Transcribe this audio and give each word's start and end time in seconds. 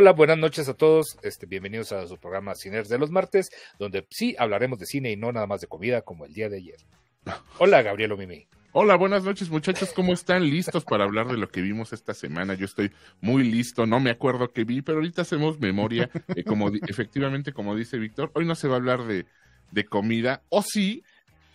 Hola, 0.00 0.14
buenas 0.14 0.38
noches 0.38 0.66
a 0.66 0.72
todos. 0.72 1.18
Este, 1.22 1.44
bienvenidos 1.44 1.92
a 1.92 2.06
su 2.06 2.16
programa 2.16 2.54
Cines 2.54 2.88
de 2.88 2.96
los 2.96 3.10
martes, 3.10 3.50
donde 3.78 4.06
sí 4.08 4.34
hablaremos 4.38 4.78
de 4.78 4.86
cine 4.86 5.12
y 5.12 5.16
no 5.16 5.30
nada 5.30 5.46
más 5.46 5.60
de 5.60 5.66
comida 5.66 6.00
como 6.00 6.24
el 6.24 6.32
día 6.32 6.48
de 6.48 6.56
ayer. 6.56 6.78
Hola, 7.58 7.82
Gabriel 7.82 8.16
Mimi. 8.16 8.46
Hola, 8.72 8.96
buenas 8.96 9.24
noches 9.24 9.50
muchachos, 9.50 9.92
¿cómo 9.94 10.14
están? 10.14 10.48
¿Listos 10.48 10.84
para 10.86 11.04
hablar 11.04 11.26
de 11.28 11.36
lo 11.36 11.50
que 11.50 11.60
vimos 11.60 11.92
esta 11.92 12.14
semana? 12.14 12.54
Yo 12.54 12.64
estoy 12.64 12.90
muy 13.20 13.44
listo, 13.44 13.84
no 13.84 14.00
me 14.00 14.08
acuerdo 14.08 14.50
qué 14.54 14.64
vi, 14.64 14.80
pero 14.80 14.96
ahorita 14.96 15.20
hacemos 15.20 15.60
memoria. 15.60 16.08
Eh, 16.34 16.44
como 16.44 16.70
efectivamente, 16.88 17.52
como 17.52 17.76
dice 17.76 17.98
Víctor, 17.98 18.30
hoy 18.32 18.46
no 18.46 18.54
se 18.54 18.68
va 18.68 18.76
a 18.76 18.78
hablar 18.78 19.04
de, 19.04 19.26
de 19.70 19.84
comida, 19.84 20.40
o 20.48 20.62
sí, 20.62 21.04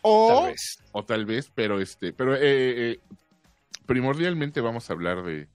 o 0.03 0.27
Tal 0.43 0.51
vez. 0.51 0.83
o 0.91 1.03
tal 1.03 1.25
vez, 1.25 1.51
pero 1.55 1.81
este, 1.81 2.13
pero 2.13 2.35
eh, 2.35 2.41
eh, 2.43 2.99
primordialmente 3.87 4.61
vamos 4.61 4.87
a 4.91 4.93
hablar 4.93 5.23
de, 5.23 5.47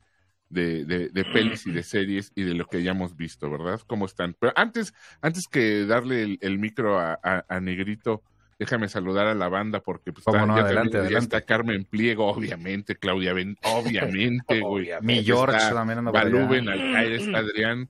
de, 0.51 0.85
de, 0.85 1.09
de 1.09 1.25
pelis 1.25 1.67
y 1.67 1.71
de 1.71 1.83
series 1.83 2.33
y 2.35 2.43
de 2.43 2.55
lo 2.55 2.67
que 2.67 2.77
hayamos 2.79 3.17
visto, 3.17 3.51
¿verdad? 3.51 3.81
¿Cómo 3.87 4.05
están? 4.05 4.35
Pero 4.39 4.53
antes, 4.57 4.93
antes 5.23 5.45
que 5.51 5.87
darle 5.87 6.23
el, 6.23 6.39
el 6.43 6.59
micro 6.59 6.99
a, 6.99 7.19
a- 7.23 7.45
a 7.49 7.61
Negrito, 7.61 8.23
déjame 8.59 8.89
saludar 8.89 9.27
a 9.27 9.35
la 9.35 9.49
banda 9.49 9.81
porque 9.81 10.13
pues, 10.13 10.27
está, 10.27 10.45
no, 10.45 10.57
ya, 10.57 10.65
adelante, 10.65 10.91
también- 10.91 10.93
ya 10.93 10.99
adelante. 11.19 11.37
está 11.37 11.41
Carmen 11.47 11.85
Pliego, 11.85 12.27
obviamente, 12.27 12.97
Claudia 12.97 13.33
Ben, 13.33 13.57
obviamente, 13.63 14.61
güey. 14.61 14.91
Mi 15.01 15.25
George 15.25 15.57
Está 15.57 15.73
también 15.75 16.01
anda 16.01 16.11
por 16.13 16.21
allá. 16.21 16.31
Baluben, 16.31 16.69
Alcaide, 16.69 17.17
está 17.17 17.39
Adrián, 17.39 17.89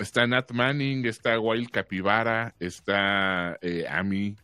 está 0.00 0.26
Nat 0.26 0.50
Manning, 0.52 1.04
está 1.06 1.38
Wild 1.38 1.70
Capivara, 1.70 2.54
está 2.58 3.58
eh, 3.60 3.84
Ami, 3.88 4.36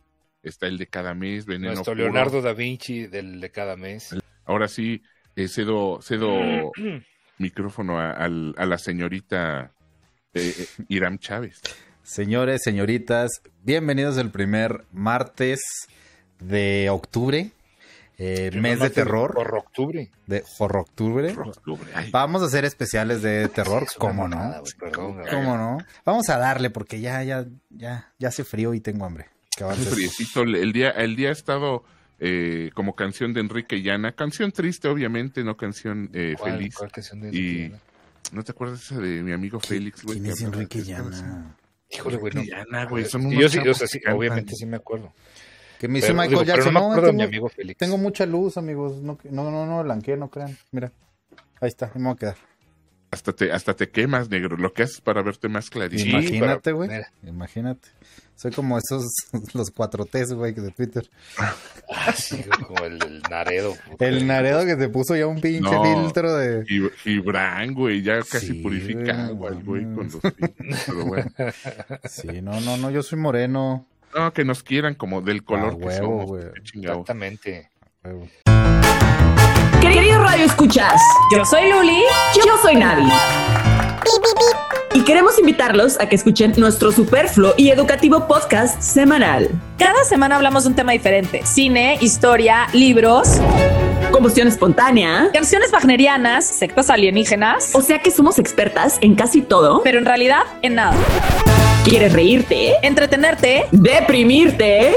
está 0.43 0.67
el 0.67 0.77
de 0.77 0.87
cada 0.87 1.13
mes, 1.15 1.45
Veneno 1.45 1.73
Nuestro 1.73 1.93
Puro. 1.93 2.03
Leonardo 2.05 2.41
da 2.41 2.53
Vinci 2.53 3.07
del 3.07 3.41
de 3.41 3.49
cada 3.51 3.75
mes. 3.75 4.15
Ahora 4.45 4.67
sí, 4.69 5.01
eh, 5.35 5.47
cedo, 5.49 5.99
cedo 6.01 6.71
micrófono 7.37 7.99
a, 7.99 8.11
al- 8.11 8.55
a 8.57 8.65
la 8.65 8.77
señorita 8.77 9.71
eh, 10.33 10.53
eh, 10.57 10.67
Iram 10.89 11.17
Chávez. 11.19 11.61
Señores, 12.03 12.61
señoritas, 12.63 13.41
bienvenidos 13.63 14.17
al 14.17 14.31
primer 14.31 14.85
martes 14.93 15.59
de 16.39 16.89
octubre, 16.89 17.51
eh, 18.17 18.49
mes 18.53 18.79
de 18.79 18.89
terror, 18.89 19.37
octubre. 19.57 20.09
de 20.25 20.43
horror 20.59 20.81
octubre. 20.81 21.35
Vamos 22.11 22.41
a 22.41 22.45
hacer 22.45 22.63
especiales 22.65 23.21
de 23.21 23.47
terror, 23.53 23.85
¿cómo 23.97 24.27
no? 24.27 24.53
Perdón. 24.79 25.17
¿Cómo 25.29 25.57
no? 25.57 25.77
Vamos 26.05 26.29
a 26.29 26.37
darle 26.37 26.69
porque 26.69 27.01
ya, 27.01 27.23
ya, 27.23 27.45
ya, 27.69 28.13
ya 28.17 28.27
hace 28.29 28.43
frío 28.43 28.73
y 28.73 28.79
tengo 28.79 29.05
hambre. 29.05 29.25
Que. 29.55 29.65
El 30.35 30.71
día, 30.71 30.91
el 30.91 31.15
día 31.15 31.29
ha 31.29 31.33
estado 31.33 31.83
eh, 32.19 32.71
como 32.73 32.95
canción 32.95 33.33
de 33.33 33.41
Enrique 33.41 33.81
Llana. 33.81 34.11
Canción 34.13 34.51
triste, 34.51 34.87
obviamente, 34.87 35.43
no 35.43 35.55
canción 35.57 36.09
eh, 36.13 36.35
¿Cuál- 36.37 36.53
feliz. 36.57 36.75
cuál 36.75 36.91
canción 36.91 37.21
de 37.21 37.27
Y- 37.27 37.37
Enrique 37.37 37.63
Llana? 37.69 37.79
¿No 38.33 38.43
te 38.43 38.51
acuerdas 38.51 38.81
esa 38.83 38.99
de 38.99 39.23
mi 39.23 39.31
amigo 39.31 39.59
Félix, 39.59 40.03
güey? 40.03 40.19
¿Quién 40.19 40.31
es 40.33 40.41
Enrique 40.41 40.83
Llana? 40.83 41.55
Híjole, 41.89 42.17
güey, 42.17 42.33
no. 42.33 42.41
Enrique 42.41 42.57
Llana, 42.57 42.85
güey. 42.85 43.05
Son 43.05 43.25
unos 43.25 43.39
yo 43.39 43.47
sí, 43.49 43.57
o 43.59 43.61
chavos 43.63 43.77
sea, 43.77 43.87
sí, 43.87 43.99
obviamente 44.11 44.53
sí 44.55 44.65
me 44.65 44.75
acuerdo. 44.77 45.13
Que 45.79 45.87
me 45.87 45.99
hizo 45.99 46.07
Pero, 46.07 46.15
Michael 46.17 46.29
digo, 46.31 46.41
pero 46.41 46.55
Jackson. 46.55 46.73
no 46.73 46.89
me 46.89 46.95
No, 46.95 47.01
de 47.01 47.01
mi 47.13 47.17
tengo, 47.19 47.23
amigo 47.29 47.49
Félix. 47.49 47.77
tengo 47.77 47.97
mucha 47.97 48.25
luz, 48.25 48.57
amigos. 48.57 48.97
No, 49.01 49.17
no, 49.31 49.51
no, 49.51 49.65
no, 49.65 49.83
blanqueé, 49.83 50.17
no 50.17 50.29
crean. 50.29 50.57
Mira, 50.71 50.91
ahí 51.61 51.67
está, 51.69 51.91
me 51.95 52.03
voy 52.03 52.13
a 52.13 52.15
quedar. 52.15 52.35
Hasta 53.09 53.31
te, 53.33 53.51
hasta 53.51 53.73
te 53.73 53.89
quemas, 53.89 54.29
negro. 54.29 54.57
Lo 54.57 54.73
que 54.73 54.83
haces 54.83 54.99
para 55.01 55.21
verte 55.21 55.47
más 55.47 55.69
clarito. 55.69 56.03
Imagínate, 56.03 56.71
güey. 56.73 56.89
Imagínate. 57.23 57.87
Soy 58.35 58.51
como 58.51 58.77
esos, 58.77 59.03
los 59.53 59.71
cuatro 59.71 60.05
T's, 60.05 60.33
güey, 60.33 60.53
de 60.53 60.69
Twitter. 60.71 61.09
Ah, 61.39 61.55
como 62.67 62.85
el, 62.85 63.01
el 63.03 63.21
Naredo. 63.31 63.75
El 63.99 64.27
Naredo 64.27 64.65
que 64.65 64.75
te 64.75 64.89
puso 64.89 65.15
ya 65.15 65.25
un 65.25 65.41
pinche 65.41 65.61
No. 65.71 66.03
filtro 66.03 66.35
de... 66.35 66.63
Y, 66.67 66.87
Gibran, 67.03 67.73
güey, 67.73 68.01
ya 68.03 68.19
casi 68.19 68.47
Sí, 68.47 68.53
purificado, 68.55 69.35
güey, 69.35 69.53
al 69.55 69.63
güey, 69.63 69.85
no 69.85 69.95
con 69.95 70.05
los 70.05 70.23
mames. 70.23 70.35
filtros, 70.37 70.83
pero 70.85 71.05
bueno. 71.05 71.31
Sí, 72.09 72.41
no, 72.43 72.59
no, 72.61 72.77
no, 72.77 72.91
yo 72.91 73.01
soy 73.01 73.17
moreno. 73.17 73.87
No, 74.13 74.31
que 74.33 74.43
nos 74.45 74.61
quieran 74.63 74.93
como 74.95 75.21
del 75.21 75.43
color 75.43 75.77
Ah, 75.81 75.85
que 75.87 75.95
somos. 75.95 76.25
güey. 76.27 76.43
Exactamente. 76.75 77.71
Huevo. 78.03 78.27
Queridos 79.93 80.21
Radio 80.21 80.45
Escuchas, 80.45 81.01
yo 81.31 81.45
soy 81.45 81.71
Luli, 81.71 82.01
yo 82.35 82.57
soy 82.61 82.75
Navi. 82.75 83.03
Y 84.93 85.01
queremos 85.03 85.39
invitarlos 85.39 85.99
a 85.99 86.07
que 86.09 86.15
escuchen 86.15 86.53
nuestro 86.57 86.91
superfluo 86.91 87.53
y 87.57 87.69
educativo 87.69 88.27
podcast 88.27 88.81
semanal. 88.81 89.49
Cada 89.77 90.03
semana 90.03 90.35
hablamos 90.35 90.63
de 90.63 90.69
un 90.69 90.75
tema 90.75 90.91
diferente. 90.91 91.41
Cine, 91.45 91.97
historia, 92.01 92.67
libros, 92.73 93.39
Combustión 94.11 94.47
espontánea. 94.47 95.29
canciones 95.33 95.71
wagnerianas, 95.71 96.45
sectas 96.45 96.89
alienígenas, 96.89 97.73
O 97.73 97.81
sea 97.81 97.99
que 97.99 98.11
somos 98.11 98.39
expertas 98.39 98.97
en 99.01 99.15
casi 99.15 99.41
todo. 99.41 99.81
pero 99.83 99.99
en 99.99 100.05
realidad 100.05 100.41
en 100.61 100.75
nada. 100.75 100.95
¿Quieres 101.85 102.13
reírte? 102.13 102.73
Entretenerte. 102.81 103.65
¿Deprimirte? 103.71 104.95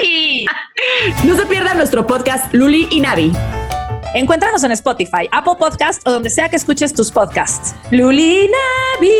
¡Navi! 0.00 0.46
No 1.24 1.36
se 1.36 1.46
pierdan 1.46 1.78
nuestro 1.78 2.06
podcast 2.06 2.52
Luli 2.52 2.86
y 2.90 3.00
Navi. 3.00 3.32
Encuéntranos 4.14 4.64
en 4.64 4.72
Spotify, 4.72 5.28
Apple 5.30 5.54
Podcast 5.58 6.06
o 6.06 6.10
donde 6.10 6.30
sea 6.30 6.48
que 6.48 6.56
escuches 6.56 6.94
tus 6.94 7.10
podcasts. 7.10 7.74
Luli 7.90 8.44
y 8.44 8.48
Navi. 8.48 9.10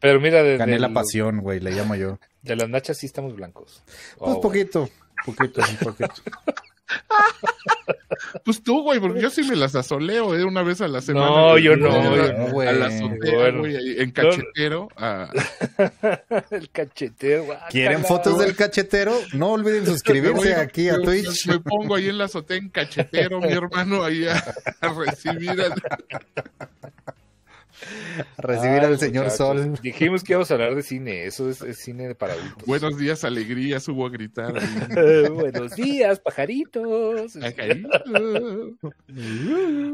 Pero 0.00 0.20
mira, 0.20 0.42
de, 0.42 0.56
Gané 0.56 0.78
la 0.78 0.92
pasión, 0.92 1.40
güey, 1.40 1.60
le 1.60 1.70
llamo 1.72 1.94
yo. 1.94 2.18
de 2.42 2.56
las 2.56 2.68
nachas 2.68 2.98
sí 2.98 3.06
estamos 3.06 3.34
blancos. 3.34 3.82
Pues 4.18 4.32
Oh, 4.36 4.40
poquito, 4.40 4.88
poquito, 5.24 5.60
un 5.68 5.76
poquito. 5.76 6.14
Pues 8.44 8.62
tú, 8.62 8.82
güey, 8.82 9.00
porque 9.00 9.20
yo 9.20 9.28
sí 9.30 9.42
me 9.42 9.56
las 9.56 9.74
asoleo, 9.74 10.34
¿eh? 10.36 10.44
Una 10.44 10.62
vez 10.62 10.80
a 10.80 10.88
la 10.88 11.00
semana. 11.00 11.26
No, 11.26 11.50
güey. 11.50 11.62
yo 11.64 11.76
no, 11.76 11.90
a 11.92 12.50
güey. 12.50 12.68
A 12.68 12.72
la 12.72 12.86
azotea, 12.86 13.34
Bueno. 13.34 13.58
güey, 13.60 13.76
ahí 13.76 13.96
en 13.98 14.10
cachetero. 14.12 14.88
a- 14.96 15.28
el 16.50 16.70
cachetero. 16.70 17.44
guácala. 17.44 17.68
¿Quieren 17.68 18.04
fotos 18.04 18.38
del 18.38 18.54
cachetero? 18.56 19.14
No 19.34 19.50
olviden 19.52 19.84
suscribirse 19.86 20.54
aquí 20.54 20.88
a 20.88 21.00
Twitch. 21.00 21.46
Me 21.48 21.58
pongo 21.60 21.94
ahí 21.96 22.08
en 22.08 22.18
la 22.18 22.24
azotea 22.26 22.56
en 22.56 22.68
cachetero, 22.70 23.40
mi 23.40 23.52
hermano, 23.52 24.02
ahí 24.04 24.26
a, 24.26 24.42
a 24.80 24.88
recibir 24.92 25.50
al... 25.50 25.74
A 28.36 28.42
recibir 28.42 28.80
Ay, 28.80 28.86
al 28.86 28.98
señor 28.98 29.24
muchachos, 29.24 29.36
Sol. 29.36 29.78
Dijimos 29.82 30.24
que 30.24 30.32
íbamos 30.32 30.50
a 30.50 30.54
hablar 30.54 30.74
de 30.74 30.82
cine. 30.82 31.24
Eso 31.24 31.48
es, 31.50 31.60
es 31.62 31.78
cine 31.78 32.14
para 32.14 32.34
adultos. 32.34 32.66
Buenos 32.66 32.98
días, 32.98 33.24
alegría, 33.24 33.80
subo 33.80 34.06
a 34.06 34.10
gritar. 34.10 34.52
Buenos 35.32 35.74
días, 35.76 36.20
pajaritos. 36.20 37.36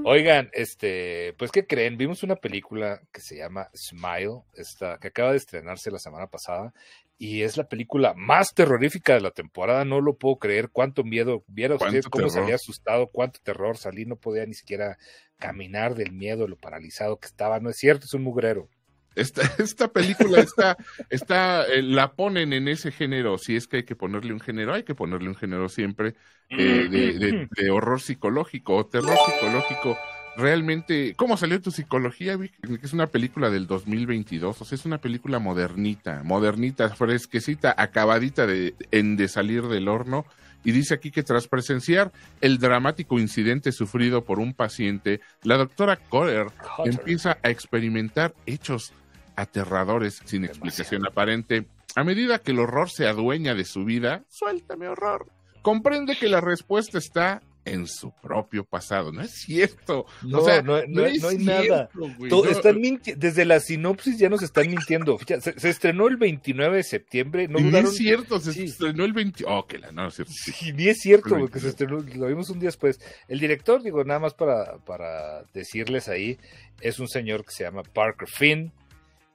Oigan, 0.04 0.50
este, 0.52 1.34
pues 1.38 1.50
¿qué 1.50 1.66
creen? 1.66 1.96
Vimos 1.96 2.22
una 2.22 2.36
película 2.36 3.00
que 3.12 3.20
se 3.20 3.36
llama 3.36 3.68
Smile, 3.74 4.42
esta, 4.54 4.98
que 4.98 5.08
acaba 5.08 5.32
de 5.32 5.38
estrenarse 5.38 5.90
la 5.90 5.98
semana 5.98 6.26
pasada, 6.26 6.72
y 7.18 7.42
es 7.42 7.56
la 7.56 7.68
película 7.68 8.14
más 8.16 8.52
terrorífica 8.52 9.14
de 9.14 9.20
la 9.20 9.30
temporada. 9.30 9.84
No 9.84 10.00
lo 10.00 10.16
puedo 10.16 10.36
creer. 10.40 10.70
Cuánto 10.70 11.04
miedo. 11.04 11.44
Viera 11.46 11.78
Cuánto 11.78 11.98
usted 11.98 12.10
cómo 12.10 12.26
terror. 12.26 12.42
salía 12.42 12.56
asustado, 12.56 13.06
cuánto 13.12 13.38
terror. 13.44 13.76
Salí, 13.76 14.06
no 14.06 14.16
podía 14.16 14.44
ni 14.44 14.54
siquiera 14.54 14.98
caminar 15.42 15.94
del 15.94 16.12
miedo, 16.12 16.46
lo 16.48 16.56
paralizado 16.56 17.18
que 17.18 17.26
estaba. 17.26 17.60
No 17.60 17.70
es 17.70 17.76
cierto, 17.76 18.06
es 18.06 18.14
un 18.14 18.22
mugrero. 18.22 18.68
Esta, 19.14 19.42
esta 19.58 19.88
película 19.92 20.40
está, 20.40 20.76
está 21.10 21.64
eh, 21.66 21.82
la 21.82 22.12
ponen 22.12 22.52
en 22.52 22.68
ese 22.68 22.90
género, 22.92 23.36
si 23.36 23.56
es 23.56 23.66
que 23.68 23.78
hay 23.78 23.82
que 23.84 23.96
ponerle 23.96 24.32
un 24.32 24.40
género, 24.40 24.72
hay 24.72 24.84
que 24.84 24.94
ponerle 24.94 25.28
un 25.28 25.34
género 25.36 25.68
siempre 25.68 26.14
eh, 26.48 26.88
de, 26.90 27.18
de- 27.18 27.48
de 27.50 27.70
horror 27.70 28.00
psicológico 28.00 28.74
o 28.76 28.86
terror 28.86 29.16
psicológico. 29.26 29.98
Realmente, 30.34 31.12
¿cómo 31.16 31.36
salió 31.36 31.60
tu 31.60 31.70
psicología, 31.70 32.36
Vic? 32.38 32.54
Es 32.82 32.94
una 32.94 33.06
película 33.06 33.50
del 33.50 33.66
2022, 33.66 34.62
o 34.62 34.64
sea, 34.64 34.76
es 34.76 34.86
una 34.86 34.96
película 34.98 35.38
modernita, 35.38 36.22
modernita, 36.24 36.88
fresquecita, 36.88 37.74
acabadita 37.76 38.46
de, 38.46 38.74
en 38.92 39.16
de 39.18 39.28
salir 39.28 39.64
del 39.64 39.88
horno. 39.88 40.24
Y 40.64 40.72
dice 40.72 40.94
aquí 40.94 41.10
que 41.10 41.22
tras 41.22 41.48
presenciar 41.48 42.12
el 42.40 42.58
dramático 42.58 43.18
incidente 43.18 43.72
sufrido 43.72 44.24
por 44.24 44.38
un 44.38 44.54
paciente, 44.54 45.20
la 45.42 45.56
doctora 45.56 45.96
Cotter 45.96 46.46
empieza 46.84 47.38
a 47.42 47.50
experimentar 47.50 48.34
hechos 48.46 48.92
aterradores 49.36 50.20
sin 50.24 50.44
explicación 50.44 51.06
aparente. 51.06 51.66
A 51.94 52.04
medida 52.04 52.38
que 52.38 52.52
el 52.52 52.60
horror 52.60 52.90
se 52.90 53.06
adueña 53.06 53.54
de 53.54 53.64
su 53.64 53.84
vida, 53.84 54.24
suéltame 54.28 54.88
horror. 54.88 55.26
Comprende 55.62 56.16
que 56.16 56.28
la 56.28 56.40
respuesta 56.40 56.98
está 56.98 57.42
en 57.64 57.86
su 57.86 58.10
propio 58.20 58.64
pasado. 58.64 59.12
No 59.12 59.20
es 59.22 59.30
cierto. 59.32 60.06
No, 60.22 60.38
o 60.40 60.44
sea, 60.44 60.62
no, 60.62 60.82
no- 60.88 61.04
es 61.06 61.22
no 61.22 61.28
hay 61.28 61.38
cierto, 61.38 61.74
nada. 61.74 61.90
Todo- 62.28 62.48
están 62.50 62.80
minti- 62.80 63.14
Desde 63.16 63.44
la 63.44 63.60
sinopsis 63.60 64.18
ya 64.18 64.28
nos 64.28 64.42
están 64.42 64.68
mintiendo. 64.68 65.18
Ya, 65.26 65.40
Se, 65.40 65.58
se 65.58 65.70
estrenó 65.70 66.08
el 66.08 66.16
29 66.16 66.78
de 66.78 66.82
septiembre. 66.82 67.46
No 67.48 67.60
dudaron. 67.60 67.88
es 67.90 67.96
cierto, 67.96 68.40
se 68.40 68.52
Sí. 68.52 68.64
estrenó 68.64 69.04
el 69.04 69.12
20. 69.12 69.44
Oh, 69.46 69.66
que 69.66 69.78
la 69.78 69.92
no, 69.92 70.08
es 70.08 70.14
cierto. 70.14 70.32
sí. 70.34 70.72
Ni 70.72 70.88
es 70.88 70.98
cierto, 71.00 71.38
porque 71.38 71.60
se 71.60 71.68
estrenó, 71.68 72.00
lo 72.00 72.26
vimos 72.26 72.50
un 72.50 72.58
día 72.58 72.68
después. 72.68 72.98
El 73.28 73.38
director, 73.38 73.82
digo, 73.82 74.02
nada 74.04 74.18
más 74.20 74.34
para, 74.34 74.78
para 74.78 75.44
decirles 75.54 76.08
ahí, 76.08 76.38
es 76.80 76.98
un 76.98 77.08
señor 77.08 77.44
que 77.44 77.52
se 77.52 77.62
llama 77.64 77.82
Parker 77.84 78.26
Finn, 78.28 78.72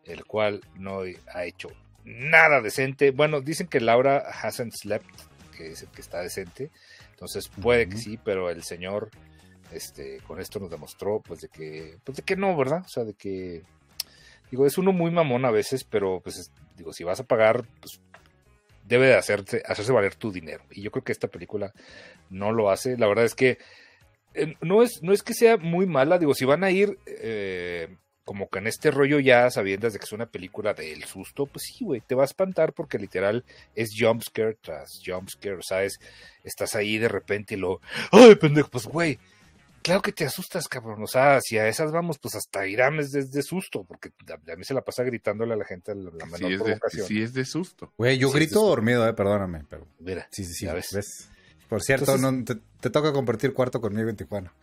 el 0.03 0.25
cual 0.25 0.61
no 0.75 1.01
ha 1.33 1.45
hecho 1.45 1.69
nada 2.03 2.61
decente. 2.61 3.11
Bueno, 3.11 3.39
dicen 3.41 3.67
que 3.67 3.79
Laura 3.79 4.17
hasn't 4.41 4.73
slept, 4.73 5.05
que 5.57 5.71
es 5.71 5.81
el 5.83 5.89
que 5.89 6.01
está 6.01 6.21
decente. 6.21 6.71
Entonces 7.17 7.49
puede 7.49 7.89
que 7.89 7.97
sí, 7.97 8.19
pero 8.23 8.51
el 8.51 8.61
señor 8.61 9.09
este, 9.71 10.19
con 10.27 10.39
esto 10.39 10.59
nos 10.59 10.69
demostró, 10.69 11.19
pues, 11.19 11.41
de 11.41 11.49
que, 11.49 11.97
pues, 12.03 12.17
de 12.17 12.23
que 12.23 12.35
no, 12.35 12.55
¿verdad? 12.55 12.83
O 12.85 12.87
sea, 12.87 13.03
de 13.03 13.15
que, 13.15 13.63
digo, 14.51 14.67
es 14.67 14.77
uno 14.77 14.93
muy 14.93 15.09
mamón 15.09 15.43
a 15.43 15.49
veces, 15.49 15.83
pero, 15.83 16.21
pues, 16.21 16.51
digo, 16.75 16.93
si 16.93 17.03
vas 17.03 17.19
a 17.19 17.25
pagar, 17.25 17.65
pues, 17.81 17.99
debe 18.85 19.07
de 19.07 19.15
hacerte, 19.15 19.63
hacerse 19.65 19.91
valer 19.91 20.13
tu 20.13 20.31
dinero. 20.31 20.63
Y 20.69 20.83
yo 20.83 20.91
creo 20.91 21.03
que 21.03 21.11
esta 21.11 21.27
película 21.27 21.73
no 22.29 22.51
lo 22.51 22.69
hace. 22.69 22.97
La 22.97 23.07
verdad 23.07 23.25
es 23.25 23.33
que 23.33 23.57
eh, 24.35 24.53
no, 24.61 24.83
es, 24.83 25.01
no 25.01 25.11
es 25.11 25.23
que 25.23 25.33
sea 25.33 25.57
muy 25.57 25.87
mala, 25.87 26.19
digo, 26.19 26.35
si 26.35 26.45
van 26.45 26.63
a 26.63 26.69
ir 26.69 26.99
eh, 27.07 27.97
como 28.27 28.49
que 28.49 28.59
en 28.59 28.67
este 28.67 28.91
rollo 28.91 29.21
ya 29.21 29.49
sabiendo 29.49 29.89
de 29.89 29.97
que 29.97 30.03
es 30.03 30.11
una 30.11 30.25
película 30.25 30.73
del 30.73 31.05
susto, 31.05 31.45
pues 31.45 31.63
sí, 31.63 31.85
güey, 31.85 32.01
te 32.01 32.13
va 32.13 32.23
a 32.23 32.25
espantar 32.25 32.73
porque 32.73 32.99
literal 32.99 33.45
es 33.73 33.91
jumpscare 33.97 34.57
tras 34.61 34.99
jumpscare, 35.03 35.55
o 35.55 35.61
sea, 35.61 35.85
es, 35.85 35.97
estás 36.43 36.75
ahí 36.75 36.97
de 36.97 37.07
repente 37.07 37.55
y 37.55 37.57
lo, 37.57 37.79
ay, 38.11 38.35
pendejo, 38.35 38.67
pues 38.69 38.85
güey, 38.85 39.17
claro 39.81 40.01
que 40.01 40.11
te 40.11 40.25
asustas, 40.25 40.67
cabrón, 40.67 41.01
o 41.01 41.07
sea, 41.07 41.39
si 41.39 41.57
a 41.57 41.69
esas 41.69 41.93
vamos, 41.93 42.19
pues 42.19 42.35
hasta 42.35 42.67
Irán 42.67 42.99
es 42.99 43.13
de, 43.13 43.43
susto, 43.43 43.85
porque 43.85 44.09
a, 44.29 44.55
mí 44.57 44.65
se 44.65 44.73
la 44.73 44.81
pasa 44.81 45.03
gritándole 45.03 45.53
a 45.53 45.57
la 45.57 45.63
gente 45.65 45.95
la, 45.95 46.11
la 46.11 46.25
menor 46.25 46.51
sí 46.51 46.57
provocación. 46.57 47.07
sí 47.07 47.21
es 47.21 47.33
de 47.33 47.45
susto. 47.45 47.93
Güey, 47.97 48.17
yo 48.17 48.29
grito 48.29 48.61
dormido, 48.61 49.07
eh, 49.07 49.13
perdóname, 49.13 49.63
pero... 49.69 49.87
Mira, 49.99 50.27
sí, 50.31 50.43
sí, 50.43 50.53
sí, 50.53 50.65
ya 50.65 50.73
ves. 50.73 51.29
Por 51.69 51.81
cierto, 51.81 52.17
no, 52.17 52.43
te, 52.43 52.55
te, 52.81 52.89
toca 52.89 53.13
compartir 53.13 53.53
cuarto 53.53 53.79
conmigo 53.79 54.09
en 54.09 54.17
Tijuana. 54.17 54.53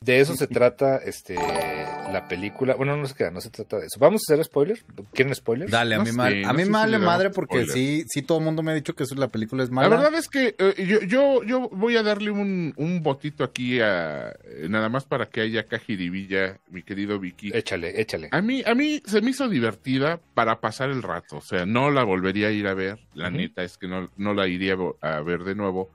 De 0.00 0.20
eso 0.20 0.34
se 0.36 0.46
trata 0.46 0.98
este 0.98 1.34
la 1.34 2.26
película. 2.28 2.74
Bueno, 2.76 2.96
no 2.96 3.04
se 3.06 3.14
queda, 3.14 3.30
no 3.32 3.40
se 3.40 3.50
trata 3.50 3.78
de 3.78 3.86
eso. 3.86 3.98
¿Vamos 3.98 4.22
a 4.22 4.32
hacer 4.32 4.44
spoiler? 4.44 4.78
¿Quieren 5.12 5.34
spoiler? 5.34 5.68
Dale, 5.68 5.96
a 5.96 5.98
No 5.98 6.04
mí, 6.04 6.12
mal, 6.12 6.44
a 6.44 6.48
no 6.48 6.54
mí 6.54 6.64
si 6.64 6.70
le 6.70 6.72
damos 6.72 7.00
madre 7.02 7.30
porque 7.30 7.64
spoiler. 7.66 7.74
sí, 7.74 8.04
sí 8.08 8.22
todo 8.22 8.38
el 8.38 8.44
mundo 8.44 8.62
me 8.62 8.70
ha 8.70 8.74
dicho 8.74 8.94
que 8.94 9.02
eso- 9.02 9.16
la 9.16 9.26
película 9.28 9.64
es 9.64 9.70
mala. 9.70 9.88
La 9.88 9.96
verdad 9.96 10.14
es 10.14 10.28
que 10.28 10.54
eh, 10.56 10.86
yo, 10.86 11.00
yo, 11.00 11.42
yo 11.42 11.68
voy 11.70 11.96
a 11.96 12.02
darle 12.04 12.30
un, 12.30 12.72
un 12.76 13.02
botito 13.02 13.42
aquí 13.42 13.80
a 13.80 14.28
eh, 14.30 14.68
nada 14.70 14.88
más 14.88 15.04
para 15.04 15.26
que 15.26 15.40
haya 15.40 15.64
cajiribilla, 15.66 16.58
mi 16.70 16.82
querido 16.84 17.18
Vicky. 17.18 17.50
Échale, 17.52 18.00
échale. 18.00 18.28
A 18.30 18.40
mí, 18.40 18.62
a 18.64 18.74
mí 18.76 19.02
se 19.04 19.20
me 19.20 19.30
hizo 19.30 19.48
divertida 19.48 20.20
para 20.34 20.60
pasar 20.60 20.90
el 20.90 21.02
rato. 21.02 21.38
O 21.38 21.42
sea, 21.42 21.66
no 21.66 21.90
la 21.90 22.04
volvería 22.04 22.46
a 22.48 22.52
ir 22.52 22.68
a 22.68 22.74
ver. 22.74 23.00
La 23.14 23.30
neta 23.30 23.64
es 23.64 23.76
que 23.76 23.88
no, 23.88 24.08
no 24.16 24.32
la 24.32 24.46
iría 24.46 24.76
a 25.02 25.20
ver 25.22 25.42
de 25.42 25.56
nuevo. 25.56 25.90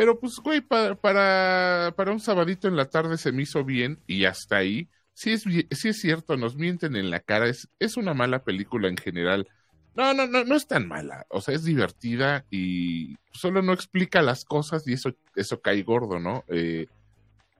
Pero 0.00 0.18
pues, 0.18 0.36
güey, 0.42 0.62
pa- 0.62 0.94
para, 0.94 1.92
para 1.94 2.10
un 2.12 2.20
sabadito 2.20 2.66
en 2.68 2.74
la 2.74 2.86
tarde 2.88 3.18
se 3.18 3.32
me 3.32 3.42
hizo 3.42 3.64
bien 3.66 3.98
y 4.06 4.24
hasta 4.24 4.56
ahí. 4.56 4.88
Sí 5.12 5.30
es, 5.32 5.42
sí 5.42 5.88
es 5.90 6.00
cierto, 6.00 6.38
nos 6.38 6.56
mienten 6.56 6.96
en 6.96 7.10
la 7.10 7.20
cara. 7.20 7.48
Es, 7.48 7.68
es 7.78 7.98
una 7.98 8.14
mala 8.14 8.42
película 8.42 8.88
en 8.88 8.96
general. 8.96 9.46
No, 9.94 10.14
no, 10.14 10.26
no, 10.26 10.42
no 10.46 10.54
es 10.56 10.66
tan 10.66 10.88
mala. 10.88 11.26
O 11.28 11.42
sea, 11.42 11.54
es 11.54 11.64
divertida 11.64 12.46
y 12.50 13.18
solo 13.30 13.60
no 13.60 13.74
explica 13.74 14.22
las 14.22 14.46
cosas 14.46 14.88
y 14.88 14.94
eso, 14.94 15.14
eso 15.36 15.60
cae 15.60 15.82
gordo, 15.82 16.18
¿no? 16.18 16.44
Eh, 16.48 16.86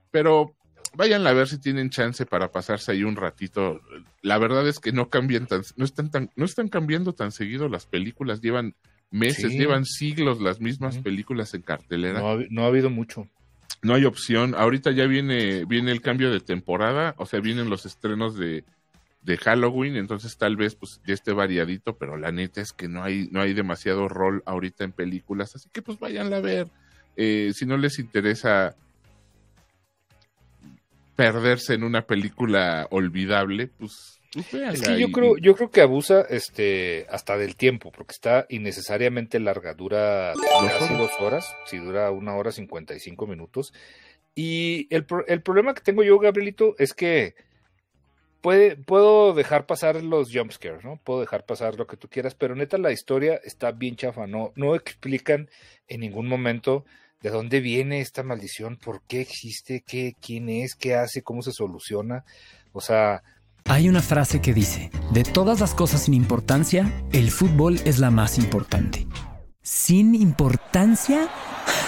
pero 0.09 0.55
vayan 0.95 1.27
a 1.27 1.33
ver 1.33 1.47
si 1.47 1.59
tienen 1.59 1.91
chance 1.91 2.25
para 2.25 2.51
pasarse 2.51 2.91
ahí 2.91 3.03
un 3.03 3.17
ratito. 3.17 3.81
La 4.23 4.39
verdad 4.39 4.67
es 4.67 4.79
que 4.79 4.93
no 4.93 5.11
cambian 5.11 5.45
tan, 5.45 5.61
no 5.75 5.85
están 5.85 6.09
tan, 6.09 6.31
no 6.35 6.45
están 6.45 6.69
cambiando 6.69 7.13
tan 7.13 7.31
seguido 7.31 7.69
las 7.69 7.85
películas, 7.85 8.41
llevan 8.41 8.73
meses, 9.11 9.51
Sí. 9.51 9.57
llevan 9.59 9.85
siglos 9.85 10.41
las 10.41 10.59
mismas 10.61 10.97
películas 10.97 11.53
en 11.53 11.61
cartelera. 11.61 12.19
No, 12.19 12.31
ha- 12.31 12.45
no 12.49 12.63
ha 12.63 12.67
habido 12.67 12.89
mucho. 12.89 13.27
No 13.83 13.93
hay 13.95 14.05
opción. 14.05 14.55
Ahorita 14.55 14.91
ya 14.91 15.05
viene, 15.05 15.65
viene 15.65 15.91
el 15.91 16.01
cambio 16.01 16.31
de 16.31 16.39
temporada, 16.39 17.13
o 17.17 17.25
sea, 17.25 17.39
vienen 17.39 17.69
los 17.69 17.85
estrenos 17.85 18.37
de, 18.37 18.63
de 19.23 19.37
Halloween, 19.37 19.95
entonces 19.97 20.37
tal 20.37 20.55
vez 20.55 20.75
pues 20.75 21.01
ya 21.05 21.13
esté 21.13 21.31
variadito, 21.33 21.97
pero 21.97 22.15
la 22.17 22.31
neta 22.31 22.61
es 22.61 22.73
que 22.73 22.87
no 22.87 23.03
hay, 23.03 23.27
no 23.31 23.41
hay 23.41 23.53
demasiado 23.53 24.07
rol 24.07 24.41
ahorita 24.45 24.83
en 24.83 24.91
películas, 24.93 25.55
así 25.55 25.67
que 25.71 25.81
pues 25.81 25.99
váyanla 25.99 26.37
a 26.37 26.41
ver. 26.41 26.67
Eh, 27.17 27.51
si 27.53 27.65
no 27.65 27.75
les 27.77 27.99
interesa 27.99 28.75
perderse 31.15 31.73
en 31.73 31.83
una 31.83 32.03
película 32.03 32.87
olvidable, 32.89 33.67
pues 33.67 34.19
véanla 34.51 34.73
Es 34.73 34.81
que 34.81 34.99
yo 34.99 35.07
y- 35.07 35.11
creo, 35.11 35.37
yo 35.37 35.55
creo 35.55 35.71
que 35.71 35.81
abusa 35.81 36.21
este 36.29 37.05
hasta 37.09 37.37
del 37.37 37.55
tiempo, 37.55 37.91
porque 37.91 38.13
está 38.13 38.45
innecesariamente 38.49 39.39
larga, 39.39 39.73
dura 39.73 40.33
casi 40.79 40.93
dos 40.95 41.11
horas, 41.19 41.45
si 41.65 41.77
dura 41.77 42.11
una 42.11 42.35
hora 42.35 42.51
cincuenta 42.51 42.95
y 42.95 42.99
cinco 42.99 43.27
minutos. 43.27 43.73
Y 44.33 44.87
el, 44.89 45.05
el 45.27 45.41
problema 45.41 45.73
que 45.73 45.81
tengo 45.81 46.03
yo, 46.03 46.17
Gabrielito, 46.19 46.75
es 46.77 46.93
que 46.93 47.35
puede, 48.41 48.75
puedo 48.77 49.33
dejar 49.33 49.65
pasar 49.65 50.01
los 50.03 50.31
jumpscares, 50.33 50.83
¿no? 50.83 50.97
Puedo 51.03 51.19
dejar 51.21 51.45
pasar 51.45 51.75
lo 51.75 51.85
que 51.87 51.97
tú 51.97 52.07
quieras, 52.07 52.33
pero 52.35 52.55
neta 52.55 52.77
la 52.77 52.91
historia 52.91 53.39
está 53.43 53.71
bien 53.71 53.95
chafa, 53.95 54.27
no, 54.27 54.51
no 54.55 54.75
explican 54.75 55.49
en 55.87 55.99
ningún 55.99 56.27
momento 56.27 56.85
de 57.21 57.29
dónde 57.29 57.59
viene 57.59 58.01
esta 58.01 58.23
maldición, 58.23 58.77
por 58.77 59.01
qué 59.03 59.21
existe, 59.21 59.83
qué, 59.85 60.15
quién 60.19 60.49
es, 60.49 60.73
qué 60.75 60.95
hace, 60.95 61.21
cómo 61.21 61.43
se 61.43 61.51
soluciona. 61.51 62.23
O 62.71 62.81
sea, 62.81 63.21
Hay 63.65 63.87
una 63.87 64.01
frase 64.01 64.41
que 64.41 64.53
dice, 64.53 64.91
de 65.11 65.23
todas 65.23 65.59
las 65.59 65.73
cosas 65.73 66.03
sin 66.03 66.13
importancia, 66.13 66.91
el 67.11 67.31
fútbol 67.31 67.79
es 67.85 67.99
la 67.99 68.11
más 68.11 68.37
importante. 68.37 69.07
¿Sin 69.61 70.15
importancia? 70.15 71.29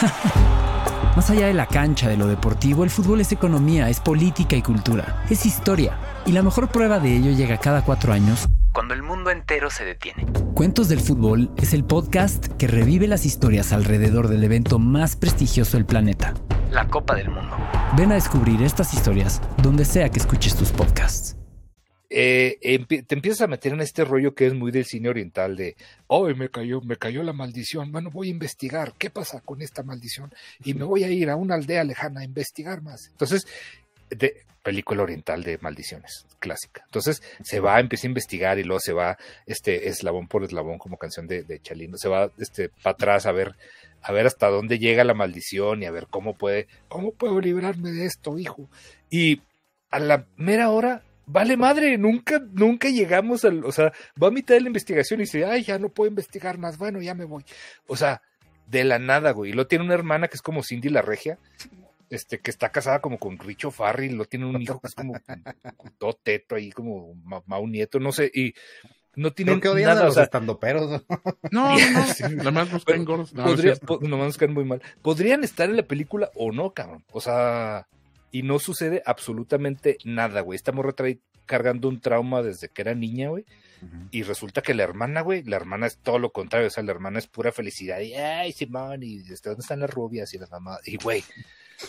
Más 1.15 1.29
allá 1.29 1.45
de 1.45 1.53
la 1.53 1.67
cancha, 1.67 2.09
de 2.09 2.17
lo 2.17 2.25
deportivo, 2.25 2.83
el 2.83 2.89
fútbol 2.89 3.21
es 3.21 3.31
economía, 3.31 3.87
es 3.87 3.99
política 3.99 4.55
y 4.55 4.63
cultura, 4.63 5.23
es 5.29 5.45
historia. 5.45 5.95
Y 6.25 6.31
la 6.31 6.41
mejor 6.41 6.69
prueba 6.69 6.99
de 6.99 7.15
ello 7.15 7.31
llega 7.31 7.59
cada 7.59 7.83
cuatro 7.83 8.13
años, 8.13 8.47
cuando 8.73 8.95
el 8.95 9.03
mundo 9.03 9.29
entero 9.29 9.69
se 9.69 9.85
detiene. 9.85 10.25
Cuentos 10.55 10.89
del 10.89 10.99
Fútbol 10.99 11.51
es 11.57 11.73
el 11.75 11.83
podcast 11.83 12.47
que 12.57 12.67
revive 12.67 13.07
las 13.07 13.25
historias 13.25 13.71
alrededor 13.73 14.27
del 14.27 14.43
evento 14.43 14.79
más 14.79 15.15
prestigioso 15.15 15.77
del 15.77 15.85
planeta, 15.85 16.33
la 16.71 16.87
Copa 16.87 17.13
del 17.13 17.29
Mundo. 17.29 17.55
Ven 17.95 18.11
a 18.11 18.15
descubrir 18.15 18.63
estas 18.63 18.95
historias 18.95 19.39
donde 19.61 19.85
sea 19.85 20.09
que 20.09 20.17
escuches 20.17 20.55
tus 20.55 20.71
podcasts. 20.71 21.37
Eh, 22.15 22.85
te 22.87 23.15
empiezas 23.15 23.41
a 23.41 23.47
meter 23.47 23.73
en 23.73 23.81
este 23.81 24.05
rollo 24.05 24.35
que 24.35 24.45
es 24.45 24.53
muy 24.53 24.71
del 24.71 24.85
cine 24.85 25.09
oriental 25.09 25.55
de, 25.55 25.75
oh, 26.05 26.27
me 26.29 26.49
cayó, 26.49 26.79
me 26.81 26.95
cayó 26.95 27.23
la 27.23 27.33
maldición, 27.33 27.91
bueno, 27.91 28.11
voy 28.11 28.27
a 28.27 28.31
investigar 28.31 28.93
qué 28.99 29.09
pasa 29.09 29.41
con 29.41 29.63
esta 29.63 29.81
maldición 29.81 30.31
y 30.63 30.75
me 30.75 30.83
voy 30.83 31.03
a 31.03 31.09
ir 31.09 31.31
a 31.31 31.35
una 31.35 31.55
aldea 31.55 31.83
lejana 31.83 32.21
a 32.21 32.23
investigar 32.23 32.83
más. 32.83 33.07
Entonces, 33.07 33.47
de 34.11 34.45
película 34.61 35.01
oriental 35.01 35.43
de 35.43 35.57
maldiciones, 35.57 36.27
clásica. 36.37 36.83
Entonces, 36.85 37.23
se 37.43 37.59
va, 37.59 37.79
empieza 37.79 38.05
a 38.05 38.09
investigar 38.09 38.59
y 38.59 38.63
luego 38.63 38.79
se 38.79 38.93
va, 38.93 39.17
este, 39.47 39.89
eslabón 39.89 40.27
por 40.27 40.43
eslabón, 40.43 40.77
como 40.77 40.97
canción 40.97 41.27
de, 41.27 41.41
de 41.41 41.59
Chalino, 41.61 41.97
se 41.97 42.09
va, 42.09 42.31
este, 42.37 42.69
para 42.69 42.93
atrás 42.93 43.25
a 43.25 43.31
ver, 43.31 43.55
a 44.03 44.11
ver 44.11 44.27
hasta 44.27 44.49
dónde 44.49 44.77
llega 44.77 45.03
la 45.03 45.15
maldición 45.15 45.81
y 45.81 45.87
a 45.87 45.91
ver 45.91 46.05
cómo 46.11 46.35
puede, 46.35 46.67
cómo 46.89 47.11
puedo 47.11 47.41
librarme 47.41 47.91
de 47.91 48.05
esto, 48.05 48.37
hijo. 48.37 48.69
Y 49.09 49.41
a 49.89 49.99
la 49.99 50.27
mera 50.37 50.69
hora, 50.69 51.03
vale 51.25 51.57
madre, 51.57 51.97
nunca, 51.97 52.39
nunca 52.51 52.89
llegamos 52.89 53.45
al, 53.45 53.63
o 53.65 53.71
sea, 53.71 53.91
va 54.21 54.27
a 54.27 54.31
mitad 54.31 54.55
de 54.55 54.61
la 54.61 54.67
investigación 54.67 55.19
y 55.19 55.23
dice, 55.23 55.45
ay, 55.45 55.63
ya 55.63 55.79
no 55.79 55.89
puedo 55.89 56.09
investigar 56.09 56.57
más, 56.57 56.77
bueno, 56.77 57.01
ya 57.01 57.13
me 57.15 57.25
voy. 57.25 57.43
O 57.87 57.95
sea, 57.95 58.21
de 58.67 58.83
la 58.83 58.99
nada, 58.99 59.31
güey. 59.31 59.51
Y 59.51 59.53
lo 59.53 59.67
tiene 59.67 59.85
una 59.85 59.93
hermana 59.93 60.27
que 60.27 60.35
es 60.35 60.41
como 60.41 60.63
Cindy 60.63 60.89
la 60.89 61.01
Regia, 61.01 61.37
este, 62.09 62.39
que 62.39 62.51
está 62.51 62.69
casada 62.69 62.99
como 63.01 63.17
con 63.17 63.37
Richo 63.39 63.71
Farri, 63.71 64.09
lo 64.09 64.25
tiene 64.25 64.45
un 64.45 64.61
hijo 64.61 64.79
que 64.79 64.87
es 64.87 64.95
como 64.95 65.13
todo 65.97 66.13
teto 66.21 66.55
ahí, 66.55 66.71
como 66.71 67.15
mamá, 67.23 67.59
un 67.59 67.71
nieto, 67.71 67.99
no 67.99 68.11
sé, 68.11 68.29
y 68.33 68.53
no 69.15 69.31
tienen 69.31 69.59
Creo 69.59 69.73
que 69.73 69.77
odian 69.77 69.89
a 69.91 69.93
nada, 69.93 70.03
o 70.03 70.07
los 70.07 70.15
sea, 70.15 70.23
estandoperos. 70.23 70.89
¿no? 70.89 71.19
No, 71.51 71.77
no, 71.77 71.91
no. 71.91 72.05
Sí. 72.07 72.23
Nada 72.35 72.51
más 72.51 72.71
los 72.71 72.83
Pero 72.83 72.95
caen 72.97 73.05
gordos. 73.05 73.33
No, 73.33 73.43
podría, 73.45 73.75
po- 73.75 73.99
nomás 74.01 74.27
nos 74.27 74.37
caen 74.37 74.53
muy 74.53 74.63
mal. 74.65 74.81
Podrían 75.01 75.43
estar 75.43 75.69
en 75.69 75.77
la 75.77 75.83
película 75.83 76.31
o 76.35 76.51
no, 76.51 76.71
cabrón. 76.71 77.03
O 77.11 77.21
sea, 77.21 77.87
y 78.33 78.41
no 78.41 78.57
sucede 78.57 79.03
absolutamente 79.05 79.99
nada, 80.03 80.41
güey. 80.41 80.55
Esta 80.55 80.71
morra 80.71 80.93
trae 80.93 81.19
cargando 81.45 81.87
un 81.87 82.01
trauma 82.01 82.41
desde 82.41 82.67
que 82.67 82.81
era 82.81 82.95
niña, 82.95 83.29
güey. 83.29 83.45
Y 84.09 84.23
resulta 84.23 84.63
que 84.63 84.73
la 84.73 84.83
hermana, 84.83 85.21
güey, 85.21 85.43
la 85.43 85.57
hermana 85.57 85.85
es 85.85 85.97
todo 85.97 86.17
lo 86.17 86.31
contrario. 86.31 86.67
O 86.67 86.71
sea, 86.71 86.83
la 86.83 86.91
hermana 86.91 87.19
es 87.19 87.27
pura 87.27 87.51
felicidad. 87.51 87.99
Y, 87.99 88.15
ay, 88.15 88.51
Simón, 88.51 89.03
y 89.03 89.19
este, 89.19 89.49
¿dónde 89.49 89.61
están 89.61 89.81
las 89.81 89.91
rubias 89.91 90.33
y 90.33 90.39
las 90.39 90.49
mamás? 90.49 90.79
Y, 90.87 90.97
güey. 90.97 91.23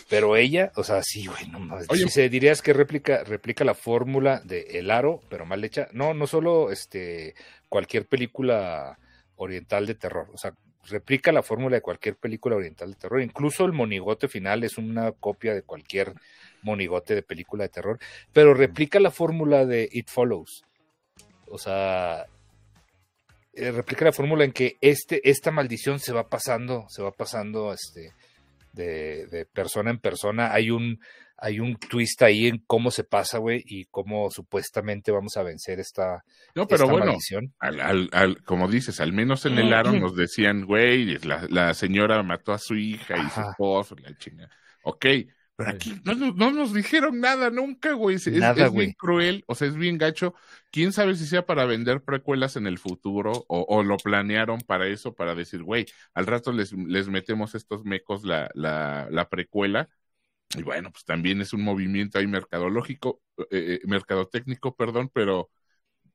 Pero 0.07 0.35
ella, 0.35 0.71
o 0.75 0.83
sea, 0.83 1.01
sí, 1.01 1.25
güey, 1.25 1.47
no 1.49 1.59
mames. 1.59 1.87
Oye. 1.89 2.07
Se 2.09 2.29
dirías 2.29 2.61
que 2.61 2.73
replica, 2.73 3.23
replica 3.23 3.63
la 3.63 3.73
fórmula 3.73 4.39
de 4.43 4.67
El 4.77 4.91
Aro, 4.91 5.21
pero 5.29 5.47
mal 5.47 5.63
hecha. 5.63 5.87
No, 5.93 6.13
no 6.13 6.27
solo 6.27 6.69
este 6.71 7.33
cualquier 7.69 8.05
película 8.05 8.99
oriental 9.35 9.87
de 9.87 9.95
terror. 9.95 10.29
O 10.31 10.37
sea, 10.37 10.53
replica 10.89 11.31
la 11.31 11.43
fórmula 11.43 11.77
de 11.77 11.81
cualquier 11.81 12.15
película 12.15 12.55
oriental 12.55 12.91
de 12.91 12.97
terror. 12.97 13.21
Incluso 13.21 13.65
el 13.65 13.73
monigote 13.73 14.27
final 14.27 14.63
es 14.63 14.77
una 14.77 15.11
copia 15.11 15.53
de 15.53 15.63
cualquier 15.63 16.13
monigote 16.61 17.15
de 17.15 17.23
película 17.23 17.63
de 17.63 17.69
terror. 17.69 17.99
Pero 18.33 18.53
replica 18.53 18.99
la 18.99 19.11
fórmula 19.11 19.65
de 19.65 19.87
It 19.91 20.09
Follows. 20.09 20.63
O 21.47 21.57
sea, 21.57 22.25
eh, 23.53 23.71
replica 23.71 24.05
la 24.05 24.13
fórmula 24.13 24.43
en 24.43 24.51
que 24.51 24.77
este, 24.81 25.27
esta 25.29 25.51
maldición 25.51 25.99
se 25.99 26.13
va 26.13 26.27
pasando, 26.27 26.85
se 26.89 27.01
va 27.01 27.11
pasando 27.11 27.73
este, 27.73 28.13
de, 28.73 29.27
de 29.27 29.45
persona 29.45 29.91
en 29.91 29.99
persona. 29.99 30.53
Hay 30.53 30.71
un, 30.71 30.99
hay 31.37 31.59
un 31.59 31.75
twist 31.75 32.21
ahí 32.21 32.47
en 32.47 32.63
cómo 32.65 32.91
se 32.91 33.03
pasa, 33.03 33.37
güey, 33.39 33.63
y 33.65 33.85
cómo 33.85 34.29
supuestamente 34.31 35.11
vamos 35.11 35.35
a 35.37 35.43
vencer 35.43 35.79
esta, 35.79 36.23
No, 36.55 36.65
pero 36.67 36.83
esta 36.83 36.91
bueno, 36.91 37.05
maldición. 37.07 37.53
al, 37.59 37.79
al, 37.81 38.09
al- 38.13 38.43
como 38.43 38.67
dices, 38.67 38.99
al 38.99 39.13
menos 39.13 39.45
en 39.45 39.57
el 39.57 39.73
aro 39.73 39.91
nos 39.91 40.15
decían, 40.15 40.65
güey, 40.65 41.17
la, 41.19 41.45
la 41.49 41.73
señora 41.73 42.21
mató 42.23 42.53
a 42.53 42.57
su 42.59 42.75
hija 42.75 43.17
y 43.17 43.29
su 43.29 43.41
esposo, 43.41 43.95
la 44.01 44.15
chinga. 44.17 44.49
Ok, 44.83 45.05
Pero 45.57 45.69
aquí 45.69 45.93
no, 46.03 46.13
nos- 46.15 46.35
no 46.35 46.51
nos 46.51 46.73
dijeron 46.73 47.19
nada 47.19 47.49
nunca, 47.49 47.93
güey. 47.93 48.17
Es, 48.17 48.27
Nada, 48.27 48.65
es 48.65 48.71
güey. 48.71 48.87
bien 48.87 48.95
cruel, 48.97 49.43
o 49.47 49.55
sea, 49.55 49.67
es 49.69 49.75
bien 49.75 49.97
gacho. 49.97 50.35
Quién 50.71 50.91
sabe 50.91 51.15
si 51.15 51.25
sea 51.25 51.45
para 51.45 51.65
vender 51.65 52.01
precuelas 52.03 52.55
en 52.57 52.67
el 52.67 52.77
futuro 52.77 53.31
o, 53.47 53.65
o 53.67 53.81
lo 53.83 53.95
planearon 53.97 54.59
para 54.61 54.87
eso, 54.87 55.13
para 55.15 55.33
decir, 55.33 55.63
güey, 55.63 55.85
al 56.13 56.27
rato 56.27 56.51
les, 56.51 56.73
les 56.73 57.07
metemos 57.07 57.55
estos 57.55 57.83
mecos 57.85 58.23
la, 58.25 58.49
la, 58.53 59.07
la 59.09 59.29
precuela. 59.29 59.87
Y 60.57 60.63
bueno, 60.63 60.91
pues 60.91 61.05
también 61.05 61.41
es 61.41 61.53
un 61.53 61.61
movimiento 61.63 62.19
ahí 62.19 62.27
mercadológico, 62.27 63.21
eh, 63.37 63.45
eh, 63.51 63.79
mercadotécnico, 63.87 64.75
perdón, 64.75 65.09
pero, 65.13 65.49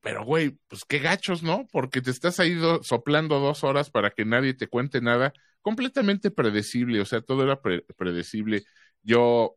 pero 0.01 0.25
güey, 0.25 0.59
pues 0.69 0.85
qué 0.87 0.99
gachos, 1.01 1.43
¿no? 1.43 1.67
Porque 1.73 2.03
te 2.03 2.11
estás 2.11 2.41
ahí 2.41 2.55
do- 2.55 2.83
soplando 2.83 3.41
dos 3.41 3.65
horas 3.65 3.91
para 3.91 4.11
que 4.11 4.25
nadie 4.25 4.55
te 4.55 4.69
cuente 4.69 5.01
nada, 5.03 5.33
completamente 5.63 6.31
predecible, 6.31 7.01
o 7.01 7.05
sea, 7.07 7.21
todo 7.23 7.43
era 7.45 7.61
pre- 7.63 7.85
predecible. 7.97 8.65
Yo, 9.03 9.57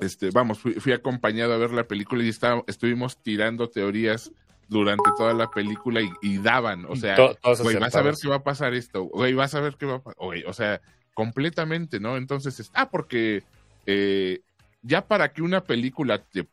este, 0.00 0.30
vamos, 0.30 0.58
fui, 0.58 0.74
fui 0.74 0.92
acompañado 0.92 1.52
a 1.54 1.58
ver 1.58 1.72
la 1.72 1.86
película 1.86 2.22
y 2.24 2.28
estaba, 2.28 2.62
estuvimos 2.66 3.22
tirando 3.22 3.68
teorías 3.70 4.32
durante 4.68 5.12
toda 5.12 5.34
la 5.34 5.48
película 5.52 6.00
y, 6.02 6.10
y 6.22 6.38
daban, 6.38 6.84
o 6.86 6.96
sea, 6.96 7.28
güey, 7.60 7.76
vas 7.76 7.96
a 7.96 8.02
ver 8.02 8.18
qué 8.20 8.28
va 8.28 8.36
a 8.36 8.42
pasar 8.44 8.74
esto, 8.74 9.04
güey, 9.04 9.34
vas 9.34 9.54
a 9.54 9.60
ver 9.60 9.76
qué 9.76 9.86
va 9.86 9.96
a 9.96 10.02
pasar, 10.02 10.16
o 10.46 10.52
sea, 10.52 10.80
completamente, 11.14 12.00
¿no? 12.00 12.16
Entonces, 12.16 12.58
es- 12.60 12.70
ah, 12.74 12.90
porque 12.90 13.44
eh, 13.86 14.40
ya 14.82 15.06
para 15.06 15.32
que 15.32 15.42
una 15.42 15.64
película 15.64 16.22
te, 16.22 16.46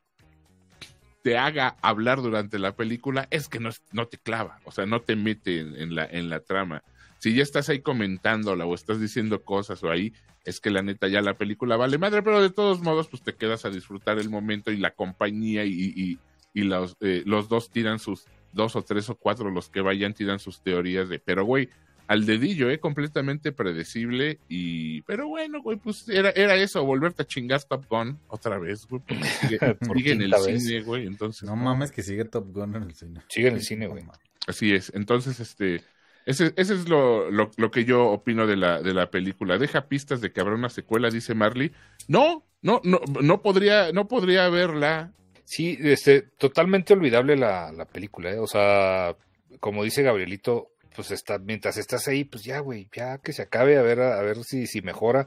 te 1.23 1.37
haga 1.37 1.75
hablar 1.81 2.21
durante 2.21 2.59
la 2.59 2.75
película, 2.75 3.27
es 3.31 3.47
que 3.47 3.59
no, 3.59 3.69
no 3.91 4.07
te 4.07 4.17
clava, 4.17 4.59
o 4.65 4.71
sea, 4.71 4.85
no 4.85 5.01
te 5.01 5.15
mete 5.15 5.59
en, 5.59 5.75
en 5.75 5.95
la, 5.95 6.05
en 6.05 6.29
la 6.29 6.39
trama. 6.39 6.83
Si 7.17 7.33
ya 7.33 7.43
estás 7.43 7.67
ahí 7.69 7.81
comentándola 7.81 8.65
o 8.65 8.73
estás 8.73 9.01
diciendo 9.01 9.43
cosas 9.43 9.83
o 9.83 9.91
ahí, 9.91 10.13
es 10.45 10.61
que 10.61 10.69
la 10.69 10.81
neta 10.81 11.07
ya 11.07 11.21
la 11.21 11.37
película 11.37 11.75
vale 11.75 11.97
madre, 11.97 12.23
pero 12.23 12.41
de 12.41 12.49
todos 12.49 12.81
modos, 12.81 13.09
pues 13.09 13.21
te 13.21 13.35
quedas 13.35 13.65
a 13.65 13.69
disfrutar 13.69 14.19
el 14.19 14.29
momento 14.29 14.71
y 14.71 14.77
la 14.77 14.91
compañía 14.91 15.65
y, 15.65 15.73
y, 15.73 16.19
y 16.53 16.63
los, 16.63 16.95
eh, 17.01 17.23
los 17.25 17.49
dos 17.49 17.71
tiran 17.71 17.99
sus, 17.99 18.25
dos 18.53 18.75
o 18.75 18.81
tres 18.81 19.09
o 19.09 19.15
cuatro, 19.15 19.51
los 19.51 19.69
que 19.69 19.81
vayan, 19.81 20.13
tiran 20.13 20.39
sus 20.39 20.61
teorías 20.61 21.09
de, 21.09 21.19
pero 21.19 21.43
güey, 21.43 21.69
al 22.09 22.25
dedillo, 22.25 22.71
¿eh? 22.71 22.79
Completamente 22.79 23.51
predecible 23.51 24.39
y, 24.49 25.03
pero 25.03 25.27
bueno, 25.27 25.61
güey, 25.61 25.77
pues 25.77 26.09
era, 26.09 26.31
era 26.31 26.55
eso, 26.55 26.83
volverte 26.83 27.21
a 27.21 27.27
chingar 27.27 27.63
Top 27.65 27.85
Gun 27.87 28.17
otra 28.29 28.57
vez, 28.57 28.87
güey, 28.87 29.03
porque 29.07 29.23
sigue, 29.25 29.59
sigue 29.93 30.11
en 30.13 30.23
el 30.23 30.31
vez. 30.31 30.63
cine, 30.63 30.81
güey, 30.81 31.05
entonces. 31.05 31.43
No 31.43 31.55
mames 31.55 31.91
que 31.91 32.01
sigue 32.01 32.25
Top 32.25 32.51
Gun 32.51 32.75
en 32.75 32.81
el 32.81 32.95
cine. 32.95 33.21
Sigue 33.27 33.49
en 33.49 33.53
el 33.57 33.61
cine, 33.61 33.85
güey. 33.85 34.03
Así 34.47 34.73
es. 34.73 34.91
Entonces, 34.95 35.39
este, 35.39 35.83
ese, 36.25 36.51
ese 36.55 36.73
es 36.73 36.89
lo, 36.89 37.29
lo, 37.29 37.51
lo 37.57 37.69
que 37.69 37.85
yo 37.85 38.07
opino 38.07 38.47
de 38.47 38.57
la, 38.57 38.81
de 38.81 38.95
la 38.95 39.11
película. 39.11 39.59
Deja 39.59 39.87
pistas 39.87 40.19
de 40.19 40.31
que 40.31 40.41
habrá 40.41 40.55
una 40.55 40.69
secuela, 40.69 41.11
dice 41.11 41.35
Marley. 41.35 41.73
No, 42.07 42.43
no, 42.63 42.81
no, 42.83 43.01
no 43.21 43.43
podría, 43.43 43.91
no 43.91 44.07
podría 44.07 44.45
haberla. 44.45 45.13
Sí, 45.45 45.77
este, 45.79 46.23
totalmente 46.23 46.93
olvidable 46.93 47.35
la, 47.35 47.71
la 47.71 47.85
película, 47.85 48.31
¿eh? 48.31 48.39
O 48.39 48.47
sea, 48.47 49.15
como 49.59 49.83
dice 49.83 50.01
Gabrielito, 50.01 50.71
pues 50.99 51.11
está, 51.11 51.37
mientras 51.37 51.77
estás 51.77 52.09
ahí, 52.09 52.25
pues 52.25 52.43
ya, 52.43 52.59
güey, 52.59 52.89
ya 52.91 53.19
que 53.19 53.31
se 53.31 53.43
acabe, 53.43 53.77
a 53.77 53.81
ver, 53.81 54.01
a 54.01 54.21
ver 54.21 54.43
si, 54.43 54.67
si 54.67 54.81
mejora. 54.81 55.25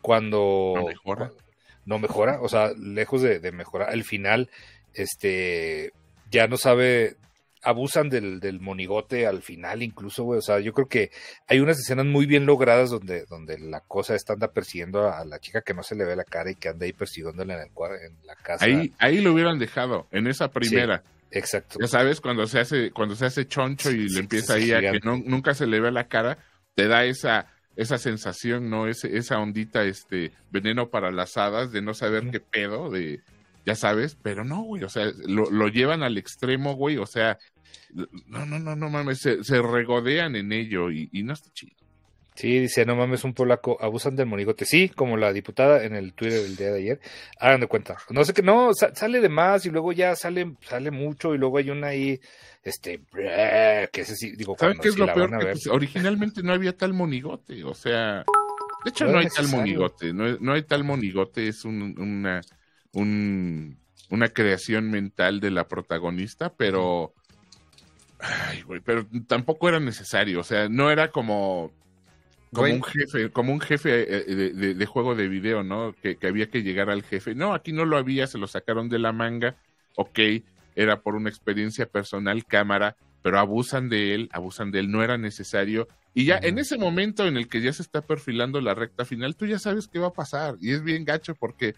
Cuando 0.00 0.72
No 0.74 0.86
mejora. 0.86 1.30
no 1.84 1.98
mejora, 1.98 2.40
o 2.40 2.48
sea, 2.48 2.72
lejos 2.72 3.20
de, 3.20 3.38
de 3.38 3.52
mejorar, 3.52 3.90
al 3.90 4.02
final, 4.02 4.48
este, 4.94 5.92
ya 6.30 6.48
no 6.48 6.56
sabe, 6.56 7.16
abusan 7.60 8.08
del, 8.08 8.40
del 8.40 8.60
monigote 8.60 9.26
al 9.26 9.42
final 9.42 9.82
incluso, 9.82 10.24
güey, 10.24 10.38
o 10.38 10.42
sea, 10.42 10.58
yo 10.58 10.72
creo 10.72 10.88
que 10.88 11.10
hay 11.46 11.60
unas 11.60 11.78
escenas 11.78 12.06
muy 12.06 12.24
bien 12.24 12.46
logradas 12.46 12.88
donde, 12.88 13.26
donde 13.26 13.58
la 13.58 13.82
cosa 13.82 14.14
está 14.14 14.32
anda 14.32 14.52
persiguiendo 14.52 15.06
a, 15.06 15.18
a 15.18 15.26
la 15.26 15.38
chica 15.38 15.60
que 15.60 15.74
no 15.74 15.82
se 15.82 15.96
le 15.96 16.06
ve 16.06 16.16
la 16.16 16.24
cara 16.24 16.50
y 16.50 16.54
que 16.54 16.70
anda 16.70 16.86
ahí 16.86 16.94
persiguiéndola 16.94 17.56
en, 17.56 17.60
el, 17.60 17.66
en 18.06 18.26
la 18.26 18.36
casa. 18.36 18.64
Ahí, 18.64 18.94
ahí 18.98 19.20
lo 19.20 19.34
hubieran 19.34 19.58
dejado, 19.58 20.06
en 20.12 20.28
esa 20.28 20.48
primera. 20.48 21.02
Exacto. 21.30 21.78
Ya 21.80 21.86
sabes, 21.86 22.20
cuando 22.20 22.46
se 22.46 22.58
hace, 22.60 22.90
cuando 22.90 23.14
se 23.14 23.26
hace 23.26 23.46
choncho 23.46 23.90
y 23.90 24.08
le 24.08 24.20
empieza 24.20 24.54
ahí 24.54 24.72
a 24.72 24.80
que 24.92 25.00
no- 25.04 25.16
nunca 25.24 25.54
se 25.54 25.66
le 25.66 25.80
ve 25.80 25.90
la 25.92 26.08
cara, 26.08 26.38
te 26.74 26.88
da 26.88 27.04
esa, 27.04 27.46
esa 27.76 27.98
sensación, 27.98 28.68
¿no? 28.70 28.86
Ese, 28.88 29.16
esa 29.16 29.38
ondita, 29.38 29.84
este, 29.84 30.32
veneno 30.50 30.90
para 30.90 31.10
las 31.10 31.36
hadas 31.36 31.70
de 31.72 31.82
no 31.82 31.94
saber 31.94 32.30
qué 32.30 32.40
pedo, 32.40 32.90
de, 32.90 33.20
ya 33.64 33.74
sabes, 33.76 34.16
pero 34.22 34.44
no, 34.44 34.62
güey, 34.62 34.82
o 34.84 34.88
sea, 34.88 35.06
lo, 35.26 35.50
lo 35.50 35.68
llevan 35.68 36.02
al 36.02 36.18
extremo, 36.18 36.74
güey, 36.74 36.96
o 36.96 37.06
sea, 37.06 37.38
no, 38.26 38.46
no, 38.46 38.58
no, 38.58 38.74
no 38.76 38.90
mames, 38.90 39.18
se, 39.20 39.44
se 39.44 39.62
regodean 39.62 40.34
en 40.36 40.52
ello 40.52 40.90
y, 40.90 41.08
y 41.12 41.22
no 41.22 41.32
está 41.32 41.50
chido. 41.52 41.76
Sí, 42.34 42.58
dice, 42.60 42.86
no 42.86 42.96
mames, 42.96 43.24
un 43.24 43.34
polaco, 43.34 43.76
abusan 43.80 44.16
del 44.16 44.26
monigote. 44.26 44.64
Sí, 44.64 44.88
como 44.88 45.16
la 45.16 45.32
diputada 45.32 45.84
en 45.84 45.94
el 45.94 46.14
Twitter 46.14 46.40
del 46.42 46.56
día 46.56 46.70
de 46.72 46.78
ayer. 46.78 47.00
Hagan 47.38 47.60
de 47.60 47.66
cuenta. 47.66 47.98
No 48.08 48.24
sé 48.24 48.32
qué, 48.32 48.40
no, 48.42 48.72
sa- 48.72 48.94
sale 48.94 49.20
de 49.20 49.28
más 49.28 49.66
y 49.66 49.70
luego 49.70 49.92
ya 49.92 50.16
sale, 50.16 50.54
sale 50.62 50.90
mucho 50.90 51.34
y 51.34 51.38
luego 51.38 51.58
hay 51.58 51.68
una 51.70 51.88
ahí, 51.88 52.18
este, 52.62 53.00
que 53.12 54.00
ese 54.00 54.14
sí, 54.16 54.32
digo, 54.36 54.56
¿Saben 54.58 54.78
qué 54.78 54.88
es 54.88 54.94
sí 54.94 55.00
lo 55.00 55.12
peor? 55.12 55.30
Que, 55.38 55.46
pues, 55.46 55.66
originalmente 55.66 56.42
no 56.42 56.52
había 56.52 56.74
tal 56.76 56.94
monigote, 56.94 57.62
o 57.64 57.74
sea, 57.74 58.24
de 58.84 58.90
hecho 58.90 59.06
No 59.06 59.18
hay 59.18 59.26
tal 59.28 59.48
monigote, 59.48 60.12
no, 60.14 60.38
no 60.38 60.52
hay 60.54 60.62
tal 60.62 60.84
monigote, 60.84 61.48
es 61.48 61.64
un- 61.66 61.94
una, 61.98 62.40
un- 62.92 63.76
una 64.08 64.28
creación 64.28 64.90
mental 64.90 65.40
de 65.40 65.50
la 65.50 65.68
protagonista, 65.68 66.52
pero, 66.54 67.12
ay, 68.20 68.62
güey, 68.62 68.80
pero 68.80 69.06
tampoco 69.26 69.68
era 69.68 69.80
necesario, 69.80 70.40
o 70.40 70.44
sea, 70.44 70.68
no 70.68 70.90
era 70.90 71.10
como, 71.10 71.72
como 72.50 72.62
Güey. 72.62 72.72
un 72.74 72.82
jefe, 72.82 73.30
como 73.30 73.52
un 73.52 73.60
jefe 73.60 74.02
eh, 74.02 74.34
de, 74.34 74.50
de- 74.50 74.74
de 74.74 74.86
juego 74.86 75.14
de 75.14 75.28
video, 75.28 75.62
¿no? 75.62 75.94
Que, 76.02 76.16
que 76.16 76.26
había 76.26 76.50
que 76.50 76.62
llegar 76.62 76.90
al 76.90 77.02
jefe. 77.02 77.34
No, 77.34 77.54
aquí 77.54 77.72
no 77.72 77.84
lo 77.84 77.96
había, 77.96 78.26
se 78.26 78.38
lo 78.38 78.46
sacaron 78.48 78.88
de 78.88 78.98
la 78.98 79.12
manga, 79.12 79.56
ok, 79.96 80.18
era 80.76 81.00
por 81.00 81.14
una 81.14 81.28
experiencia 81.30 81.86
personal 81.86 82.44
cámara, 82.44 82.96
pero 83.22 83.38
abusan 83.38 83.88
de 83.88 84.14
él, 84.14 84.28
abusan 84.32 84.70
de 84.72 84.80
él, 84.80 84.90
no 84.90 85.02
era 85.04 85.16
necesario. 85.18 85.86
Y 86.14 86.24
ya 86.24 86.38
en 86.42 86.58
ese 86.58 86.76
momento 86.76 87.26
en 87.26 87.36
el 87.36 87.46
que 87.48 87.60
ya 87.60 87.72
se 87.72 87.82
está 87.82 88.00
perfilando 88.00 88.60
la 88.60 88.74
recta 88.74 89.04
final, 89.04 89.36
tú 89.36 89.46
ya 89.46 89.58
sabes 89.60 89.86
qué 89.86 89.98
va 90.00 90.08
a 90.08 90.12
pasar. 90.12 90.56
Y 90.60 90.72
es 90.72 90.82
bien 90.82 91.04
gacho 91.04 91.34
porque 91.36 91.74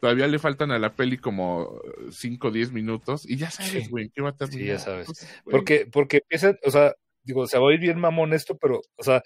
todavía 0.00 0.28
le 0.28 0.38
faltan 0.38 0.70
a 0.70 0.78
la 0.78 0.92
peli 0.92 1.16
como 1.18 1.80
5 2.12 2.48
o 2.48 2.50
10 2.52 2.70
minutos 2.70 3.28
y 3.28 3.36
ya 3.38 3.50
sabes, 3.50 3.84
Sí. 3.84 3.90
güey, 3.90 4.10
qué 4.10 4.22
va 4.22 4.28
a 4.28 4.32
Sí, 4.32 4.38
terminar. 4.38 4.66
ya 4.66 4.78
sabes. 4.78 5.00
Entonces, 5.08 5.42
Porque, 5.50 5.88
porque 5.90 6.18
empiezan, 6.18 6.56
o 6.64 6.70
sea, 6.70 6.94
digo, 7.24 7.46
se 7.48 7.56
va 7.58 7.64
a 7.64 7.66
oír 7.66 7.80
bien 7.80 7.98
mamón 7.98 8.32
esto, 8.34 8.56
pero, 8.56 8.82
o 8.96 9.02
sea, 9.02 9.20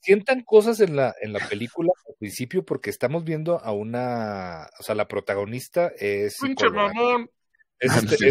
sientan 0.00 0.42
cosas 0.42 0.80
en 0.80 0.96
la, 0.96 1.14
en 1.20 1.32
la 1.32 1.46
película 1.48 1.92
al 2.08 2.14
principio 2.18 2.64
porque 2.64 2.90
estamos 2.90 3.24
viendo 3.24 3.58
a 3.58 3.72
una, 3.72 4.68
o 4.78 4.82
sea, 4.82 4.94
la 4.94 5.08
protagonista 5.08 5.88
es 5.98 6.36
¡Pinche 6.40 6.64
psicóloga. 6.66 6.92
mamón! 6.94 7.30
Es, 7.80 7.90
Ah, 7.92 8.00
este- 8.02 8.28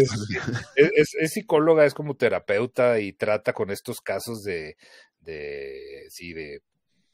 es- 0.76 1.14
es 1.18 1.32
psicóloga, 1.32 1.84
es 1.84 1.94
como 1.94 2.16
terapeuta 2.16 2.98
y 2.98 3.12
trata 3.12 3.52
con 3.52 3.70
estos 3.70 4.00
casos 4.00 4.42
de, 4.42 4.76
de, 5.20 6.06
sí, 6.08 6.32
de, 6.32 6.62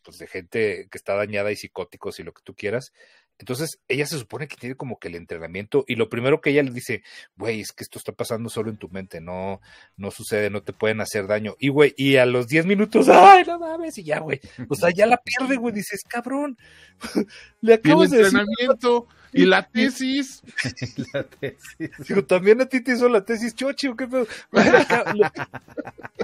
pues 0.02 0.18
de 0.18 0.26
gente 0.26 0.88
que 0.90 0.96
está 0.98 1.14
dañada 1.14 1.50
y 1.52 1.56
psicóticos 1.56 2.18
y 2.20 2.22
lo 2.22 2.32
que 2.32 2.42
tú 2.42 2.54
quieras. 2.54 2.92
Entonces, 3.40 3.80
ella 3.88 4.04
se 4.04 4.18
supone 4.18 4.46
que 4.46 4.56
tiene 4.56 4.74
como 4.74 4.98
que 4.98 5.08
el 5.08 5.14
entrenamiento 5.14 5.84
y 5.88 5.94
lo 5.94 6.10
primero 6.10 6.42
que 6.42 6.50
ella 6.50 6.62
le 6.62 6.72
dice, 6.72 7.02
güey, 7.36 7.60
es 7.60 7.72
que 7.72 7.82
esto 7.84 7.98
está 7.98 8.12
pasando 8.12 8.50
solo 8.50 8.68
en 8.68 8.76
tu 8.76 8.90
mente, 8.90 9.18
no, 9.22 9.62
no 9.96 10.10
sucede, 10.10 10.50
no 10.50 10.62
te 10.62 10.74
pueden 10.74 11.00
hacer 11.00 11.26
daño. 11.26 11.56
Y, 11.58 11.70
güey, 11.70 11.94
y 11.96 12.16
a 12.16 12.26
los 12.26 12.48
10 12.48 12.66
minutos, 12.66 13.08
ay, 13.08 13.44
no 13.46 13.58
mames, 13.58 13.96
y 13.96 14.04
ya, 14.04 14.18
güey. 14.20 14.40
O 14.68 14.74
sea, 14.74 14.90
ya 14.90 15.06
la 15.06 15.16
pierde, 15.24 15.56
güey, 15.56 15.74
dices, 15.74 16.02
cabrón, 16.06 16.58
le 17.62 17.72
Y 17.72 17.74
el 17.74 17.80
acabas 17.80 18.10
de 18.10 18.18
decir 18.18 18.38
entrenamiento 18.38 19.08
y 19.32 19.46
la 19.46 19.68
tesis. 19.68 20.42
La 21.14 21.22
tesis. 21.24 21.90
Digo, 22.08 22.24
también 22.24 22.60
a 22.60 22.66
ti 22.66 22.80
te 22.82 22.92
hizo 22.92 23.08
la 23.08 23.24
tesis 23.24 23.54
chochi, 23.54 23.88
¿o 23.88 23.96
qué 23.96 24.06
pedo? 24.06 24.26
Le, 24.52 24.60
aca- 24.60 25.12
le- 25.14 25.30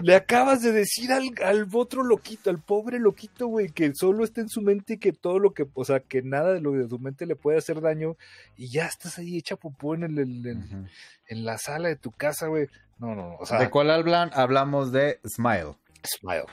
le 0.02 0.14
acabas 0.14 0.62
de 0.62 0.72
decir 0.72 1.12
al, 1.12 1.30
al 1.44 1.66
otro 1.72 2.02
loquito, 2.04 2.50
al 2.50 2.58
pobre 2.60 2.98
loquito, 2.98 3.46
güey, 3.46 3.68
que 3.68 3.92
solo 3.94 4.24
está 4.24 4.40
en 4.40 4.48
su 4.48 4.60
mente 4.62 4.94
y 4.94 4.98
que 4.98 5.12
todo 5.12 5.38
lo 5.38 5.52
que, 5.54 5.66
o 5.74 5.84
sea, 5.84 6.00
que 6.00 6.22
nada 6.22 6.52
de 6.52 6.60
lo 6.60 6.72
de 6.72 6.88
su 6.88 6.98
mente 6.98 7.26
le 7.26 7.36
puede 7.36 7.58
hacer 7.58 7.80
daño 7.80 8.16
y 8.56 8.68
ya 8.70 8.86
estás 8.86 9.18
ahí 9.18 9.36
hecha 9.38 9.56
popó 9.56 9.94
en, 9.94 10.02
el, 10.04 10.18
el- 10.18 10.46
el- 10.46 10.58
Ujú. 10.58 10.86
en 11.28 11.44
la 11.44 11.58
sala 11.58 11.88
de 11.88 11.96
tu 11.96 12.10
casa, 12.12 12.46
güey. 12.48 12.66
No, 12.98 13.08
no, 13.08 13.28
no, 13.30 13.36
o 13.36 13.46
sea, 13.46 13.58
¿De 13.58 13.68
cuál 13.70 13.90
hablan? 13.90 14.30
Hablamos 14.32 14.90
de 14.92 15.20
Smile. 15.26 15.74
Smile. 16.04 16.44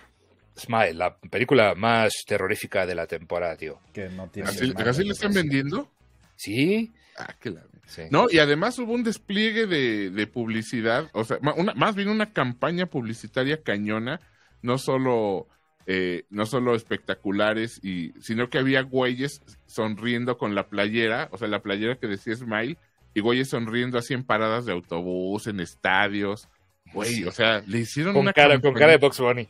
Smile, 0.55 0.93
la 0.93 1.17
película 1.17 1.74
más 1.74 2.13
terrorífica 2.27 2.86
de 2.86 2.93
la 2.93 3.07
temporada, 3.07 3.55
tío. 3.57 3.79
Que 3.91 4.10
no 4.10 4.27
tiene 4.29 4.50
¿Así, 4.50 4.69
Smile, 4.69 4.89
así 4.89 5.03
le 5.03 5.12
están 5.13 5.33
vendiendo? 5.33 5.89
¿Sí? 6.36 6.92
Ah, 7.18 7.36
qué 7.40 7.52
la... 7.52 7.63
Sí. 7.86 8.04
No, 8.10 8.28
y 8.32 8.40
además 8.40 8.80
hubo 8.80 8.94
un 8.94 9.04
despliegue 9.04 9.68
de, 9.68 10.10
de 10.10 10.25
publicidad, 10.28 11.10
o 11.13 11.24
sea, 11.25 11.38
una- 11.56 11.74
más 11.74 11.96
bien 11.96 12.08
una 12.08 12.32
campaña 12.32 12.86
publicitaria 12.86 13.62
cañona, 13.62 14.20
no 14.62 14.78
solo, 14.78 15.48
eh, 15.86 16.24
no 16.30 16.46
solo 16.46 16.75
espectaculares, 16.75 17.80
y, 17.84 18.13
sino 18.22 18.50
que 18.50 18.58
había 18.58 18.82
güeyes 18.82 19.42
sonriendo 19.68 20.38
con 20.38 20.56
la 20.56 20.70
playera, 20.70 21.28
o 21.32 21.38
sea, 21.38 21.50
la 21.50 21.62
playera 21.62 21.98
que 21.98 22.08
decía 22.08 22.36
Smile, 22.36 22.78
y 23.13 23.20
güeyes 23.20 23.50
sonriendo 23.50 23.98
así 24.00 24.13
en 24.13 24.24
paradas 24.24 24.66
de 24.66 24.72
autobús, 24.72 25.46
en 25.48 25.60
estadios, 25.60 26.48
güey, 26.94 27.16
Sí. 27.16 27.25
o 27.25 27.32
sea, 27.32 27.62
le 27.68 27.80
hicieron 27.80 28.13
Con 28.13 28.22
una 28.24 28.34
cara, 28.34 28.60
con 28.62 28.74
cara 28.74 28.94
de 28.94 28.98
Box 28.98 29.20
Bunny. 29.20 29.48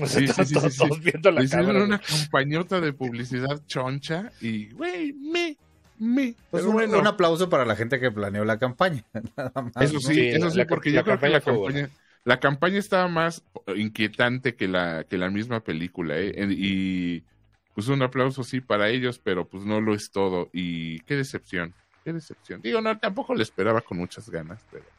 O 0.00 0.06
sea, 0.06 0.20
Sí, 0.20 0.26
sí, 0.26 0.32
todos, 0.32 0.48
sí, 0.48 0.54
todos- 0.54 0.72
sí, 0.72 0.78
sí. 0.80 0.88
todos 0.88 1.00
viendo 1.02 1.30
la 1.30 1.40
Le 1.40 1.44
hicieron 1.46 1.66
cámara. 1.66 1.84
una 1.84 1.98
campañota 2.00 2.80
de 2.80 2.92
publicidad 2.94 3.62
choncha 3.66 4.32
y, 4.40 4.70
güey, 4.70 5.12
me, 5.12 5.57
me. 5.98 6.34
Pues 6.50 6.62
Pero 6.62 6.70
un, 6.70 6.74
bueno, 6.74 6.98
un 7.00 7.06
aplauso 7.06 7.48
para 7.48 7.64
la 7.64 7.76
gente 7.76 8.00
que 8.00 8.10
planeó 8.10 8.44
la 8.44 8.58
campaña. 8.58 9.04
Nada 9.36 9.52
más, 9.62 9.74
eso 9.78 9.94
¿no? 9.94 10.00
sí, 10.00 10.20
eso 10.30 10.46
la- 10.46 10.50
sí, 10.50 10.58
la- 10.58 10.66
porque 10.66 10.90
la 10.90 10.98
yo 10.98 11.04
creo 11.04 11.18
que 11.20 11.28
la 11.28 11.40
campaña 11.40 11.90
la 12.24 12.40
campaña 12.40 12.78
estaba 12.78 13.08
más 13.08 13.44
inquietante 13.76 14.54
que 14.56 14.68
la, 14.68 15.04
que 15.08 15.16
la 15.18 15.30
misma 15.30 15.60
película, 15.64 16.18
¿eh? 16.18 16.34
Y 16.50 17.24
pues 17.72 17.88
un 17.88 18.02
aplauso 18.02 18.42
sí 18.44 18.60
para 18.60 18.90
ellos, 18.90 19.18
pero 19.18 19.48
pues 19.48 19.64
no 19.64 19.80
lo 19.80 19.94
es 19.94 20.10
todo. 20.10 20.50
Y 20.52 21.00
qué 21.00 21.16
decepción, 21.16 21.74
qué 22.04 22.12
decepción. 22.12 22.60
Digo, 22.60 22.80
no, 22.82 22.98
tampoco 22.98 23.34
le 23.34 23.42
esperaba 23.42 23.80
con 23.82 23.98
muchas 23.98 24.28
ganas, 24.28 24.66
pero, 24.70 24.92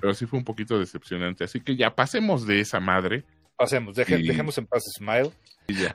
pero 0.00 0.14
sí 0.14 0.26
fue 0.26 0.38
un 0.38 0.44
poquito 0.44 0.78
decepcionante. 0.78 1.44
Así 1.44 1.62
que 1.62 1.76
ya 1.76 1.94
pasemos 1.94 2.46
de 2.46 2.60
esa 2.60 2.80
madre. 2.80 3.26
Pasemos, 3.56 3.96
deje- 3.96 4.18
Y- 4.20 4.26
dejemos 4.28 4.58
en 4.58 4.66
paz 4.66 4.84
Smile. 4.96 5.30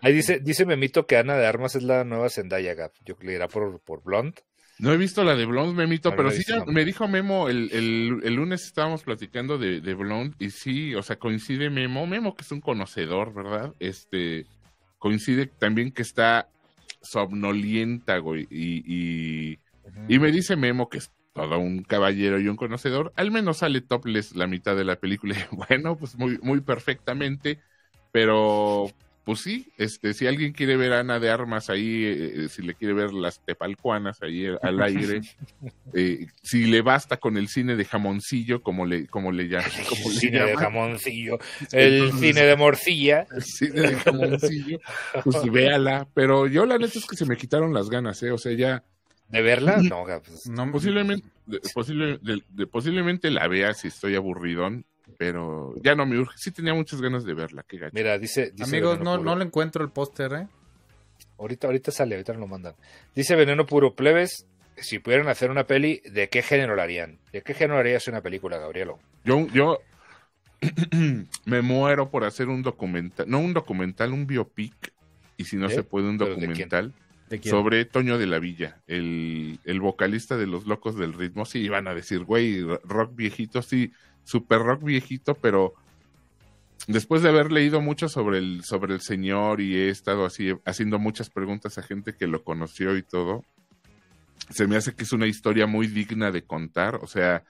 Ahí 0.01 0.13
dice, 0.13 0.39
dice 0.39 0.65
Memito 0.65 1.06
que 1.06 1.18
Ana 1.18 1.36
de 1.38 1.46
Armas 1.46 1.75
es 1.75 1.84
la 1.84 2.03
nueva 2.03 2.30
Zendaya 2.30 2.74
Gap. 2.74 2.91
Yo 3.06 3.15
le 3.22 3.34
dirá 3.34 3.48
por, 3.48 3.80
por 3.82 4.03
Blonde. 4.03 4.41
No 4.80 4.91
he 4.91 4.98
visto 4.98 5.24
la 5.24 5.36
de 5.36 5.46
Blonde, 5.46 5.75
Memito, 5.75 6.10
No, 6.10 6.15
pero 6.15 6.32
sí 6.32 6.41
ya 6.48 6.65
me 6.65 6.84
dijo 6.84 7.08
Memo, 7.08 7.50
el, 7.50 7.70
el, 7.72 8.20
el 8.24 8.34
lunes 8.34 8.63
estábamos 8.65 9.03
platicando 9.03 9.60
de, 9.60 9.80
de 9.80 9.94
Blonde 9.94 10.36
y 10.39 10.50
sí, 10.50 10.96
o 10.96 11.03
sea, 11.03 11.18
coincide 11.18 11.70
Memo, 11.70 12.08
Memo 12.08 12.36
que 12.36 12.41
es 12.41 12.51
un 12.51 12.62
conocedor, 12.62 13.32
¿verdad? 13.32 13.75
Este, 13.80 14.48
coincide 14.98 15.46
también 15.46 15.91
que 15.91 16.01
está 16.01 16.50
somnolienta, 17.01 18.18
güey, 18.18 18.48
y, 18.50 18.84
y, 19.51 19.60
y 20.08 20.20
me 20.20 20.32
dice 20.32 20.56
Memo 20.56 20.89
que 20.89 20.98
es 21.00 21.12
todo 21.33 21.59
un 21.59 21.83
caballero 21.83 22.39
y 22.39 22.47
un 22.47 22.55
conocedor, 22.57 23.13
al 23.15 23.31
menos 23.31 23.57
sale 23.57 23.81
topless 23.81 24.35
la 24.35 24.47
mitad 24.47 24.75
de 24.75 24.83
la 24.85 24.97
película, 24.97 25.35
y 25.35 25.55
bueno, 25.55 25.95
pues 25.97 26.15
muy, 26.17 26.38
muy 26.41 26.61
perfectamente, 26.61 27.59
pero 28.11 28.91
pues 29.23 29.41
sí, 29.41 29.71
este, 29.77 30.15
si 30.15 30.25
alguien 30.25 30.51
quiere 30.51 30.75
ver 30.77 30.93
a 30.93 31.01
Ana 31.01 31.19
de 31.19 31.29
Armas 31.29 31.69
ahí, 31.69 32.03
eh, 32.05 32.50
si 32.50 32.63
le 32.63 32.73
quiere 32.73 32.95
ver 32.95 33.13
las 33.13 33.39
tepalcuanas 33.45 34.21
ahí 34.23 34.47
eh, 34.47 34.57
al 34.63 34.81
aire, 34.81 35.21
eh, 35.93 36.25
si 36.41 36.65
le 36.65 36.81
basta 36.81 37.17
con 37.17 37.38
el 37.38 37.47
cine 37.47 37.75
de 37.75 37.85
jamoncillo, 37.85 38.63
como 38.63 38.85
le, 38.88 39.05
como 39.07 39.31
le, 39.31 39.47
llaman, 39.47 39.69
como 39.88 40.07
El 40.09 40.13
le 40.15 40.19
cine 40.19 40.39
de 40.43 40.57
jamoncillo, 40.57 41.38
el 41.71 41.93
Entonces- 41.93 42.19
cine 42.19 42.45
de 42.45 42.55
morcilla. 42.55 43.27
el 43.31 43.43
cine 43.43 43.81
de 43.81 43.95
jamoncillo, 43.95 44.79
pues 45.23 45.51
véala, 45.51 46.07
pero 46.15 46.47
yo 46.47 46.65
la 46.65 46.79
neta 46.79 46.97
es 46.97 47.05
que 47.05 47.15
se 47.15 47.25
me 47.27 47.38
quitaron 47.38 47.73
las 47.75 47.89
ganas, 47.91 48.21
eh, 48.23 48.31
o 48.31 48.39
sea, 48.39 48.53
ya 48.53 48.83
¿De 49.31 49.41
verla? 49.41 49.77
No, 49.77 50.03
pues, 50.05 50.45
No, 50.47 50.71
posiblemente, 50.71 51.27
de- 51.45 51.59
posible- 51.73 52.19
de- 52.21 52.43
de- 52.50 52.67
posiblemente 52.67 53.31
la 53.31 53.47
vea 53.47 53.73
si 53.73 53.88
estoy 53.88 54.15
aburridón, 54.15 54.85
pero 55.17 55.73
ya 55.83 55.95
no 55.95 56.05
me 56.05 56.17
urge, 56.19 56.33
sí 56.38 56.51
tenía 56.51 56.73
muchas 56.73 57.01
ganas 57.01 57.23
de 57.25 57.33
verla, 57.33 57.63
qué 57.67 57.77
gacho. 57.77 57.91
mira, 57.93 58.17
dice... 58.17 58.51
dice 58.51 58.63
Amigos, 58.63 59.00
no, 59.00 59.17
Puro. 59.17 59.23
no 59.31 59.35
le 59.38 59.45
encuentro 59.45 59.83
el 59.83 59.91
póster, 59.91 60.33
¿eh? 60.33 60.47
Ahorita, 61.38 61.67
ahorita 61.67 61.91
sale, 61.91 62.15
ahorita 62.15 62.33
nos 62.33 62.41
lo 62.41 62.47
mandan. 62.47 62.75
Dice 63.15 63.35
Veneno 63.35 63.65
Puro 63.65 63.95
Plebes, 63.95 64.45
si 64.77 65.00
pudieran 65.00 65.27
hacer 65.27 65.50
una 65.51 65.65
peli, 65.65 66.01
¿de 66.11 66.29
qué 66.29 66.41
género 66.41 66.75
la 66.75 66.83
harían? 66.83 67.19
¿De 67.31 67.41
qué 67.41 67.53
género 67.53 67.79
harías 67.79 68.07
una 68.07 68.21
película, 68.21 68.57
Gabrielo? 68.57 69.00
Yo, 69.23 69.47
yo 69.47 69.79
me 71.45 71.61
muero 71.61 72.09
por 72.09 72.23
hacer 72.23 72.47
un 72.50 72.61
documental, 72.61 73.29
no 73.29 73.39
un 73.39 73.53
documental, 73.53 74.13
un 74.13 74.27
biopic, 74.27 74.93
y 75.38 75.45
si 75.45 75.55
no 75.57 75.67
¿Eh? 75.67 75.71
se 75.71 75.83
puede, 75.83 76.09
un 76.09 76.17
documental. 76.17 76.93
Sobre 77.43 77.85
Toño 77.85 78.17
de 78.17 78.27
la 78.27 78.39
Villa, 78.39 78.81
el, 78.88 79.59
el 79.63 79.79
vocalista 79.79 80.38
de 80.38 80.47
Los 80.47 80.65
Locos 80.65 80.97
del 80.97 81.13
Ritmo. 81.13 81.45
Sí, 81.45 81.59
iban 81.59 81.88
a 81.88 81.95
decir, 81.95 82.23
güey, 82.23 82.61
rock 82.83 83.15
viejito, 83.15 83.61
sí, 83.61 83.91
super 84.23 84.59
rock 84.59 84.83
viejito, 84.83 85.35
pero 85.35 85.73
después 86.88 87.21
de 87.21 87.29
haber 87.29 87.51
leído 87.51 87.81
mucho 87.81 88.09
sobre 88.09 88.39
el, 88.39 88.63
sobre 88.63 88.93
el 88.93 89.01
señor 89.01 89.61
y 89.61 89.75
he 89.75 89.89
estado 89.89 90.25
así 90.25 90.53
haciendo 90.65 91.00
muchas 91.00 91.29
preguntas 91.29 91.77
a 91.77 91.83
gente 91.83 92.13
que 92.13 92.27
lo 92.27 92.44
conoció 92.44 92.98
y 92.98 93.03
todo, 93.03 93.44
se 94.50 94.67
me 94.67 94.75
hace 94.75 94.94
que 94.94 95.03
es 95.03 95.13
una 95.13 95.27
historia 95.27 95.67
muy 95.67 95.87
digna 95.87 96.31
de 96.31 96.44
contar. 96.44 96.96
O 96.96 97.07
sea, 97.07 97.44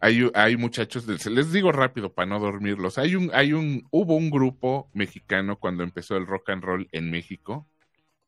hay, 0.00 0.30
hay 0.34 0.56
muchachos 0.56 1.06
del, 1.06 1.18
les 1.34 1.52
digo 1.52 1.72
rápido 1.72 2.12
para 2.12 2.26
no 2.26 2.40
dormirlos. 2.40 2.98
Hay 2.98 3.14
un, 3.14 3.30
hay 3.32 3.52
un, 3.52 3.86
hubo 3.90 4.16
un 4.16 4.30
grupo 4.30 4.88
mexicano 4.92 5.56
cuando 5.56 5.82
empezó 5.82 6.16
el 6.16 6.26
rock 6.26 6.50
and 6.50 6.64
roll 6.64 6.88
en 6.92 7.10
México, 7.10 7.66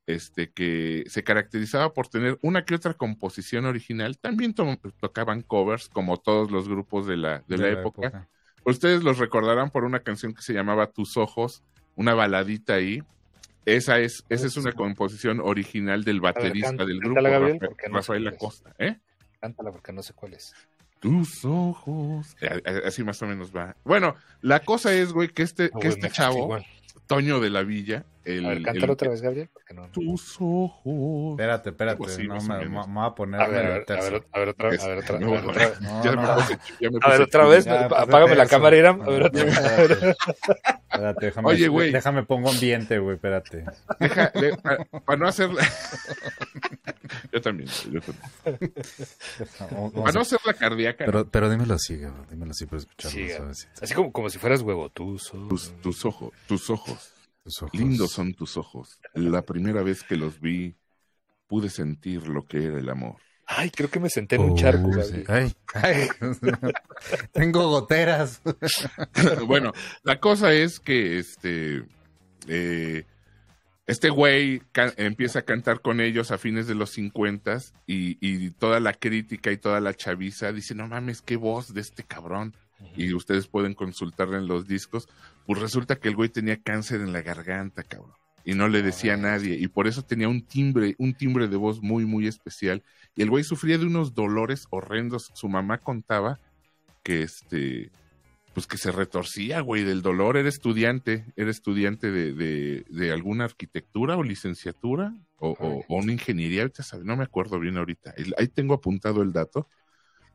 este, 0.09 0.51
que 0.51 1.05
se 1.07 1.23
caracterizaba 1.23 1.93
por 1.93 2.09
tener 2.09 2.39
una 2.43 2.65
que 2.65 2.75
otra 2.75 2.95
composición 2.95 3.67
original. 3.67 4.19
También 4.19 4.55
to- 4.55 4.79
tocaban 4.99 5.43
covers, 5.43 5.89
como 5.89 6.17
todos 6.17 6.51
los 6.51 6.69
grupos 6.69 7.07
de 7.07 7.17
la, 7.19 7.45
de 7.47 7.59
la 7.59 7.69
época. 7.69 8.27
Ustedes 8.65 9.03
los 9.03 9.19
recordarán 9.19 9.71
por 9.71 9.85
una 9.85 10.01
canción 10.01 10.35
que 10.35 10.43
se 10.43 10.53
llamaba 10.55 10.89
Tus 10.91 11.17
Ojos, 11.17 11.63
una 11.95 12.15
baladita 12.15 12.75
ahí. 12.75 13.03
Esa 13.67 13.99
es, 14.01 14.25
esa 14.31 14.47
es 14.47 14.57
una 14.57 14.73
composición 14.73 15.41
original 15.41 16.03
del 16.05 16.21
baterista 16.23 16.69
canta- 16.71 16.87
del 16.87 17.01
grupo, 17.01 17.15
cántala, 17.17 17.29
Gabriel, 17.29 17.59
Rafael, 17.61 17.69
porque 17.69 17.89
no 17.89 17.93
sé 17.93 17.99
Rafael 17.99 18.23
cuál 18.23 18.33
es. 18.35 18.39
Acosta. 18.41 18.75
¿eh? 18.79 18.97
Cántala 19.41 19.71
porque 19.73 19.93
no 19.93 20.03
sé 20.03 20.13
cuál 20.15 20.33
es. 20.35 20.55
Tus 21.01 21.45
ojos. 21.45 22.35
Así 22.87 23.05
más 23.05 23.21
o 23.23 23.27
menos 23.27 23.55
va. 23.55 23.77
Bueno, 23.85 24.15
la 24.41 24.61
cosa 24.61 24.93
es, 24.95 25.13
güey, 25.13 25.29
que 25.29 25.43
este, 25.43 25.71
No, 25.73 25.81
que 25.81 25.89
güey, 25.89 26.01
este 26.01 26.11
chavo, 26.11 26.39
igual. 26.45 26.67
Toño 27.07 27.41
de 27.41 27.51
la 27.51 27.63
Villa, 27.63 28.05
el, 28.37 28.45
A 28.45 28.49
ver, 28.49 28.57
el- 28.59 28.63
cántalo 28.65 28.93
otra 28.93 29.11
vez, 29.11 29.21
Gabriel. 29.23 29.51
No, 29.75 29.83
no. 29.83 29.91
Tus 29.91 30.37
ojos. 30.41 31.33
Espérate, 31.33 31.71
espérate. 31.71 31.93
Algo 32.03 32.07
así, 32.07 32.27
no, 32.29 32.37
o 32.39 32.43
me, 32.43 32.69
me 32.69 32.79
voy 32.95 33.07
a 33.07 33.11
poner 33.15 33.41
A 33.41 33.47
ver, 33.49 33.59
a 33.59 33.69
ver, 33.69 33.71
a 33.89 33.95
ver, 34.03 34.25
a 34.33 34.39
ver 34.39 34.49
otra 34.49 34.69
vez. 34.71 34.83
A 34.83 34.89
ver 34.89 34.99
otra, 34.99 35.17
a 35.17 35.21
No, 35.21 35.31
ver 35.33 35.45
otra 35.45 35.69
vez. 35.69 35.81
No, 35.81 36.03
ya 36.05 36.13
no, 36.13 36.23
me 36.23 36.29
no. 36.29 36.35
puse- 36.37 36.59
ya 36.81 36.91
me 36.91 36.99
A 37.03 37.09
ver 37.09 37.19
puse 37.19 37.23
otra 37.23 37.47
vez. 37.47 37.65
Ya, 37.65 37.89
pues, 37.89 38.01
Apágame 38.01 38.35
la 38.37 38.47
cámara, 38.47 38.77
Iram. 38.77 39.03
A 39.03 39.07
ver 39.11 39.23
otra 39.25 39.45
vez. 39.45 39.59
Espérate, 40.91 41.27
déjame, 41.27 41.49
Oye, 41.49 41.69
güey. 41.69 41.93
déjame 41.93 42.23
pongo 42.25 42.51
ambiente, 42.51 42.99
güey, 42.99 43.17
espérate. 43.17 43.65
Deja, 44.01 44.31
de- 44.35 44.57
pa- 44.57 45.01
para 45.05 45.19
no 45.19 45.29
hacerla. 45.29 45.63
yo 47.33 47.41
también, 47.41 47.69
yo 47.91 48.01
también. 48.01 48.73
Vamos 49.71 49.93
Para 49.93 50.13
no 50.13 50.19
a- 50.19 50.23
hacerla 50.23 50.55
cardíaca. 50.55 51.05
Pero, 51.05 51.29
pero 51.29 51.51
dímelo 51.51 51.75
así, 51.75 51.97
güey, 51.97 52.11
dímelo 52.31 52.51
así 52.53 52.67
para 52.67 52.79
escucharlo. 52.79 53.55
Sí. 53.55 53.67
Así 53.81 53.95
como, 53.95 54.13
como 54.13 54.31
si 54.31 54.39
fueras 54.39 54.63
huevo. 54.63 54.89
Tú 54.91 55.19
Tus, 55.49 55.73
tus 55.81 56.05
ojos, 56.05 56.33
tus 56.47 56.71
ojos. 56.71 57.13
Tus 57.49 57.63
ojos. 57.63 57.81
Lindos 57.81 58.13
son 58.13 58.35
tus 58.35 58.59
ojos. 58.59 59.01
La 59.15 59.41
primera 59.41 59.83
vez 59.83 60.03
que 60.03 60.17
los 60.17 60.39
vi, 60.39 60.77
pude 61.47 61.71
sentir 61.71 62.29
lo 62.29 62.45
que 62.45 62.63
era 62.63 62.79
el 62.79 62.91
amor. 62.91 63.17
Ay, 63.47 63.71
creo 63.71 63.89
que 63.89 63.99
me 63.99 64.11
senté 64.11 64.37
en 64.37 64.43
un 64.43 64.55
charco, 64.55 64.93
sí. 65.03 65.25
Ay, 65.27 65.55
ay. 65.73 66.09
Tengo 67.33 67.67
goteras. 67.71 68.43
bueno, 69.47 69.73
la 70.03 70.21
cosa 70.21 70.53
es 70.53 70.79
que 70.79 71.19
este. 71.19 71.85
eh, 72.47 73.07
este 73.87 74.11
güey 74.11 74.61
empieza 74.99 75.39
a 75.39 75.43
cantar 75.47 75.81
con 75.81 76.03
ellos 76.03 76.31
a 76.31 76.37
fines 76.37 76.67
de 76.67 76.75
los 76.75 76.91
50 76.91 77.57
y, 77.87 78.19
y 78.21 78.51
toda 78.51 78.81
la 78.81 78.93
crítica 78.93 79.51
y 79.51 79.57
toda 79.57 79.81
la 79.81 79.95
chaviza 79.95 80.53
dice, 80.53 80.75
no 80.75 80.87
mames, 80.87 81.23
qué 81.23 81.37
voz 81.37 81.73
de 81.73 81.81
este 81.81 82.03
cabrón. 82.03 82.55
Y 82.97 83.13
ustedes 83.15 83.47
pueden 83.49 83.75
consultarla 83.75 84.39
en 84.39 84.47
los 84.47 84.67
discos. 84.67 85.09
Pues 85.47 85.61
resulta 85.61 85.97
que 85.97 86.09
el 86.09 86.17
güey 86.17 86.29
tenía 86.29 86.61
cáncer 86.61 87.01
en 87.01 87.13
la 87.13 87.23
garganta, 87.23 87.83
cabrón. 87.83 88.13
Y 88.45 88.55
no 88.55 88.69
le 88.69 88.83
decía 88.83 89.15
a 89.15 89.17
nadie. 89.19 89.57
Y 89.59 89.69
por 89.69 89.87
eso 89.87 90.03
tenía 90.03 90.29
un 90.29 90.43
timbre, 90.43 90.95
un 90.99 91.15
timbre 91.15 91.49
de 91.49 91.57
voz 91.57 91.83
muy, 91.83 92.07
muy 92.07 92.27
especial. 92.27 92.83
Y 93.15 93.23
el 93.23 93.31
güey 93.31 93.45
sufría 93.45 93.79
de 93.79 93.87
unos 93.87 94.15
dolores 94.15 94.67
horrendos. 94.71 95.31
Su 95.35 95.49
mamá 95.49 95.79
contaba 95.79 96.39
que 97.03 97.23
este, 97.23 97.91
pues 98.55 98.67
que 98.67 98.79
se 98.79 98.91
retorcía, 98.91 99.61
güey, 99.61 99.85
del 99.85 100.03
dolor. 100.03 100.37
Era 100.37 100.49
estudiante, 100.49 101.25
era 101.37 101.51
estudiante 101.51 102.11
de, 102.11 102.33
de, 102.33 102.85
de 102.89 103.13
alguna 103.13 103.45
arquitectura 103.45 104.17
o 104.17 104.23
licenciatura 104.23 105.15
o, 105.39 105.51
o- 105.51 105.85
o 105.87 105.97
una 105.97 106.13
ingeniería, 106.13 106.69
no 107.05 107.17
me 107.17 107.25
acuerdo 107.25 107.61
bien 107.61 107.77
ahorita. 107.77 108.15
Ahí 108.39 108.49
tengo 108.49 108.75
apuntado 108.75 109.23
el 109.23 109.33
dato, 109.33 109.69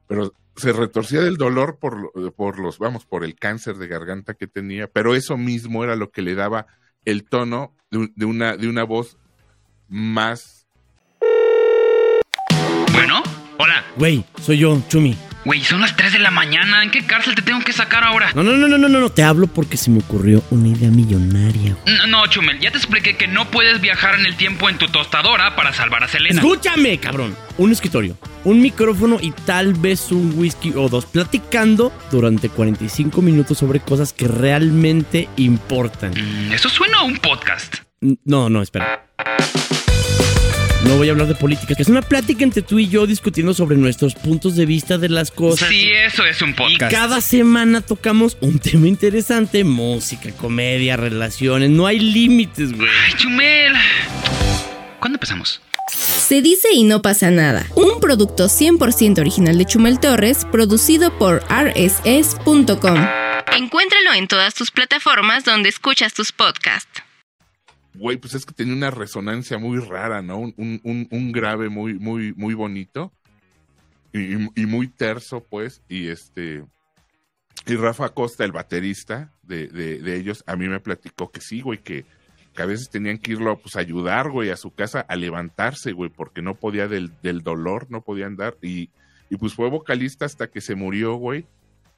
pero 0.07 0.33
se 0.55 0.71
retorcía 0.71 1.21
del 1.21 1.37
dolor 1.37 1.77
por, 1.79 1.99
lo- 2.15 2.31
por 2.33 2.59
los, 2.59 2.77
vamos, 2.79 3.05
por 3.05 3.23
el 3.23 3.35
cáncer 3.35 3.75
de 3.77 3.87
garganta 3.87 4.33
que 4.35 4.47
tenía, 4.47 4.87
pero 4.87 5.15
eso 5.15 5.37
mismo 5.37 5.83
era 5.83 5.95
lo 5.95 6.11
que 6.11 6.21
le 6.21 6.35
daba 6.35 6.67
el 7.05 7.23
tono 7.23 7.75
de, 7.91 7.97
un- 7.99 8.13
de 8.15 8.25
una, 8.25 8.55
de 8.57 8.67
una 8.67 8.83
voz 8.83 9.17
más 9.87 10.67
Bueno, 12.93 13.21
hola. 13.57 13.83
Güey, 13.97 14.25
soy 14.41 14.59
yo, 14.59 14.79
Chumi. 14.87 15.17
Güey, 15.45 15.61
son 15.61 15.81
las 15.81 15.95
3 15.95 16.13
de 16.13 16.19
la 16.19 16.31
mañana. 16.31 16.83
¿En 16.83 16.91
qué 16.91 17.05
cárcel 17.05 17.35
te 17.35 17.41
tengo 17.41 17.59
que 17.61 17.73
sacar 17.73 18.03
ahora? 18.03 18.31
No, 18.33 18.43
no, 18.43 18.53
no, 18.53 18.67
no, 18.67 18.77
no, 18.77 18.87
no, 18.87 18.99
no, 18.99 19.09
te 19.09 19.23
hablo 19.23 19.47
porque 19.47 19.75
se 19.75 19.91
me 19.91 19.99
ocurrió 19.99 20.41
una 20.51 20.69
idea 20.69 20.89
millonaria. 20.89 21.75
No, 21.85 22.07
no, 22.07 22.27
Chumel, 22.27 22.59
ya 22.59 22.71
te 22.71 22.77
expliqué 22.77 23.17
que 23.17 23.27
no 23.27 23.49
puedes 23.51 23.81
viajar 23.81 24.15
en 24.15 24.25
el 24.25 24.35
tiempo 24.37 24.69
en 24.69 24.77
tu 24.77 24.87
tostadora 24.87 25.55
para 25.55 25.73
salvar 25.73 26.03
a 26.03 26.07
Selena. 26.07 26.39
Escúchame, 26.39 26.97
cabrón. 26.97 27.35
Un 27.57 27.71
escritorio, 27.71 28.17
un 28.45 28.61
micrófono 28.61 29.17
y 29.21 29.31
tal 29.31 29.73
vez 29.73 30.11
un 30.11 30.33
whisky 30.37 30.71
o 30.75 30.87
dos 30.87 31.05
platicando 31.05 31.91
durante 32.09 32.49
45 32.49 33.21
minutos 33.21 33.57
sobre 33.57 33.81
cosas 33.81 34.13
que 34.13 34.27
realmente 34.27 35.27
importan. 35.35 36.11
Mm, 36.11 36.53
eso 36.53 36.69
suena 36.69 36.99
a 36.99 37.03
un 37.03 37.17
podcast. 37.17 37.75
No, 38.23 38.49
no, 38.49 38.61
espera. 38.61 39.05
No 40.85 40.97
voy 40.97 41.07
a 41.07 41.11
hablar 41.11 41.27
de 41.27 41.35
política, 41.35 41.75
que 41.75 41.81
es 41.81 41.89
una 41.89 42.01
plática 42.01 42.43
entre 42.43 42.61
tú 42.61 42.77
y 42.77 42.87
yo 42.89 43.07
discutiendo 43.07 43.53
sobre 43.53 43.77
nuestros 43.77 44.15
puntos 44.15 44.55
de 44.55 44.65
vista 44.65 44.97
de 44.97 45.09
las 45.09 45.31
cosas. 45.31 45.69
Sí, 45.69 45.89
eso 45.91 46.25
es 46.25 46.41
un 46.41 46.49
Y 46.49 46.53
podcast. 46.53 46.91
cada 46.91 47.21
semana 47.21 47.81
tocamos 47.81 48.37
un 48.41 48.59
tema 48.59 48.87
interesante, 48.87 49.63
música, 49.63 50.31
comedia, 50.33 50.97
relaciones, 50.97 51.69
no 51.69 51.87
hay 51.87 51.99
límites, 51.99 52.73
güey. 52.75 52.89
Ay, 53.07 53.13
Chumel. 53.17 53.73
¿Cuándo 54.99 55.15
empezamos? 55.15 55.61
Se 55.89 56.41
dice 56.41 56.69
y 56.73 56.83
no 56.83 57.01
pasa 57.01 57.31
nada. 57.31 57.65
Un 57.75 57.99
producto 57.99 58.45
100% 58.45 59.19
original 59.19 59.57
de 59.57 59.65
Chumel 59.65 59.99
Torres, 59.99 60.45
producido 60.51 61.17
por 61.17 61.43
rss.com. 61.49 62.97
Encuéntralo 63.55 64.13
en 64.15 64.27
todas 64.27 64.53
tus 64.53 64.71
plataformas 64.71 65.43
donde 65.43 65.69
escuchas 65.69 66.13
tus 66.13 66.31
podcasts. 66.31 67.03
Güey, 67.95 68.17
pues 68.17 68.33
es 68.33 68.45
que 68.45 68.53
tenía 68.53 68.73
una 68.73 68.91
resonancia 68.91 69.57
muy 69.57 69.77
rara, 69.79 70.21
¿no? 70.21 70.39
Un, 70.39 70.81
un- 70.83 71.07
un- 71.11 71.31
grave 71.31 71.69
muy, 71.69 71.93
muy, 71.95 72.33
muy 72.33 72.53
bonito. 72.53 73.11
Y, 74.11 74.33
y 74.59 74.65
muy 74.65 74.87
terso, 74.87 75.43
pues. 75.43 75.81
Y 75.89 76.07
este. 76.07 76.63
Y 77.65 77.75
Rafa 77.75 78.09
Costa, 78.09 78.43
el 78.45 78.51
baterista 78.51 79.31
de, 79.43 79.67
de- 79.67 79.99
de 79.99 80.15
ellos, 80.17 80.43
a 80.47 80.55
mí 80.55 80.67
me 80.67 80.79
platicó 80.79 81.31
que 81.31 81.39
sí, 81.39 81.61
güey, 81.61 81.79
que, 81.79 82.05
que 82.55 82.61
a 82.61 82.65
veces 82.65 82.89
tenían 82.89 83.19
que 83.19 83.33
irlo 83.33 83.57
pues, 83.59 83.75
a 83.75 83.79
ayudar, 83.79 84.29
güey, 84.31 84.49
a 84.49 84.57
su 84.57 84.71
casa 84.71 85.01
a 85.01 85.15
levantarse, 85.15 85.91
güey, 85.93 86.09
porque 86.09 86.41
no 86.41 86.55
podía 86.55 86.87
del, 86.87 87.11
del 87.21 87.41
dolor, 87.41 87.87
no 87.89 88.01
podía 88.01 88.25
andar. 88.25 88.57
Y, 88.61 88.89
y 89.29 89.37
pues 89.37 89.53
fue 89.53 89.69
vocalista 89.69 90.25
hasta 90.25 90.47
que 90.47 90.61
se 90.61 90.75
murió, 90.75 91.15
güey. 91.15 91.45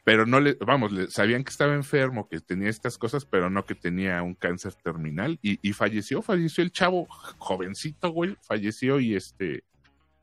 Pero 0.06 0.26
no 0.26 0.40
le, 0.40 0.54
vamos, 0.66 0.94
le- 0.94 1.10
sabían 1.10 1.44
que 1.44 1.50
estaba 1.50 1.74
enfermo, 1.74 2.30
que 2.30 2.40
tenía 2.40 2.70
estas 2.70 2.98
cosas, 2.98 3.26
pero 3.26 3.50
no 3.50 3.66
que 3.66 3.76
tenía 3.76 4.22
un 4.24 4.36
cáncer 4.36 4.74
terminal. 4.76 5.38
Y, 5.42 5.60
y 5.68 5.74
falleció, 5.74 6.22
falleció 6.22 6.64
el 6.64 6.72
chavo, 6.72 7.08
jovencito, 7.40 8.12
güey, 8.12 8.38
falleció 8.44 9.00
y 9.02 9.16
este, 9.16 9.64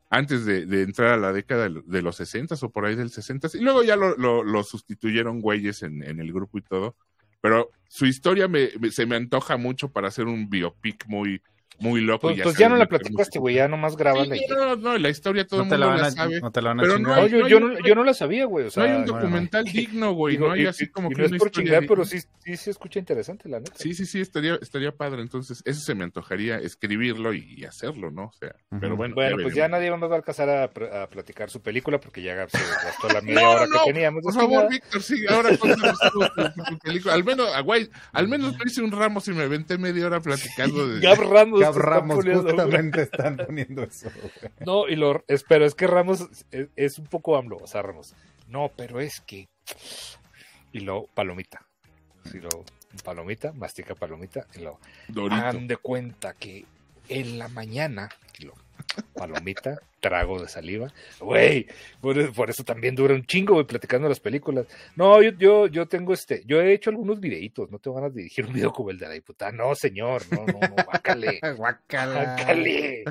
antes 0.09 0.45
de, 0.45 0.65
de 0.65 0.83
entrar 0.83 1.09
a 1.13 1.17
la 1.17 1.33
década 1.33 1.69
de, 1.69 2.01
los 2.01 2.15
60 2.15 2.55
o 2.61 2.69
por 2.69 2.85
ahí 2.85 2.95
del 2.95 3.09
60 3.11 3.49
y 3.55 3.59
luego 3.59 3.83
ya 3.83 3.95
lo, 3.97 4.15
lo- 4.17 4.43
lo 4.43 4.63
sustituyeron 4.63 5.41
güeyes 5.41 5.83
en, 5.83 6.01
en 6.01 6.19
el 6.19 6.31
grupo 6.31 6.57
y 6.57 6.61
todo. 6.61 6.95
Pero 7.41 7.69
su 7.89 8.05
historia 8.05 8.47
me, 8.47 8.69
me- 8.79 8.89
se 8.89 9.05
me 9.05 9.17
antoja 9.17 9.57
mucho 9.57 9.89
para 9.91 10.07
hacer 10.07 10.27
un 10.27 10.49
biopic 10.49 11.05
muy, 11.07 11.41
muy 11.79 12.01
loco. 12.01 12.27
Pues, 12.27 12.37
y 12.37 12.41
pues 12.41 12.57
ya 12.57 12.69
no 12.69 12.75
la 12.77 12.85
platicaste, 12.87 13.39
güey, 13.39 13.55
ya 13.55 13.67
nomás 13.67 13.95
graban 13.97 14.29
Sí, 14.29 14.41
la 14.49 14.55
no, 14.55 14.75
no, 14.75 14.97
la 14.97 15.09
historia 15.09 15.45
todo 15.45 15.59
No 15.59 15.63
el 15.65 15.69
te 15.69 15.77
la 15.77 15.85
mundo 15.87 16.01
van 16.01 16.01
la 16.01 16.07
a, 16.07 16.11
sabe. 16.11 16.41
no 16.41 16.51
te 16.51 16.61
la 16.61 16.69
van 16.69 16.79
a 16.79 16.83
Pero 16.83 16.95
chingar. 16.97 17.15
no 17.17 17.21
No, 17.21 17.27
yo, 17.27 17.39
no 17.39 17.47
yo, 17.47 17.59
no, 17.59 17.79
yo 17.87 17.95
no 17.95 18.03
la 18.03 18.13
sabía, 18.13 18.45
güey. 18.45 18.67
O 18.67 18.71
sea, 18.71 18.83
no 18.83 18.89
hay 18.89 18.95
un 18.97 19.05
bueno, 19.05 19.19
documental 19.19 19.63
digno, 19.73 20.11
güey. 20.13 20.37
no 20.37 20.51
hay 20.51 20.63
y- 20.63 20.65
así 20.67 20.87
como 20.87 21.11
y 21.11 21.15
que 21.15 21.21
no 21.21 21.25
es 21.25 21.31
una 21.31 21.39
por 21.39 21.51
chingar, 21.51 21.85
pero 21.87 22.05
sí, 22.05 22.19
sí 22.43 22.57
se 22.57 22.71
escucha 22.71 22.99
interesante, 22.99 23.49
la 23.49 23.59
neta. 23.59 23.73
Sí, 23.75 23.93
sí, 23.93 24.05
sí, 24.05 24.21
estaría, 24.21 24.55
estaría 24.61 24.91
padre. 24.91 25.21
Entonces, 25.21 25.61
eso 25.65 25.79
se 25.81 25.95
me 25.95 26.03
antojaría 26.03 26.57
escribirlo 26.57 27.33
y, 27.33 27.43
y 27.57 27.65
hacerlo, 27.65 28.11
¿no? 28.11 28.25
O 28.25 28.33
sea, 28.33 28.55
pero 28.79 28.95
bueno. 28.95 29.15
Bueno, 29.15 29.37
pues 29.41 29.53
ya 29.55 29.67
nadie 29.67 29.89
va 29.89 29.97
a 29.97 30.15
alcanzar 30.15 30.49
a, 30.49 30.73
pr- 30.73 30.93
a 30.93 31.09
platicar 31.09 31.49
su 31.49 31.61
película 31.61 31.99
porque 31.99 32.21
ya 32.21 32.47
se 32.49 32.57
gastó 32.57 33.07
la 33.09 33.21
media 33.21 33.49
hora 33.49 33.65
que 33.67 33.91
teníamos. 33.91 34.21
Por 34.23 34.33
favor, 34.33 34.69
Víctor, 34.69 35.01
sí, 35.01 35.23
ahora 35.27 35.57
cuéntanos 35.57 35.97
tú 36.11 36.19
tu, 36.69 36.77
película. 36.79 37.13
Al 37.13 37.23
menos, 37.23 37.47
güey, 37.63 37.89
al 38.11 38.27
menos 38.27 38.57
lo 38.57 38.65
hice 38.65 38.81
un 38.81 38.91
Ramos 38.91 39.27
y 39.27 39.31
me 39.33 39.43
aventé 39.43 39.77
media 39.77 40.05
hora 40.07 40.19
platicando 40.19 40.87
de... 40.87 40.99
Gab 40.99 41.19
Ramos. 41.19 41.59
Ramos, 41.75 42.23
güey. 42.23 42.35
justamente 42.35 43.01
están 43.03 43.37
poniendo 43.37 43.83
eso. 43.83 44.09
güey. 44.15 44.51
No, 44.65 44.87
y 44.87 44.95
lo 44.95 45.23
espero, 45.27 45.65
es 45.65 45.75
que 45.75 45.87
Ramos 45.87 46.27
es, 46.51 46.67
es 46.75 46.99
un 46.99 47.05
poco 47.05 47.35
AMLO, 47.35 47.57
o 47.57 47.67
sea, 47.67 47.81
Ramos. 47.81 48.13
No, 48.47 48.71
pero 48.75 48.99
es 48.99 49.21
que. 49.21 49.47
Y 50.71 50.79
luego, 50.81 51.07
palomita. 51.13 51.65
Y 52.33 52.37
luego, 52.37 52.65
palomita, 53.03 53.51
mastica 53.53 53.95
palomita. 53.95 54.47
Y 54.55 54.59
luego, 54.59 54.79
Dorito. 55.07 55.35
hagan 55.35 55.67
de 55.67 55.77
cuenta 55.77 56.33
que 56.33 56.65
en 57.09 57.39
la 57.39 57.47
mañana. 57.47 58.09
Y 58.37 58.45
luego, 58.45 58.59
palomita, 59.13 59.79
trago 59.99 60.41
de 60.41 60.47
saliva. 60.47 60.93
Güey, 61.19 61.67
por, 62.01 62.33
por 62.33 62.49
eso 62.49 62.63
también 62.63 62.95
dura 62.95 63.13
un 63.13 63.25
chingo, 63.25 63.53
güey, 63.53 63.65
platicando 63.65 64.07
las 64.09 64.19
películas. 64.19 64.65
No, 64.95 65.21
yo, 65.21 65.31
yo, 65.31 65.67
yo 65.67 65.87
tengo 65.87 66.13
este. 66.13 66.43
Yo 66.45 66.61
he 66.61 66.73
hecho 66.73 66.89
algunos 66.89 67.19
videitos, 67.19 67.69
no 67.71 67.79
tengo 67.79 67.95
ganas 67.97 68.13
de 68.13 68.21
dirigir 68.21 68.45
un 68.45 68.53
video 68.53 68.71
como 68.71 68.89
el 68.91 68.97
de 68.99 69.07
la 69.07 69.13
diputada. 69.13 69.51
No, 69.51 69.73
señor, 69.75 70.23
no, 70.31 70.45
no, 70.45 70.59
no. 70.59 70.75
Guácala. 70.85 71.33
Guácale. 71.55 73.03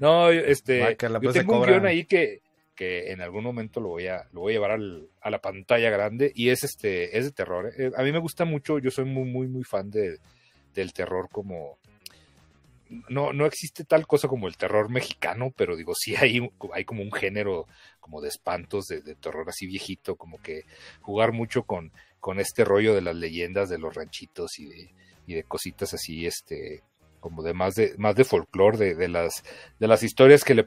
No, 0.00 0.32
yo, 0.32 0.40
este, 0.40 0.78
Guácala, 0.80 1.18
yo 1.18 1.22
pues 1.22 1.34
se 1.34 1.40
tengo 1.40 1.60
un 1.60 1.66
guion 1.66 1.86
ahí 1.86 2.04
que, 2.04 2.40
que 2.74 3.10
en 3.12 3.20
algún 3.20 3.44
momento 3.44 3.80
lo 3.80 3.88
voy 3.88 4.06
a, 4.06 4.26
lo 4.32 4.40
voy 4.40 4.52
a 4.52 4.56
llevar 4.56 4.70
al- 4.72 5.08
a 5.20 5.30
la 5.30 5.40
pantalla 5.40 5.90
grande 5.90 6.32
y 6.34 6.50
es 6.50 6.62
este, 6.64 7.16
es 7.18 7.24
de 7.24 7.32
terror. 7.32 7.72
eh. 7.76 7.90
A 7.96 8.02
mí 8.02 8.12
me 8.12 8.18
gusta 8.18 8.44
mucho, 8.44 8.78
yo 8.78 8.90
soy 8.90 9.04
muy, 9.06 9.24
muy, 9.24 9.46
muy 9.48 9.64
fan 9.64 9.90
de, 9.90 10.18
del 10.74 10.92
terror 10.92 11.28
como 11.30 11.78
no, 13.08 13.32
no 13.32 13.46
existe 13.46 13.84
tal 13.84 14.06
cosa 14.06 14.28
como 14.28 14.48
el 14.48 14.56
terror 14.56 14.90
mexicano, 14.90 15.52
pero 15.56 15.76
digo, 15.76 15.94
sí 15.94 16.16
hay, 16.16 16.48
hay 16.72 16.84
como 16.84 17.02
un 17.02 17.12
género 17.12 17.66
como 18.00 18.20
de 18.20 18.28
espantos, 18.28 18.86
de, 18.86 19.00
de 19.00 19.14
terror 19.14 19.48
así 19.48 19.66
viejito, 19.66 20.16
como 20.16 20.38
que 20.38 20.64
jugar 21.00 21.32
mucho 21.32 21.64
con, 21.64 21.92
con 22.20 22.38
este 22.38 22.64
rollo 22.64 22.94
de 22.94 23.02
las 23.02 23.16
leyendas 23.16 23.68
de 23.68 23.78
los 23.78 23.94
ranchitos 23.94 24.58
y 24.58 24.66
de, 24.66 24.94
y 25.26 25.34
de 25.34 25.44
cositas 25.44 25.94
así, 25.94 26.26
este, 26.26 26.82
como 27.20 27.42
de 27.42 27.54
más 27.54 27.74
de, 27.74 27.94
más 27.98 28.14
de 28.14 28.24
folclore, 28.24 28.78
de, 28.78 28.94
de 28.94 29.08
las, 29.08 29.42
de 29.78 29.88
las 29.88 30.02
historias 30.02 30.44
que 30.44 30.54
le 30.54 30.64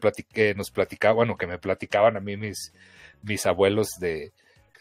nos 0.55 0.71
platicaban 0.71 1.29
o 1.29 1.38
que 1.38 1.47
me 1.47 1.58
platicaban 1.58 2.17
a 2.17 2.19
mí 2.19 2.36
mis, 2.36 2.73
mis 3.21 3.45
abuelos 3.45 3.91
de, 3.99 4.34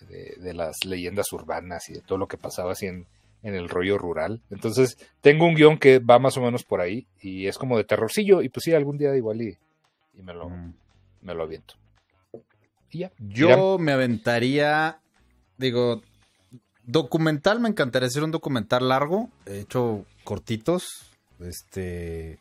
de, 0.08 0.34
de 0.38 0.54
las 0.54 0.84
leyendas 0.84 1.32
urbanas 1.32 1.88
y 1.88 1.94
de 1.94 2.00
todo 2.00 2.18
lo 2.18 2.26
que 2.26 2.36
pasaba 2.36 2.72
así 2.72 2.86
en, 2.86 3.06
en 3.42 3.54
el 3.54 3.68
rollo 3.68 3.98
rural. 3.98 4.40
Entonces, 4.50 4.98
tengo 5.20 5.46
un 5.46 5.54
guion 5.54 5.78
que 5.78 5.98
va 6.00 6.18
más 6.18 6.36
o 6.36 6.42
menos 6.42 6.64
por 6.64 6.80
ahí 6.80 7.06
y 7.20 7.46
es 7.46 7.56
como 7.58 7.76
de 7.76 7.84
terrorcillo 7.84 8.42
y 8.42 8.48
pues 8.48 8.64
sí, 8.64 8.72
algún 8.74 8.98
día 8.98 9.14
igual 9.16 9.40
y, 9.42 9.56
y 10.14 10.22
me, 10.22 10.34
lo, 10.34 10.48
Mm. 10.48 10.74
me 11.22 11.34
lo 11.34 11.42
aviento. 11.44 11.74
Y 12.90 13.00
ya. 13.00 13.12
Yo 13.18 13.78
me 13.78 13.92
aventaría, 13.92 14.98
digo, 15.56 16.02
documental, 16.84 17.60
me 17.60 17.68
encantaría 17.68 18.08
hacer 18.08 18.24
un 18.24 18.30
documental 18.30 18.88
largo, 18.88 19.30
he 19.46 19.60
hecho 19.60 20.04
cortitos, 20.24 20.84
este, 21.40 22.38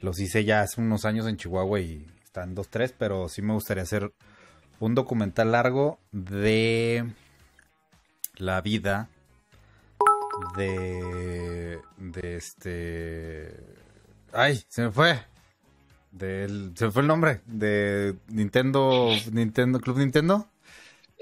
los 0.00 0.18
hice 0.20 0.44
ya 0.44 0.62
hace 0.62 0.80
unos 0.80 1.04
años 1.04 1.26
en 1.26 1.36
Chihuahua 1.36 1.80
y 1.80 2.06
están 2.24 2.54
dos, 2.54 2.68
tres, 2.68 2.92
pero 2.96 3.28
sí 3.28 3.42
me 3.42 3.54
gustaría 3.54 3.84
hacer 3.84 4.12
un 4.80 4.94
documental 4.94 5.52
largo 5.52 5.98
de 6.10 7.04
la 8.36 8.60
vida 8.60 9.08
de, 10.56 11.80
de 11.98 12.36
este, 12.36 13.54
ay, 14.32 14.62
se 14.68 14.82
me 14.82 14.90
fue. 14.90 15.18
Del, 16.12 16.72
se 16.74 16.86
me 16.86 16.90
fue 16.90 17.02
el 17.02 17.08
nombre 17.08 17.40
de 17.46 18.16
Nintendo, 18.28 19.08
Nintendo 19.32 19.80
Club 19.80 19.98
Nintendo. 19.98 20.49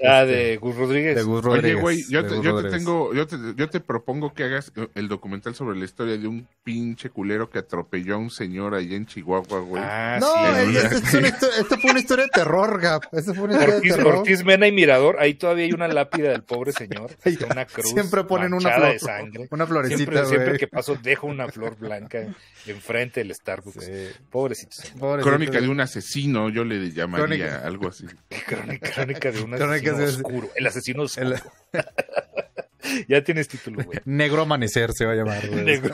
Ah, 0.01 0.23
Este, 0.23 0.35
de 0.35 0.57
Gus 0.57 0.75
Rodríguez. 0.75 1.15
de 1.15 1.23
Gus 1.23 1.45
Oye, 1.45 1.73
güey, 1.75 2.03
yo, 2.09 2.25
te, 2.25 2.41
yo 2.41 2.61
te 2.61 2.69
tengo, 2.69 3.13
yo 3.13 3.27
te, 3.27 3.35
yo 3.55 3.69
te 3.69 3.79
propongo 3.79 4.33
que 4.33 4.43
hagas 4.45 4.71
el 4.95 5.07
documental 5.07 5.55
sobre 5.55 5.77
la 5.77 5.85
historia 5.85 6.17
de 6.17 6.27
un 6.27 6.47
pinche 6.63 7.09
culero 7.09 7.49
que 7.49 7.59
atropelló 7.59 8.15
a 8.15 8.17
un 8.17 8.29
señor 8.29 8.75
allá 8.75 8.95
en 8.95 9.05
Chihuahua, 9.05 9.59
güey. 9.59 9.83
Ah, 9.85 10.17
No, 10.21 10.27
sí. 10.71 10.77
es- 10.77 10.83
es- 10.85 11.03
es 11.03 11.13
una 11.13 11.27
histo- 11.29 11.49
esto 11.59 11.77
fue 11.79 11.91
una 11.91 11.99
historia 11.99 12.25
de 12.25 12.31
terror, 12.31 12.79
Gap. 12.81 13.03
Esto 13.11 13.33
fue 13.33 13.43
una 13.45 13.53
historia 13.55 13.75
Ortiz, 13.75 13.91
de 13.91 13.97
terror. 13.97 14.15
Ortiz 14.15 14.43
Mena 14.45 14.67
y 14.67 14.71
Mirador, 14.71 15.17
ahí 15.19 15.33
todavía 15.33 15.65
hay 15.65 15.71
una 15.73 15.87
lápida 15.87 16.29
del 16.31 16.43
pobre 16.43 16.71
señor, 16.71 17.11
una 17.51 17.65
cruz 17.65 17.89
Siempre 17.91 18.23
ponen 18.23 18.53
una 18.53 18.69
manchada 18.69 18.91
de 18.93 18.99
flor, 18.99 19.11
sangre. 19.11 19.47
una 19.51 19.67
florecita, 19.67 20.25
Siempre, 20.25 20.57
que 20.57 20.67
paso 20.67 20.95
dejo 21.01 21.27
una 21.27 21.47
flor 21.49 21.77
blanca 21.77 22.25
enfrente 22.65 23.21
del 23.21 23.33
Starbucks. 23.33 23.83
Sí. 23.85 23.91
Pobrecito 24.29 24.71
señor. 24.71 24.99
Pobrecito, 24.99 25.29
Crónica 25.29 25.61
de 25.61 25.67
un 25.69 25.81
asesino, 25.81 26.49
yo 26.49 26.63
le 26.63 26.91
llamaría 26.91 27.25
Crónica. 27.25 27.61
algo 27.65 27.87
así. 27.89 28.05
Crónica, 28.47 28.91
crónica 28.91 29.31
de 29.31 29.41
un 29.41 29.51
Crónica 29.51 29.88
asesino 29.95 30.27
oscuro. 30.27 30.49
El 30.55 30.67
asesino 30.67 31.03
oscuro. 31.03 31.35
El- 31.73 33.03
ya 33.07 33.23
tienes 33.23 33.47
título, 33.47 33.83
güey. 33.83 33.99
Negro 34.05 34.41
Amanecer 34.43 34.91
se 34.93 35.05
va 35.05 35.11
a 35.13 35.15
llamar. 35.15 35.47
güey. 35.47 35.63
Negro. 35.63 35.93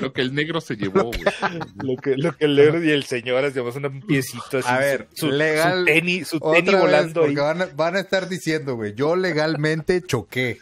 Lo 0.00 0.12
que 0.12 0.20
el 0.20 0.34
negro 0.34 0.60
se 0.60 0.76
llevó, 0.76 1.04
güey. 1.04 1.20
lo 1.82 1.96
que, 1.96 2.16
lo 2.16 2.36
que 2.36 2.44
el 2.44 2.56
negro 2.56 2.82
y 2.82 2.90
el 2.90 3.04
señor 3.04 3.44
hacemos 3.44 3.76
un 3.76 4.00
piecito 4.06 4.58
así. 4.58 4.68
A 4.68 4.78
ver, 4.78 5.08
su, 5.14 5.30
legal. 5.30 5.80
Su 5.80 5.84
tenis, 5.86 6.28
su 6.28 6.40
tenis 6.40 6.78
volando 6.78 7.20
porque 7.22 7.40
van 7.40 7.62
a, 7.62 7.66
van 7.66 7.96
a 7.96 8.00
estar 8.00 8.28
diciendo, 8.28 8.76
güey, 8.76 8.94
yo 8.94 9.16
legalmente 9.16 10.00
choqué. 10.02 10.60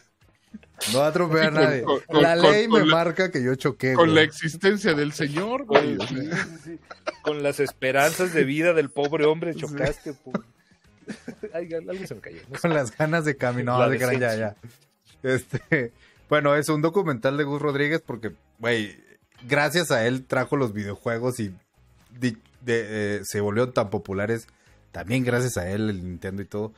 No 0.95 1.03
atropellé 1.03 1.45
a 1.47 1.51
nadie. 1.51 1.83
con- 1.83 2.01
con- 2.01 2.23
la 2.23 2.35
ley 2.37 2.67
con 2.67 2.81
me 2.81 2.87
la- 2.87 2.95
marca 2.97 3.31
que 3.31 3.43
yo 3.43 3.55
choqué, 3.55 3.93
Con 3.93 4.09
la 4.09 4.13
güey. 4.23 4.25
existencia 4.25 4.95
del 4.95 5.13
señor, 5.13 5.67
güey. 5.67 5.97
Con, 5.99 6.09
sí, 6.09 6.15
sí, 6.17 6.59
sí. 6.65 6.79
Con 7.23 7.43
las 7.43 7.61
esperanzas 7.61 8.33
de 8.33 8.45
vida 8.45 8.73
del 8.73 8.89
pobre 8.91 9.27
hombre 9.27 9.55
chocaste. 9.55 10.13
pu- 10.15 10.43
Ay, 11.55 11.73
algo 11.73 12.07
se 12.07 12.15
me 12.15 12.21
cayó. 12.21 12.39
no 12.49 12.55
sé. 12.57 12.61
Con 12.63 12.75
las 12.75 12.97
ganas 12.97 13.25
de 13.25 13.37
caminar. 13.37 13.91
De 13.91 13.99
ya, 14.19 14.35
ya. 14.37 14.57
Este, 15.23 15.93
bueno, 16.29 16.55
es 16.57 16.69
un 16.69 16.83
documental 16.83 17.37
de 17.37 17.45
Gus 17.45 17.61
Rodríguez 17.61 18.03
porque, 18.05 18.33
güey, 18.59 18.97
gracias 19.47 19.91
a 19.91 20.07
él 20.07 20.25
trajo 20.27 20.57
los 20.57 20.73
videojuegos 20.73 21.41
y 21.41 21.55
de- 22.19 22.37
eh, 22.67 23.21
se 23.25 23.41
volvieron 23.41 23.73
tan 23.73 23.91
populares. 23.91 24.47
También 24.93 25.25
gracias 25.25 25.57
a 25.57 25.71
él, 25.71 25.89
el 25.91 26.03
Nintendo 26.05 26.43
y 26.43 26.47
todo. 26.47 26.73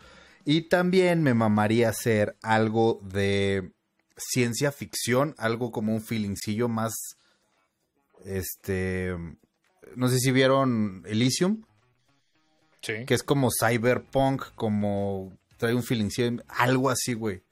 Y 0.45 0.63
también 0.69 1.23
me 1.23 1.35
mamaría 1.35 1.89
hacer 1.89 2.37
algo 2.43 3.01
de 3.03 3.71
ciencia 4.17 4.71
ficción, 4.73 5.35
algo 5.39 5.73
como 5.73 5.93
un 5.95 6.03
feelingcillo 6.03 6.69
más, 6.69 6.93
este, 8.25 9.15
no 9.97 10.09
sé 10.09 10.19
si 10.19 10.31
vieron 10.33 11.03
Elysium, 11.07 11.63
Sí. 12.83 13.05
que 13.07 13.15
es 13.15 13.23
como 13.23 13.49
cyberpunk, 13.51 14.43
como 14.55 15.33
trae 15.57 15.75
un 15.75 15.83
feeling, 15.85 16.09
algo 16.49 16.91
así, 16.91 17.15
güey. 17.15 17.43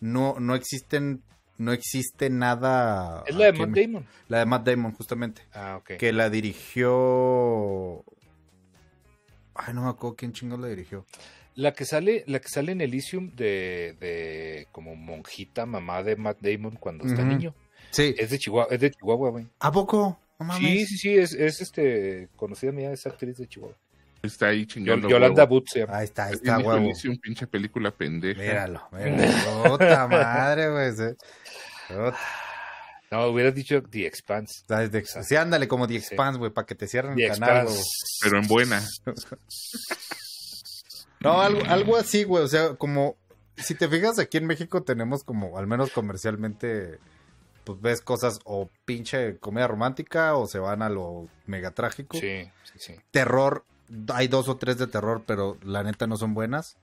No, 0.00 0.40
no 0.40 0.54
existen, 0.54 1.22
no 1.58 1.72
existe 1.72 2.28
nada. 2.30 3.22
Es 3.26 3.36
la 3.36 3.46
de 3.46 3.52
Matt 3.52 3.70
Damon. 3.70 4.06
La 4.28 4.38
de 4.40 4.46
Matt 4.46 4.66
Damon, 4.66 4.92
justamente. 4.92 5.42
Ah, 5.52 5.76
ok. 5.78 5.92
Que 5.98 6.12
la 6.12 6.28
dirigió. 6.30 8.04
Ay, 9.54 9.74
no 9.74 9.82
me 9.84 9.90
acuerdo 9.90 10.16
quién 10.16 10.32
chingos 10.32 10.58
la 10.58 10.68
dirigió. 10.68 11.04
La 11.54 11.72
que 11.74 11.84
sale, 11.84 12.24
la 12.26 12.40
que 12.40 12.48
sale 12.48 12.72
en 12.72 12.80
Elysium 12.80 13.30
de, 13.34 13.96
de 14.00 14.66
como 14.72 14.96
monjita 14.96 15.66
mamá 15.66 16.02
de 16.02 16.16
Matt 16.16 16.38
Damon 16.40 16.76
cuando 16.76 17.04
está 17.04 17.22
Ujú. 17.22 17.30
niño. 17.30 17.54
Sí. 17.90 18.14
Es 18.18 18.30
de 18.30 18.38
Chihuahua, 18.38 18.72
es 18.72 18.80
de 18.80 18.90
Chihuahua, 18.90 19.30
güey. 19.30 19.46
¿A 19.58 19.70
poco? 19.70 20.18
No 20.38 20.56
Sí, 20.56 20.86
sí, 20.86 20.96
sí, 20.96 21.14
es, 21.18 21.34
es 21.34 21.60
este 21.60 22.28
conocida 22.36 22.72
mía, 22.72 22.92
es 22.92 23.06
actriz 23.06 23.36
de 23.36 23.46
Chihuahua. 23.46 23.76
Está 24.22 24.48
ahí 24.48 24.66
chingando. 24.66 25.08
Yolanda 25.08 25.48
llama. 25.48 25.96
Ahí 25.96 26.04
está, 26.04 26.26
ahí 26.26 26.34
está, 26.34 26.58
huevo. 26.58 26.78
"Inicio 26.84 27.10
un 27.10 27.18
pinche 27.18 27.46
película 27.46 27.90
pendeja. 27.90 28.40
Míralo, 28.40 28.88
míralo. 28.92 29.62
Puta 29.64 30.06
madre, 30.06 30.70
güey. 30.70 31.14
No, 33.10 33.26
hubieras 33.26 33.54
dicho 33.54 33.82
The 33.82 34.06
Expanse. 34.06 34.64
Sí, 35.22 35.36
ándale, 35.36 35.66
como 35.66 35.88
The 35.88 35.96
Expanse, 35.96 36.38
güey, 36.38 36.52
para 36.52 36.66
que 36.66 36.74
te 36.74 36.86
cierren 36.86 37.16
The 37.16 37.26
el 37.26 37.32
canal, 37.38 37.66
güey. 37.66 37.78
Pero 38.22 38.38
en 38.38 38.46
buena. 38.46 38.82
No, 41.22 41.42
algo, 41.42 41.60
algo 41.68 41.98
así, 41.98 42.24
güey. 42.24 42.42
O 42.44 42.48
sea, 42.48 42.76
como. 42.76 43.16
Si 43.56 43.74
te 43.74 43.88
fijas, 43.88 44.18
aquí 44.18 44.38
en 44.38 44.46
México 44.46 44.84
tenemos 44.84 45.22
como, 45.22 45.58
al 45.58 45.66
menos 45.66 45.90
comercialmente, 45.90 46.98
pues 47.64 47.78
ves 47.82 48.00
cosas 48.00 48.38
o 48.44 48.70
pinche 48.86 49.36
comedia 49.36 49.68
romántica 49.68 50.34
o 50.34 50.46
se 50.46 50.58
van 50.58 50.80
a 50.80 50.88
lo 50.88 51.28
mega 51.44 51.72
trágico. 51.72 52.16
Sí, 52.16 52.50
sí, 52.64 52.78
sí. 52.78 52.94
Terror, 53.10 53.66
hay 54.12 54.28
dos 54.28 54.48
o 54.48 54.56
tres 54.56 54.78
de 54.78 54.86
terror, 54.86 55.22
pero 55.26 55.56
la 55.62 55.82
neta 55.82 56.06
no 56.06 56.16
son 56.16 56.34
buenas. 56.34 56.76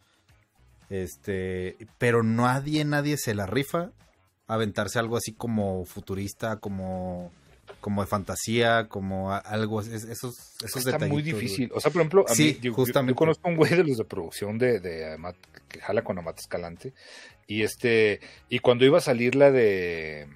Este, 0.90 1.76
pero 1.98 2.24
nadie, 2.24 2.86
nadie 2.86 3.18
se 3.18 3.36
la 3.36 3.46
rifa 3.46 3.92
a 4.48 4.54
aventarse 4.54 5.00
algo 5.00 5.18
así 5.18 5.34
como 5.34 5.84
futurista, 5.86 6.58
como, 6.58 7.32
como 7.82 8.02
de 8.02 8.08
fantasía, 8.08 8.88
como 8.88 9.34
algo, 9.34 9.82
es- 9.82 9.88
esos, 10.06 10.36
esos 10.64 10.86
Está 10.86 11.00
muy 11.00 11.10
güey. 11.10 11.24
difícil. 11.24 11.70
O 11.74 11.82
sea, 11.82 11.92
por 11.92 12.02
ejemplo, 12.02 12.26
a 12.30 12.34
Sí, 12.34 12.44
mí, 12.44 12.54
yo- 12.56 12.62
yo, 12.62 12.74
justamente. 12.74 13.12
yo 13.12 13.16
conozco 13.18 13.50
un 13.50 13.58
güey 13.58 13.72
de 13.76 13.84
los 13.84 13.98
de 13.98 14.06
producción 14.06 14.58
de, 14.58 14.80
de 14.80 15.14
Amat- 15.18 15.36
que 15.68 15.82
jala 15.82 16.04
con 16.04 16.18
Amat 16.18 16.40
Escalante. 16.40 16.94
Y 17.48 17.64
este, 17.64 18.22
y 18.50 18.60
cuando 18.60 18.86
iba 18.86 18.98
a 19.00 19.02
salir 19.02 19.36
la 19.36 19.52
de 19.52 20.28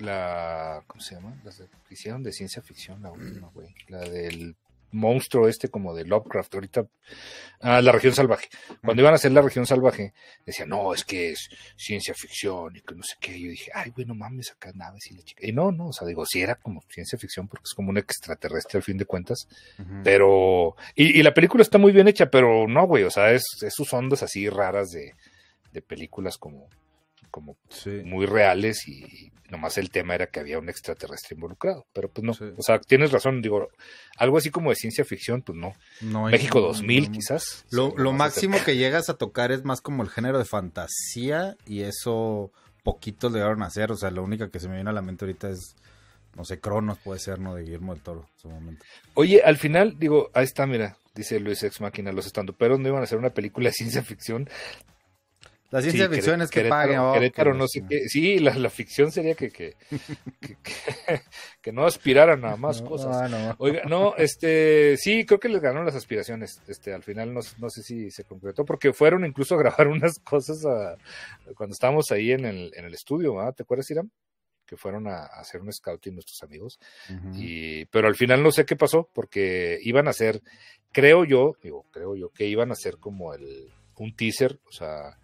la 0.00 0.82
¿cómo 0.86 1.00
se 1.00 1.14
llama? 1.14 1.34
Las 1.44 1.58
de, 1.58 1.66
hicieron 1.90 2.22
de 2.22 2.32
ciencia 2.32 2.62
ficción, 2.62 3.02
la 3.02 3.10
última, 3.10 3.48
güey. 3.54 3.68
La 3.88 4.00
del 4.00 4.56
monstruo 4.96 5.48
este 5.48 5.68
como 5.68 5.94
de 5.94 6.04
Lovecraft, 6.04 6.54
ahorita 6.54 6.86
ah, 7.60 7.80
la 7.80 7.92
región 7.92 8.14
salvaje. 8.14 8.48
Cuando 8.82 9.02
iban 9.02 9.12
a 9.12 9.16
hacer 9.16 9.32
la 9.32 9.42
región 9.42 9.66
salvaje, 9.66 10.12
decían, 10.44 10.68
no, 10.68 10.92
es 10.92 11.04
que 11.04 11.30
es 11.30 11.48
ciencia 11.76 12.14
ficción 12.14 12.76
y 12.76 12.80
que 12.80 12.94
no 12.94 13.02
sé 13.02 13.14
qué. 13.20 13.38
Yo 13.38 13.50
dije, 13.50 13.70
ay, 13.74 13.90
güey, 13.90 14.06
no 14.06 14.14
mames, 14.14 14.50
acá 14.50 14.72
naves 14.74 15.10
y 15.10 15.14
la 15.14 15.22
chica. 15.22 15.46
Y 15.46 15.52
no, 15.52 15.70
no, 15.70 15.88
o 15.88 15.92
sea, 15.92 16.06
digo, 16.06 16.24
sí 16.26 16.42
era 16.42 16.56
como 16.56 16.82
ciencia 16.88 17.18
ficción 17.18 17.46
porque 17.48 17.64
es 17.64 17.74
como 17.74 17.90
un 17.90 17.98
extraterrestre 17.98 18.78
al 18.78 18.82
fin 18.82 18.96
de 18.96 19.06
cuentas. 19.06 19.46
Pero, 20.02 20.76
y, 20.94 21.18
y 21.18 21.22
la 21.22 21.34
película 21.34 21.62
está 21.62 21.78
muy 21.78 21.92
bien 21.92 22.08
hecha, 22.08 22.30
pero 22.30 22.66
no, 22.66 22.86
güey, 22.86 23.04
o 23.04 23.10
sea, 23.10 23.32
es, 23.32 23.44
es 23.62 23.74
sus 23.74 23.92
ondas 23.92 24.22
así 24.22 24.48
raras 24.48 24.90
de, 24.90 25.14
de 25.72 25.82
películas 25.82 26.38
como, 26.38 26.68
como 27.36 27.58
Sí. 27.68 27.90
muy 28.04 28.24
reales 28.24 28.88
y 28.88 29.30
nomás 29.50 29.76
el 29.76 29.90
tema 29.90 30.14
era 30.14 30.26
que 30.28 30.40
había 30.40 30.58
un 30.58 30.70
extraterrestre 30.70 31.34
involucrado. 31.34 31.84
Pero 31.92 32.08
pues 32.10 32.24
no, 32.24 32.32
Sí. 32.32 32.44
o 32.56 32.62
sea, 32.62 32.80
tienes 32.80 33.12
razón, 33.12 33.42
digo, 33.42 33.68
algo 34.16 34.38
así 34.38 34.50
como 34.50 34.70
de 34.70 34.76
ciencia 34.76 35.04
ficción, 35.04 35.42
pues 35.42 35.58
no. 35.58 35.74
No 36.00 36.26
hay- 36.26 36.32
México 36.32 36.60
no- 36.60 36.68
2000 36.68 37.04
no- 37.06 37.12
quizás. 37.12 37.66
Lo, 37.70 37.92
lo 37.96 38.12
máximo 38.12 38.56
que 38.64 38.76
llegas 38.76 39.10
a 39.10 39.14
tocar 39.18 39.52
es 39.52 39.64
más 39.64 39.80
como 39.82 40.02
el 40.02 40.08
género 40.08 40.38
de 40.38 40.46
fantasía 40.46 41.56
y 41.66 41.82
eso 41.82 42.50
poquitos 42.82 43.32
llegaron 43.32 43.62
a 43.62 43.66
hacer. 43.66 43.92
O 43.92 43.96
sea, 43.96 44.10
la 44.10 44.20
única 44.22 44.50
que 44.50 44.60
se 44.60 44.68
me 44.68 44.76
viene 44.76 44.90
a 44.90 44.94
la 44.94 45.02
mente 45.02 45.24
ahorita 45.26 45.50
es, 45.50 45.76
no 46.34 46.44
sé, 46.44 46.58
Cronos 46.58 46.98
puede 46.98 47.20
ser, 47.20 47.38
¿no? 47.38 47.54
De 47.54 47.62
Guillermo 47.64 47.92
del 47.94 48.02
Toro 48.02 48.28
en 48.32 48.38
su 48.40 48.48
momento. 48.48 48.84
Oye, 49.14 49.42
al 49.44 49.56
final, 49.58 49.98
digo, 49.98 50.30
ahí 50.34 50.44
está, 50.44 50.66
mira, 50.66 50.96
dice 51.14 51.38
Luis 51.40 51.62
Ex 51.62 51.80
Máquina, 51.80 52.12
los 52.12 52.26
estando, 52.26 52.52
pero 52.54 52.78
no 52.78 52.88
iban 52.88 53.00
a 53.00 53.04
hacer 53.04 53.18
una 53.18 53.30
película 53.30 53.68
de 53.68 53.72
ciencia 53.74 54.02
ficción. 54.02 54.48
La 55.70 55.82
ciencia 55.82 56.06
Sí, 56.08 56.14
ficción 56.14 56.40
es 56.42 56.50
que 56.50 56.60
Querétaro- 56.62 56.68
paguen. 56.70 56.98
oh, 57.00 57.12
Querétaro, 57.14 57.52
no 57.52 57.60
los- 57.60 57.70
sé 57.72 57.82
qué. 57.88 58.08
Sí, 58.08 58.38
la, 58.38 58.54
la 58.54 58.70
ficción 58.70 59.10
sería 59.10 59.34
que, 59.34 59.50
que, 59.50 59.74
que, 60.40 60.56
que- 60.62 60.72
que 61.60 61.72
no 61.72 61.84
aspiraran 61.86 62.44
a 62.44 62.56
más 62.56 62.82
No, 62.82 62.88
cosas. 62.88 63.30
no, 63.30 63.38
no. 63.48 63.54
Oiga, 63.58 63.82
no, 63.88 64.14
este, 64.16 64.96
sí, 64.96 65.26
creo 65.26 65.40
que 65.40 65.48
les 65.48 65.60
ganaron 65.60 65.84
las 65.86 65.96
aspiraciones. 65.96 66.62
Este, 66.68 66.92
al 66.94 67.02
final 67.02 67.34
no, 67.34 67.40
no 67.58 67.70
sé 67.70 67.82
si 67.82 68.10
se 68.10 68.24
concretó, 68.24 68.64
porque 68.64 68.92
fueron 68.92 69.24
incluso 69.24 69.54
a 69.54 69.58
grabar 69.58 69.88
unas 69.88 70.18
cosas 70.20 70.64
a- 70.64 70.96
cuando 71.56 71.72
estábamos 71.74 72.10
ahí 72.12 72.30
en 72.32 72.44
el, 72.44 72.72
en 72.76 72.84
el 72.84 72.94
estudio, 72.94 73.34
¿verdad? 73.34 73.54
¿Te 73.54 73.62
acuerdas, 73.64 73.90
Iram? 73.90 74.08
Que 74.66 74.76
fueron 74.76 75.06
a, 75.08 75.18
a 75.24 75.40
hacer 75.40 75.60
un 75.60 75.72
scouting 75.72 76.14
nuestros 76.14 76.42
amigos. 76.42 76.78
Y, 77.34 77.84
pero 77.86 78.08
al 78.08 78.16
final 78.16 78.42
no 78.42 78.50
sé 78.50 78.64
qué 78.64 78.74
pasó, 78.76 79.08
porque 79.12 79.78
iban 79.82 80.06
a 80.08 80.10
hacer, 80.10 80.42
creo 80.92 81.24
yo, 81.24 81.56
digo, 81.62 81.84
creo 81.92 82.16
yo, 82.16 82.30
que 82.30 82.46
iban 82.46 82.70
a 82.70 82.72
hacer 82.72 82.98
como 82.98 83.32
el, 83.32 83.68
un 83.96 84.14
teaser, 84.16 84.58
o 84.68 84.72
sea, 84.72 85.18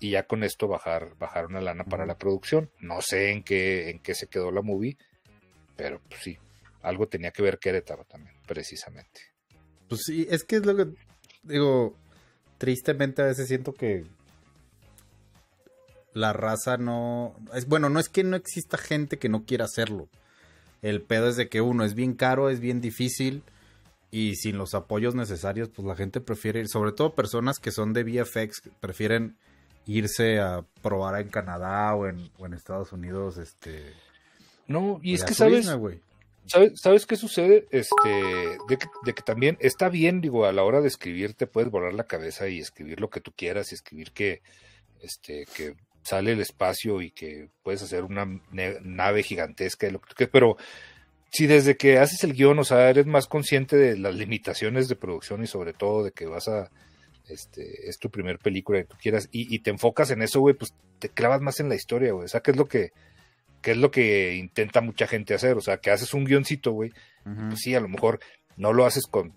y 0.00 0.10
ya 0.10 0.26
con 0.26 0.42
esto 0.42 0.66
bajar, 0.66 1.14
bajar 1.18 1.46
una 1.46 1.60
lana 1.60 1.84
para 1.84 2.06
la 2.06 2.18
producción. 2.18 2.70
No 2.80 3.02
sé 3.02 3.30
en 3.30 3.44
qué, 3.44 3.90
en 3.90 4.00
qué 4.00 4.14
se 4.14 4.26
quedó 4.26 4.50
la 4.50 4.62
movie, 4.62 4.96
pero 5.76 6.00
pues, 6.08 6.22
sí, 6.22 6.38
algo 6.82 7.06
tenía 7.06 7.30
que 7.30 7.42
ver 7.42 7.58
Querétaro 7.58 8.04
también, 8.04 8.34
precisamente. 8.46 9.20
Pues 9.88 10.02
sí, 10.06 10.26
es 10.30 10.42
que 10.44 10.56
es 10.56 10.66
lo 10.66 10.74
que 10.74 10.86
digo, 11.42 11.94
tristemente 12.58 13.22
a 13.22 13.26
veces 13.26 13.46
siento 13.46 13.74
que 13.74 14.04
la 16.14 16.32
raza 16.32 16.76
no 16.76 17.36
es 17.54 17.66
bueno, 17.66 17.90
no 17.90 18.00
es 18.00 18.08
que 18.08 18.24
no 18.24 18.36
exista 18.36 18.78
gente 18.78 19.18
que 19.18 19.28
no 19.28 19.44
quiera 19.44 19.66
hacerlo. 19.66 20.08
El 20.80 21.02
pedo 21.02 21.28
es 21.28 21.36
de 21.36 21.48
que 21.48 21.60
uno 21.60 21.84
es 21.84 21.94
bien 21.94 22.14
caro, 22.14 22.48
es 22.48 22.60
bien 22.60 22.80
difícil 22.80 23.42
y 24.10 24.36
sin 24.36 24.56
los 24.56 24.74
apoyos 24.74 25.14
necesarios, 25.14 25.68
pues 25.68 25.86
la 25.86 25.94
gente 25.94 26.20
prefiere 26.20 26.60
ir, 26.60 26.68
sobre 26.68 26.92
todo 26.92 27.14
personas 27.14 27.58
que 27.58 27.70
son 27.70 27.92
de 27.92 28.02
VFX, 28.02 28.62
prefieren 28.80 29.36
irse 29.86 30.38
a 30.40 30.64
probar 30.82 31.20
en 31.20 31.28
Canadá 31.28 31.94
o 31.94 32.06
en, 32.06 32.30
o 32.38 32.46
en 32.46 32.54
Estados 32.54 32.92
Unidos, 32.92 33.38
este, 33.38 33.92
No, 34.66 35.00
y 35.02 35.14
es 35.14 35.20
de 35.20 35.26
que 35.26 35.34
sabes, 35.34 35.70
güey. 35.74 36.00
¿Sabes, 36.46 36.80
¿Sabes 36.80 37.06
qué 37.06 37.16
sucede? 37.16 37.68
Este, 37.70 38.08
de 38.68 38.76
que, 38.76 38.86
de 39.04 39.12
que 39.12 39.22
también 39.22 39.56
está 39.60 39.88
bien, 39.88 40.20
digo, 40.20 40.46
a 40.46 40.52
la 40.52 40.64
hora 40.64 40.80
de 40.80 40.88
escribir 40.88 41.34
te 41.34 41.46
puedes 41.46 41.70
volar 41.70 41.92
la 41.92 42.04
cabeza 42.04 42.48
y 42.48 42.58
escribir 42.58 43.00
lo 43.00 43.08
que 43.08 43.20
tú 43.20 43.32
quieras 43.36 43.70
y 43.70 43.76
escribir 43.76 44.10
que, 44.12 44.42
este, 45.00 45.46
que 45.54 45.76
sale 46.02 46.32
el 46.32 46.40
espacio 46.40 47.02
y 47.02 47.10
que 47.10 47.50
puedes 47.62 47.82
hacer 47.82 48.04
una 48.04 48.26
nave 48.50 49.22
gigantesca 49.22 49.86
y 49.86 49.90
lo 49.92 50.00
que 50.00 50.08
tú 50.08 50.14
quieras, 50.16 50.32
pero 50.32 50.56
si 51.30 51.46
desde 51.46 51.76
que 51.76 51.98
haces 51.98 52.24
el 52.24 52.32
guion, 52.32 52.58
o 52.58 52.64
sea, 52.64 52.90
eres 52.90 53.06
más 53.06 53.28
consciente 53.28 53.76
de 53.76 53.96
las 53.96 54.14
limitaciones 54.14 54.88
de 54.88 54.96
producción 54.96 55.44
y 55.44 55.46
sobre 55.46 55.72
todo 55.72 56.02
de 56.02 56.10
que 56.10 56.26
vas 56.26 56.48
a, 56.48 56.70
este, 57.30 57.88
es 57.88 57.98
tu 57.98 58.10
primer 58.10 58.38
película 58.38 58.80
que 58.80 58.86
tú 58.86 58.96
quieras 59.00 59.28
y, 59.32 59.54
y 59.54 59.60
te 59.60 59.70
enfocas 59.70 60.10
en 60.10 60.22
eso, 60.22 60.40
güey, 60.40 60.54
pues 60.54 60.74
te 60.98 61.08
clavas 61.08 61.40
más 61.40 61.60
en 61.60 61.68
la 61.68 61.74
historia, 61.74 62.12
güey, 62.12 62.24
o 62.24 62.28
sea, 62.28 62.40
que 62.40 62.50
es 62.50 62.56
lo 62.56 62.66
que, 62.66 62.92
que 63.62 63.72
es 63.72 63.76
lo 63.76 63.90
que 63.90 64.34
intenta 64.34 64.80
mucha 64.80 65.06
gente 65.06 65.34
hacer, 65.34 65.56
o 65.56 65.60
sea, 65.60 65.78
que 65.78 65.90
haces 65.90 66.14
un 66.14 66.24
guioncito, 66.24 66.72
güey, 66.72 66.92
pues 67.24 67.60
sí, 67.60 67.74
a 67.74 67.80
lo 67.80 67.88
mejor 67.88 68.20
no 68.56 68.72
lo 68.72 68.86
haces 68.86 69.06
con 69.06 69.32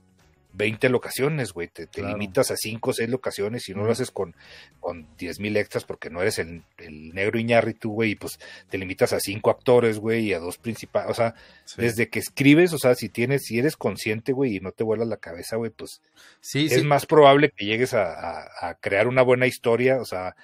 20 0.56 0.88
locaciones, 0.89 1.52
güey, 1.52 1.68
te, 1.68 1.88
te 1.88 2.02
Claro. 2.02 2.18
limitas 2.18 2.52
a 2.52 2.56
5 2.56 2.92
o 2.92 2.94
6 2.94 3.10
locaciones 3.10 3.68
y 3.70 3.74
no 3.74 3.84
lo 3.86 3.92
haces 3.92 4.12
con, 4.12 4.36
con 4.80 5.08
10 5.18 5.39
mil 5.39 5.58
extras 5.58 5.84
porque 5.84 6.10
no 6.10 6.22
eres 6.22 6.38
el, 6.39 6.63
el 6.78 7.10
negro 7.13 7.39
Iñárritu, 7.39 7.89
güey, 7.92 8.12
y 8.12 8.16
pues 8.16 8.39
te 8.70 8.78
limitas 8.78 9.13
a 9.13 9.20
5 9.20 9.50
actores, 9.50 9.98
güey, 10.00 10.26
y 10.28 10.34
a 10.34 10.39
dos 10.39 10.58
principales, 10.60 11.10
o 11.12 11.13
sea, 11.16 11.34
Sí. 11.66 11.82
desde 11.82 12.10
que 12.10 12.20
escribes, 12.20 12.72
o 12.74 12.78
sea, 12.78 12.94
si 12.96 13.10
tienes, 13.10 13.44
si 13.46 13.58
eres 13.58 13.76
consciente, 13.76 14.32
güey, 14.32 14.58
y 14.58 14.60
no 14.60 14.72
te 14.72 14.84
vuelas 14.84 15.08
la 15.08 15.18
cabeza, 15.18 15.56
güey, 15.56 15.72
pues 15.72 16.02
Sí, 16.39 16.66
es 16.68 16.82
sí. 16.82 16.84
más 16.84 17.06
probable 17.06 17.50
que 17.56 17.66
llegues 17.66 17.94
a, 17.94 18.13
a- 18.13 18.70
a 18.70 18.76
crear 18.76 19.08
una 19.08 19.24
buena 19.24 19.48
historia, 19.48 20.00
o 20.02 20.06
sea, 20.06 20.36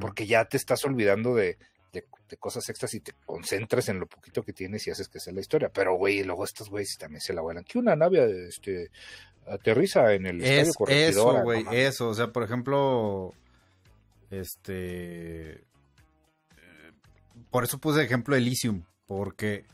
porque 0.00 0.26
ya 0.26 0.44
te 0.44 0.56
estás 0.58 0.84
olvidando 0.84 1.34
de, 1.34 1.56
de- 1.92 2.04
de 2.28 2.36
cosas 2.38 2.68
extras 2.68 2.92
y 2.94 3.00
te 3.00 3.12
concentras 3.24 3.88
en 3.88 4.00
lo 4.00 4.06
poquito 4.06 4.42
que 4.42 4.52
tienes 4.52 4.84
y 4.86 4.90
haces 4.90 5.08
que 5.08 5.20
sea 5.20 5.32
la 5.32 5.40
historia. 5.40 5.68
Pero, 5.72 5.94
güey, 5.94 6.24
luego 6.24 6.44
estos 6.44 6.68
güeyes 6.68 6.96
también 6.98 7.20
se 7.20 7.32
la 7.32 7.40
vuelan. 7.42 7.62
Que 7.62 7.78
una 7.78 7.94
nave 7.94 8.48
este, 8.48 8.90
aterriza 9.48 10.12
en 10.14 10.26
el 10.26 10.40
estadio 10.42 10.62
Es 10.62 10.76
Corregidora, 10.76 11.38
eso, 11.38 11.42
güey, 11.44 11.64
eso. 11.72 12.08
O 12.08 12.14
sea, 12.14 12.28
por 12.32 12.42
ejemplo, 12.42 13.32
este. 14.30 15.52
eh, 15.52 15.60
Por 17.50 17.64
eso 17.64 17.78
puse 17.78 18.02
ejemplo 18.02 18.34
Elysium, 18.36 18.82
porque, 19.06 19.64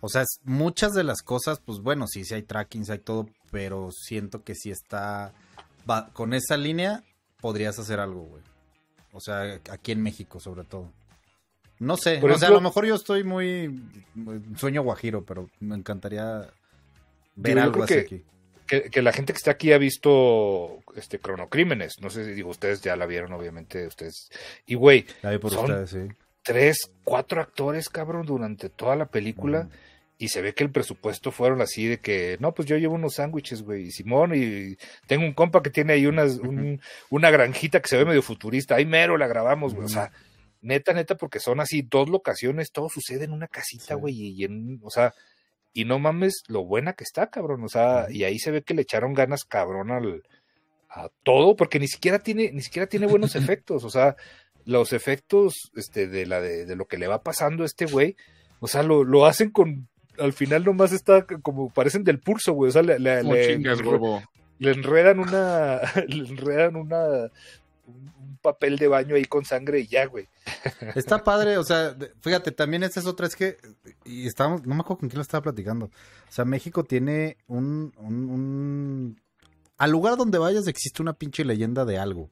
o 0.00 0.08
sea, 0.08 0.24
muchas 0.44 0.92
de 0.94 1.04
las 1.04 1.22
cosas, 1.22 1.60
pues 1.64 1.80
bueno, 1.80 2.06
sí, 2.06 2.24
sí 2.24 2.34
hay 2.34 2.42
tracking, 2.42 2.84
sí 2.84 2.92
hay 2.92 2.98
todo, 2.98 3.28
pero 3.50 3.90
siento 3.92 4.42
que 4.44 4.54
si 4.54 4.70
está. 4.70 5.32
va- 5.88 6.08
con 6.12 6.34
esa 6.34 6.56
línea 6.56 7.02
podrías 7.40 7.78
hacer 7.78 8.00
algo, 8.00 8.22
güey. 8.22 8.42
O 9.12 9.20
sea, 9.20 9.60
aquí 9.70 9.92
en 9.92 10.02
México, 10.02 10.40
sobre 10.40 10.64
todo. 10.64 10.90
No 11.78 11.96
sé, 11.96 12.18
Por 12.18 12.30
o 12.32 12.38
sea, 12.38 12.48
a 12.48 12.52
lo 12.52 12.60
mejor 12.60 12.86
yo 12.86 12.94
estoy 12.94 13.22
muy, 13.22 13.82
sueño 14.56 14.82
guajiro, 14.82 15.24
pero 15.24 15.48
me 15.60 15.74
encantaría 15.76 16.48
ver 17.34 17.58
algo 17.58 17.82
así 17.84 17.94
que- 17.94 18.00
aquí. 18.00 18.24
Que, 18.66 18.90
que 18.90 19.02
la 19.02 19.12
gente 19.12 19.32
que 19.32 19.36
está 19.38 19.52
aquí 19.52 19.72
ha 19.72 19.78
visto 19.78 20.80
este 20.96 21.18
cronocrímenes. 21.18 21.94
No 22.00 22.10
sé 22.10 22.24
si 22.24 22.32
digo, 22.32 22.50
ustedes 22.50 22.80
ya 22.82 22.96
la 22.96 23.06
vieron, 23.06 23.32
obviamente, 23.32 23.86
ustedes. 23.86 24.28
Y 24.66 24.74
güey, 24.74 25.06
son 25.22 25.32
ustedes, 25.44 25.90
sí. 25.90 26.14
tres, 26.42 26.90
cuatro 27.04 27.40
actores, 27.40 27.88
cabrón, 27.88 28.26
durante 28.26 28.68
toda 28.68 28.96
la 28.96 29.06
película. 29.06 29.68
Y 30.18 30.28
se 30.28 30.40
ve 30.40 30.54
que 30.54 30.64
el 30.64 30.70
presupuesto 30.70 31.30
fueron 31.30 31.60
así 31.60 31.86
de 31.86 31.98
que, 31.98 32.38
no, 32.40 32.54
pues 32.54 32.66
yo 32.66 32.78
llevo 32.78 32.94
unos 32.94 33.16
sándwiches, 33.16 33.60
güey, 33.62 33.88
y 33.88 33.90
Simón, 33.90 34.32
y 34.34 34.78
tengo 35.06 35.26
un 35.26 35.34
compa 35.34 35.62
que 35.62 35.68
tiene 35.68 35.92
ahí 35.92 36.06
unas, 36.06 36.38
un- 36.38 36.80
una 37.10 37.30
granjita 37.30 37.82
que 37.82 37.88
se 37.88 37.98
ve 37.98 38.06
medio 38.06 38.22
futurista, 38.22 38.76
ahí 38.76 38.86
mero 38.86 39.18
la 39.18 39.26
grabamos, 39.26 39.74
güey, 39.74 39.84
o 39.84 39.90
sea, 39.90 40.10
neta, 40.62 40.94
neta, 40.94 41.16
porque 41.16 41.38
son 41.38 41.60
así 41.60 41.82
dos 41.82 42.08
locaciones, 42.08 42.72
todo 42.72 42.88
sucede 42.88 43.26
en 43.26 43.32
una 43.32 43.46
casita, 43.46 43.94
Sí. 43.94 44.00
güey, 44.00 44.14
y, 44.16 44.44
en, 44.44 44.80
o 44.82 44.88
sea, 44.90 45.12
y 45.76 45.84
no 45.84 45.98
mames 45.98 46.42
lo 46.48 46.64
buena 46.64 46.94
que 46.94 47.04
está, 47.04 47.28
cabrón, 47.28 47.62
o 47.64 47.68
sea, 47.68 48.06
y 48.10 48.24
ahí 48.24 48.38
se 48.38 48.50
ve 48.50 48.62
que 48.62 48.74
le 48.74 48.82
echaron 48.82 49.12
ganas, 49.14 49.44
cabrón, 49.44 49.90
al, 49.90 50.22
a 50.88 51.08
todo, 51.22 51.54
porque 51.56 51.78
ni 51.78 51.86
siquiera 51.88 52.18
tiene, 52.18 52.50
ni 52.52 52.62
siquiera 52.62 52.86
tiene 52.88 53.06
buenos 53.06 53.34
efectos, 53.36 53.84
o 53.84 53.90
sea, 53.90 54.16
los 54.64 54.92
efectos, 54.92 55.54
este, 55.76 56.08
de 56.08 56.26
la, 56.26 56.40
de, 56.40 56.64
de 56.66 56.74
lo 56.76 56.86
que 56.86 56.98
le 56.98 57.06
va 57.08 57.22
pasando 57.22 57.62
a 57.62 57.66
este 57.66 57.86
güey, 57.86 58.16
o 58.60 58.66
sea, 58.68 58.82
lo, 58.82 59.04
lo 59.04 59.26
hacen 59.26 59.50
con, 59.50 59.88
al 60.18 60.32
final 60.32 60.64
nomás 60.64 60.92
está 60.92 61.26
como, 61.26 61.68
parecen 61.70 62.02
del 62.04 62.20
pulso, 62.20 62.52
güey, 62.54 62.70
o 62.70 62.72
sea, 62.72 62.82
le, 62.82 62.98
le- 62.98 63.22
le 64.58 64.70
enredan 64.70 65.18
una, 65.20 65.80
le 66.08 66.26
enredan 66.28 66.76
una, 66.76 67.30
un 67.86 68.38
papel 68.42 68.76
de 68.78 68.88
baño 68.88 69.14
ahí 69.14 69.24
con 69.24 69.44
sangre 69.44 69.80
y 69.80 69.86
ya, 69.86 70.06
güey. 70.06 70.28
Está 70.94 71.24
padre, 71.24 71.58
o 71.58 71.64
sea, 71.64 71.96
fíjate, 72.20 72.52
también 72.52 72.82
esta 72.82 73.00
es 73.00 73.06
otra, 73.06 73.26
es 73.26 73.36
que, 73.36 73.56
y 74.04 74.26
estábamos, 74.26 74.66
no 74.66 74.74
me 74.74 74.80
acuerdo 74.80 75.00
con 75.00 75.08
quién 75.08 75.18
lo 75.18 75.22
estaba 75.22 75.42
platicando. 75.42 75.86
O 75.86 76.32
sea, 76.32 76.44
México 76.44 76.84
tiene 76.84 77.36
un, 77.46 77.92
un, 77.98 78.30
un- 78.30 79.20
al 79.78 79.90
lugar 79.90 80.16
donde 80.16 80.38
vayas 80.38 80.66
existe 80.66 81.02
una 81.02 81.12
pinche 81.14 81.44
leyenda 81.44 81.84
de 81.84 81.98
algo. 81.98 82.30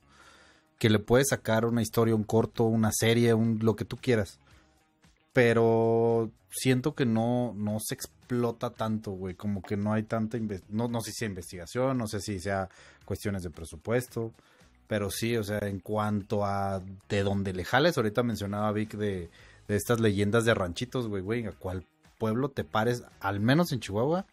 Que 0.79 0.91
le 0.91 0.99
puedes 0.99 1.29
sacar 1.29 1.67
una 1.67 1.83
historia, 1.83 2.15
un 2.15 2.25
corto, 2.25 2.65
una 2.65 2.91
serie, 2.93 3.33
un, 3.33 3.61
lo 3.63 3.77
que 3.77 3.85
tú 3.85 3.97
quieras. 3.97 4.41
Pero 5.33 6.31
siento 6.51 6.95
que 6.95 7.07
no, 7.07 7.53
no 7.55 7.79
se 7.81 7.95
explota 7.95 8.71
tanto, 8.71 9.13
güey. 9.13 9.35
Como 9.35 9.63
que 9.63 9.77
no 9.77 9.93
hay 9.93 10.03
tanta 10.05 10.39
no, 10.69 10.89
no 10.89 11.01
sé 11.01 11.11
si 11.13 11.19
sea 11.19 11.29
investigación, 11.29 11.99
no 11.99 12.07
sé 12.07 12.21
si 12.21 12.41
sea 12.41 12.69
cuestiones 13.05 13.43
de 13.43 13.51
presupuesto. 13.51 14.33
Pero 14.87 15.11
sí, 15.11 15.37
o 15.37 15.43
sea, 15.43 15.59
en 15.61 15.81
cuanto 15.81 16.45
a 16.45 16.83
de 17.09 17.23
dónde 17.23 17.53
le 17.53 17.65
jales, 17.65 17.97
ahorita 17.97 18.23
mencionaba 18.23 18.73
Vic 18.73 18.95
de, 18.95 19.31
de 19.69 19.77
estas 19.77 20.01
leyendas 20.01 20.45
de 20.45 20.55
ranchitos, 20.55 21.09
güey, 21.09 21.23
güey, 21.23 21.47
a 21.47 21.53
cuál 21.53 21.85
pueblo 22.19 22.49
te 22.51 22.65
pares, 22.65 23.03
al 23.21 23.41
menos 23.41 23.73
en 23.73 23.81
Chihuahua, 23.81 24.27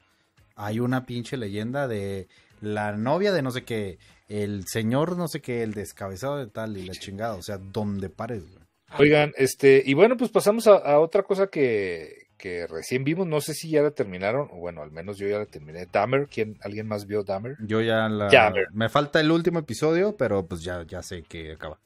hay 0.56 0.80
una 0.80 1.06
pinche 1.06 1.38
leyenda 1.38 1.88
de 1.88 2.28
la 2.62 2.92
novia 2.94 3.32
de 3.32 3.42
no 3.42 3.52
sé 3.52 3.64
qué, 3.64 3.98
el 4.28 4.66
señor 4.68 5.18
no 5.18 5.28
sé 5.28 5.42
qué, 5.42 5.64
el 5.64 5.74
descabezado 5.74 6.38
de 6.38 6.48
tal 6.48 6.78
y 6.78 6.86
la 6.86 6.94
chingada, 6.94 7.36
o 7.36 7.42
sea, 7.42 7.58
donde 7.58 8.10
pares, 8.10 8.44
güey. 8.50 8.62
Oigan, 9.00 9.32
este, 9.38 9.82
y 9.86 9.94
bueno, 9.94 10.18
pues 10.18 10.32
pasamos 10.32 10.68
a, 10.68 10.76
a 10.76 11.00
otra 11.00 11.24
cosa 11.24 11.48
que, 11.48 12.28
que 12.42 12.66
recién 12.66 13.04
vimos, 13.04 13.28
no 13.28 13.40
sé 13.40 13.54
si 13.54 13.70
ya 13.70 13.84
la 13.84 13.92
terminaron, 13.92 14.50
o 14.52 14.56
bueno, 14.58 14.82
al 14.82 14.90
menos 14.92 15.20
yo 15.20 15.28
ya 15.28 15.38
la 15.38 15.46
terminé. 15.46 15.86
Dahmer, 15.86 16.28
¿quién, 16.28 16.58
¿alguien 16.62 16.88
más 16.88 17.06
vio 17.06 17.24
Dahmer? 17.24 17.56
Yo 17.60 17.82
ya 17.82 18.10
la... 18.10 18.30
Ver. 18.50 18.68
me 18.74 18.90
falta 18.90 19.20
el 19.20 19.30
último 19.30 19.60
episodio, 19.60 20.18
pero 20.18 20.44
pues 20.48 20.64
ya, 20.64 20.84
ya 20.88 21.04
sé 21.04 21.22
que 21.22 21.52
acaba. 21.52 21.80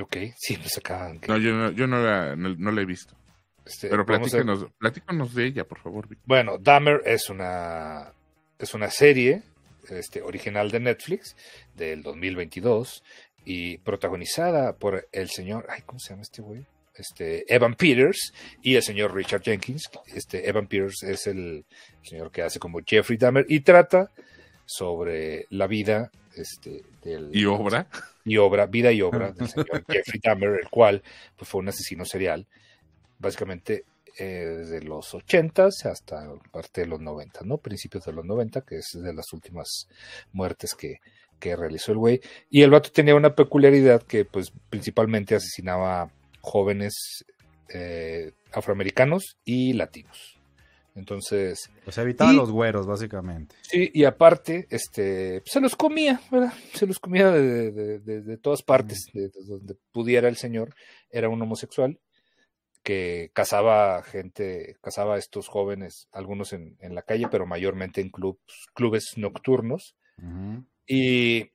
Ok, 0.00 0.16
sí, 0.36 0.56
pues 0.56 0.78
acaban. 0.78 1.20
No, 1.26 1.36
yo 1.36 1.52
no, 1.52 1.70
yo 1.72 1.86
no 1.88 2.00
la, 2.00 2.36
no, 2.36 2.54
no 2.56 2.70
la 2.70 2.80
he 2.82 2.84
visto. 2.84 3.16
este, 3.64 3.88
Pero 3.88 4.02
a- 4.02 4.06
platícanos, 4.06 4.66
platícanos 4.78 5.34
de 5.34 5.46
ella, 5.46 5.64
por 5.64 5.80
favor. 5.80 6.08
Vic. 6.08 6.20
Bueno, 6.24 6.58
Dahmer 6.58 7.02
es 7.04 7.28
una, 7.28 8.12
es 8.58 8.72
una 8.74 8.88
serie 8.90 9.42
este, 9.88 10.22
original 10.22 10.70
de 10.70 10.78
Netflix 10.78 11.36
del 11.74 12.02
2022 12.04 13.02
y 13.44 13.78
protagonizada 13.78 14.76
por 14.76 15.08
el 15.10 15.28
señor, 15.28 15.66
ay, 15.68 15.82
¿cómo 15.84 15.98
se 15.98 16.10
llama 16.10 16.22
este 16.22 16.40
güey? 16.40 16.64
Este, 16.96 17.44
Evan 17.52 17.74
Peters 17.74 18.32
y 18.62 18.76
el 18.76 18.82
señor 18.82 19.14
Richard 19.14 19.42
Jenkins. 19.42 19.90
Este, 20.14 20.48
Evan 20.48 20.66
Peters 20.66 21.02
es 21.02 21.26
el 21.26 21.64
señor 22.02 22.30
que 22.30 22.42
hace 22.42 22.58
como 22.58 22.80
Jeffrey 22.86 23.18
Dahmer 23.18 23.46
y 23.48 23.60
trata 23.60 24.10
sobre 24.64 25.46
la 25.50 25.66
vida 25.66 26.10
este, 26.36 26.82
del, 27.02 27.30
¿Y 27.32 27.44
obra? 27.44 27.88
y 28.24 28.36
obra, 28.38 28.66
vida 28.66 28.92
y 28.92 29.02
obra 29.02 29.32
del 29.32 29.48
señor 29.48 29.84
Jeffrey 29.88 30.20
Dahmer, 30.22 30.60
el 30.62 30.68
cual 30.70 31.02
pues, 31.36 31.48
fue 31.48 31.60
un 31.60 31.68
asesino 31.68 32.04
serial, 32.04 32.46
básicamente 33.18 33.84
eh, 34.18 34.56
desde 34.58 34.80
los 34.82 35.12
80 35.12 35.66
hasta 35.66 36.32
parte 36.52 36.82
de 36.82 36.86
los 36.86 37.00
90, 37.00 37.40
¿no? 37.44 37.58
Principios 37.58 38.04
de 38.04 38.12
los 38.12 38.24
90, 38.24 38.60
que 38.62 38.76
es 38.76 38.90
de 38.94 39.12
las 39.12 39.32
últimas 39.32 39.88
muertes 40.32 40.74
que, 40.74 41.00
que 41.40 41.56
realizó 41.56 41.92
el 41.92 41.98
güey. 41.98 42.20
Y 42.48 42.62
el 42.62 42.70
vato 42.70 42.92
tenía 42.92 43.16
una 43.16 43.34
peculiaridad 43.34 44.02
que 44.02 44.24
pues 44.24 44.52
principalmente 44.70 45.34
asesinaba 45.34 46.10
jóvenes 46.44 47.24
eh, 47.70 48.32
afroamericanos 48.52 49.36
y 49.44 49.72
latinos. 49.72 50.38
Entonces, 50.94 51.58
sea, 51.90 52.04
evitaba 52.04 52.32
Y- 52.32 52.36
los 52.36 52.52
güeros, 52.52 52.86
básicamente. 52.86 53.56
Sí, 53.62 53.90
y 53.92 54.04
aparte, 54.04 54.68
este, 54.70 55.42
se 55.44 55.60
los 55.60 55.74
comía, 55.74 56.20
¿verdad? 56.30 56.52
Se 56.74 56.86
los 56.86 57.00
comía 57.00 57.30
de, 57.32 57.72
de- 57.72 57.98
de- 57.98 58.20
de 58.22 58.36
todas 58.36 58.62
partes, 58.62 59.06
de, 59.12 59.22
de 59.22 59.44
donde 59.44 59.74
pudiera 59.90 60.28
el 60.28 60.36
señor. 60.36 60.74
Era 61.10 61.28
un 61.28 61.42
homosexual 61.42 61.98
que 62.84 63.30
cazaba 63.32 64.02
gente, 64.04 64.76
cazaba 64.82 65.16
a 65.16 65.18
estos 65.18 65.48
jóvenes, 65.48 66.06
algunos 66.12 66.52
en, 66.52 66.76
en 66.80 66.94
la 66.94 67.02
calle, 67.02 67.26
pero 67.28 67.44
mayormente 67.46 68.00
en 68.00 68.10
clubs, 68.10 68.38
clubes 68.74 69.14
nocturnos. 69.16 69.96
Y 70.86 71.50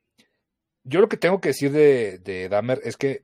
yo 0.84 1.00
lo 1.00 1.08
que 1.08 1.18
tengo 1.18 1.40
que 1.40 1.50
decir 1.50 1.72
de, 1.72 2.18
de 2.18 2.50
Dahmer 2.50 2.82
es 2.84 2.98
que 2.98 3.24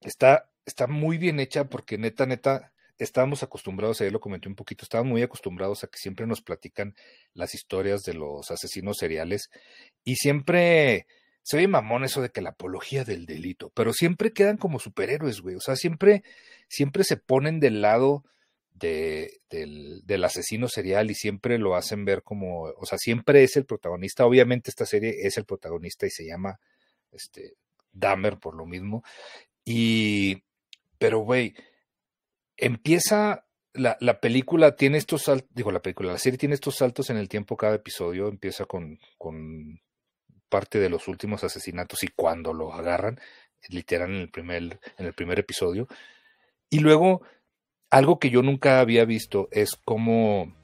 está, 0.00 0.48
está 0.66 0.86
muy 0.86 1.18
bien 1.18 1.40
hecha 1.40 1.64
porque 1.64 1.98
neta, 1.98 2.26
neta, 2.26 2.72
estábamos 2.98 3.42
acostumbrados, 3.42 4.00
ayer 4.00 4.12
lo 4.12 4.20
comenté 4.20 4.48
un 4.48 4.54
poquito, 4.54 4.84
estábamos 4.84 5.12
muy 5.12 5.22
acostumbrados 5.22 5.84
a 5.84 5.88
que 5.88 5.98
siempre 5.98 6.26
nos 6.26 6.42
platican 6.42 6.94
las 7.34 7.54
historias 7.54 8.02
de 8.02 8.14
los 8.14 8.50
asesinos 8.50 8.98
seriales 8.98 9.50
y 10.04 10.16
siempre 10.16 11.06
se 11.42 11.56
ve 11.56 11.66
mamón 11.66 12.04
eso 12.04 12.22
de 12.22 12.30
que 12.30 12.40
la 12.40 12.50
apología 12.50 13.04
del 13.04 13.26
delito, 13.26 13.70
pero 13.74 13.92
siempre 13.92 14.32
quedan 14.32 14.56
como 14.56 14.78
superhéroes, 14.78 15.40
güey, 15.40 15.56
o 15.56 15.60
sea, 15.60 15.76
siempre, 15.76 16.22
siempre 16.68 17.04
se 17.04 17.16
ponen 17.16 17.58
del 17.58 17.82
lado 17.82 18.24
de, 18.74 19.40
del, 19.50 20.02
del 20.04 20.24
asesino 20.24 20.68
serial 20.68 21.10
y 21.10 21.14
siempre 21.14 21.58
lo 21.58 21.74
hacen 21.74 22.04
ver 22.04 22.22
como, 22.22 22.62
o 22.62 22.86
sea, 22.86 22.98
siempre 22.98 23.44
es 23.44 23.56
el 23.56 23.64
protagonista. 23.64 24.26
Obviamente 24.26 24.70
esta 24.70 24.86
serie 24.86 25.14
es 25.22 25.36
el 25.38 25.44
protagonista 25.44 26.06
y 26.06 26.10
se 26.10 26.26
llama 26.26 26.58
este 27.12 27.54
Dahmer 27.92 28.38
por 28.38 28.56
lo 28.56 28.66
mismo. 28.66 29.04
Y, 29.64 30.42
pero 31.02 31.18
güey, 31.18 31.52
empieza 32.56 33.44
la, 33.72 33.96
la 33.98 34.20
película, 34.20 34.76
tiene 34.76 34.98
estos 34.98 35.22
saltos, 35.22 35.50
digo, 35.52 35.72
la 35.72 35.82
película, 35.82 36.12
la 36.12 36.18
serie 36.18 36.38
tiene 36.38 36.54
estos 36.54 36.76
saltos 36.76 37.10
en 37.10 37.16
el 37.16 37.28
tiempo 37.28 37.56
cada 37.56 37.74
episodio, 37.74 38.28
empieza 38.28 38.66
con, 38.66 39.00
con 39.18 39.80
parte 40.48 40.78
de 40.78 40.88
los 40.88 41.08
últimos 41.08 41.42
asesinatos 41.42 42.04
y 42.04 42.08
cuando 42.14 42.52
lo 42.52 42.72
agarran, 42.72 43.18
literal 43.68 44.10
en 44.10 44.20
el 44.20 44.30
primer, 44.30 44.78
en 44.96 45.06
el 45.06 45.12
primer 45.12 45.40
episodio. 45.40 45.88
Y 46.70 46.78
luego 46.78 47.22
algo 47.90 48.20
que 48.20 48.30
yo 48.30 48.42
nunca 48.42 48.78
había 48.78 49.04
visto 49.04 49.48
es 49.50 49.74
cómo 49.84 50.54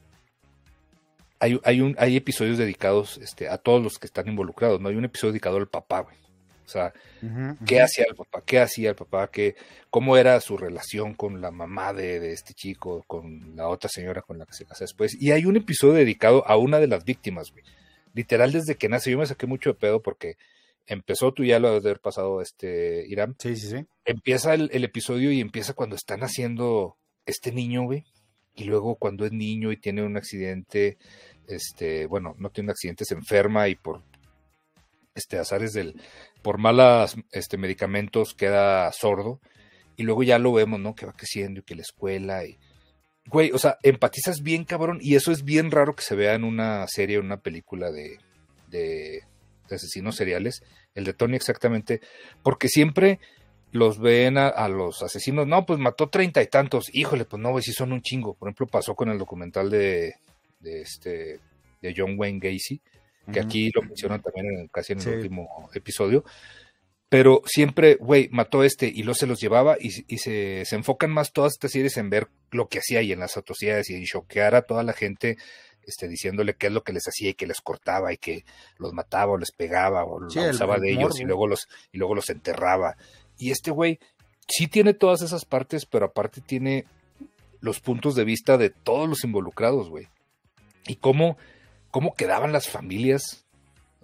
hay, 1.41 1.59
hay, 1.65 1.81
un, 1.81 1.97
hay 1.99 2.17
episodios 2.17 2.59
dedicados 2.59 3.19
este, 3.19 3.49
a 3.49 3.59
todos 3.59 3.83
los 3.83 3.99
que 3.99 4.07
están 4.07 4.29
involucrados, 4.29 4.81
¿no? 4.81 4.89
Hay 4.89 4.95
un 4.95 5.05
episodio 5.05 5.33
dedicado 5.33 5.57
al 5.57 5.67
papá, 5.67 6.03
güey. 6.03 6.28
O 6.69 6.71
sea, 6.71 6.93
¿qué 7.67 7.81
hacía 7.81 8.05
el 8.07 8.15
papá? 8.15 8.43
¿Qué 8.45 8.59
hacía 8.59 8.91
el 8.91 8.95
papá? 8.95 9.31
¿Qué, 9.31 9.57
¿Cómo 9.89 10.19
era 10.19 10.39
su 10.43 10.59
relación 10.59 11.15
con 11.15 11.41
la 11.41 11.51
mamá 11.51 11.95
de, 11.95 12.21
de 12.21 12.33
este 12.35 12.53
chico, 12.53 13.05
con 13.07 13.57
la 13.57 13.69
otra 13.69 13.89
señora 13.89 14.21
con 14.21 14.37
la 14.39 14.45
que 14.45 14.53
se 14.53 14.67
casa 14.67 14.85
después? 14.85 15.17
Y 15.19 15.33
hay 15.33 15.47
un 15.47 15.57
episodio 15.57 15.95
dedicado 15.95 16.47
a 16.47 16.59
una 16.59 16.79
de 16.79 16.87
las 16.87 17.07
víctimas, 17.07 17.53
güey. 17.53 17.65
Literal, 18.13 18.53
desde 18.53 18.75
que 18.75 18.91
nace, 18.91 19.11
yo 19.11 19.17
me 19.17 19.25
saqué 19.25 19.47
mucho 19.47 19.71
de 19.71 19.79
pedo 19.79 20.03
porque 20.03 20.35
empezó, 20.87 21.33
tú 21.33 21.43
ya 21.43 21.59
lo 21.59 21.69
has 21.69 21.83
de 21.83 21.89
haber 21.89 22.01
pasado, 22.01 22.43
este, 22.43 23.07
Irán, 23.09 23.35
Sí, 23.39 23.57
sí, 23.57 23.69
sí. 23.71 23.87
empieza 24.05 24.53
el, 24.53 24.69
el 24.75 24.85
episodio 24.85 25.33
y 25.33 25.41
empieza 25.41 25.73
cuando 25.73 25.97
están 25.97 26.21
haciendo 26.23 26.99
este 27.25 27.51
niño, 27.51 27.85
güey. 27.85 28.05
Y 28.55 28.65
luego 28.65 28.97
cuando 28.97 29.25
es 29.25 29.33
niño 29.33 29.73
y 29.73 29.79
tiene 29.79 30.03
un 30.03 30.19
accidente, 30.19 30.99
este, 31.47 32.05
bueno, 32.05 32.35
no 32.39 32.51
tiene 32.51 32.67
un 32.67 32.71
accidente, 32.73 33.07
se 33.07 33.15
enferma 33.15 33.69
y 33.69 33.75
por 33.75 34.03
este 35.15 35.39
azares 35.39 35.73
del, 35.73 36.01
por 36.49 36.57
malas 36.57 37.15
este, 37.31 37.59
medicamentos 37.59 38.33
queda 38.33 38.91
sordo. 38.93 39.39
Y 39.97 40.05
luego 40.05 40.23
ya 40.23 40.39
lo 40.39 40.51
vemos, 40.51 40.81
¿no? 40.81 40.95
Que 40.95 41.05
va 41.05 41.13
creciendo 41.13 41.61
y 41.61 41.63
que 41.63 41.75
la 41.75 41.83
escuela 41.83 42.47
y. 42.47 42.57
Güey, 43.27 43.51
o 43.53 43.59
sea, 43.59 43.77
empatizas 43.83 44.41
bien, 44.43 44.65
cabrón. 44.65 44.97
Y 45.03 45.17
eso 45.17 45.31
es 45.31 45.45
bien 45.45 45.71
raro 45.71 45.95
que 45.95 46.03
se 46.03 46.15
vea 46.17 46.33
en 46.33 46.45
una 46.45 46.87
serie, 46.89 47.19
en 47.19 47.27
una 47.27 47.43
película 47.43 47.91
de, 47.91 48.17
de, 48.69 49.25
asesinos 49.71 50.17
seriales. 50.17 50.63
El 50.95 51.05
de 51.05 51.13
Tony 51.13 51.37
exactamente. 51.37 52.01
Porque 52.43 52.71
siempre 52.71 53.21
los 53.71 53.99
ven 53.99 54.39
a, 54.39 54.49
a 54.49 54.71
los 54.71 55.03
asesinos. 55.03 55.47
No, 55.47 55.67
pues 55.67 55.79
mató 55.79 56.09
treinta 56.09 56.41
y 56.41 56.47
tantos. 56.47 56.87
Híjole, 56.95 57.27
pues 57.27 57.43
no, 57.43 57.51
güey, 57.51 57.63
sí 57.63 57.75
son 57.75 57.93
un 57.93 58.01
chingo. 58.01 58.33
Por 58.33 58.49
ejemplo, 58.49 58.69
pasó 58.69 58.95
con 58.95 59.11
el 59.11 59.19
documental 59.19 59.69
de, 59.69 60.15
de 60.61 60.81
este 60.81 61.41
de 61.83 61.95
John 61.95 62.15
Wayne 62.17 62.41
Gacy, 62.41 62.81
que 63.33 63.41
aquí 63.41 63.71
lo 63.75 63.83
mencionan 63.83 64.23
también 64.23 64.47
en, 64.47 64.69
casi 64.69 64.93
en 64.93 65.01
el 65.01 65.17
último 65.17 65.71
episodio. 65.75 66.25
Pero 67.09 67.43
siempre, 67.47 67.95
güey, 67.95 68.29
mató 68.31 68.61
a 68.61 68.67
este 68.67 68.87
y 68.87 69.03
luego 69.03 69.15
se 69.15 69.27
los 69.27 69.41
llevaba 69.41 69.77
y, 69.81 69.91
se, 69.91 70.65
se, 70.67 70.77
enfocan 70.77 71.11
más 71.11 71.33
todas 71.33 71.55
estas 71.55 71.73
series 71.73 71.97
en 71.97 72.11
ver 72.11 72.29
lo 72.51 72.69
que 72.69 72.81
hacía 72.81 73.01
y 73.01 73.13
en 73.13 73.21
las 73.21 73.37
atrocidades 73.39 73.89
y 73.89 73.95
en 73.95 74.05
choquear 74.05 74.55
a 74.55 74.63
toda 74.63 74.83
la 74.83 74.93
gente 74.93 75.39
este, 75.89 76.07
diciéndole 76.07 76.55
qué 76.55 76.67
es 76.67 76.73
lo 76.75 76.83
que 76.83 76.93
les 76.93 77.09
hacía 77.09 77.31
y 77.31 77.35
que 77.35 77.47
les 77.47 77.63
cortaba 77.63 78.13
y 78.13 78.19
que 78.19 78.45
los 78.77 78.93
mataba 78.93 79.33
o 79.33 79.39
les 79.39 79.53
pegaba 79.53 80.05
o 80.05 80.21
los 80.21 80.37
abusaba 80.37 80.79
de 80.79 80.93
ellos 80.93 81.19
y 81.19 81.25
luego 81.25 81.47
los, 81.47 81.67
y 81.93 81.97
luego 81.97 82.15
los 82.15 82.29
enterraba. 82.29 82.99
Y 83.39 83.53
este 83.53 83.71
güey 83.71 83.99
sí 84.47 84.67
tiene 84.67 84.93
todas 84.93 85.23
esas 85.23 85.47
partes, 85.47 85.87
pero 85.87 86.05
aparte 86.05 86.43
tiene 86.43 86.85
los 87.61 87.81
puntos 87.81 88.15
de 88.15 88.25
vista 88.25 88.59
de 88.59 88.69
todos 88.69 89.09
los 89.09 89.25
involucrados, 89.25 89.89
güey. 89.89 90.09
Y 90.87 90.97
cómo, 90.97 91.39
cómo 91.91 92.15
quedaban 92.15 92.53
las 92.53 92.69
familias. 92.69 93.45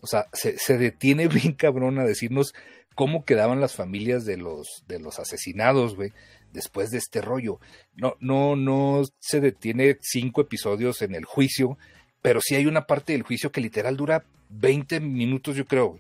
O 0.01 0.07
sea, 0.07 0.26
se, 0.32 0.59
se 0.59 0.78
detiene 0.78 1.28
bien 1.28 1.53
cabrón 1.53 1.99
a 1.99 2.05
decirnos 2.05 2.55
cómo 2.95 3.24
quedaban 3.24 3.61
las 3.61 3.74
familias 3.74 4.24
de 4.24 4.37
los, 4.37 4.85
de 4.87 5.01
los 5.01 5.18
asesinados, 5.18 5.97
güey, 5.97 6.12
después 6.53 6.91
de 6.91 6.99
este 6.99 7.20
rollo. 7.20 7.59
No, 7.95 8.16
no, 8.20 8.57
no 8.57 9.03
se 9.18 9.41
detiene 9.41 9.99
cinco 10.01 10.41
episodios 10.43 11.03
en 11.03 11.14
el 11.14 11.24
juicio, 11.24 11.76
pero 12.22 12.41
sí 12.41 12.55
hay 12.55 12.66
una 12.66 12.87
parte 12.87 13.12
del 13.12 13.22
juicio 13.22 13.51
que 13.51 13.61
literal 13.61 13.97
dura 13.97 14.24
20 14.51 15.01
minutos, 15.01 15.57
yo 15.57 15.66
creo. 15.66 15.99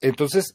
Entonces, 0.00 0.54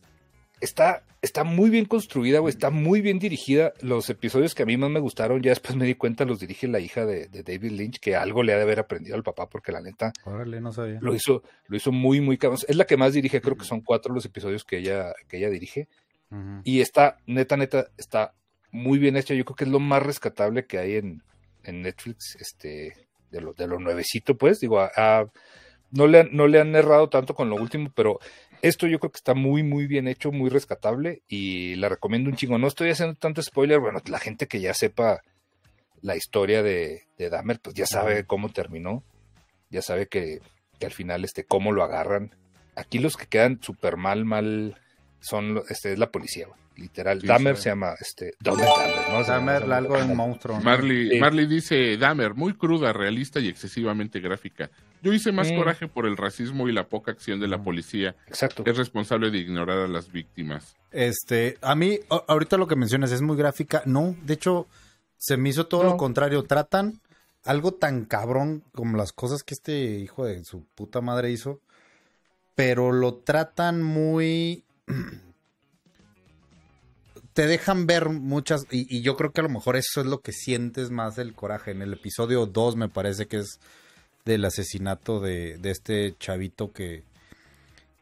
está, 0.61 1.03
está 1.21 1.43
muy 1.43 1.69
bien 1.69 1.85
construida, 1.85 2.39
güey, 2.39 2.53
está 2.53 2.69
muy 2.69 3.01
bien 3.01 3.19
dirigida. 3.19 3.73
Los 3.81 4.09
episodios 4.09 4.55
que 4.55 4.63
a 4.63 4.65
mí 4.65 4.77
más 4.77 4.89
me 4.89 4.99
gustaron, 4.99 5.41
ya 5.41 5.51
después 5.51 5.75
me 5.75 5.85
di 5.85 5.95
cuenta, 5.95 6.25
los 6.25 6.39
dirige 6.39 6.67
la 6.67 6.79
hija 6.79 7.05
de, 7.05 7.27
David 7.27 7.71
Lynch, 7.71 7.99
que 7.99 8.15
algo 8.15 8.43
le 8.43 8.53
ha 8.53 8.57
de 8.57 8.63
haber 8.63 8.79
aprendido 8.79 9.15
al 9.15 9.23
papá, 9.23 9.49
porque 9.49 9.71
la 9.71 9.81
neta 9.81 10.13
lo 11.01 11.13
hizo, 11.13 11.43
lo 11.67 11.77
hizo 11.77 11.91
muy, 11.91 12.21
muy 12.21 12.37
cabrón. 12.37 12.59
Es 12.67 12.75
la 12.75 12.85
que 12.85 12.97
más 12.97 13.13
dirige, 13.13 13.41
creo 13.41 13.57
que 13.57 13.65
son 13.65 13.81
cuatro 13.81 14.13
los 14.13 14.25
episodios 14.25 14.63
que 14.63 14.77
ella, 14.77 15.13
que 15.27 15.37
ella 15.37 15.49
dirige. 15.49 15.87
Y 16.65 16.81
está, 16.81 17.17
neta, 17.27 17.55
neta, 17.55 17.87
está 17.97 18.33
muy 18.71 18.99
bien 18.99 19.15
hecha. 19.15 19.33
Yo 19.33 19.45
creo 19.45 19.55
que 19.55 19.63
es 19.63 19.69
lo 19.69 19.79
más 19.79 20.03
rescatable 20.03 20.65
que 20.65 20.79
hay 20.79 20.95
en, 20.95 21.23
en 21.63 21.81
Netflix, 21.81 22.35
este, 22.39 23.07
de 23.31 23.41
lo, 23.41 23.53
de 23.53 23.67
lo 23.67 23.79
nuevecito, 23.79 24.35
pues. 24.35 24.59
Digo, 24.59 24.85
no, 25.91 26.07
le, 26.07 26.25
no 26.25 26.47
le 26.47 26.59
han 26.59 26.75
errado 26.75 27.09
tanto 27.09 27.35
con 27.35 27.49
lo 27.49 27.55
último, 27.55 27.91
pero 27.95 28.19
esto 28.67 28.87
yo 28.87 28.99
creo 28.99 29.11
que 29.11 29.17
está 29.17 29.35
muy, 29.35 29.61
muy 29.61 29.85
bien 29.85 30.07
hecho, 30.07 30.31
muy 30.31 30.49
rescatable 30.49 31.21
y 31.27 31.75
la 31.75 31.87
recomiendo 31.87 32.29
un 32.29 32.35
chingo. 32.35 32.57
No 32.57 32.67
estoy 32.67 32.89
haciendo 32.89 33.13
tanto 33.15 33.41
spoiler, 33.43 33.79
bueno, 33.79 34.01
la 34.07 34.17
gente 34.17 34.47
que 34.47 34.59
ya 34.59 34.73
sepa 34.73 35.21
la 36.01 36.15
historia 36.15 36.63
de, 36.63 37.03
de 37.17 37.29
Dahmer, 37.29 37.59
pues 37.59 37.75
ya 37.75 37.85
sabe 37.85 38.25
cómo 38.25 38.49
terminó, 38.49 39.03
ya 39.69 39.81
sabe 39.81 40.07
que, 40.07 40.39
que 40.79 40.87
al 40.87 40.91
final, 40.91 41.23
este, 41.23 41.45
cómo 41.45 41.71
lo 41.71 41.83
agarran. 41.83 42.35
Aquí 42.75 42.97
los 42.97 43.17
que 43.17 43.27
quedan 43.27 43.61
súper 43.61 43.97
mal, 43.97 44.25
mal, 44.25 44.75
son, 45.19 45.61
este, 45.69 45.93
es 45.93 45.99
la 45.99 46.11
policía, 46.11 46.47
literal. 46.75 47.21
Dahmer 47.21 47.57
se 47.57 47.69
llama, 47.69 47.93
este, 47.99 48.33
Dahmer, 48.39 48.67
¿no? 49.09 49.23
Dahmer, 49.23 49.71
algo 49.71 49.97
de 49.97 50.13
monstruo. 50.13 50.59
Marley, 50.59 51.19
Marley 51.19 51.45
dice, 51.45 51.97
Dahmer, 51.97 52.33
muy 52.33 52.53
cruda, 52.53 52.93
realista 52.93 53.39
y 53.39 53.47
excesivamente 53.47 54.19
gráfica. 54.19 54.71
Yo 55.05 55.13
hice 55.13 55.31
más 55.31 55.51
mm. 55.51 55.55
coraje 55.55 55.87
por 55.87 56.07
el 56.07 56.17
racismo 56.17 56.67
y 56.67 56.71
la 56.71 56.89
poca 56.89 57.11
acción 57.11 57.39
de 57.39 57.47
la 57.47 57.61
policía. 57.61 58.15
Exacto. 58.25 58.63
Es 58.65 58.75
responsable 58.75 59.29
de 59.29 59.37
ignorar 59.37 59.77
a 59.77 59.87
las 59.87 60.11
víctimas. 60.11 60.75
Este, 60.89 61.59
a 61.61 61.75
mí, 61.75 61.99
ahorita 62.09 62.57
lo 62.57 62.65
que 62.65 62.75
mencionas 62.75 63.11
es 63.11 63.21
muy 63.21 63.37
gráfica. 63.37 63.83
No, 63.85 64.15
de 64.23 64.33
hecho, 64.33 64.65
se 65.19 65.37
me 65.37 65.49
hizo 65.49 65.67
todo 65.67 65.83
lo 65.83 65.95
contrario. 65.95 66.41
Tratan 66.41 67.01
algo 67.43 67.75
tan 67.75 68.05
cabrón 68.05 68.63
como 68.73 68.97
las 68.97 69.13
cosas 69.13 69.43
que 69.43 69.53
este 69.53 69.99
hijo 69.99 70.25
de 70.25 70.43
su 70.43 70.65
puta 70.73 71.01
madre 71.01 71.29
hizo, 71.29 71.61
pero 72.55 72.91
lo 72.91 73.13
tratan 73.13 73.83
muy... 73.83 74.63
te 77.33 77.45
dejan 77.45 77.85
ver 77.85 78.09
muchas, 78.09 78.65
y, 78.71 78.87
y, 78.89 79.03
yo 79.03 79.15
creo 79.15 79.31
que 79.31 79.41
a 79.41 79.43
lo 79.43 79.49
mejor 79.49 79.75
eso 79.75 80.01
es 80.01 80.07
lo 80.07 80.21
que 80.21 80.31
sientes 80.31 80.89
más 80.89 81.15
del 81.15 81.35
coraje. 81.35 81.69
En 81.69 81.83
el 81.83 81.93
episodio 81.93 82.47
2 82.47 82.75
me 82.75 82.89
parece 82.89 83.27
que 83.27 83.37
es 83.37 83.59
del 84.25 84.43
asesinato 84.45 85.19
de, 85.19 85.57
de 85.57 85.71
este 85.71 86.15
chavito 86.19 86.73
que, 86.73 87.03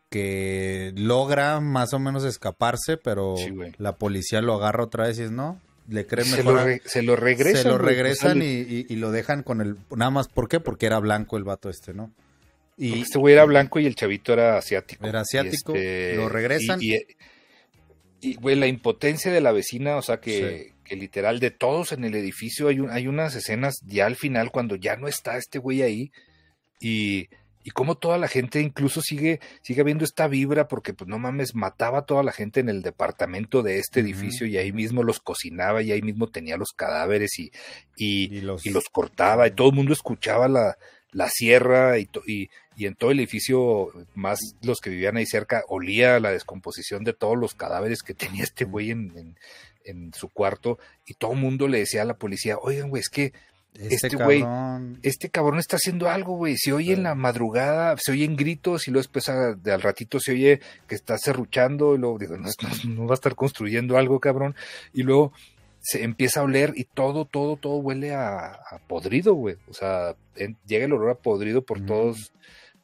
que 0.09 0.93
logra 0.95 1.59
más 1.59 1.93
o 1.93 1.99
menos 1.99 2.23
escaparse, 2.23 2.97
pero 2.97 3.35
la 3.77 3.97
policía 3.97 4.41
lo 4.41 4.53
agarra 4.53 4.85
otra 4.85 5.07
vez 5.07 5.19
y 5.19 5.23
es 5.23 5.31
no, 5.31 5.59
le 5.89 6.07
creen 6.07 6.27
se 6.27 6.43
Lo 6.43 6.57
se 6.85 7.01
lo 7.01 7.15
regresan. 7.15 7.63
Se 7.63 7.69
lo 7.69 7.77
regresan 7.77 8.41
y, 8.41 8.85
y, 8.87 8.95
lo 8.95 9.11
dejan 9.11 9.43
con 9.43 9.59
el... 9.59 9.75
Nada 9.95 10.11
más, 10.11 10.27
¿por 10.29 10.47
qué? 10.47 10.59
Porque 10.59 10.85
era 10.85 10.99
blanco 10.99 11.37
el 11.37 11.43
vato 11.43 11.69
este, 11.69 11.93
¿no? 11.93 12.11
Y, 12.77 13.01
este 13.01 13.19
güey 13.19 13.33
era 13.33 13.45
blanco 13.45 13.79
y 13.79 13.85
el 13.85 13.95
chavito 13.95 14.33
era 14.33 14.57
asiático. 14.57 15.05
Era 15.05 15.21
asiático, 15.21 15.75
este, 15.75 16.15
lo 16.15 16.29
regresan. 16.29 16.79
Y, 16.81 16.97
güey, 18.39 18.55
la 18.55 18.67
impotencia 18.67 19.31
de 19.31 19.41
la 19.41 19.51
vecina, 19.51 19.97
o 19.97 20.01
sea, 20.01 20.19
que, 20.19 20.73
que 20.83 20.95
literal 20.95 21.39
de 21.39 21.51
todos 21.51 21.91
en 21.91 22.03
el 22.03 22.15
edificio 22.15 22.67
hay, 22.67 22.79
un, 22.79 22.89
hay 22.89 23.07
unas 23.07 23.35
escenas 23.35 23.75
ya 23.85 24.05
al 24.05 24.15
final 24.15 24.51
cuando 24.51 24.75
ya 24.75 24.95
no 24.95 25.07
está 25.07 25.37
este 25.37 25.59
güey 25.59 25.81
ahí 25.81 26.11
y, 26.79 27.29
y 27.63 27.71
como 27.71 27.95
toda 27.95 28.17
la 28.17 28.27
gente 28.27 28.61
incluso 28.61 29.01
sigue, 29.01 29.39
sigue 29.61 29.83
viendo 29.83 30.03
esta 30.03 30.27
vibra 30.27 30.67
porque 30.67 30.93
pues 30.93 31.07
no 31.07 31.19
mames, 31.19 31.55
mataba 31.55 31.99
a 31.99 32.05
toda 32.05 32.23
la 32.23 32.31
gente 32.31 32.59
en 32.59 32.69
el 32.69 32.81
departamento 32.81 33.63
de 33.63 33.79
este 33.79 34.01
edificio 34.01 34.45
y 34.45 34.57
ahí 34.57 34.71
mismo 34.71 35.03
los 35.03 35.19
cocinaba 35.19 35.81
y 35.81 35.91
ahí 35.91 36.01
mismo 36.01 36.27
tenía 36.27 36.57
los 36.57 36.73
cadáveres 36.73 37.39
y, 37.39 37.51
y, 37.95 38.41
los... 38.41 38.63
cortaba 38.91 39.47
y 39.47 39.51
todo 39.51 39.69
el 39.69 39.75
mundo 39.75 39.93
escuchaba 39.93 40.47
la, 40.47 40.77
la 41.13 41.29
sierra 41.29 41.97
y, 41.99 42.09
y, 42.27 42.49
y, 42.75 42.85
en 42.85 42.95
todo 42.95 43.11
el 43.11 43.19
edificio, 43.19 43.89
más 44.15 44.39
los 44.61 44.79
que 44.79 44.89
vivían 44.89 45.17
ahí 45.17 45.25
cerca, 45.25 45.63
olía 45.67 46.19
la 46.19 46.31
descomposición 46.31 47.03
de 47.03 47.13
todos 47.13 47.37
los 47.37 47.53
cadáveres 47.53 48.03
que 48.03 48.13
tenía 48.13 48.43
este 48.43 48.65
güey 48.65 48.91
en, 48.91 49.35
en 49.85 50.13
su 50.13 50.29
cuarto 50.29 50.79
y 51.05 51.13
todo 51.13 51.33
el 51.33 51.39
mundo 51.39 51.67
le 51.67 51.79
decía 51.79 52.01
a 52.01 52.05
la 52.05 52.17
policía, 52.17 52.57
oigan, 52.57 52.89
güey, 52.89 53.01
es 53.01 53.09
que 53.09 53.33
este, 53.75 54.07
este 54.07 54.23
güey, 54.23 54.45
este 55.01 55.29
cabrón 55.29 55.57
está 55.57 55.77
haciendo 55.77 56.09
algo, 56.09 56.35
güey. 56.35 56.57
Se 56.57 56.73
oye 56.73 56.93
en 56.93 57.03
la 57.03 57.15
madrugada, 57.15 57.95
se 57.97 58.11
oyen 58.11 58.35
gritos 58.35 58.87
y 58.87 58.91
luego 58.91 59.01
después 59.01 59.25
de 59.63 59.71
al 59.71 59.81
ratito 59.81 60.19
se 60.19 60.33
oye 60.33 60.59
que 60.87 60.93
está 60.93 61.17
serruchando 61.17 61.95
y 61.95 61.97
luego 61.97 62.19
digo, 62.19 62.37
no, 62.37 63.07
va 63.07 63.11
a 63.11 63.15
estar 63.15 63.35
construyendo 63.35 63.97
algo, 63.97 64.19
cabrón. 64.19 64.55
Y 64.93 65.01
luego 65.01 65.33
se 65.83 66.03
empieza 66.03 66.39
a 66.39 66.43
oler 66.43 66.73
y 66.77 66.85
todo, 66.85 67.25
todo, 67.25 67.57
todo 67.57 67.75
huele 67.75 68.15
a, 68.15 68.57
podrido, 68.87 69.33
güey. 69.33 69.57
O 69.67 69.73
sea, 69.73 70.15
llega 70.65 70.85
el 70.85 70.93
olor 70.93 71.09
a 71.09 71.15
podrido 71.15 71.61
por 71.61 71.85
todos, 71.85 72.31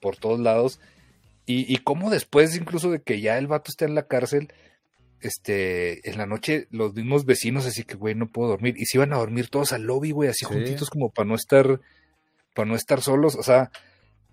por 0.02 0.18
todos 0.18 0.40
lados. 0.40 0.82
Y, 1.46 1.74
y 1.74 1.78
como 1.78 2.10
después 2.10 2.56
incluso 2.58 2.92
de 2.92 3.02
que 3.02 3.22
ya 3.22 3.38
el 3.38 3.48
vato 3.48 3.72
está 3.72 3.86
en 3.86 3.96
la 3.96 4.06
cárcel, 4.06 4.54
este, 5.22 6.10
en 6.10 6.18
la 6.18 6.26
noche 6.26 6.68
los 6.72 6.94
mismos 6.94 7.26
vecinos, 7.26 7.66
así 7.66 7.86
que, 7.86 7.96
güey, 7.96 8.16
no 8.16 8.28
puedo 8.28 8.50
dormir. 8.50 8.76
Y 8.78 8.86
se 8.86 8.98
iban 8.98 9.14
a 9.14 9.18
dormir 9.18 9.48
todos 9.48 9.72
al 9.72 9.84
lobby, 9.84 10.12
güey, 10.12 10.30
así 10.30 10.44
juntitos 10.44 10.90
como 10.90 11.10
para 11.10 11.28
no 11.28 11.36
estar, 11.36 11.80
para 12.54 12.68
no 12.68 12.76
estar 12.76 13.02
solos. 13.02 13.36
O 13.36 13.44
sea, 13.44 13.72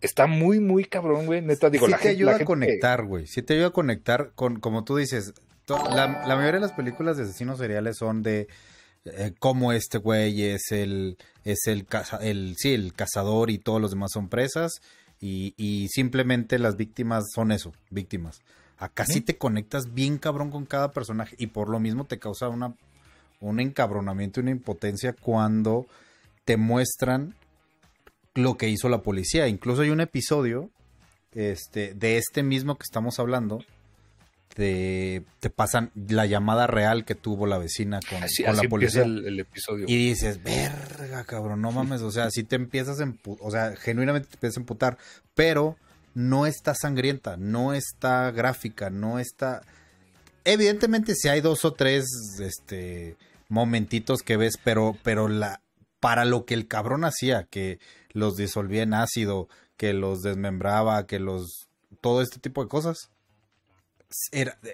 está 0.01 0.27
muy, 0.27 0.59
muy 0.59 0.85
cabrón, 0.87 1.27
güey. 1.27 1.41
Neta, 1.41 1.71
digo, 1.71 1.87
sí 1.87 1.95
te 2.03 2.09
ayuda 2.09 2.35
a 2.35 2.45
conectar, 2.45 3.05
güey. 3.05 3.29
Sí 3.29 3.43
te 3.43 3.55
ayuda 3.55 3.69
a 3.69 3.73
conectar 3.73 4.33
con, 4.35 4.59
como 4.59 4.83
tú 4.83 4.97
dices, 4.97 5.35
la, 5.69 6.07
mayoría 6.09 6.53
de 6.53 6.61
las 6.61 6.73
películas 6.73 7.17
de 7.17 7.25
asesinos 7.25 7.59
seriales 7.59 7.97
son 7.99 8.23
de 8.23 8.49
eh, 9.05 9.33
cómo 9.39 9.73
este 9.73 9.99
güey 9.99 10.43
es 10.43 10.71
el, 10.71 11.17
es 11.45 11.67
el, 11.67 11.87
el, 12.21 12.55
sí, 12.57 12.75
el 12.75 12.95
cazador 12.95 13.51
y 13.51 13.59
todos 13.59 13.81
los 13.81 13.91
demás 13.91 14.11
son 14.13 14.29
presas. 14.29 14.81
Y, 15.19 15.55
y 15.57 15.89
simplemente 15.89 16.59
las 16.59 16.77
víctimas 16.77 17.25
son 17.35 17.51
eso, 17.51 17.73
víctimas. 17.91 18.41
Acá 18.79 19.07
sí 19.07 19.23
te 19.23 19.39
conectas 19.39 19.95
bien 19.95 20.19
cabrón 20.19 20.51
con 20.51 20.67
cada 20.67 20.93
personaje 20.93 21.35
y 21.39 21.47
por 21.47 21.71
lo 21.71 21.81
mismo 21.81 22.05
te 22.05 22.19
causa 22.19 22.49
una, 22.49 22.75
un 23.41 23.61
encabronamiento 23.61 24.41
y 24.41 24.43
una 24.43 24.51
impotencia 24.51 25.15
cuando 25.15 25.87
te 26.45 26.59
muestran 26.59 27.35
lo 28.35 28.57
que 28.57 28.69
hizo 28.69 28.89
la 28.89 29.03
policía. 29.03 29.49
Incluso 29.49 29.83
hay 29.83 29.91
un 29.91 30.01
episodio 30.01 30.71
este, 31.33 31.95
de 31.95 32.19
este 32.19 32.43
mismo 32.43 32.77
que 32.77 32.85
estamos 32.85 33.19
hablando. 33.19 33.65
Te, 34.55 35.23
te 35.41 35.51
pasan 35.51 35.91
la 35.95 36.25
llamada 36.25 36.67
real 36.67 37.05
que 37.05 37.15
tuvo 37.15 37.47
la 37.47 37.59
vecina 37.59 38.01
con, 38.09 38.21
la 38.57 38.63
policía. 38.63 39.03
El, 39.03 39.39
episodio. 39.39 39.85
Y 39.87 39.97
dices, 39.97 40.43
verga, 40.43 41.25
cabrón, 41.25 41.61
no 41.61 41.73
mames. 41.73 42.01
O 42.01 42.11
sea, 42.11 42.31
si 42.31 42.43
te 42.43 42.57
empiezas 42.57 43.01
a 43.01 43.13
o 43.41 43.51
sea, 43.51 43.77
genuinamente 43.77 44.29
te 44.29 44.37
empiezas 44.37 44.57
a 44.57 44.61
emputar. 44.61 44.99
Pero 45.35 45.77
no 46.17 46.47
está 46.47 46.75
sangrienta, 46.75 47.37
no 47.37 47.75
está 47.75 48.31
gráfica, 48.31 48.89
no 48.89 49.19
está... 49.19 49.61
Evidentemente 50.45 51.15
si 51.15 51.29
hay 51.29 51.43
dos 51.43 51.67
o 51.67 51.75
tres 51.75 52.07
este, 52.41 53.17
momentitos 53.51 54.23
que 54.23 54.39
ves, 54.39 54.55
pero, 54.65 54.97
pero 55.03 55.29
la, 55.29 55.61
para 56.01 56.25
lo 56.25 56.47
que 56.47 56.55
el 56.55 56.69
cabrón 56.69 57.05
hacía, 57.05 57.45
que 57.45 57.81
los 58.13 58.37
disolvía 58.37 58.83
en 58.83 58.95
ácido, 58.95 59.51
que 59.77 59.93
los 59.93 60.23
desmembraba, 60.23 61.07
que 61.07 61.19
los... 61.19 61.69
todo 62.01 62.23
este 62.23 62.39
tipo 62.41 62.63
de 62.63 62.71
cosas. 62.71 63.11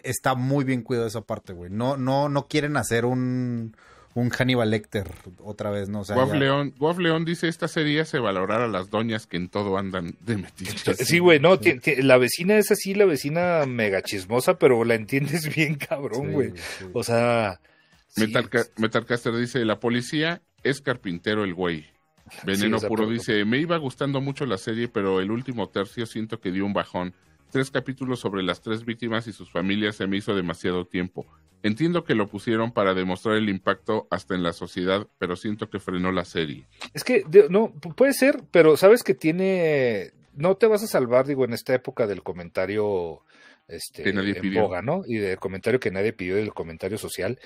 Está 0.04 0.34
muy 0.34 0.64
bien 0.64 0.82
cuidado 0.82 1.06
esa 1.08 1.22
parte, 1.22 1.52
güey. 1.52 1.70
No, 1.70 1.96
no, 1.96 2.28
no 2.28 2.46
quieren 2.48 2.76
hacer 2.76 3.04
un, 3.04 3.76
un 4.14 4.30
Hannibal 4.30 4.70
Lecter 4.70 5.10
otra 5.38 5.70
vez, 5.70 5.88
¿no? 5.88 6.00
O 6.00 6.04
sea, 6.04 6.16
Guaf 6.16 6.30
ya- 6.32 6.36
León, 6.38 6.74
Guaf 6.78 6.98
León 6.98 7.24
dice, 7.24 7.48
esta 7.48 7.68
serie 7.68 8.00
hace 8.00 8.18
valorar 8.18 8.60
a 8.60 8.68
las 8.68 8.90
doñas 8.90 9.26
que 9.26 9.36
en 9.36 9.48
todo 9.48 9.78
andan 9.78 10.14
de 10.20 10.36
metiches. 10.36 10.98
Sí, 10.98 11.18
güey, 11.18 11.40
no, 11.40 11.58
la 11.98 12.18
vecina 12.18 12.56
es 12.56 12.70
así, 12.70 12.94
la 12.94 13.04
vecina 13.04 13.64
mega 13.66 14.02
chismosa, 14.02 14.58
pero 14.58 14.84
la 14.84 14.94
entiendes 14.94 15.48
bien 15.54 15.74
cabrón, 15.76 16.26
Sí, 16.28 16.32
güey. 16.32 16.50
sí. 16.56 16.84
O 16.92 17.02
sea... 17.02 17.60
sí, 18.08 18.20
Metalca- 18.26 18.66
Metalcaster 18.76 19.34
dice, 19.36 19.64
la 19.64 19.80
policía 19.80 20.42
es 20.62 20.80
carpintero 20.80 21.44
el 21.44 21.54
güey. 21.54 21.86
Veneno 22.44 22.78
Puro 22.80 23.08
dice, 23.10 23.44
me 23.44 23.58
iba 23.58 23.76
gustando 23.78 24.20
mucho 24.20 24.46
la 24.46 24.56
serie, 24.56 24.88
pero 24.88 25.20
el 25.20 25.30
último 25.30 25.68
tercio 25.68 26.06
siento 26.06 26.40
que 26.40 26.52
dio 26.52 26.64
un 26.64 26.72
bajón. 26.72 27.14
Tres 27.52 27.70
capítulos 27.70 28.18
sobre 28.18 28.42
las 28.42 28.60
tres 28.62 28.84
víctimas 28.84 29.26
y 29.28 29.32
sus 29.32 29.50
familias 29.52 29.94
se 29.96 30.06
me 30.08 30.16
hizo 30.16 30.34
demasiado 30.34 30.86
tiempo. 30.86 31.26
Entiendo 31.62 32.02
que 32.02 32.16
lo 32.16 32.26
pusieron 32.26 32.72
para 32.72 32.92
demostrar 32.94 33.36
el 33.36 33.48
impacto 33.48 34.08
hasta 34.10 34.34
en 34.34 34.42
la 34.42 34.52
sociedad, 34.52 35.06
pero 35.18 35.36
siento 35.36 35.70
que 35.70 35.78
frenó 35.78 36.10
la 36.10 36.24
serie. 36.24 36.66
Es 36.92 37.04
que, 37.04 37.22
de- 37.28 37.48
no, 37.50 37.68
pu- 37.74 37.94
puede 37.94 38.14
ser, 38.14 38.42
pero 38.50 38.76
sabes 38.76 39.04
que 39.04 39.14
tiene... 39.14 40.10
No 40.34 40.56
te 40.56 40.66
vas 40.66 40.82
a 40.82 40.86
salvar, 40.88 41.26
digo, 41.26 41.44
en 41.44 41.52
esta 41.52 41.74
época 41.74 42.06
del 42.08 42.22
comentario 42.22 43.20
este, 43.68 44.02
Que 44.02 44.12
nadie 44.12 44.32
en 44.34 44.40
pidió. 44.40 44.62
boga, 44.62 44.80
¿no? 44.82 45.02
Y 45.06 45.18
del 45.18 45.38
comentario 45.38 45.78
que 45.78 45.90
nadie 45.92 46.12
pidió, 46.14 46.34
del 46.36 46.54
comentario 46.54 46.96
social. 46.98 47.38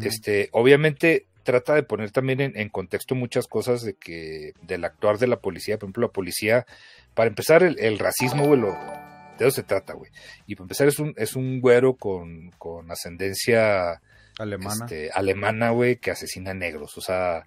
Este, 0.00 0.48
obviamente 0.52 1.26
trata 1.44 1.74
de 1.74 1.82
poner 1.82 2.10
también 2.10 2.40
en, 2.40 2.56
en 2.58 2.68
contexto 2.70 3.14
muchas 3.14 3.46
cosas 3.46 3.82
de 3.82 3.94
que 3.94 4.52
del 4.62 4.84
actuar 4.84 5.18
de 5.18 5.26
la 5.26 5.40
policía, 5.40 5.78
por 5.78 5.86
ejemplo, 5.86 6.06
la 6.06 6.12
policía, 6.12 6.66
para 7.14 7.28
empezar 7.28 7.62
el, 7.62 7.78
el 7.78 7.98
racismo, 7.98 8.46
güey, 8.46 8.60
lo- 8.60 8.76
de 9.44 9.48
eso 9.48 9.56
se 9.56 9.62
trata, 9.62 9.94
güey. 9.94 10.10
Y 10.46 10.54
para 10.54 10.64
empezar 10.64 10.88
es 10.88 10.98
un 10.98 11.14
es 11.16 11.34
un 11.36 11.60
güero 11.60 11.94
con, 11.94 12.50
con 12.58 12.90
ascendencia 12.90 14.00
Alemana. 14.38 14.84
este, 14.86 15.10
alemana, 15.10 15.70
güey, 15.70 15.96
que 15.96 16.10
asesina 16.10 16.54
negros, 16.54 16.96
o 16.96 17.00
sea, 17.00 17.46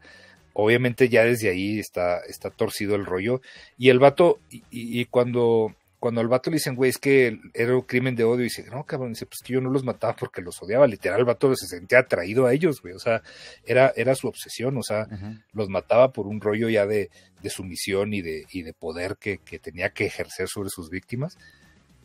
obviamente 0.53 1.09
ya 1.09 1.23
desde 1.23 1.49
ahí 1.49 1.79
está 1.79 2.19
está 2.27 2.49
torcido 2.49 2.95
el 2.95 3.05
rollo. 3.05 3.41
Y 3.77 3.89
el 3.89 3.99
vato 3.99 4.39
y, 4.49 4.63
y- 4.71 5.05
cuando 5.05 5.75
cuando 5.99 6.19
al 6.19 6.27
vato 6.27 6.49
le 6.49 6.55
dicen, 6.55 6.75
güey, 6.75 6.89
es 6.89 6.97
que 6.97 7.39
era 7.53 7.73
un 7.75 7.83
crimen 7.83 8.13
de 8.13 8.25
odio, 8.25 8.41
y 8.41 8.49
dice, 8.49 8.65
no, 8.69 8.83
cabrón, 8.83 9.13
dice, 9.13 9.25
pues 9.25 9.39
que 9.41 9.53
yo 9.53 9.61
no 9.61 9.69
los 9.69 9.85
mataba 9.85 10.13
porque 10.17 10.41
los 10.41 10.61
odiaba, 10.61 10.85
literal, 10.85 11.17
el 11.19 11.23
vato 11.25 11.55
se 11.55 11.65
sentía 11.65 11.99
atraído 11.99 12.45
a 12.45 12.51
ellos, 12.53 12.81
güey, 12.81 12.93
o 12.93 12.99
sea, 12.99 13.21
era, 13.65 13.93
era 13.95 14.13
su 14.13 14.27
obsesión, 14.27 14.75
o 14.77 14.83
sea, 14.83 15.07
los 15.53 15.69
mataba 15.69 16.11
por 16.11 16.27
un 16.27 16.41
rollo 16.41 16.67
ya 16.67 16.85
de, 16.85 17.09
de 17.41 17.49
sumisión 17.49 18.13
y 18.13 18.21
de, 18.21 18.43
y 18.51 18.63
de 18.63 18.73
poder 18.73 19.15
que, 19.17 19.37
que 19.37 19.59
tenía 19.59 19.91
que 19.91 20.05
ejercer 20.05 20.49
sobre 20.49 20.67
sus 20.67 20.89
víctimas, 20.89 21.37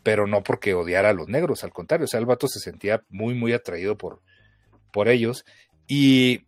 pero 0.02 0.26
no 0.26 0.42
porque 0.42 0.74
odiara 0.74 1.10
a 1.10 1.14
los 1.14 1.28
negros, 1.28 1.64
al 1.64 1.72
contrario, 1.72 2.04
o 2.04 2.08
sea, 2.08 2.20
el 2.20 2.26
vato 2.26 2.48
se 2.48 2.60
sentía 2.60 3.04
muy, 3.08 3.34
muy 3.34 3.52
atraído 3.52 3.96
por, 3.96 4.22
por 4.92 5.08
ellos, 5.08 5.44
y 5.86 6.44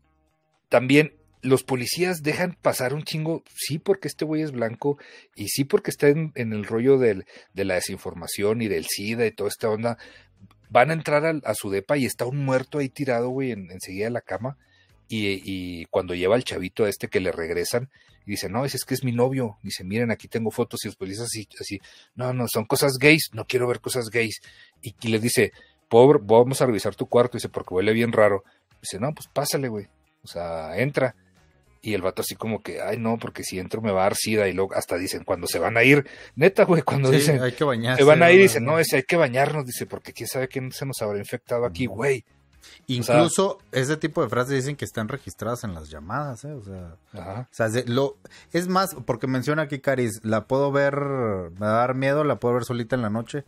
también 0.68 1.20
los 1.42 1.64
policías 1.64 2.22
dejan 2.22 2.56
pasar 2.60 2.94
un 2.94 3.02
chingo, 3.02 3.42
sí 3.54 3.78
porque 3.78 4.08
este 4.08 4.24
güey 4.24 4.42
es 4.42 4.52
blanco 4.52 4.98
y 5.34 5.48
sí 5.48 5.64
porque 5.64 5.90
está 5.90 6.08
en, 6.08 6.32
en 6.34 6.52
el 6.52 6.64
rollo 6.64 6.98
del, 6.98 7.24
de 7.54 7.64
la 7.64 7.74
desinformación 7.74 8.62
y 8.62 8.68
del 8.68 8.86
SIDA 8.86 9.26
y 9.26 9.32
toda 9.32 9.48
esta 9.48 9.70
onda. 9.70 9.98
Van 10.68 10.90
a 10.90 10.94
entrar 10.94 11.40
a, 11.42 11.54
su 11.54 11.70
depa 11.70 11.96
y 11.96 12.06
está 12.06 12.26
un 12.26 12.44
muerto 12.44 12.78
ahí 12.78 12.88
tirado, 12.88 13.30
güey, 13.30 13.50
en, 13.50 13.70
enseguida 13.70 14.04
de 14.04 14.10
la 14.10 14.20
cama. 14.20 14.56
Y, 15.12 15.42
y 15.44 15.86
cuando 15.86 16.14
lleva 16.14 16.36
al 16.36 16.44
chavito 16.44 16.84
a 16.84 16.88
este 16.88 17.08
que 17.08 17.18
le 17.18 17.32
regresan, 17.32 17.90
y 18.24 18.32
dice, 18.32 18.48
no, 18.48 18.64
ese 18.64 18.76
es 18.76 18.84
que 18.84 18.94
es 18.94 19.02
mi 19.02 19.10
novio. 19.10 19.58
Dice, 19.60 19.82
miren, 19.82 20.12
aquí 20.12 20.28
tengo 20.28 20.52
fotos 20.52 20.84
y 20.84 20.88
los 20.88 20.94
policías 20.94 21.24
así, 21.26 21.48
así, 21.58 21.80
no, 22.14 22.32
no, 22.32 22.46
son 22.46 22.64
cosas 22.64 22.92
gays, 22.96 23.30
no 23.32 23.44
quiero 23.44 23.66
ver 23.66 23.80
cosas 23.80 24.08
gays. 24.08 24.40
Y, 24.82 24.94
y 25.02 25.08
le 25.08 25.18
dice, 25.18 25.52
pobre, 25.88 26.20
vamos 26.22 26.62
a 26.62 26.66
revisar 26.66 26.94
tu 26.94 27.06
cuarto, 27.06 27.38
dice, 27.38 27.48
porque 27.48 27.74
huele 27.74 27.92
bien 27.92 28.12
raro. 28.12 28.44
Dice, 28.80 29.00
no, 29.00 29.12
pues 29.12 29.26
pásale, 29.26 29.66
güey. 29.66 29.88
O 30.22 30.28
sea, 30.28 30.78
entra. 30.78 31.16
Y 31.82 31.94
el 31.94 32.02
vato 32.02 32.22
así 32.22 32.36
como 32.36 32.62
que, 32.62 32.80
ay 32.80 32.98
no, 32.98 33.18
porque 33.18 33.42
si 33.42 33.58
entro 33.58 33.80
me 33.80 33.90
va 33.90 34.02
a 34.02 34.04
dar 34.04 34.14
sida. 34.14 34.46
Y 34.48 34.52
luego 34.52 34.74
hasta 34.74 34.96
dicen, 34.96 35.24
cuando 35.24 35.48
se 35.48 35.58
van 35.58 35.76
a 35.76 35.82
ir, 35.82 36.06
neta, 36.36 36.64
güey, 36.64 36.82
cuando 36.82 37.08
Sí, 37.08 37.16
dicen, 37.16 37.42
hay 37.42 37.52
que 37.52 37.64
bañarse. 37.64 38.02
se 38.02 38.06
van 38.06 38.22
a 38.22 38.30
ir, 38.30 38.42
dicen, 38.42 38.64
no, 38.64 38.78
ese 38.78 38.96
hay 38.96 39.02
que 39.02 39.16
bañarnos, 39.16 39.66
dice, 39.66 39.86
porque 39.86 40.12
quién 40.12 40.28
sabe 40.28 40.46
quién 40.46 40.70
se 40.70 40.86
nos 40.86 41.02
habrá 41.02 41.18
infectado 41.18 41.64
aquí, 41.64 41.86
güey. 41.86 42.24
Incluso 42.86 43.58
ese 43.72 43.96
tipo 43.96 44.22
de 44.22 44.28
frases 44.28 44.54
dicen 44.56 44.76
que 44.76 44.84
están 44.84 45.08
registradas 45.08 45.64
en 45.64 45.74
las 45.74 45.90
llamadas, 45.90 46.44
¿eh? 46.44 46.52
O 46.52 46.62
sea, 46.62 46.96
Ajá. 47.12 47.48
o 47.50 47.54
sea, 47.54 47.66
es, 47.66 47.72
de- 47.72 47.84
lo, 47.86 48.16
es 48.52 48.68
más, 48.68 48.94
porque 49.06 49.26
menciona 49.26 49.62
aquí 49.62 49.78
Caris, 49.78 50.20
la 50.24 50.44
puedo 50.46 50.72
ver, 50.72 50.96
me 50.96 51.60
va 51.60 51.68
a 51.70 51.86
dar 51.86 51.94
miedo, 51.94 52.24
la 52.24 52.36
puedo 52.36 52.54
ver 52.54 52.64
solita 52.64 52.96
en 52.96 53.02
la 53.02 53.10
noche. 53.10 53.44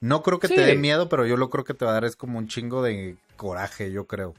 No 0.00 0.22
creo 0.22 0.38
que 0.38 0.46
Sí. 0.48 0.54
te 0.54 0.60
dé 0.64 0.76
miedo, 0.76 1.08
pero 1.08 1.26
yo 1.26 1.36
lo 1.36 1.50
creo 1.50 1.64
que 1.64 1.74
te 1.74 1.84
va 1.84 1.90
a 1.90 1.94
dar 1.94 2.04
es 2.04 2.14
como 2.14 2.38
un 2.38 2.46
chingo 2.46 2.82
de 2.82 3.16
coraje, 3.36 3.90
yo 3.90 4.06
creo. 4.06 4.34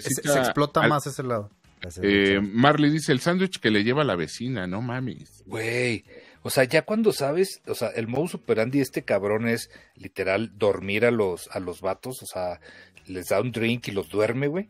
Se, 0.00 0.38
explota 0.38 0.80
al- 0.80 0.88
más 0.88 1.06
ese 1.06 1.22
lado. 1.22 1.50
Ese- 1.80 2.00
Eh, 2.36 2.40
Marley 2.40 2.90
dice, 2.90 3.12
el 3.12 3.20
sándwich 3.20 3.60
que 3.60 3.70
le 3.70 3.84
lleva 3.84 4.02
a 4.02 4.04
la 4.06 4.16
vecina, 4.16 4.66
no 4.66 4.80
mames. 4.82 5.42
Güey, 5.46 6.04
o 6.44 6.50
sea, 6.50 6.62
ya 6.62 6.82
cuando 6.82 7.12
sabes, 7.12 7.60
o 7.66 7.74
sea, 7.74 7.88
el 7.88 8.06
modus 8.06 8.36
operandi 8.36 8.78
de 8.78 8.84
este 8.84 9.02
cabrón 9.02 9.48
es 9.48 9.68
literal 9.96 10.52
dormir 10.56 11.04
a 11.04 11.10
los, 11.10 11.48
a 11.50 11.58
los 11.58 11.80
vatos, 11.80 12.22
o 12.22 12.26
sea, 12.26 12.60
les 13.06 13.26
da 13.26 13.40
un 13.40 13.50
drink 13.50 13.88
y 13.88 13.90
los 13.90 14.08
duerme, 14.10 14.46
güey. 14.46 14.68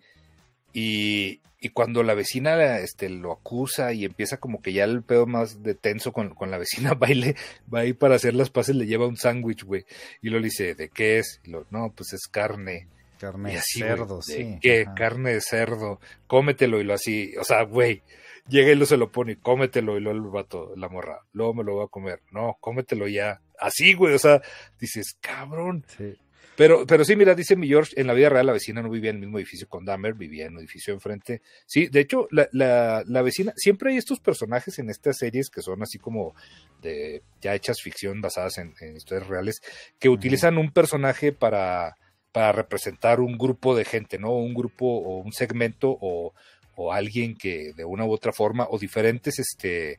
Y, 0.72 1.40
y 1.60 1.68
cuando 1.70 2.02
la 2.02 2.14
vecina 2.14 2.78
este, 2.78 3.08
lo 3.08 3.32
acusa 3.32 3.92
y 3.92 4.04
empieza 4.04 4.38
como 4.38 4.60
que 4.60 4.72
ya 4.72 4.84
el 4.84 5.02
pedo 5.02 5.26
más 5.26 5.62
de 5.62 5.74
tenso 5.74 6.12
con, 6.12 6.34
con 6.34 6.50
la 6.50 6.58
vecina, 6.58 6.94
va, 7.02 7.10
y 7.10 7.14
le- 7.14 7.36
va 7.72 7.80
ahí 7.80 7.92
para 7.92 8.16
hacer 8.16 8.34
las 8.34 8.50
paces, 8.50 8.74
le 8.76 8.86
lleva 8.86 9.06
un 9.06 9.16
sándwich, 9.16 9.64
güey. 9.64 9.84
Y 10.22 10.30
lo 10.30 10.40
dice, 10.40 10.74
¿de 10.74 10.88
qué 10.88 11.18
es? 11.18 11.40
Y 11.44 11.50
lo, 11.50 11.66
no, 11.70 11.92
pues 11.94 12.12
es 12.12 12.26
carne. 12.30 12.88
carne 13.18 13.52
de 13.52 13.60
cerdo, 13.62 14.20
güey, 14.26 14.36
¿de 14.38 14.52
sí. 14.52 14.58
¿Qué? 14.60 14.82
ajá. 14.82 14.94
Carne 14.94 15.32
de 15.34 15.40
cerdo. 15.40 16.00
Cómetelo 16.26 16.80
y 16.80 16.84
lo 16.84 16.94
así. 16.94 17.32
O 17.40 17.44
sea, 17.44 17.62
güey. 17.62 18.02
Llega 18.48 18.72
y 18.72 18.74
lo 18.74 18.84
se 18.84 18.96
lo 18.96 19.10
pone 19.10 19.32
y 19.32 19.36
cómetelo 19.36 19.96
y 19.96 20.00
luego 20.00 20.18
el 20.18 20.30
vato, 20.30 20.72
la 20.76 20.88
morra. 20.88 21.20
Luego 21.32 21.54
me 21.54 21.64
lo 21.64 21.74
voy 21.74 21.84
a 21.84 21.88
comer. 21.88 22.20
No, 22.30 22.56
cómetelo 22.60 23.08
ya. 23.08 23.40
Así, 23.58 23.94
güey. 23.94 24.14
O 24.14 24.18
sea, 24.18 24.42
dices, 24.78 25.16
cabrón. 25.20 25.84
Sí. 25.96 26.14
Pero, 26.56 26.86
pero 26.86 27.04
sí, 27.04 27.16
mira, 27.16 27.34
dice 27.34 27.56
mi 27.56 27.66
George, 27.66 28.00
en 28.00 28.06
la 28.06 28.12
vida 28.12 28.28
real 28.28 28.46
la 28.46 28.52
vecina 28.52 28.80
no 28.80 28.88
vivía 28.88 29.10
en 29.10 29.16
el 29.16 29.22
mismo 29.22 29.38
edificio 29.38 29.68
con 29.68 29.84
Dahmer, 29.84 30.14
vivía 30.14 30.46
en 30.46 30.52
un 30.52 30.60
edificio 30.60 30.94
enfrente. 30.94 31.42
Sí, 31.66 31.88
de 31.88 32.00
hecho, 32.00 32.28
la, 32.30 32.48
la, 32.52 33.02
la 33.06 33.22
vecina, 33.22 33.52
siempre 33.56 33.90
hay 33.90 33.96
estos 33.96 34.20
personajes 34.20 34.78
en 34.78 34.88
estas 34.88 35.16
series 35.18 35.50
que 35.50 35.62
son 35.62 35.82
así 35.82 35.98
como 35.98 36.34
de 36.80 37.22
ya 37.40 37.54
hechas 37.54 37.80
ficción 37.82 38.20
basadas 38.20 38.58
en, 38.58 38.74
en 38.80 38.96
historias 38.96 39.26
reales, 39.26 39.62
que 39.98 40.08
utilizan 40.08 40.58
un 40.58 40.70
personaje 40.70 41.32
para, 41.32 41.96
para 42.30 42.52
representar 42.52 43.20
un 43.20 43.36
grupo 43.36 43.74
de 43.74 43.84
gente, 43.84 44.18
¿no? 44.18 44.32
Un 44.32 44.54
grupo 44.54 44.86
o 44.86 45.18
un 45.18 45.32
segmento 45.32 45.96
o, 46.00 46.34
o 46.76 46.92
alguien 46.92 47.36
que 47.36 47.72
de 47.74 47.84
una 47.84 48.04
u 48.04 48.12
otra 48.12 48.32
forma, 48.32 48.66
o 48.70 48.78
diferentes 48.78 49.38
este, 49.38 49.92
eh, 49.92 49.98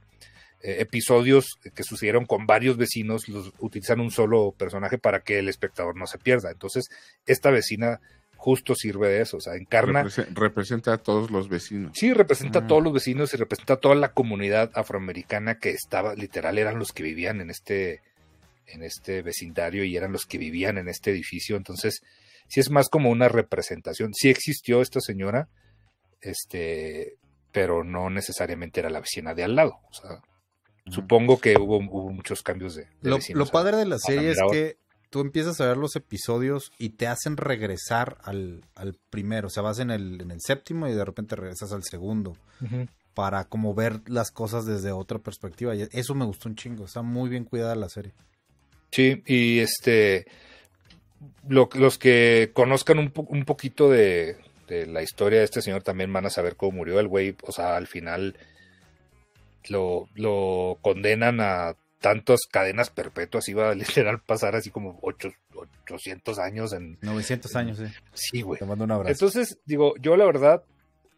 episodios 0.79 1.57
que 1.73 1.83
sucedieron 1.83 2.25
con 2.25 2.45
varios 2.45 2.77
vecinos, 2.77 3.27
los 3.29 3.53
utilizan 3.59 3.99
un 3.99 4.11
solo 4.11 4.53
personaje 4.57 4.97
para 4.97 5.21
que 5.21 5.39
el 5.39 5.47
espectador 5.49 5.95
no 5.95 6.07
se 6.07 6.17
pierda. 6.17 6.51
Entonces, 6.51 6.85
esta 7.25 7.49
vecina 7.51 7.99
justo 8.37 8.75
sirve 8.75 9.09
de 9.09 9.21
eso, 9.21 9.37
o 9.37 9.41
sea, 9.41 9.55
encarna, 9.55 10.03
Represe- 10.03 10.27
representa 10.35 10.93
a 10.93 10.97
todos 10.99 11.31
los 11.31 11.49
vecinos. 11.49 11.93
sí, 11.95 12.13
representa 12.13 12.59
a 12.59 12.61
Mm. 12.63 12.67
todos 12.67 12.83
los 12.83 12.93
vecinos 12.93 13.33
y 13.33 13.37
representa 13.37 13.73
a 13.73 13.77
toda 13.77 13.95
la 13.95 14.11
comunidad 14.11 14.71
afroamericana 14.75 15.57
que 15.57 15.71
estaba, 15.71 16.13
literal, 16.13 16.57
eran 16.59 16.77
los 16.77 16.91
que 16.91 17.01
vivían 17.03 17.41
en 17.41 17.49
este, 17.49 18.01
en 18.67 18.83
este 18.83 19.21
vecindario 19.23 19.83
y 19.83 19.95
eran 19.97 20.11
los 20.11 20.25
que 20.25 20.37
vivían 20.37 20.77
en 20.77 20.87
este 20.89 21.09
edificio. 21.11 21.55
Entonces, 21.55 22.01
sí 22.47 22.59
es 22.59 22.69
más 22.69 22.89
como 22.89 23.09
una 23.09 23.29
representación. 23.29 24.13
Sí 24.13 24.29
existió 24.29 24.81
esta 24.81 24.99
señora, 24.99 25.47
este, 26.21 27.17
pero 27.51 27.83
no 27.83 28.09
necesariamente 28.09 28.79
era 28.79 28.89
la 28.89 28.99
vecina 28.99 29.33
de 29.33 29.43
al 29.43 29.55
lado. 29.55 29.79
O 29.89 29.93
sea, 29.93 30.21
supongo 30.89 31.39
que 31.39 31.57
hubo, 31.57 31.77
hubo 31.77 32.11
muchos 32.11 32.43
cambios 32.43 32.75
de, 32.75 32.83
de 33.01 33.09
Lo, 33.09 33.15
vecinos 33.17 33.39
lo 33.47 33.51
padre 33.51 33.77
de 33.77 33.85
la 33.85 33.97
serie 33.99 34.31
es 34.31 34.37
que 34.51 34.77
tú 35.09 35.21
empiezas 35.21 35.61
a 35.61 35.67
ver 35.67 35.77
los 35.77 35.95
episodios 35.95 36.71
y 36.77 36.89
te 36.89 37.07
hacen 37.07 37.37
regresar 37.37 38.17
al, 38.23 38.65
al 38.75 38.97
primero. 39.09 39.47
O 39.47 39.49
sea, 39.49 39.63
vas 39.63 39.79
en 39.79 39.91
el, 39.91 40.21
en 40.21 40.31
el 40.31 40.41
séptimo 40.41 40.87
y 40.87 40.93
de 40.93 41.05
repente 41.05 41.35
regresas 41.35 41.71
al 41.71 41.83
segundo. 41.83 42.35
Para 43.13 43.45
como 43.45 43.73
ver 43.73 44.01
las 44.07 44.29
cosas 44.31 44.65
desde 44.65 44.91
otra 44.91 45.19
perspectiva. 45.19 45.73
Y 45.73 45.87
eso 45.91 46.15
me 46.15 46.25
gustó 46.25 46.49
un 46.49 46.55
chingo. 46.55 46.83
Está 46.83 47.01
muy 47.01 47.29
bien 47.29 47.45
cuidada 47.45 47.73
la 47.75 47.87
serie. 47.87 48.11
Sí, 48.91 49.23
y 49.25 49.59
este, 49.59 50.25
lo- 51.47 51.69
los 51.75 51.97
que 51.97 52.51
conozcan 52.53 52.99
un, 52.99 53.11
po- 53.11 53.25
un 53.29 53.45
poquito 53.45 53.89
de, 53.89 54.37
de 54.67 54.85
la 54.87 55.01
historia 55.03 55.39
de 55.39 55.45
este 55.45 55.61
señor 55.61 55.83
también 55.83 56.11
van 56.11 56.25
a 56.25 56.29
saber 56.29 56.55
cómo 56.55 56.77
murió 56.77 56.99
el 56.99 57.07
güey. 57.07 57.35
O 57.43 57.51
sea, 57.51 57.75
al 57.75 57.87
final 57.87 58.35
lo, 59.69 60.07
lo 60.15 60.77
condenan 60.81 61.39
a 61.41 61.75
tantas 61.99 62.41
cadenas 62.51 62.89
perpetuas. 62.89 63.47
Iba 63.49 63.69
a 63.71 63.75
literal 63.75 64.21
pasar 64.21 64.55
así 64.55 64.69
como 64.69 64.99
ocho- 65.01 65.33
800 65.83 66.39
años 66.39 66.73
en... 66.73 66.97
900 67.01 67.55
años, 67.55 67.77
sí. 67.77 67.85
Sí, 68.13 68.41
güey. 68.41 68.59
Te 68.59 68.65
mando 68.65 68.83
un 68.83 68.91
abrazo. 68.91 69.11
Entonces, 69.11 69.57
digo, 69.65 69.93
yo 69.99 70.15
la 70.17 70.25
verdad 70.25 70.63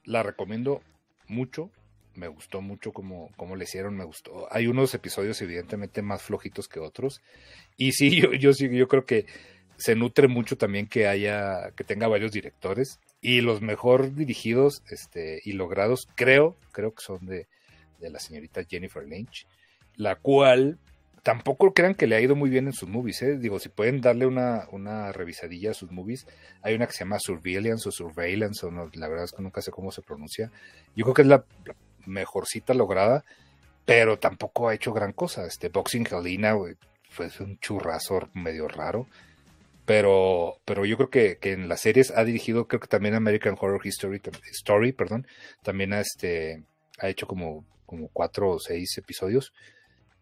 la 0.06 0.24
recomiendo 0.24 0.82
mucho. 1.28 1.72
Me 2.16 2.28
gustó 2.28 2.62
mucho 2.62 2.94
como, 2.94 3.30
como 3.38 3.56
le 3.56 3.66
hicieron, 3.66 3.96
me 3.96 4.04
gustó. 4.06 4.48
Hay 4.52 4.68
unos 4.68 4.94
episodios 4.96 5.40
evidentemente 5.42 6.02
más 6.02 6.24
flojitos 6.24 6.68
que 6.68 6.80
otros. 6.80 7.22
Y 7.76 7.92
sí, 7.92 8.10
yo, 8.22 8.34
yo 8.34 8.54
sí, 8.54 8.70
yo 8.76 8.88
creo 8.88 9.06
que 9.06 9.26
se 9.78 9.96
nutre 9.96 10.28
mucho 10.28 10.58
también 10.58 10.88
que 10.88 11.08
haya, 11.08 11.72
que 11.76 11.84
tenga 11.84 12.08
varios 12.08 12.32
directores 12.32 13.00
y 13.22 13.42
los 13.42 13.62
mejor 13.62 14.16
dirigidos 14.16 14.84
este, 14.90 15.42
y 15.46 15.54
logrados 15.54 16.08
creo, 16.16 16.58
creo 16.72 16.94
que 16.94 17.04
son 17.04 17.26
de, 17.26 17.48
de 18.00 18.10
la 18.10 18.20
señorita 18.20 18.64
Jennifer 18.64 19.04
Lynch, 19.04 19.48
la 19.96 20.16
cual 20.16 20.80
tampoco 21.24 21.74
crean 21.74 21.94
que 21.94 22.08
le 22.08 22.16
ha 22.16 22.22
ido 22.22 22.36
muy 22.36 22.50
bien 22.50 22.68
en 22.68 22.74
sus 22.74 22.88
movies, 22.88 23.22
¿eh? 23.22 23.38
digo, 23.38 23.60
si 23.60 23.70
pueden 23.70 24.02
darle 24.02 24.26
una, 24.26 24.66
una 24.72 25.12
revisadilla 25.12 25.72
a 25.72 25.74
sus 25.74 25.92
movies, 25.92 26.26
hay 26.62 26.74
una 26.74 26.88
que 26.88 26.94
se 26.94 27.00
llama 27.00 27.20
Surveillance 27.20 27.90
o 27.90 27.92
Surveillance, 27.92 28.66
o 28.66 28.72
no, 28.72 28.90
la 28.94 29.08
verdad 29.10 29.26
es 29.26 29.34
que 29.34 29.42
nunca 29.42 29.62
sé 29.62 29.72
cómo 29.72 29.92
se 29.92 30.02
pronuncia, 30.02 30.52
yo 30.96 31.04
creo 31.04 31.14
que 31.14 31.22
es 31.24 31.28
la 31.28 31.44
mejorcita 32.06 32.74
lograda, 32.74 33.26
pero 33.86 34.18
tampoco 34.18 34.70
ha 34.70 34.74
hecho 34.74 34.94
gran 34.94 35.12
cosa, 35.12 35.46
este 35.46 35.70
Boxing 35.70 36.08
Helena, 36.10 36.56
fue 37.10 37.30
un 37.42 37.60
churrazo 37.60 38.30
medio 38.34 38.68
raro, 38.68 39.08
pero, 39.88 40.60
pero 40.66 40.86
yo 40.86 40.98
creo 40.98 41.10
que, 41.10 41.38
que, 41.40 41.54
en 41.54 41.70
las 41.70 41.80
series 41.80 42.12
ha 42.12 42.26
dirigido, 42.26 42.68
creo 42.68 42.82
que 42.82 42.90
también 42.90 43.16
American 43.16 43.56
Horror 43.58 43.80
History, 43.82 44.22
Story, 44.52 44.92
perdón, 44.92 45.26
también 45.64 45.94
ha, 45.94 46.02
este, 46.02 46.66
ha 47.00 47.08
hecho 47.08 47.26
como, 47.26 47.66
como 47.86 48.10
cuatro 48.10 48.50
o 48.50 48.60
seis 48.60 48.98
episodios, 48.98 49.54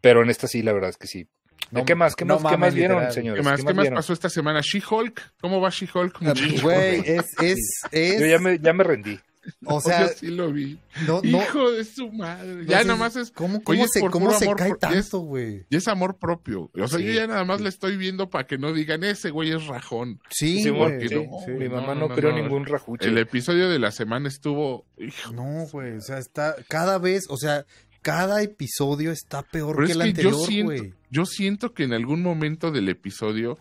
pero 0.02 0.22
en 0.22 0.30
esta 0.30 0.48
sí, 0.48 0.62
la 0.62 0.72
verdad 0.72 0.92
es 0.92 0.98
que 0.98 1.08
sí. 1.08 1.28
No, 1.72 1.84
¿Qué 1.84 1.96
más? 1.96 2.16
¿Qué 2.16 2.26
más, 2.26 2.44
¿qué 2.44 2.58
más 2.58 2.76
vieron, 2.76 3.12
señores? 3.12 3.42
¿Qué 3.42 3.50
más, 3.50 3.64
¿Qué 3.64 3.74
más, 3.74 3.90
pasó 3.90 4.14
esta 4.14 4.30
semana? 4.30 4.62
¿She-Hulk? 4.62 5.34
¿Cómo 5.42 5.60
va 5.60 5.72
She-Hulk? 5.72 6.20
Güey, 6.62 7.00
es, 7.00 7.26
es, 7.42 7.60
es... 7.92 8.20
Yo 8.20 8.28
ya 8.28 8.38
me, 8.38 8.60
ya 8.60 8.72
me 8.72 8.84
rendí. 8.84 9.20
O 9.66 9.82
sea, 9.82 10.08
sí 10.10 10.28
lo 10.28 10.52
vi. 10.52 10.80
No, 11.08 11.22
Hijo 11.24 11.72
de 11.72 11.84
su 11.84 12.12
madre. 12.12 12.66
Ya 12.66 12.84
nada 12.84 12.96
más 12.96 13.16
es. 13.16 13.32
¿Cómo, 13.32 13.62
cómo 13.64 13.88
se, 13.88 14.02
cómo 14.02 14.32
se 14.34 14.54
cae 14.56 14.74
tanto, 14.80 15.20
güey? 15.20 15.66
Y 15.70 15.76
es 15.76 15.88
amor 15.88 16.18
propio. 16.18 16.72
O 16.74 16.88
sea, 16.88 17.00
yo 17.00 17.12
ya 17.12 17.28
nada 17.28 17.44
más 17.46 17.62
le 17.62 17.70
estoy 17.70 17.98
viendo 17.98 18.30
para 18.30 18.46
que 18.46 18.58
no 18.58 18.74
digan 18.74 19.04
ese 19.04 19.30
güey 19.30 19.52
es 19.52 19.66
rajón. 19.68 20.20
Sí, 20.30 20.64
sí, 20.64 20.72
porque 20.72 21.08
no, 21.10 21.58
mi 21.58 21.70
mamá 21.70 21.96
no, 21.96 22.10
creó 22.10 22.34
ningún 22.34 22.66
rajuche. 22.66 23.08
El 23.08 23.18
episodio 23.18 23.70
de 23.70 23.80
la 23.80 23.92
semana 23.92 24.28
estuvo. 24.28 24.86
no, 25.34 25.68
güey. 25.72 25.98
O 25.98 26.02
sea, 26.02 26.18
está 26.18 26.56
cada 26.68 26.98
vez, 26.98 27.26
o 27.30 27.38
sea, 27.38 27.66
cada 28.02 28.42
episodio 28.42 29.12
está 29.12 29.42
peor 29.44 29.86
que 29.86 29.94
el 29.94 30.02
anterior, 30.02 30.36
güey. 30.64 30.94
Yo 31.10 31.26
siento 31.26 31.74
que 31.74 31.84
en 31.84 31.94
algún 31.94 32.22
momento 32.22 32.72
del 32.72 32.90
episodio 32.90 33.58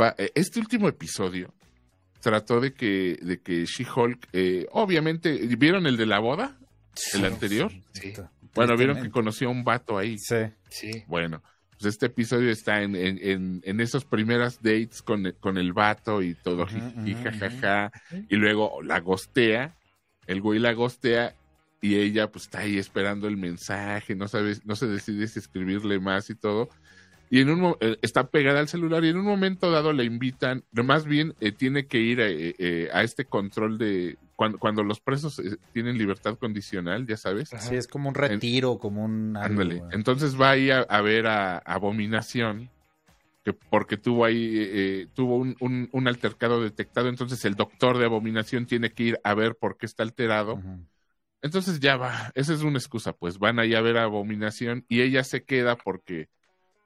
va. 0.00 0.14
Eh, 0.18 0.30
este 0.34 0.60
último 0.60 0.88
episodio 0.88 1.52
trató 2.20 2.60
de 2.60 2.72
que, 2.72 3.18
de 3.22 3.40
que 3.40 3.64
She-Hulk, 3.64 4.28
eh, 4.32 4.66
obviamente, 4.72 5.32
¿vieron 5.56 5.86
el 5.86 5.96
de 5.96 6.06
la 6.06 6.18
boda? 6.18 6.56
¿El 7.14 7.24
anterior? 7.24 7.72
Sí. 7.92 8.12
Bueno, 8.54 8.76
vieron 8.76 9.00
que 9.00 9.10
conoció 9.10 9.48
a 9.48 9.52
un 9.52 9.64
vato 9.64 9.98
ahí. 9.98 10.16
Sí. 10.18 10.36
Sí. 10.68 11.04
Bueno, 11.06 11.42
pues 11.78 11.94
este 11.94 12.06
episodio 12.06 12.50
está 12.50 12.82
en, 12.82 12.96
en, 12.96 13.60
en, 13.62 13.80
esas 13.80 14.04
primeras 14.04 14.60
dates 14.62 15.00
con, 15.02 15.32
con 15.38 15.58
el 15.58 15.72
vato 15.72 16.22
y 16.22 16.34
todo, 16.34 16.66
y 17.04 17.14
jajaja, 17.14 17.92
y 18.28 18.34
luego 18.34 18.82
la 18.82 18.98
gostea, 18.98 19.76
el 20.26 20.40
güey 20.40 20.58
la 20.58 20.72
gostea, 20.72 21.36
y 21.80 21.94
ella 21.96 22.32
pues 22.32 22.46
está 22.46 22.60
ahí 22.60 22.78
esperando 22.78 23.28
el 23.28 23.36
mensaje, 23.36 24.16
no 24.16 24.26
sabe, 24.26 24.56
no 24.64 24.74
se 24.74 24.88
decide 24.88 25.28
si 25.28 25.38
escribirle 25.38 26.00
más 26.00 26.28
y 26.30 26.34
todo 26.34 26.68
y 27.30 27.40
en 27.40 27.50
un 27.50 27.76
eh, 27.80 27.96
está 28.02 28.28
pegada 28.28 28.60
al 28.60 28.68
celular 28.68 29.04
y 29.04 29.08
en 29.08 29.18
un 29.18 29.24
momento 29.24 29.70
dado 29.70 29.92
le 29.92 30.04
invitan, 30.04 30.64
más 30.72 31.04
bien 31.04 31.34
eh, 31.40 31.52
tiene 31.52 31.86
que 31.86 31.98
ir 31.98 32.20
eh, 32.20 32.88
a, 32.92 33.02
este 33.02 33.24
control 33.24 33.78
de 33.78 34.16
cuando, 34.34 34.58
cuando 34.58 34.82
los 34.82 35.00
presos 35.00 35.42
tienen 35.72 35.98
libertad 35.98 36.38
condicional, 36.38 37.06
ya 37.06 37.16
sabes. 37.16 37.50
Sí, 37.58 37.74
es 37.74 37.88
como 37.88 38.08
un 38.08 38.14
retiro, 38.14 38.78
como 38.78 39.04
un... 39.04 39.36
Ándale. 39.36 39.82
Entonces 39.90 40.40
va 40.40 40.50
ahí 40.50 40.70
a, 40.70 41.00
ver 41.02 41.26
a, 41.26 41.58
Abominación, 41.58 42.70
que 43.44 43.52
porque 43.52 43.96
tuvo 43.96 44.24
ahí, 44.24 45.08
tuvo 45.14 45.36
un, 45.36 45.88
un, 45.90 46.08
altercado 46.08 46.62
detectado, 46.62 47.08
entonces 47.08 47.44
el 47.44 47.56
doctor 47.56 47.98
de 47.98 48.04
Abominación 48.04 48.66
tiene 48.66 48.92
que 48.92 49.02
ir 49.02 49.20
a 49.24 49.34
ver 49.34 49.56
por 49.56 49.76
qué 49.76 49.86
está 49.86 50.04
alterado. 50.04 50.62
Entonces 51.42 51.80
ya 51.80 51.96
va, 51.96 52.30
esa 52.34 52.54
es 52.54 52.62
una 52.62 52.78
excusa, 52.78 53.12
pues 53.12 53.38
van 53.38 53.58
ahí 53.58 53.74
a 53.74 53.80
ver 53.80 53.98
a 53.98 54.04
Abominación 54.04 54.84
y 54.88 55.02
ella 55.02 55.24
se 55.24 55.42
queda 55.42 55.76
porque 55.76 56.28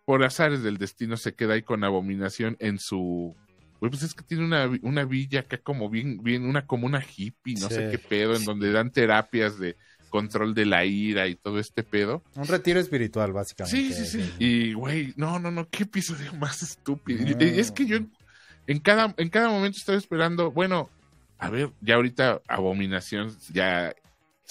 por 0.05 0.25
azares 0.25 0.63
del 0.63 0.79
destino 0.79 1.17
se 1.17 1.35
queda 1.35 1.55
ahí 1.55 1.63
con 1.63 1.85
abominación 1.85 2.57
en 2.61 2.79
su 2.79 3.37
pues 3.91 4.03
es 4.03 4.15
que 4.15 4.23
tiene 4.23 4.45
una, 4.45 4.71
una 4.83 5.05
villa 5.05 5.41
acá 5.41 5.59
como 5.59 5.91
bien, 5.91 6.23
bien, 6.23 6.45
una 6.45 6.67
como 6.67 6.87
una 6.87 7.05
hippie, 7.05 7.57
no 7.61 7.69
sé 7.69 7.89
qué 7.91 7.99
pedo, 7.99 8.37
en 8.37 8.45
donde 8.45 8.71
dan 8.71 8.93
terapias 8.93 9.59
de 9.59 9.77
control 10.09 10.55
de 10.55 10.67
la 10.67 10.85
ira 10.85 11.27
y 11.27 11.35
todo 11.35 11.59
este 11.59 11.83
pedo. 11.83 12.23
Un 12.37 12.47
retiro 12.47 12.79
espiritual, 12.79 13.33
básicamente. 13.33 13.77
Sí, 13.77 13.93
sí, 13.93 14.07
sí. 14.07 14.35
Y, 14.39 14.73
güey, 14.75 15.15
no, 15.17 15.39
no, 15.41 15.51
no, 15.51 15.69
qué 15.69 15.83
episodio 15.83 16.33
más 16.39 16.63
estúpido. 16.63 17.27
Es 17.41 17.73
que 17.73 17.87
yo 17.87 17.99
en 18.67 18.79
cada, 18.79 19.15
en 19.17 19.29
cada 19.31 19.49
momento 19.49 19.79
estoy 19.79 19.97
esperando, 19.97 20.53
bueno, 20.53 20.89
a 21.39 21.51
ver, 21.51 21.71
ya 21.81 21.97
ahorita 21.97 22.41
Abominación 22.47 23.37
ya 23.53 23.93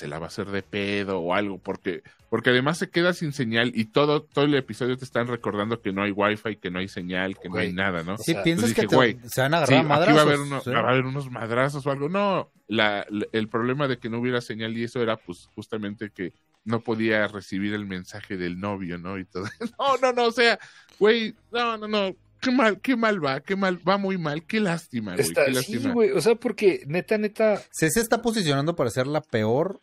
se 0.01 0.07
la 0.07 0.17
va 0.17 0.25
a 0.25 0.29
hacer 0.29 0.47
de 0.47 0.63
pedo 0.63 1.19
o 1.19 1.35
algo, 1.35 1.59
porque, 1.59 2.01
porque 2.27 2.49
además 2.49 2.79
se 2.79 2.89
queda 2.89 3.13
sin 3.13 3.33
señal 3.33 3.71
y 3.75 3.85
todo, 3.85 4.23
todo 4.23 4.45
el 4.45 4.55
episodio 4.55 4.97
te 4.97 5.05
están 5.05 5.27
recordando 5.27 5.79
que 5.79 5.93
no 5.93 6.01
hay 6.01 6.09
wifi, 6.09 6.55
que 6.55 6.71
no 6.71 6.79
hay 6.79 6.87
señal, 6.87 7.37
que 7.37 7.49
no 7.49 7.57
hay 7.59 7.71
nada, 7.71 8.01
¿no? 8.01 8.17
Sí, 8.17 8.35
piensas 8.43 8.73
que 8.73 8.87
se 8.87 9.41
van 9.41 9.53
a 9.53 9.57
agarrar 9.57 9.85
madrazos. 9.85 10.07
Aquí 10.07 10.13
va 10.15 10.19
a, 10.19 10.23
haber 10.23 10.75
va 10.75 10.89
a 10.89 10.91
haber 10.91 11.05
unos 11.05 11.29
madrazos 11.29 11.85
o 11.85 11.91
algo. 11.91 12.09
No, 12.09 12.51
la, 12.67 13.05
el 13.31 13.47
problema 13.47 13.87
de 13.87 13.99
que 13.99 14.09
no 14.09 14.17
hubiera 14.17 14.41
señal 14.41 14.75
y 14.75 14.85
eso 14.85 15.03
era 15.03 15.17
pues 15.17 15.47
justamente 15.53 16.09
que 16.09 16.33
no 16.63 16.79
podía 16.81 17.27
recibir 17.27 17.75
el 17.75 17.85
mensaje 17.85 18.37
del 18.37 18.59
novio, 18.59 18.97
¿no? 18.97 19.19
Y 19.19 19.25
todo. 19.25 19.45
No, 19.77 19.97
no, 19.97 20.13
no, 20.13 20.25
o 20.25 20.31
sea, 20.31 20.57
güey, 20.97 21.35
no, 21.51 21.77
no, 21.77 21.87
no. 21.87 22.15
Qué 22.39 22.49
mal, 22.49 22.81
qué 22.81 22.95
mal 22.95 23.23
va, 23.23 23.41
qué 23.41 23.55
mal, 23.55 23.87
va 23.87 23.99
muy 23.99 24.17
mal, 24.17 24.43
qué 24.47 24.59
lástima, 24.59 25.13
güey, 25.13 25.31
qué 25.31 25.51
lástima. 25.51 25.81
Sí, 25.81 25.89
güey, 25.89 26.09
o 26.09 26.21
sea, 26.21 26.33
porque 26.33 26.81
neta, 26.87 27.19
neta. 27.19 27.61
Se 27.69 27.85
está 27.85 28.23
posicionando 28.23 28.75
para 28.75 28.89
ser 28.89 29.05
la 29.05 29.21
peor 29.21 29.79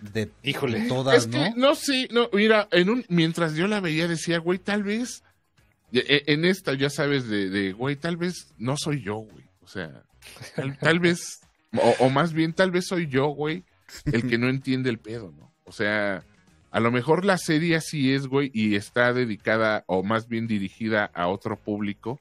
de, 0.00 0.30
Híjole. 0.42 0.88
todas, 0.88 1.16
es 1.16 1.26
que, 1.26 1.52
¿no? 1.56 1.74
sí, 1.74 2.08
no, 2.10 2.28
mira, 2.32 2.68
en 2.70 2.90
un, 2.90 3.04
mientras 3.08 3.54
yo 3.54 3.66
la 3.66 3.80
veía 3.80 4.06
decía, 4.06 4.38
güey, 4.38 4.58
tal 4.58 4.82
vez, 4.82 5.22
e, 5.92 6.24
en 6.26 6.44
esta, 6.44 6.74
ya 6.74 6.90
sabes, 6.90 7.28
de, 7.28 7.50
de 7.50 7.72
güey, 7.72 7.96
tal 7.96 8.16
vez 8.16 8.52
no 8.58 8.76
soy 8.76 9.02
yo, 9.02 9.16
güey, 9.16 9.44
o 9.60 9.66
sea, 9.66 10.02
tal, 10.80 11.00
vez, 11.00 11.40
o, 11.98 12.10
más 12.10 12.32
bien, 12.32 12.52
tal 12.52 12.70
vez 12.70 12.86
soy 12.86 13.08
yo, 13.08 13.26
güey, 13.28 13.64
el 14.04 14.28
que 14.28 14.38
no 14.38 14.48
entiende 14.48 14.90
el 14.90 14.98
pedo, 14.98 15.32
¿no? 15.36 15.52
O 15.64 15.72
sea, 15.72 16.24
a 16.70 16.80
lo 16.80 16.90
mejor 16.90 17.24
la 17.24 17.38
serie 17.38 17.76
así 17.76 18.12
es, 18.12 18.26
güey, 18.26 18.50
y 18.54 18.74
está 18.76 19.12
dedicada, 19.12 19.84
o 19.86 20.02
más 20.02 20.28
bien 20.28 20.46
dirigida 20.46 21.10
a 21.14 21.28
otro 21.28 21.58
público, 21.58 22.20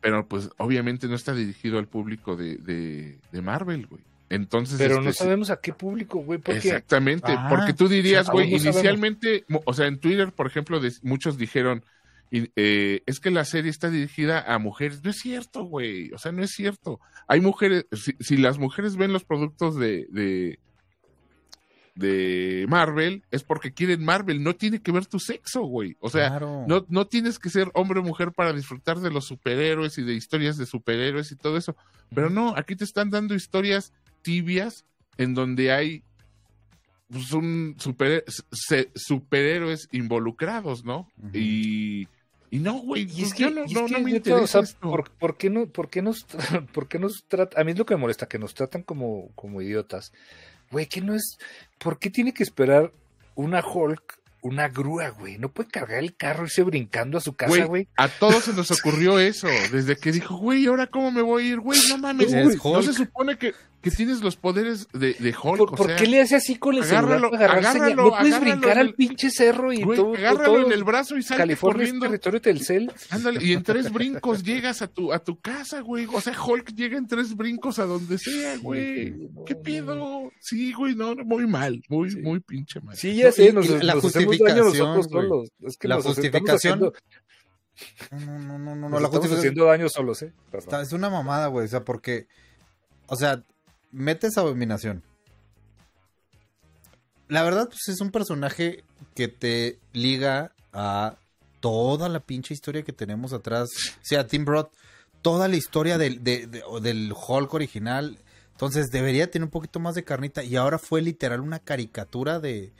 pero 0.00 0.26
pues 0.28 0.50
obviamente 0.58 1.08
no 1.08 1.16
está 1.16 1.34
dirigido 1.34 1.78
al 1.78 1.88
público 1.88 2.36
de, 2.36 2.56
de, 2.56 3.18
de 3.32 3.42
Marvel, 3.42 3.86
güey. 3.86 4.02
Entonces, 4.30 4.76
pero 4.78 5.00
no 5.00 5.10
este, 5.10 5.24
sabemos 5.24 5.50
a 5.50 5.60
qué 5.60 5.72
público, 5.72 6.18
güey. 6.18 6.40
Exactamente, 6.44 7.34
porque 7.48 7.72
tú 7.72 7.88
dirías, 7.88 8.28
güey, 8.28 8.54
inicialmente, 8.54 9.44
o 9.64 9.72
sea, 9.72 9.86
en 9.86 9.98
Twitter, 9.98 10.32
por 10.32 10.46
ejemplo, 10.46 10.80
muchos 11.02 11.38
dijeron, 11.38 11.82
eh, 12.30 13.02
es 13.06 13.20
que 13.20 13.30
la 13.30 13.44
serie 13.44 13.70
está 13.70 13.90
dirigida 13.90 14.40
a 14.40 14.58
mujeres. 14.58 15.02
No 15.02 15.10
es 15.10 15.16
cierto, 15.16 15.64
güey. 15.64 16.12
O 16.12 16.18
sea, 16.18 16.32
no 16.32 16.42
es 16.42 16.50
cierto. 16.50 17.00
Hay 17.26 17.40
mujeres, 17.40 17.86
si, 18.20 18.36
las 18.36 18.58
mujeres 18.58 18.96
ven 18.96 19.12
los 19.12 19.24
productos 19.24 19.76
de, 19.76 20.06
de, 20.10 20.58
de, 21.94 22.66
Marvel, 22.68 23.24
es 23.30 23.44
porque 23.44 23.72
quieren 23.72 24.04
Marvel. 24.04 24.42
No 24.42 24.56
tiene 24.56 24.82
que 24.82 24.92
ver 24.92 25.06
tu 25.06 25.18
sexo, 25.18 25.62
güey. 25.62 25.96
O 26.00 26.10
sea, 26.10 26.38
no, 26.38 26.84
no 26.88 27.06
tienes 27.06 27.38
que 27.38 27.50
ser 27.50 27.70
hombre 27.74 28.00
o 28.00 28.02
mujer 28.02 28.32
para 28.32 28.52
disfrutar 28.52 28.98
de 28.98 29.10
los 29.10 29.24
superhéroes 29.24 29.96
y 29.96 30.02
de 30.02 30.14
historias 30.14 30.58
de 30.58 30.66
superhéroes 30.66 31.32
y 31.32 31.36
todo 31.36 31.56
eso. 31.56 31.76
Pero 32.14 32.28
no, 32.28 32.54
aquí 32.56 32.76
te 32.76 32.84
están 32.84 33.08
dando 33.10 33.34
historias 33.34 33.92
tibias 34.22 34.84
en 35.16 35.34
donde 35.34 35.72
hay 35.72 36.02
pues, 37.08 37.32
un 37.32 37.76
super, 37.78 38.24
superhéroes 38.94 39.88
involucrados, 39.92 40.84
¿no? 40.84 41.08
Y, 41.32 42.08
y 42.50 42.58
no, 42.58 42.74
güey, 42.80 43.08
y 43.10 43.22
es 43.22 43.34
que, 43.34 43.50
no, 43.50 43.64
no, 43.66 44.00
me 44.00 44.10
interesa 44.12 44.62
¿por, 44.80 45.36
qué 45.36 45.50
no, 45.50 45.66
por, 45.66 45.90
qué 45.90 46.02
nos, 46.02 46.24
¿Por 46.72 46.88
qué 46.88 46.98
nos 46.98 47.24
tratan? 47.28 47.60
A 47.60 47.64
mí 47.64 47.72
es 47.72 47.78
lo 47.78 47.86
que 47.86 47.94
me 47.94 48.00
molesta, 48.00 48.28
que 48.28 48.38
nos 48.38 48.54
tratan 48.54 48.82
como, 48.82 49.30
como 49.34 49.60
idiotas. 49.62 50.12
Güey, 50.70 50.86
que 50.86 51.00
no 51.00 51.14
es... 51.14 51.38
¿Por 51.78 51.98
qué 51.98 52.10
tiene 52.10 52.34
que 52.34 52.42
esperar 52.42 52.92
una 53.34 53.64
Hulk 53.64 54.18
una 54.40 54.68
grúa, 54.68 55.10
güey. 55.10 55.38
No 55.38 55.50
puede 55.50 55.68
cargar 55.68 55.98
el 55.98 56.14
carro 56.16 56.44
y 56.44 56.46
irse 56.46 56.62
brincando 56.62 57.18
a 57.18 57.20
su 57.20 57.34
casa, 57.34 57.64
güey. 57.64 57.88
A 57.96 58.08
todos 58.08 58.44
se 58.44 58.52
nos 58.54 58.70
ocurrió 58.70 59.18
eso. 59.18 59.48
Desde 59.72 59.96
que 59.96 60.12
dijo, 60.12 60.36
güey, 60.36 60.66
¿ahora 60.66 60.86
cómo 60.86 61.10
me 61.10 61.22
voy 61.22 61.44
a 61.44 61.48
ir? 61.50 61.60
Güey, 61.60 61.80
no 61.88 61.98
mames, 61.98 62.32
No 62.32 62.82
se 62.82 62.92
supone 62.92 63.36
que, 63.36 63.54
que 63.80 63.92
tienes 63.92 64.22
los 64.22 64.36
poderes 64.36 64.88
de, 64.92 65.14
de 65.14 65.34
Hulk. 65.40 65.76
¿Por, 65.76 65.94
qué 65.94 66.06
le 66.06 66.20
hace 66.20 66.34
así 66.34 66.56
con 66.56 66.74
el 66.74 66.82
agárralo, 66.82 67.30
celular 67.30 67.58
agárralo, 67.58 68.10
No 68.10 68.10
puedes 68.10 68.40
brincar 68.40 68.78
al 68.78 68.94
pinche 68.94 69.30
cerro 69.30 69.72
y 69.72 69.82
todo. 69.82 70.14
Agárralo 70.14 70.66
en 70.66 70.72
el 70.72 70.82
brazo 70.82 71.16
y 71.16 71.22
sale 71.22 71.38
California 71.38 71.76
corriendo. 71.76 72.06
Es 72.06 72.10
territorio 72.10 72.40
Telcel. 72.40 72.92
Ándale, 73.10 73.44
y 73.44 73.52
en 73.52 73.62
tres 73.62 73.92
brincos 73.92 74.42
llegas 74.42 74.82
a 74.82 74.88
tu, 74.88 75.12
a 75.12 75.20
tu 75.20 75.38
casa, 75.38 75.80
güey. 75.80 76.06
O 76.12 76.20
sea, 76.20 76.34
Hulk 76.40 76.74
llega 76.74 76.98
en 76.98 77.06
tres 77.06 77.36
brincos 77.36 77.78
a 77.78 77.84
donde 77.84 78.18
sea, 78.18 78.56
güey. 78.58 79.14
¿Qué 79.46 79.54
pido? 79.54 80.30
Sí, 80.40 80.72
güey, 80.72 80.96
no, 80.96 81.14
muy 81.14 81.46
mal. 81.46 81.80
Muy, 81.88 82.16
muy 82.16 82.40
pinche 82.40 82.80
mal. 82.80 82.96
Sí, 82.96 83.14
ya 83.14 83.30
sé. 83.30 83.52
Nos, 83.52 83.68
la 83.68 83.94
justificación. 83.94 85.00
Es 85.60 85.76
que 85.76 85.86
la 85.86 86.02
justificación 86.02 86.80
No, 88.10 88.18
no, 88.18 88.38
no, 88.38 88.58
no, 88.58 88.74
no. 88.74 88.88
Nos 88.88 89.00
la 89.00 89.06
estamos 89.06 89.28
justificación- 89.28 89.38
haciendo 89.38 89.64
daño 89.66 89.88
solos, 89.88 90.22
¿eh? 90.22 90.32
Perdón. 90.50 90.80
Es 90.82 90.92
una 90.92 91.10
mamada, 91.10 91.46
güey. 91.46 91.66
O 91.66 91.68
sea, 91.68 91.84
porque. 91.84 92.26
O 93.06 93.16
sea, 93.16 93.42
metes 93.92 94.36
abominación. 94.38 95.02
La 97.28 97.42
verdad, 97.42 97.68
pues 97.68 97.88
es 97.88 98.00
un 98.00 98.10
personaje 98.10 98.84
que 99.14 99.28
te 99.28 99.78
liga 99.92 100.52
a 100.72 101.16
toda 101.60 102.08
la 102.08 102.20
pinche 102.20 102.54
historia 102.54 102.82
que 102.82 102.92
tenemos 102.92 103.32
atrás. 103.32 103.68
O 103.96 104.00
sea, 104.04 104.26
Tim 104.26 104.46
Roth, 104.46 104.70
toda 105.22 105.48
la 105.48 105.56
historia 105.56 105.98
del, 105.98 106.24
de- 106.24 106.46
de- 106.46 106.62
o 106.66 106.80
del 106.80 107.12
Hulk 107.12 107.52
original. 107.52 108.18
Entonces 108.52 108.88
debería 108.90 109.30
tener 109.30 109.44
un 109.44 109.50
poquito 109.50 109.78
más 109.78 109.94
de 109.94 110.04
carnita. 110.04 110.42
Y 110.42 110.56
ahora 110.56 110.78
fue 110.78 111.02
literal 111.02 111.40
una 111.40 111.58
caricatura 111.58 112.40
de. 112.40 112.72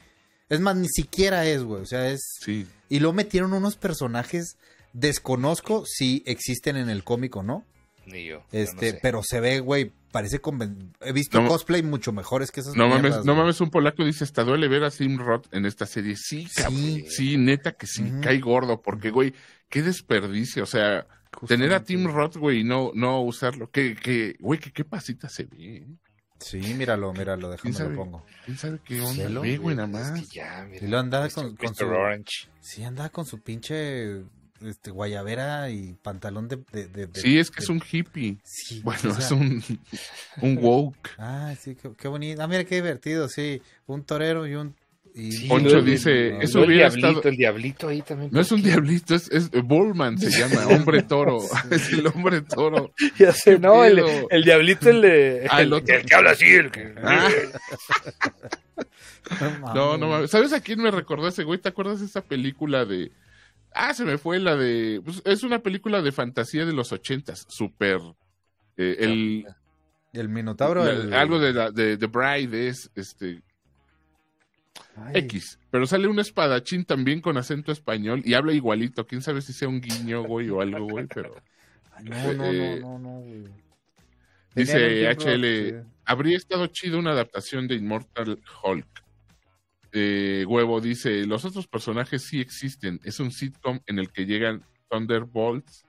Es 0.49 0.61
más, 0.61 0.77
ni 0.77 0.89
siquiera 0.89 1.45
es, 1.47 1.63
güey. 1.63 1.83
O 1.83 1.87
sea, 1.87 2.09
es. 2.11 2.21
Sí. 2.41 2.67
Y 2.89 3.01
luego 3.01 3.13
metieron 3.13 3.53
unos 3.53 3.77
personajes. 3.77 4.57
Desconozco 4.95 5.85
si 5.87 6.23
existen 6.27 6.77
en 6.79 6.89
el 6.89 7.05
cómic 7.05 7.37
o 7.37 7.43
no. 7.43 7.65
Ni 8.07 8.25
yo. 8.25 8.39
yo 8.39 8.45
Este, 8.59 8.87
no 8.87 8.93
sé. 8.93 8.99
pero 9.03 9.21
se 9.23 9.41
ve, 9.41 9.61
güey, 9.61 9.93
parece 10.13 10.41
conven... 10.41 10.93
He 11.01 11.13
visto 11.13 11.41
No- 11.41 11.49
cosplay 11.49 11.83
mucho 11.83 12.13
mejores 12.13 12.51
que 12.51 12.61
esas 12.61 12.75
No 12.77 12.89
mames, 12.89 13.17
no 13.19 13.23
güey. 13.25 13.37
mames, 13.37 13.61
un 13.61 13.71
polaco 13.71 14.05
dice, 14.05 14.25
hasta 14.25 14.45
duele 14.45 14.69
ver 14.69 14.85
a 14.85 14.91
Tim 14.91 15.19
Roth 15.19 15.47
en 15.53 15.67
esta 15.67 15.87
serie. 15.87 16.17
Sí, 16.17 16.47
cabrón, 16.55 16.77
Sí. 16.77 17.05
sí, 17.09 17.37
neta 17.37 17.73
que 17.73 17.87
sí, 17.87 18.05
cae 18.23 18.39
gordo, 18.41 18.81
porque, 18.83 19.11
güey, 19.11 19.35
qué 19.69 19.83
desperdicio, 19.83 20.63
o 20.63 20.67
sea, 20.67 21.07
tener 21.47 21.73
a 21.75 21.85
Tim 21.85 22.07
Roth, 22.07 22.37
güey, 22.37 22.61
y 22.61 22.65
no, 22.65 22.91
no 22.95 23.21
usarlo, 23.23 23.71
que, 23.71 23.95
que, 23.97 24.37
güey, 24.41 24.59
que 24.59 24.73
qué 24.73 24.85
pasita 24.85 25.29
se 25.29 25.45
ve, 25.45 25.57
¿eh? 25.79 25.87
Sí, 26.41 26.59
míralo, 26.75 27.13
míralo, 27.13 27.51
déjame 27.51 27.75
sabe? 27.75 27.91
lo 27.91 27.97
pongo. 27.97 28.25
¿Quién 28.45 28.57
sabe 28.57 28.79
qué 28.85 29.01
onda? 29.01 29.25
Velo, 29.25 29.41
Ve, 29.43 29.59
güey, 29.59 29.75
nada 29.75 29.89
Es 29.89 30.11
más. 30.13 30.21
que 30.21 30.27
ya, 30.37 30.65
mira. 30.71 30.87
Y 30.87 30.89
lo 30.89 30.99
andaba 31.01 31.25
Mr. 31.27 31.33
con, 31.35 31.57
con 31.57 31.75
su... 31.75 31.85
Orange. 31.85 32.49
Sí, 32.61 32.85
andaba 32.85 33.09
con 33.09 33.27
su 33.27 33.41
pinche 33.43 34.23
este, 34.65 34.91
guayabera 34.91 35.71
y 35.71 35.95
pantalón 36.03 36.49
de... 36.49 36.57
de- 36.73 36.87
de- 36.89 37.07
de- 37.07 37.21
Sí, 37.21 37.39
es 37.39 37.51
que 37.51 37.61
es 37.63 37.69
un 37.69 37.83
hippie. 37.91 38.39
Sí, 38.45 38.81
Bueno, 38.83 39.01
o 39.11 39.15
sea, 39.15 39.25
es 39.25 39.31
un, 39.33 39.63
un 40.43 40.59
woke. 40.59 41.11
Ah, 41.19 41.55
sí, 41.61 41.75
qué, 41.75 41.91
qué 41.97 42.09
bonito. 42.09 42.43
Ah, 42.43 42.47
mira 42.49 42.65
qué 42.65 42.77
divertido, 42.77 43.29
sí. 43.29 43.61
Un 43.87 44.05
torero 44.05 44.47
y 44.47 44.55
un... 44.55 44.75
y- 45.15 45.33
Sí, 45.33 45.49
Poncho 45.49 45.81
dice, 45.83 46.31
no, 46.33 46.41
eso 46.43 46.59
No, 46.59 46.65
el 46.65 46.71
hubiera 46.71 46.89
diablito, 46.91 47.09
estado... 47.09 47.29
el 47.31 47.37
diablito 47.37 47.89
ahí 47.89 48.03
también. 48.03 48.31
No 48.33 48.41
es 48.41 48.53
un 48.53 48.63
diablito, 48.63 49.15
es, 49.15 49.29
es 49.31 49.51
Bullman 49.51 50.17
se 50.19 50.31
llama, 50.39 50.67
hombre 50.69 51.03
toro. 51.03 51.39
Es 51.71 51.93
el 51.93 52.07
hombre 52.07 52.43
toro. 52.43 52.93
Ya 53.19 53.33
sé, 53.33 53.59
no, 53.59 53.85
el, 53.85 54.01
el 54.31 54.45
diablito, 54.45 54.91
el 54.91 55.03
de. 55.03 55.47
Ah, 55.51 55.61
el 55.61 55.69
el, 55.69 55.73
otro. 55.73 55.97
el 55.97 56.05
que 56.07 56.15
habla 56.15 56.31
así, 56.33 56.45
el 56.47 56.71
que. 56.71 56.95
Ah. 57.03 57.29
mames. 59.31 59.75
No, 59.75 59.97
no 59.99 60.09
mames. 60.09 60.31
¿Sabes 60.31 60.53
a 60.53 60.61
quién 60.61 60.81
me 60.81 60.91
recordó 60.91 61.29
ese 61.29 61.45
güey? 61.45 61.59
¿Te 61.61 61.69
acuerdas 61.69 62.01
de 62.01 62.07
esa 62.07 62.23
película 62.23 62.85
de... 62.85 63.11
Ah, 63.75 63.95
se 63.95 64.05
me 64.05 64.19
fue 64.19 64.39
la 64.39 64.57
de... 64.57 65.01
pues, 65.05 65.23
es 65.25 65.43
una 65.43 65.61
película 65.61 66.03
de 66.03 66.13
fantasía 66.13 66.65
de 66.67 66.73
los 66.73 66.93
ochentas, 66.93 67.45
súper... 67.49 68.01
eh, 68.77 68.97
el, 68.99 69.47
El 70.13 70.29
Minotauro, 70.29 70.85
la- 70.85 70.91
el... 70.93 71.13
Algo 71.13 71.39
de, 71.39 71.53
la, 71.53 71.71
de 71.71 71.97
The 71.97 72.07
Bride 72.07 72.69
es 72.69 72.91
este 72.95 73.43
Ay, 74.97 75.13
X. 75.19 75.59
Pero 75.71 75.87
sale 75.87 76.09
un 76.09 76.19
espadachín 76.19 76.85
también 76.85 77.21
con 77.21 77.37
acento 77.37 77.71
español 77.73 78.23
y 78.25 78.35
habla 78.35 78.53
igualito. 78.53 79.07
Quién 79.07 79.23
sabe 79.23 79.43
si 79.43 79.53
sea 79.53 79.69
un 79.69 79.81
guiño, 79.81 80.23
güey, 80.25 80.49
o 80.51 80.61
algo, 80.61 80.87
güey, 80.87 81.07
pero... 81.07 81.35
ay, 81.93 82.05
No, 82.05 82.33
no, 82.35 82.45
eh, 82.45 82.79
no, 82.81 82.99
no, 82.99 82.99
no, 82.99 83.21
güey. 83.21 83.45
Dice 84.55 85.09
HL, 85.09 85.85
habría 86.05 86.37
estado 86.37 86.67
chido 86.69 86.99
una 86.99 87.13
adaptación 87.13 87.69
de 87.69 87.77
Immortal 87.77 88.41
Hulk. 88.65 89.05
Eh, 90.01 90.45
Huevo 90.47 90.81
dice, 90.81 91.27
los 91.27 91.45
otros 91.45 91.67
personajes 91.67 92.23
sí 92.23 92.41
existen. 92.41 93.01
Es 93.03 93.19
un 93.19 93.33
sitcom 93.33 93.81
en 93.87 93.99
el 93.99 94.13
que 94.13 94.27
llegan 94.27 94.63
Thunderbolts 94.89 95.85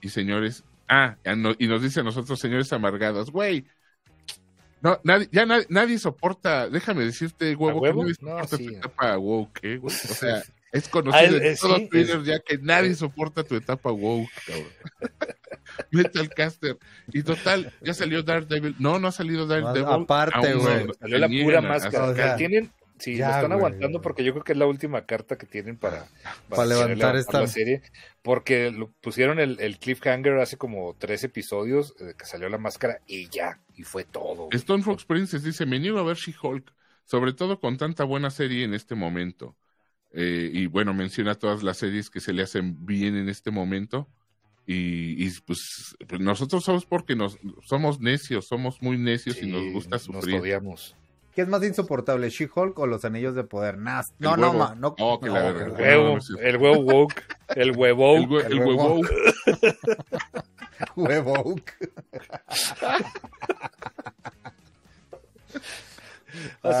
y 0.00 0.10
señores... 0.10 0.62
Ah, 0.88 1.16
no- 1.36 1.54
y 1.58 1.66
nos 1.66 1.82
dice 1.82 2.00
a 2.00 2.02
nosotros, 2.04 2.38
señores 2.38 2.72
amargados, 2.72 3.30
güey. 3.32 3.66
No, 4.80 5.00
nadie, 5.02 5.28
ya 5.32 5.44
na- 5.44 5.64
nadie 5.68 5.98
soporta, 5.98 6.68
déjame 6.68 7.04
decirte, 7.04 7.54
huevo, 7.56 7.80
huevo? 7.80 8.04
que 8.04 8.12
nadie 8.12 8.16
No, 8.20 8.28
soporta 8.46 8.56
sí. 8.56 8.66
tu 8.68 8.74
etapa 8.76 9.18
woke, 9.18 9.60
¿eh? 9.64 9.80
O 9.82 9.90
sea, 9.90 10.36
es 10.72 10.86
Ah, 10.86 10.90
conocido 10.90 11.36
el- 11.36 11.42
en 11.42 11.52
eh, 11.52 11.56
todo 11.60 11.76
sí, 11.76 11.88
Twitter 11.90 12.16
es- 12.20 12.24
ya 12.24 12.38
que 12.38 12.58
nadie 12.58 12.94
soporta 12.94 13.42
tu 13.42 13.56
etapa 13.56 13.90
woke, 13.90 14.30
cabrón. 14.46 14.66
Metal 15.90 16.28
Caster. 16.30 16.78
Y 17.12 17.22
total, 17.22 17.72
ya 17.82 17.92
salió 17.92 18.22
Daredevil. 18.22 18.76
No, 18.78 18.98
no 18.98 19.08
ha 19.08 19.12
salido 19.12 19.46
Daredevil. 19.46 19.84
aparte, 19.84 20.54
güey. 20.54 20.86
no, 20.86 20.94
Salió 20.94 21.18
la 21.18 21.28
pura 21.28 21.60
máscara. 21.60 22.04
o 22.04 22.14
sea, 22.14 22.36
tienen, 22.36 22.70
sí, 22.98 23.16
ya, 23.16 23.26
lo 23.28 23.34
están 23.34 23.46
güey. 23.48 23.58
aguantando 23.58 24.00
porque 24.00 24.24
yo 24.24 24.32
creo 24.32 24.44
que 24.44 24.52
es 24.52 24.58
la 24.58 24.66
última 24.66 25.04
carta 25.06 25.36
que 25.38 25.46
tienen 25.46 25.76
para, 25.76 26.06
Para 26.48 26.66
levantar 26.66 27.16
esta- 27.16 27.40
la 27.40 27.46
serie. 27.46 27.82
Porque 28.22 28.70
lo 28.70 28.90
pusieron 29.00 29.38
el, 29.40 29.58
el 29.60 29.78
cliffhanger 29.78 30.38
hace 30.38 30.56
como 30.56 30.94
tres 30.98 31.24
episodios 31.24 31.94
eh, 32.00 32.14
que 32.18 32.24
salió 32.26 32.48
la 32.48 32.58
máscara 32.58 33.00
y 33.06 33.28
ya, 33.28 33.60
y 33.74 33.82
fue 33.84 34.04
todo. 34.04 34.48
Stone 34.52 34.82
Fox 34.82 35.04
Princess 35.04 35.42
dice, 35.42 35.64
me 35.66 35.78
niego 35.78 35.98
a 35.98 36.02
ver 36.02 36.16
She-Hulk, 36.16 36.72
sobre 37.04 37.32
todo 37.32 37.58
con 37.60 37.76
tanta 37.78 38.04
buena 38.04 38.30
serie 38.30 38.64
en 38.64 38.74
este 38.74 38.94
momento. 38.94 39.56
Eh, 40.12 40.50
y 40.52 40.66
bueno, 40.66 40.94
menciona 40.94 41.34
todas 41.34 41.62
las 41.62 41.76
series 41.78 42.10
que 42.10 42.20
se 42.20 42.32
le 42.32 42.42
hacen 42.42 42.84
bien 42.86 43.16
en 43.16 43.28
este 43.28 43.50
momento. 43.50 44.08
Y, 44.66 45.24
y, 45.26 45.30
pues, 45.46 45.96
pues 46.06 46.20
nosotros 46.20 46.62
somos 46.64 46.84
porque 46.84 47.16
nos 47.16 47.38
somos 47.66 48.00
necios, 48.00 48.46
somos 48.48 48.82
muy 48.82 48.98
necios 48.98 49.42
y 49.42 49.46
nos 49.46 49.64
gusta 49.72 49.96
Nos 49.96 50.02
sufrir. 50.02 50.40
odiamos. 50.40 50.94
¿Qué 51.38 51.42
es 51.42 51.48
más 51.48 51.62
insoportable, 51.62 52.30
She-Hulk 52.30 52.76
o 52.80 52.86
los 52.88 53.04
Anillos 53.04 53.36
de 53.36 53.44
Poder? 53.44 53.78
Nah, 53.78 54.02
no, 54.18 54.36
no, 54.36 54.52
ma, 54.52 54.74
no. 54.74 54.96
Oh, 54.98 55.20
que 55.20 55.28
la 55.28 55.52
no, 55.52 55.54
verga. 55.54 55.66
El. 55.66 55.70
No, 55.70 55.78
huevo, 55.78 56.18
no 56.18 56.40
el 56.40 56.56
huevo 56.56 56.78
woke, 56.80 57.22
el 57.54 57.76
huevo. 57.76 58.16
El, 58.16 58.28
hue- 58.28 58.44
el 58.46 58.52
el 58.54 58.58
huevo. 58.66 59.00
huevo. 60.96 61.54
Es 66.64 66.76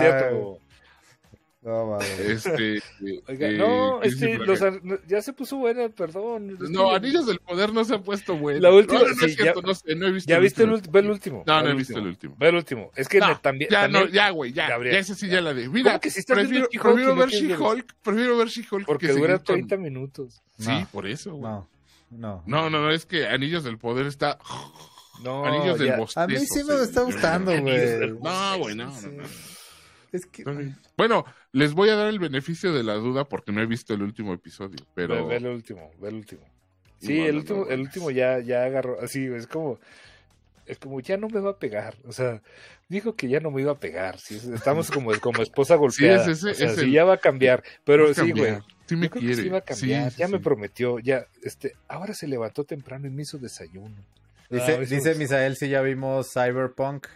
No, 1.68 1.86
mames. 1.86 2.18
Este, 2.20 2.82
Oiga, 3.28 3.48
eh, 3.48 3.58
no, 3.58 4.00
¿qué 4.00 4.08
dice 4.08 4.32
este, 4.32 4.46
los 4.46 4.60
ya 5.06 5.20
se 5.20 5.34
puso 5.34 5.58
buena, 5.58 5.90
perdón. 5.90 6.56
No, 6.70 6.88
que- 6.90 6.96
Anillos 6.96 7.26
del 7.26 7.40
Poder 7.40 7.74
no 7.74 7.84
se 7.84 7.96
ha 7.96 7.98
puesto 8.00 8.36
bueno. 8.38 8.60
La 8.60 8.70
última- 8.72 9.00
No, 9.00 9.06
no 9.06 9.12
es 9.12 9.18
sí, 9.18 9.36
cierto, 9.36 9.60
ya- 9.60 9.66
no 9.66 9.74
sé, 9.74 9.94
no 9.94 10.06
he 10.06 10.12
visto 10.12 10.30
¿Ya 10.30 10.38
viste 10.38 10.62
el, 10.62 10.70
último. 10.72 10.90
ulti- 10.90 10.92
ve 10.94 11.00
el 11.00 11.10
último? 11.10 11.44
No, 11.46 11.60
no 11.62 11.68
he 11.68 11.70
el 11.72 11.76
visto 11.76 11.98
el 11.98 12.06
último. 12.06 12.36
Ve 12.38 12.48
el 12.48 12.54
último. 12.54 12.90
Es 12.96 13.06
que 13.06 13.18
No, 13.20 13.28
me- 13.28 13.34
también. 13.36 13.70
ya, 13.70 13.82
también- 13.82 14.04
no, 14.06 14.10
ya, 14.10 14.30
güey, 14.30 14.52
ya. 14.54 14.68
Gabriel. 14.68 14.94
Ya 14.94 15.00
ese 15.00 15.14
sí 15.14 15.28
ya 15.28 15.40
la 15.42 15.52
de. 15.52 15.68
Mira, 15.68 15.90
¿Cómo 15.92 16.00
que 16.00 16.08
viendo 16.08 16.34
prefiero, 16.34 16.68
prefiero 16.70 17.16
ver 17.16 17.28
She-Hulk, 17.28 17.94
prefiero 18.02 18.36
ver 18.38 18.48
She-Hulk 18.48 18.86
Porque 18.86 19.06
que 19.08 19.12
dura 19.12 19.26
seguir 19.34 19.36
con- 19.44 19.54
30 19.56 19.76
minutos. 19.76 20.42
Sí, 20.58 20.70
No. 20.70 20.88
por 20.90 21.06
eso, 21.06 21.34
güey. 21.34 21.52
No, 21.52 21.68
no. 22.10 22.42
No, 22.46 22.70
no, 22.70 22.80
no, 22.80 22.90
es 22.90 23.04
que 23.04 23.26
Anillos 23.26 23.62
del 23.64 23.76
Poder 23.76 24.06
está. 24.06 24.38
No, 25.22 25.44
Anillos 25.44 25.78
del 25.78 25.88
ya. 25.88 25.96
Bostezo. 25.98 26.20
A 26.20 26.26
mí 26.28 26.38
sí 26.38 26.64
me 26.64 26.74
está 26.82 27.02
gustando, 27.02 27.50
güey. 27.60 28.10
No, 28.22 28.58
güey, 28.58 28.74
no, 28.74 28.86
no. 28.86 29.24
Es 30.12 30.26
que... 30.26 30.44
Bueno, 30.96 31.24
les 31.52 31.74
voy 31.74 31.88
a 31.90 31.96
dar 31.96 32.08
el 32.08 32.18
beneficio 32.18 32.72
de 32.72 32.82
la 32.82 32.94
duda 32.94 33.24
porque 33.28 33.52
no 33.52 33.60
he 33.60 33.66
visto 33.66 33.94
el 33.94 34.02
último 34.02 34.32
episodio, 34.32 34.76
Ve, 34.80 34.86
pero 34.94 35.26
ve 35.26 35.36
el 35.36 35.46
último, 35.46 35.90
ve 36.00 36.08
el 36.08 36.14
último. 36.16 36.42
Sí, 37.00 37.18
No, 37.18 37.26
el 37.26 37.32
no, 37.34 37.38
último, 37.40 37.58
no. 37.64 37.70
el 37.70 37.80
último 37.80 38.10
ya, 38.10 38.38
ya 38.40 38.64
agarró, 38.64 39.00
así, 39.00 39.26
es 39.26 39.46
como, 39.46 39.78
es 40.66 40.78
como, 40.78 41.00
ya 41.00 41.16
no 41.16 41.28
me 41.28 41.40
va 41.40 41.50
a 41.50 41.58
pegar, 41.58 41.94
o 42.06 42.12
sea, 42.12 42.42
dijo 42.88 43.14
que 43.14 43.28
ya 43.28 43.38
no 43.40 43.50
me 43.50 43.60
iba 43.62 43.72
a 43.72 43.78
pegar, 43.78 44.18
sí, 44.18 44.40
estamos 44.54 44.90
como, 44.90 45.12
como 45.20 45.42
esposa 45.42 45.76
golpeada, 45.76 46.22
es 46.22 46.28
ese- 46.38 46.50
o 46.50 46.54
sea, 46.54 46.66
es 46.70 46.74
sí, 46.76 46.80
el- 46.86 46.92
ya 46.92 47.04
va 47.04 47.14
a 47.14 47.18
cambiar, 47.18 47.62
pero 47.84 48.08
sí, 48.12 48.14
cambiar. 48.14 48.50
güey, 48.62 48.62
Sí 48.86 48.96
me 48.96 49.02
yo 49.06 49.10
creo 49.10 49.20
que 49.20 49.26
quiere. 49.26 49.42
sí 49.42 49.48
va 49.50 49.58
a 49.58 49.60
cambiar, 49.60 50.04
Sí, 50.10 50.16
sí, 50.16 50.20
ya 50.20 50.28
me 50.28 50.38
sí. 50.38 50.42
prometió, 50.44 50.98
ya, 50.98 51.26
este, 51.42 51.74
ahora 51.88 52.14
se 52.14 52.26
levantó 52.26 52.64
temprano 52.64 53.06
y 53.06 53.10
me 53.10 53.22
hizo 53.22 53.36
desayuno. 53.38 53.94
Dice, 54.50 54.72
Ah, 54.76 54.78
dice 54.78 55.10
es- 55.10 55.18
Misael 55.18 55.56
si 55.56 55.68
ya 55.68 55.82
vimos 55.82 56.32
Cyberpunk. 56.32 57.06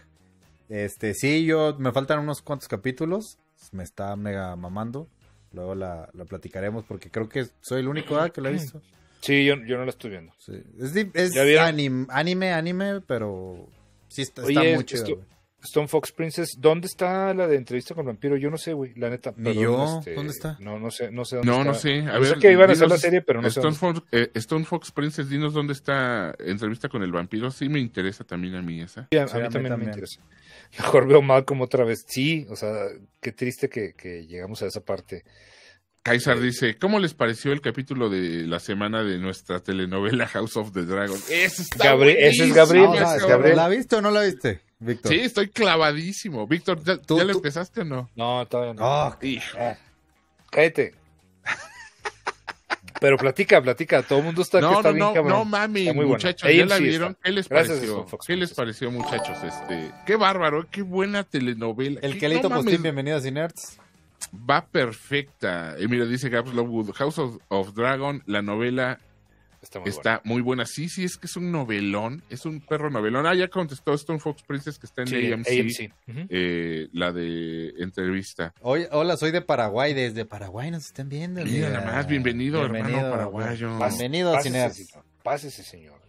Este, 0.73 1.13
sí, 1.13 1.45
yo 1.45 1.75
me 1.77 1.91
faltan 1.91 2.17
unos 2.19 2.41
cuantos 2.41 2.67
capítulos. 2.67 3.37
Me 3.71 3.83
está 3.83 4.15
mega 4.15 4.55
mamando. 4.55 5.07
Luego 5.51 5.75
la, 5.75 6.09
la 6.13 6.25
platicaremos 6.25 6.83
porque 6.85 7.11
creo 7.11 7.29
que 7.29 7.45
soy 7.61 7.81
el 7.81 7.87
único 7.87 8.17
ah, 8.17 8.31
que 8.31 8.41
lo 8.41 8.49
he 8.49 8.53
visto. 8.53 8.81
Sí, 9.21 9.45
yo, 9.45 9.55
yo 9.67 9.77
no 9.77 9.83
la 9.85 9.91
estoy 9.91 10.09
viendo. 10.09 10.33
Sí. 10.39 10.53
Es, 10.79 10.95
di- 10.95 11.11
es 11.13 11.33
¿Ya 11.35 11.43
vieron? 11.43 11.67
anim- 11.67 12.07
anime, 12.09 12.51
anime, 12.53 13.01
pero 13.01 13.69
sí 14.07 14.23
está, 14.23 14.41
está 14.47 14.61
Oye, 14.61 14.73
muy 14.75 14.83
chido. 14.83 15.03
esto-. 15.03 15.25
Stone 15.63 15.87
Fox 15.87 16.11
Princess, 16.11 16.57
¿dónde 16.59 16.87
está 16.87 17.33
la 17.33 17.47
de 17.47 17.55
entrevista 17.55 17.95
con 17.95 18.05
vampiro? 18.05 18.35
Yo 18.35 18.49
no 18.49 18.57
sé, 18.57 18.73
güey, 18.73 18.93
la 18.95 19.09
neta. 19.09 19.31
Ni 19.37 19.53
perdón, 19.53 20.03
yo, 20.03 20.13
¿dónde 20.15 20.31
está? 20.31 20.57
No, 20.59 20.77
no 20.77 20.91
sé, 20.91 21.09
no 21.09 21.23
sé 21.23 21.37
dónde 21.37 21.49
No, 21.51 21.57
está. 21.59 21.71
no 21.71 21.73
sé. 21.75 21.99
A 22.11 22.19
ver, 22.19 22.33
sé 22.33 22.39
que 22.39 22.51
iban 22.51 22.69
a 22.69 22.73
hacer 22.73 22.89
la 22.89 22.97
serie, 22.97 23.21
pero 23.21 23.41
no 23.41 23.49
sé 23.49 23.61
Stone 23.61 23.77
dónde 23.79 23.99
Fox, 24.01 24.07
eh, 24.11 24.31
Stone 24.33 24.65
Fox 24.65 24.91
Princess, 24.91 25.29
dinos 25.29 25.53
dónde 25.53 25.71
está 25.71 26.35
entrevista 26.39 26.89
con 26.89 27.01
el 27.03 27.13
vampiro. 27.13 27.49
Sí 27.49 27.69
me 27.69 27.79
interesa 27.79 28.25
también 28.25 28.55
a 28.55 28.61
mí 28.61 28.81
esa. 28.81 29.07
Sí, 29.11 29.17
a, 29.17 29.25
Sí, 29.27 29.37
a 29.37 29.39
mí 29.39 29.45
a 29.45 29.47
mí 29.47 29.53
también, 29.53 29.77
me 29.79 29.85
interesa. 29.85 30.19
Mejor 30.79 31.07
veo 31.07 31.21
Malcolm 31.21 31.61
otra 31.61 31.83
vez. 31.83 32.03
Sí, 32.07 32.45
o 32.49 32.55
sea, 32.55 32.73
qué 33.21 33.31
triste 33.31 33.69
que, 33.69 33.93
que 33.93 34.25
llegamos 34.25 34.61
a 34.61 34.67
esa 34.67 34.81
parte. 34.81 35.23
Kaiser 36.01 36.37
dice, 36.41 36.77
¿cómo 36.77 36.99
les 36.99 37.13
pareció 37.13 37.53
el 37.53 37.61
capítulo 37.61 38.09
de 38.09 38.45
la 38.45 38.59
semana 38.59 39.03
de 39.03 39.17
nuestra 39.19 39.61
telenovela 39.61 40.27
House 40.27 40.57
of 40.57 40.73
the 40.73 40.81
Dragon? 40.83 41.17
Ese 41.29 41.61
está 41.61 41.93
Gabri- 41.95 42.17
ese 42.17 42.43
es 42.45 42.53
Gabriel, 42.53 42.89
ver, 42.91 43.21
Gabriel. 43.29 43.55
¿La 43.55 43.69
viste 43.69 43.95
o 43.95 44.01
no 44.01 44.11
la 44.11 44.23
viste, 44.23 44.59
Víctor? 44.79 45.13
Sí, 45.13 45.19
estoy 45.21 45.47
clavadísimo. 45.47 46.45
Víctor, 46.45 46.83
¿ya, 46.83 46.97
Tú- 46.97 47.17
ya 47.19 47.23
tú- 47.23 47.37
empezaste 47.37 47.81
o 47.81 47.85
no? 47.85 48.09
No, 48.17 48.45
todavía 48.47 48.73
no. 48.73 49.17
Hijo. 49.21 49.57
Ah, 49.57 49.77
cállate. 50.51 50.93
Pero 52.99 53.17
platica, 53.17 53.61
platica, 53.61 54.01
todo 54.03 54.19
el 54.19 54.25
mundo 54.25 54.41
está, 54.41 54.59
que 54.59 54.65
No, 54.65 54.77
está 54.77 54.89
no, 54.89 54.93
bien 54.95 55.07
no, 55.07 55.13
cabrón. 55.13 55.31
no 55.39 55.45
mami, 55.45 55.91
muy 55.93 56.05
muchachos, 56.05 56.49
¿ya 56.53 56.65
la 56.65 56.77
vieron? 56.77 57.11
está. 57.11 57.23
¿Qué 57.23 57.31
les 57.31 57.49
Gracias, 57.49 57.77
pareció? 57.77 58.05
Fox 58.07 58.25
¿Qué 58.27 58.35
les 58.35 58.53
pareció, 58.53 58.91
muchachos? 58.91 59.37
Este, 59.43 59.91
qué 60.05 60.15
bárbaro, 60.15 60.67
qué 60.71 60.81
buena 60.81 61.23
telenovela. 61.23 61.99
El 62.01 62.17
Kelito 62.19 62.49
no 62.49 62.55
Postín, 62.57 62.81
bienvenido 62.83 63.17
a 63.17 63.21
Cinerts. 63.21 63.79
va 64.49 64.65
perfecta. 64.65 65.75
Eh, 65.77 65.87
mira, 65.87 66.05
dice 66.05 66.29
Gabs 66.29 66.53
Lovewood, 66.53 66.91
House 66.93 67.17
of, 67.19 67.37
of 67.49 67.73
Dragon, 67.73 68.23
la 68.25 68.41
novela 68.41 68.99
Está 69.63 69.79
muy 69.79 69.89
está 69.89 70.21
muy 70.25 70.41
buena. 70.41 70.65
Sí, 70.65 70.89
sí, 70.89 71.05
es 71.05 71.17
que 71.17 71.25
es 71.25 71.37
un 71.37 71.49
novelón, 71.49 72.21
es 72.29 72.45
un 72.45 72.59
perro 72.59 72.89
novelón. 72.89 73.25
Ah, 73.25 73.33
ya 73.33 73.47
contestó 73.47 73.93
Stone 73.93 74.19
Fox 74.19 74.43
Princess 74.43 74.77
que 74.77 74.85
está 74.85 75.03
en 75.03 75.07
Sí, 75.07 75.31
AMC, 75.31 75.47
AMC. 75.47 75.93
Eh, 76.29 76.89
la 76.91 77.13
de 77.13 77.69
entrevista. 77.77 78.53
Hoy, 78.59 78.85
hola, 78.91 79.15
soy 79.15 79.31
de 79.31 79.41
Paraguay. 79.41 79.93
Desde 79.93 80.25
Paraguay 80.25 80.69
nos 80.69 80.87
están 80.87 81.07
viendo. 81.07 81.41
Mira, 81.45 81.69
mira. 81.69 81.79
nada 81.79 81.93
más, 81.93 82.07
bienvenido, 82.07 82.63
hermano 82.63 83.09
paraguayo. 83.09 83.77
Bienvenido 83.77 84.33
Pásese, 84.33 84.73
señor. 84.73 85.05
Pásese, 85.23 85.63
señor. 85.63 86.01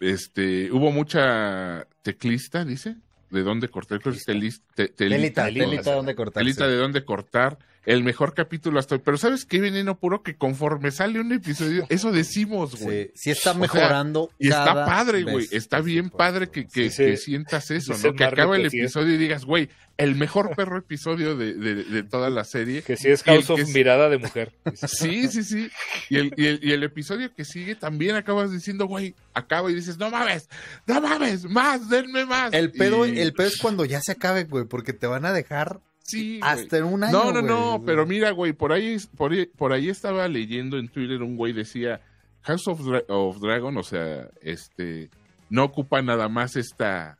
Este, 0.00 0.72
hubo 0.72 0.90
mucha 0.90 1.86
teclista, 2.00 2.64
dice, 2.64 2.96
de 3.28 3.42
dónde 3.42 3.68
cortar. 3.68 4.00
Telita. 4.00 4.62
Telita, 4.96 5.44
telita, 5.44 5.92
¿dónde 5.92 6.14
cortar? 6.14 6.42
Telita 6.42 6.66
de 6.66 6.76
dónde 6.76 7.04
cortar. 7.04 7.58
El 7.86 8.02
mejor 8.02 8.32
capítulo 8.34 8.78
hasta 8.78 8.94
hoy. 8.94 9.02
Pero 9.04 9.18
¿sabes 9.18 9.44
qué, 9.44 9.60
veneno 9.60 9.98
puro? 9.98 10.22
Que 10.22 10.36
conforme 10.36 10.90
sale 10.90 11.20
un 11.20 11.32
episodio, 11.32 11.84
eso 11.90 12.12
decimos, 12.12 12.80
güey. 12.80 13.08
Sí, 13.08 13.12
sí 13.14 13.30
está 13.30 13.50
O 13.50 13.54
sea, 13.54 13.60
mejorando. 13.60 14.30
Y 14.38 14.48
está 14.48 14.86
padre, 14.86 15.22
güey. 15.24 15.48
Está 15.50 15.80
bien 15.80 16.08
padre 16.10 16.48
que, 16.48 16.66
que, 16.66 16.88
Sí, 16.88 16.96
sí. 16.96 17.04
que 17.04 17.16
sientas 17.18 17.70
eso, 17.70 17.94
¿no? 18.02 18.14
Que 18.14 18.24
acaba 18.24 18.56
el 18.56 18.66
episodio 18.66 19.14
y 19.14 19.18
digas, 19.18 19.44
güey, 19.44 19.68
el 19.98 20.14
mejor 20.16 20.56
perro 20.56 20.78
episodio 20.78 21.36
de, 21.36 21.54
de, 21.54 21.74
de 21.84 22.02
toda 22.02 22.30
la 22.30 22.44
serie. 22.44 22.82
Que 22.82 22.96
sí 22.96 23.08
es 23.10 23.22
House 23.22 23.50
of 23.50 23.60
es- 23.60 23.68
Mirada 23.74 24.08
de 24.08 24.18
Mujer. 24.18 24.52
Sí, 24.88 25.28
sí, 25.28 25.44
sí. 25.44 25.68
Y 26.08 26.16
el, 26.16 26.32
y, 26.36 26.46
el, 26.46 26.60
y 26.62 26.72
el 26.72 26.82
episodio 26.84 27.34
que 27.34 27.44
sigue 27.44 27.74
también 27.74 28.16
acabas 28.16 28.50
diciendo, 28.50 28.86
güey, 28.86 29.14
acaba 29.34 29.70
y 29.70 29.74
dices, 29.74 29.98
no 29.98 30.10
mames, 30.10 30.48
no 30.86 31.00
mames, 31.00 31.44
más, 31.44 31.88
denme 31.90 32.24
más. 32.24 32.52
El 32.54 32.72
pedo, 32.72 33.06
Y- 33.06 33.18
el 33.20 33.32
pedo 33.34 33.48
es 33.48 33.58
cuando 33.58 33.84
ya 33.84 34.00
se 34.00 34.12
acabe, 34.12 34.44
güey, 34.44 34.64
porque 34.64 34.92
te 34.94 35.06
van 35.06 35.24
a 35.26 35.32
dejar 35.32 35.80
Sí, 36.06 36.38
hasta 36.42 36.76
en 36.78 36.84
un 36.84 37.02
año. 37.02 37.12
No, 37.12 37.32
no, 37.32 37.40
güey. 37.40 37.44
no, 37.46 37.82
pero 37.84 38.06
mira, 38.06 38.30
güey, 38.30 38.52
por 38.52 38.72
ahí, 38.72 38.96
por 39.16 39.32
ahí, 39.32 39.46
por 39.46 39.72
ahí 39.72 39.88
estaba 39.88 40.28
leyendo 40.28 40.76
en 40.78 40.88
Twitter 40.88 41.22
un 41.22 41.36
güey 41.36 41.52
decía 41.54 42.00
House 42.42 42.68
of, 42.68 42.80
Dra- 42.82 43.04
of 43.08 43.38
Dragon, 43.40 43.76
o 43.78 43.82
sea, 43.82 44.28
este, 44.42 45.08
no 45.48 45.64
ocupa 45.64 46.02
nada 46.02 46.28
más 46.28 46.56
esta, 46.56 47.16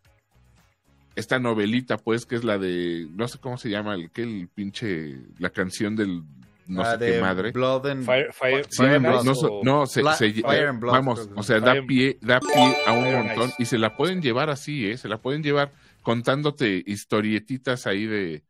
esta 1.16 1.38
novelita, 1.38 1.96
pues, 1.96 2.26
que 2.26 2.34
es 2.36 2.44
la 2.44 2.58
de, 2.58 3.06
no 3.14 3.26
sé 3.28 3.38
cómo 3.38 3.56
se 3.56 3.70
llama, 3.70 3.94
el 3.94 4.10
que 4.10 4.22
el 4.22 4.48
pinche, 4.54 5.16
la 5.38 5.48
canción 5.50 5.96
del, 5.96 6.22
no 6.66 6.84
sé 6.84 6.98
de 6.98 7.12
qué 7.12 7.20
madre. 7.20 7.52
Blood 7.52 7.86
and- 7.86 8.04
Fire, 8.04 8.32
Fire, 8.34 8.66
Sí, 8.68 8.82
Fire 8.82 8.96
and 8.96 9.06
no, 9.06 9.14
Ice 9.16 9.24
No, 9.24 9.32
o- 9.32 9.34
so- 9.34 9.60
no, 9.62 9.86
se, 9.86 10.02
Fire 10.02 10.66
and 10.68 10.80
Blood, 10.80 10.92
vamos, 10.92 11.30
o 11.34 11.42
sea, 11.42 11.60
da 11.60 11.74
pie, 11.86 12.18
da 12.20 12.40
pie 12.40 12.76
a 12.86 12.92
un 12.92 13.04
montón 13.12 13.48
Ice. 13.48 13.62
y 13.62 13.64
se 13.64 13.78
la 13.78 13.96
pueden 13.96 14.20
llevar 14.20 14.50
así, 14.50 14.90
¿eh? 14.90 14.98
Se 14.98 15.08
la 15.08 15.16
pueden 15.18 15.42
llevar 15.42 15.72
contándote 16.02 16.82
historietitas 16.86 17.86
ahí 17.86 18.04
de, 18.04 18.42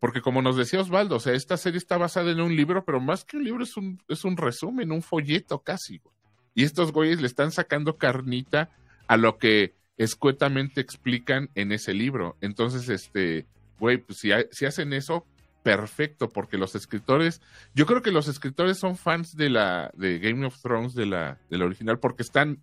porque 0.00 0.22
como 0.22 0.40
nos 0.40 0.56
decía 0.56 0.80
Osvaldo, 0.80 1.16
o 1.16 1.20
sea, 1.20 1.34
esta 1.34 1.56
serie 1.56 1.78
está 1.78 1.98
basada 1.98 2.30
en 2.30 2.40
un 2.40 2.56
libro, 2.56 2.84
pero 2.84 3.00
más 3.00 3.24
que 3.24 3.36
un 3.36 3.44
libro 3.44 3.64
es 3.64 3.76
un, 3.76 4.00
es 4.08 4.24
un 4.24 4.36
resumen, 4.36 4.92
un 4.92 5.02
folleto 5.02 5.58
casi. 5.60 6.00
Y 6.54 6.64
estos 6.64 6.92
güeyes 6.92 7.20
le 7.20 7.26
están 7.26 7.50
sacando 7.50 7.98
carnita 7.98 8.70
a 9.06 9.16
lo 9.16 9.38
que 9.38 9.74
escuetamente 9.98 10.80
explican 10.80 11.50
en 11.54 11.72
ese 11.72 11.92
libro. 11.92 12.36
Entonces, 12.40 12.88
este, 12.88 13.46
güey, 13.78 13.98
pues 13.98 14.18
si, 14.18 14.30
si 14.50 14.64
hacen 14.64 14.92
eso, 14.92 15.26
perfecto, 15.62 16.28
porque 16.28 16.58
los 16.58 16.74
escritores, 16.74 17.40
yo 17.74 17.86
creo 17.86 18.02
que 18.02 18.10
los 18.12 18.28
escritores 18.28 18.78
son 18.78 18.96
fans 18.96 19.36
de 19.36 19.50
la 19.50 19.90
de 19.94 20.18
Game 20.18 20.46
of 20.46 20.60
Thrones 20.60 20.94
de 20.94 21.06
la 21.06 21.38
de 21.50 21.62
original 21.62 21.98
porque 21.98 22.22
están 22.22 22.62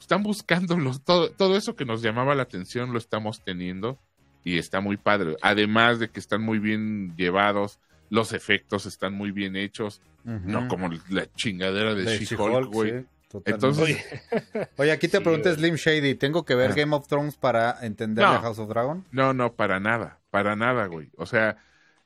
están 0.00 0.22
buscando 0.22 0.76
todo, 1.04 1.30
todo 1.30 1.56
eso 1.56 1.76
que 1.76 1.84
nos 1.86 2.02
llamaba 2.02 2.34
la 2.34 2.42
atención 2.42 2.92
lo 2.92 2.98
estamos 2.98 3.42
teniendo 3.42 3.98
y 4.44 4.58
está 4.58 4.80
muy 4.80 4.96
padre. 4.96 5.36
Además 5.42 5.98
de 5.98 6.08
que 6.10 6.20
están 6.20 6.42
muy 6.42 6.58
bien 6.58 7.14
llevados, 7.16 7.78
los 8.10 8.32
efectos 8.32 8.86
están 8.86 9.14
muy 9.14 9.30
bien 9.32 9.56
hechos, 9.56 10.00
no 10.24 10.68
como 10.68 10.88
la 11.08 11.26
chingadera 11.34 11.94
de, 11.94 12.04
De 12.04 12.18
She-Hulk, 12.18 12.68
güey. 12.72 12.90
sí, 13.00 13.06
totalmente. 13.28 13.50
Entonces, 13.50 13.84
Oye, 13.84 14.68
Oye, 14.76 14.92
aquí 14.92 15.08
te 15.08 15.18
Sí, 15.18 15.24
pregunta. 15.24 15.54
Slim 15.54 15.74
Shady, 15.74 16.14
¿tengo 16.14 16.44
que 16.44 16.54
ver 16.54 16.70
Ah. 16.70 16.74
Game 16.74 16.94
of 16.94 17.08
Thrones 17.08 17.36
para 17.36 17.78
entender 17.84 18.24
No. 18.24 18.32
la 18.34 18.40
House 18.40 18.58
of 18.58 18.68
Dragon? 18.68 19.04
No, 19.10 19.34
no, 19.34 19.52
para 19.54 19.80
nada, 19.80 20.18
para 20.30 20.54
nada, 20.56 20.86
güey. 20.86 21.08
O 21.16 21.26
sea, 21.26 21.56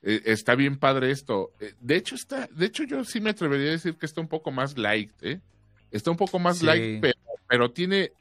eh, 0.03 0.23
está 0.27 0.55
bien 0.55 0.79
padre 0.79 1.11
esto. 1.11 1.53
Eh, 1.61 1.75
de 1.81 1.97
hecho, 1.97 2.15
está, 2.15 2.49
de 2.53 2.67
hecho, 2.67 2.85
yo 2.85 3.05
sí 3.05 3.21
me 3.21 3.31
atrevería 3.31 3.69
a 3.69 3.73
decir 3.73 3.97
que 3.97 4.07
está 4.07 4.21
un 4.21 4.29
poco 4.29 4.51
más 4.51 4.79
light, 4.79 5.11
¿eh? 5.23 5.41
Está 5.91 6.11
un 6.11 6.17
poco 6.17 6.39
más 6.39 6.59
Sí. 6.59 6.67
light, 6.67 7.01
pero, 7.01 7.19
pero 7.49 7.71
tiene, 7.73 8.13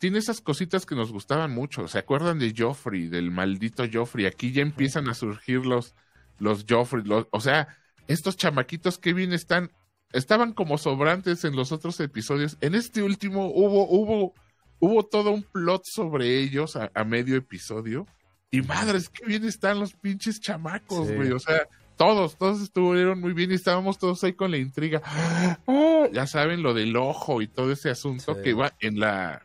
tiene 0.00 0.18
esas 0.18 0.40
cositas 0.40 0.86
que 0.86 0.94
nos 0.96 1.12
gustaban 1.12 1.52
mucho. 1.52 1.86
¿Se 1.86 1.98
acuerdan 1.98 2.38
de 2.40 2.52
Joffrey, 2.56 3.06
del 3.08 3.30
maldito 3.30 3.84
Joffrey? 3.92 4.26
Aquí 4.26 4.50
ya 4.50 4.62
empiezan 4.62 5.08
a 5.08 5.14
surgir 5.14 5.64
los, 5.66 5.94
los 6.38 6.64
Joffrey, 6.68 7.04
los- 7.04 7.26
o 7.30 7.40
sea, 7.40 7.68
estos 8.08 8.36
chamaquitos 8.36 8.98
que 8.98 9.12
bien 9.12 9.32
están, 9.32 9.70
estaban 10.12 10.54
como 10.54 10.78
sobrantes 10.78 11.44
en 11.44 11.54
los 11.54 11.70
otros 11.70 12.00
episodios. 12.00 12.56
En 12.62 12.74
este 12.74 13.02
último 13.02 13.46
hubo, 13.46 13.86
hubo, 13.88 14.34
hubo 14.78 15.04
todo 15.04 15.30
un 15.32 15.42
plot 15.42 15.82
sobre 15.84 16.38
ellos 16.40 16.76
a, 16.76 16.90
a 16.94 17.04
medio 17.04 17.36
episodio. 17.36 18.06
Y 18.50 18.62
madres, 18.62 19.10
qué 19.10 19.26
bien 19.26 19.44
están 19.44 19.78
los 19.78 19.92
pinches 19.92 20.40
chamacos, 20.40 21.06
Sí. 21.08 21.14
güey. 21.14 21.30
O 21.30 21.38
sea, 21.38 21.68
todos, 21.96 22.36
todos 22.38 22.62
estuvieron 22.62 23.20
muy 23.20 23.34
bien 23.34 23.52
y 23.52 23.54
estábamos 23.54 23.98
todos 23.98 24.24
ahí 24.24 24.32
con 24.32 24.50
la 24.50 24.56
intriga. 24.56 25.02
Ah, 25.68 26.08
ya 26.12 26.26
saben 26.26 26.62
lo 26.62 26.72
del 26.72 26.96
ojo 26.96 27.42
y 27.42 27.46
todo 27.46 27.70
ese 27.70 27.90
asunto 27.90 28.34
Sí. 28.36 28.40
que 28.42 28.54
va 28.54 28.72
en 28.80 28.98
la, 28.98 29.42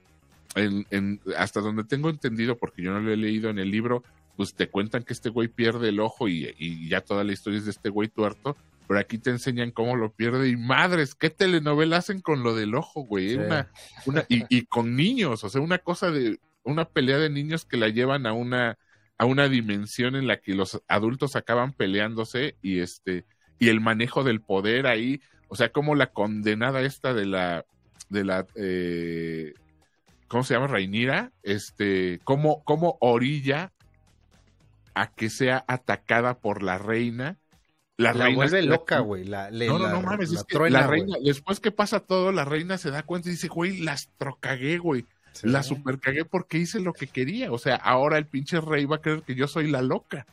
en, 0.56 0.86
en- 0.92 1.22
hasta 1.38 1.62
donde 1.62 1.84
tengo 1.84 2.10
entendido, 2.10 2.58
porque 2.58 2.82
yo 2.82 2.92
no 2.92 3.00
lo 3.00 3.12
he 3.12 3.18
leído 3.18 3.50
en 3.50 3.60
el 3.60 3.70
libro, 3.72 4.04
pues 4.38 4.54
te 4.54 4.68
cuentan 4.68 5.04
que 5.04 5.14
este 5.14 5.30
güey 5.30 5.48
pierde 5.48 5.90
el 5.90 6.00
ojo 6.00 6.28
y, 6.28 6.54
y 6.58 6.90
ya 6.90 7.02
toda 7.02 7.24
la 7.24 7.32
historia 7.34 7.60
es 7.60 7.66
de 7.66 7.72
este 7.72 7.90
güey 7.90 8.08
tuerto, 8.10 8.58
pero 8.88 9.00
aquí 9.00 9.18
te 9.18 9.30
enseñan 9.32 9.72
cómo 9.72 9.96
lo 9.96 10.12
pierde 10.12 10.50
y 10.50 10.58
madres, 10.58 11.16
qué 11.16 11.30
telenovela 11.30 11.98
hacen 11.98 12.22
con 12.22 12.44
lo 12.44 12.54
del 12.56 12.76
ojo, 12.76 13.02
güey, 13.06 13.30
Sí. 13.30 13.36
una, 13.36 13.72
una, 14.06 14.26
y, 14.30 14.44
y 14.50 14.66
con 14.66 14.96
niños, 14.96 15.44
o 15.44 15.50
sea, 15.50 15.62
una 15.62 15.78
cosa 15.80 16.12
de, 16.12 16.40
una 16.64 16.86
pelea 16.86 17.18
de 17.18 17.30
niños 17.30 17.66
que 17.66 17.78
la 17.78 17.88
llevan 17.90 18.26
a 18.28 18.34
una, 18.34 18.78
a 19.18 19.26
una 19.26 19.48
dimensión 19.50 20.16
en 20.16 20.28
la 20.28 20.38
que 20.38 20.54
los 20.54 20.82
adultos 20.88 21.36
acaban 21.36 21.72
peleándose 21.74 22.56
y 22.62 22.80
este, 22.80 23.24
y 23.58 23.70
el 23.70 23.80
manejo 23.80 24.24
del 24.24 24.42
poder 24.42 24.86
ahí, 24.88 25.22
o 25.48 25.56
sea, 25.56 25.70
como 25.70 25.96
la 25.96 26.08
condenada 26.08 26.82
esta 26.82 27.14
de 27.14 27.26
la, 27.26 27.66
de 28.10 28.24
la, 28.26 28.46
eh, 28.56 29.54
¿cómo 30.28 30.44
se 30.44 30.54
llama? 30.54 30.68
Rainira, 30.68 31.32
este, 31.44 32.20
cómo, 32.24 32.64
cómo 32.64 32.98
orilla 33.02 33.72
a 34.94 35.12
que 35.12 35.30
sea 35.30 35.64
atacada 35.68 36.40
por 36.40 36.64
la 36.64 36.78
reina. 36.78 37.38
La, 37.98 38.14
La 38.14 38.26
reina 38.26 38.36
vuelve 38.36 38.62
loca, 38.64 39.00
güey. 39.00 39.24
La, 39.24 39.52
no, 39.52 39.80
no, 39.80 39.90
no 39.90 40.02
mames, 40.02 40.32
es 40.32 40.44
que 40.44 40.56
truena, 40.56 40.82
la 40.82 40.88
reina, 40.88 41.16
después 41.24 41.60
que 41.60 41.72
pasa 41.72 42.02
todo, 42.02 42.32
la 42.32 42.44
reina 42.44 42.78
se 42.78 42.92
da 42.92 43.04
cuenta 43.04 43.30
y 43.30 43.34
dice, 43.34 43.48
güey, 43.48 43.80
las 43.80 44.10
trocagué, 44.18 44.78
güey. 44.78 45.06
Sí. 45.32 45.50
La 45.50 45.64
super 45.64 46.00
cagué 46.00 46.24
porque 46.24 46.58
hice 46.58 46.80
lo 46.80 46.94
que 46.94 47.08
quería. 47.08 47.52
O 47.52 47.58
sea, 47.58 47.76
ahora 47.76 48.18
el 48.18 48.26
pinche 48.26 48.62
rey 48.62 48.86
va 48.86 48.98
a 48.98 49.02
creer 49.02 49.22
que 49.24 49.36
yo 49.36 49.48
soy 49.48 49.70
la 49.70 49.82
loca. 49.82 50.26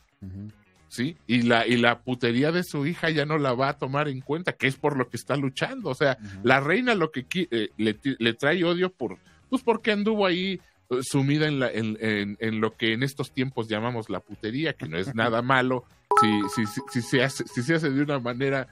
¿sí? 0.87 1.17
Y 1.27 1.41
la, 1.41 1.67
y 1.67 1.75
la 1.75 1.99
putería 1.99 2.53
de 2.53 2.63
su 2.63 2.85
hija 2.85 3.09
ya 3.09 3.25
no 3.25 3.37
la 3.37 3.53
va 3.53 3.69
a 3.69 3.77
tomar 3.77 4.07
en 4.07 4.21
cuenta, 4.21 4.53
que 4.53 4.67
es 4.67 4.77
por 4.77 4.95
lo 4.95 5.09
que 5.09 5.17
está 5.17 5.35
luchando. 5.35 5.89
O 5.89 5.95
sea, 5.95 6.17
la 6.43 6.61
reina 6.61 6.95
lo 6.95 7.11
que 7.11 7.25
eh, 7.31 7.69
le 7.77 8.33
trae 8.33 8.63
odio 8.63 8.93
por, 8.93 9.17
pues 9.53 9.61
porque 9.61 9.91
anduvo 9.91 10.25
ahí 10.25 10.59
eh, 10.89 10.95
sumida 11.03 11.47
en, 11.47 11.59
la, 11.59 11.69
en, 11.71 11.95
en- 12.01 12.37
en 12.39 12.59
lo 12.59 12.75
que 12.75 12.93
en 12.93 13.03
estos 13.03 13.31
tiempos 13.31 13.67
llamamos 13.67 14.09
la 14.09 14.19
putería, 14.19 14.73
que 14.73 14.87
no 14.87 14.97
es 14.97 15.13
nada 15.15 15.43
malo. 15.43 15.85
Si, 16.19 16.41
si, 16.55 16.65
si, 16.65 16.81
si 16.91 17.01
se 17.03 17.23
hace, 17.23 17.43
si 17.47 17.61
se 17.61 17.75
hace 17.75 17.91
de 17.91 18.01
una 18.01 18.17
manera 18.19 18.67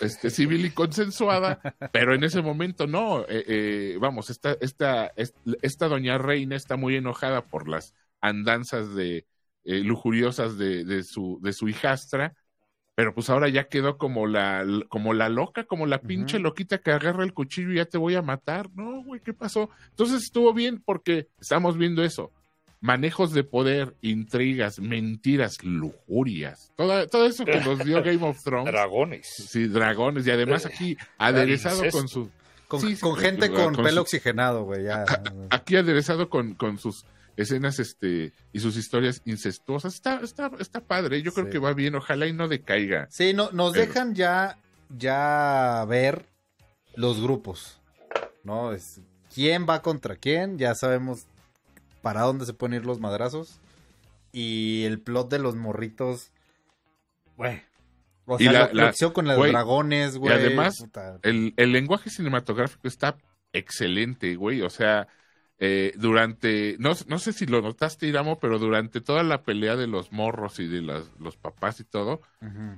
este, 0.00 0.28
civil 0.30 0.64
y 0.66 0.70
consensuada, 0.70 1.60
pero 1.92 2.14
en 2.16 2.24
ese 2.24 2.42
momento 2.42 2.88
no. 2.88 3.20
eh, 3.28 3.44
eh, 3.46 3.98
vamos, 4.00 4.28
esta, 4.28 4.56
esta, 4.60 5.12
est- 5.14 5.36
esta 5.62 5.86
doña 5.86 6.18
reina 6.18 6.56
está 6.56 6.76
muy 6.76 6.96
enojada 6.96 7.44
por 7.46 7.68
las 7.68 7.94
andanzas 8.20 8.92
de, 8.96 9.24
eh, 9.64 9.80
lujuriosas 9.84 10.58
de, 10.58 10.84
de 10.84 11.04
su, 11.04 11.38
de 11.42 11.52
su 11.52 11.68
hijastra, 11.68 12.34
pero 12.98 13.14
pues 13.14 13.30
ahora 13.30 13.48
ya 13.48 13.68
quedó 13.68 13.96
como 13.96 14.26
la, 14.26 14.66
como 14.88 15.14
la 15.14 15.28
loca, 15.28 15.62
como 15.62 15.86
la 15.86 16.00
pinche 16.00 16.40
loquita 16.40 16.78
que 16.78 16.90
agarra 16.90 17.22
el 17.22 17.32
cuchillo 17.32 17.70
y 17.70 17.76
ya 17.76 17.84
te 17.84 17.96
voy 17.96 18.16
a 18.16 18.22
matar. 18.22 18.68
No, 18.74 19.04
güey, 19.04 19.20
¿qué 19.20 19.32
pasó? 19.32 19.70
Entonces 19.90 20.24
estuvo 20.24 20.52
bien 20.52 20.82
porque 20.84 21.28
estamos 21.40 21.78
viendo 21.78 22.02
eso. 22.02 22.32
Manejos 22.80 23.32
de 23.32 23.44
poder, 23.44 23.94
intrigas, 24.02 24.80
mentiras, 24.80 25.62
lujurias. 25.62 26.72
Todo, 26.74 27.06
todo 27.06 27.26
eso 27.26 27.44
que 27.44 27.60
nos 27.60 27.84
dio 27.84 28.02
Game 28.02 28.26
of 28.26 28.40
Thrones. 28.42 28.72
Dragones. 28.72 29.28
Sí, 29.48 29.68
dragones. 29.68 30.26
Y 30.26 30.32
además 30.32 30.66
aquí 30.66 30.96
aderezado 31.18 31.76
Incesto. 31.84 31.98
con 32.00 32.08
su... 32.08 32.30
Con, 32.66 32.80
Sí, 32.80 32.96
sí, 32.96 33.00
con 33.00 33.16
gente 33.16 33.48
con, 33.50 33.74
con 33.76 33.84
pelo 33.84 33.98
su- 33.98 34.00
oxigenado, 34.02 34.64
güey. 34.64 34.82
Ya. 34.86 35.04
Aquí 35.50 35.76
aderezado 35.76 36.28
con, 36.28 36.54
con 36.54 36.78
sus 36.78 37.06
escenas 37.38 37.78
este 37.78 38.32
y 38.52 38.60
sus 38.60 38.76
historias 38.76 39.22
incestuosas. 39.24 39.94
Está, 39.94 40.20
está, 40.20 40.50
está 40.60 40.80
padre. 40.80 41.22
Yo 41.22 41.32
creo 41.32 41.46
Sí. 41.46 41.52
que 41.52 41.58
va 41.58 41.72
bien. 41.72 41.94
Ojalá 41.94 42.26
y 42.26 42.32
no 42.34 42.48
decaiga. 42.48 43.06
Sí, 43.10 43.32
no, 43.32 43.50
nos 43.52 43.72
Pero- 43.72 43.86
dejan 43.86 44.14
ya 44.14 44.58
ya 44.96 45.84
ver 45.88 46.26
los 46.94 47.20
grupos, 47.22 47.78
¿no? 48.44 48.72
Es, 48.72 49.00
¿Quién 49.34 49.66
va 49.68 49.82
contra 49.82 50.16
quién? 50.16 50.58
Ya 50.58 50.74
sabemos 50.74 51.26
para 52.02 52.22
dónde 52.22 52.46
se 52.46 52.54
pueden 52.54 52.74
ir 52.76 52.86
los 52.86 52.98
madrazos. 53.00 53.60
Y 54.32 54.84
el 54.84 55.00
plot 55.00 55.30
de 55.30 55.38
los 55.38 55.54
morritos, 55.56 56.30
güey. 57.36 57.62
O 58.26 58.36
Y 58.38 58.44
sea, 58.44 58.52
la- 58.52 58.58
la, 58.60 58.66
la 58.66 58.72
la- 58.84 58.88
acción 58.88 59.12
con 59.12 59.26
los 59.26 59.36
güey, 59.36 59.52
dragones, 59.52 60.14
Y 60.16 60.18
güey. 60.18 60.34
además, 60.34 60.76
puta. 60.78 61.18
el, 61.22 61.54
el 61.56 61.72
lenguaje 61.72 62.10
cinematográfico 62.10 62.86
está 62.88 63.16
excelente, 63.52 64.34
güey. 64.36 64.60
O 64.62 64.70
sea, 64.70 65.08
eh, 65.60 65.92
durante, 65.96 66.76
no, 66.78 66.92
no 67.08 67.18
sé 67.18 67.32
si 67.32 67.46
lo 67.46 67.60
notaste, 67.62 68.06
Iramo, 68.06 68.38
pero 68.38 68.58
durante 68.58 69.00
toda 69.00 69.22
la 69.24 69.42
pelea 69.42 69.74
de 69.76 69.86
los 69.88 70.12
morros 70.12 70.60
y 70.60 70.68
de 70.68 70.82
las- 70.82 71.10
los 71.18 71.36
papás 71.36 71.80
y 71.80 71.84
todo, 71.84 72.20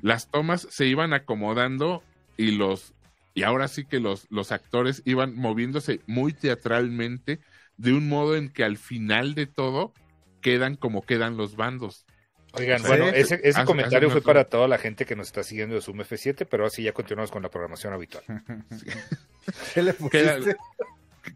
las 0.03 0.31
tomas 0.31 0.67
se 0.71 0.87
iban 0.87 1.13
acomodando 1.13 2.03
y 2.37 2.53
los 2.53 2.95
y 3.33 3.45
ahora 3.45 3.69
sí 3.69 3.85
que 3.85 4.01
los, 4.01 4.27
los 4.31 4.51
actores 4.51 5.03
iban 5.05 5.37
moviéndose 5.37 6.01
muy 6.07 6.33
teatralmente 6.33 7.39
de 7.77 7.93
un 7.93 8.09
modo 8.09 8.35
en 8.37 8.49
que 8.51 8.65
al 8.65 8.77
final 8.77 9.35
de 9.35 9.47
todo 9.47 9.93
quedan 10.41 10.75
como 10.75 11.03
quedan 11.03 11.37
los 11.37 11.55
bandos. 11.57 12.07
Oigan, 12.55 12.81
Sí. 12.81 12.89
bueno, 12.89 13.07
ese, 13.07 13.37
ese 13.45 13.51
Hace- 13.61 13.65
comentario 13.67 14.09
hace 14.09 14.21
fue 14.21 14.23
para 14.23 14.45
toda 14.47 14.67
la 14.67 14.79
gente 14.79 15.05
que 15.07 15.15
nos 15.15 15.29
está 15.29 15.45
siguiendo 15.45 15.77
de 15.77 15.81
Zoom 15.81 16.01
F7, 16.01 16.45
pero 16.51 16.67
así 16.67 16.83
ya 16.83 16.93
continuamos 16.93 17.31
con 17.31 17.43
la 17.43 17.51
programación 17.51 17.93
habitual. 17.93 18.25
¿Qué 19.75 19.83
le 19.83 19.95
Queda- 19.95 20.37
pusiste? 20.39 20.57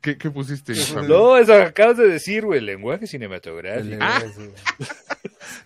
¿Qué, 0.00 0.16
qué 0.18 0.30
pusiste? 0.30 0.74
No, 1.06 1.36
eso 1.36 1.54
acabas 1.54 1.96
de 1.98 2.08
decir, 2.08 2.44
güey, 2.44 2.60
lenguaje 2.60 3.06
cinematográfico. 3.06 3.98
Ah. 4.00 4.22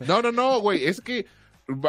No, 0.06 0.22
no, 0.22 0.32
no, 0.32 0.60
güey, 0.60 0.84
es 0.86 1.00
que 1.00 1.26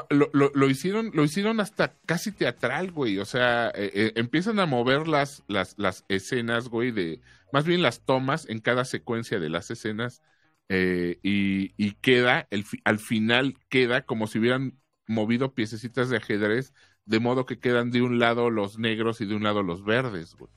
lo, 0.09 0.29
lo- 0.33 0.51
lo 0.53 0.69
hicieron, 0.69 1.11
lo 1.13 1.23
hicieron 1.23 1.59
hasta 1.59 1.95
casi 2.05 2.31
teatral, 2.31 2.91
güey. 2.91 3.17
O 3.19 3.25
sea, 3.25 3.69
eh, 3.75 3.91
eh, 3.93 4.11
empiezan 4.15 4.59
a 4.59 4.65
mover 4.65 5.07
las, 5.07 5.43
las, 5.47 5.75
las 5.77 6.05
escenas, 6.09 6.67
güey, 6.69 6.91
de, 6.91 7.21
más 7.53 7.65
bien 7.65 7.81
las 7.81 8.01
tomas 8.05 8.47
en 8.49 8.59
cada 8.59 8.85
secuencia 8.85 9.39
de 9.39 9.49
las 9.49 9.71
escenas, 9.71 10.21
eh, 10.69 11.17
y, 11.23 11.73
y 11.83 11.93
queda, 12.01 12.47
el, 12.51 12.65
al 12.83 12.99
final 12.99 13.55
queda 13.69 14.01
como 14.05 14.27
si 14.27 14.39
hubieran 14.39 14.77
movido 15.07 15.53
piececitas 15.55 16.09
de 16.09 16.17
ajedrez, 16.17 16.73
de 17.09 17.19
modo 17.19 17.45
que 17.47 17.57
quedan 17.57 17.89
de 17.89 18.03
un 18.03 18.19
lado 18.19 18.51
los 18.51 18.77
negros 18.77 19.19
y 19.19 19.25
de 19.25 19.35
un 19.35 19.43
lado 19.43 19.63
los 19.63 19.83
verdes, 19.83 20.35
güey. 20.37 20.51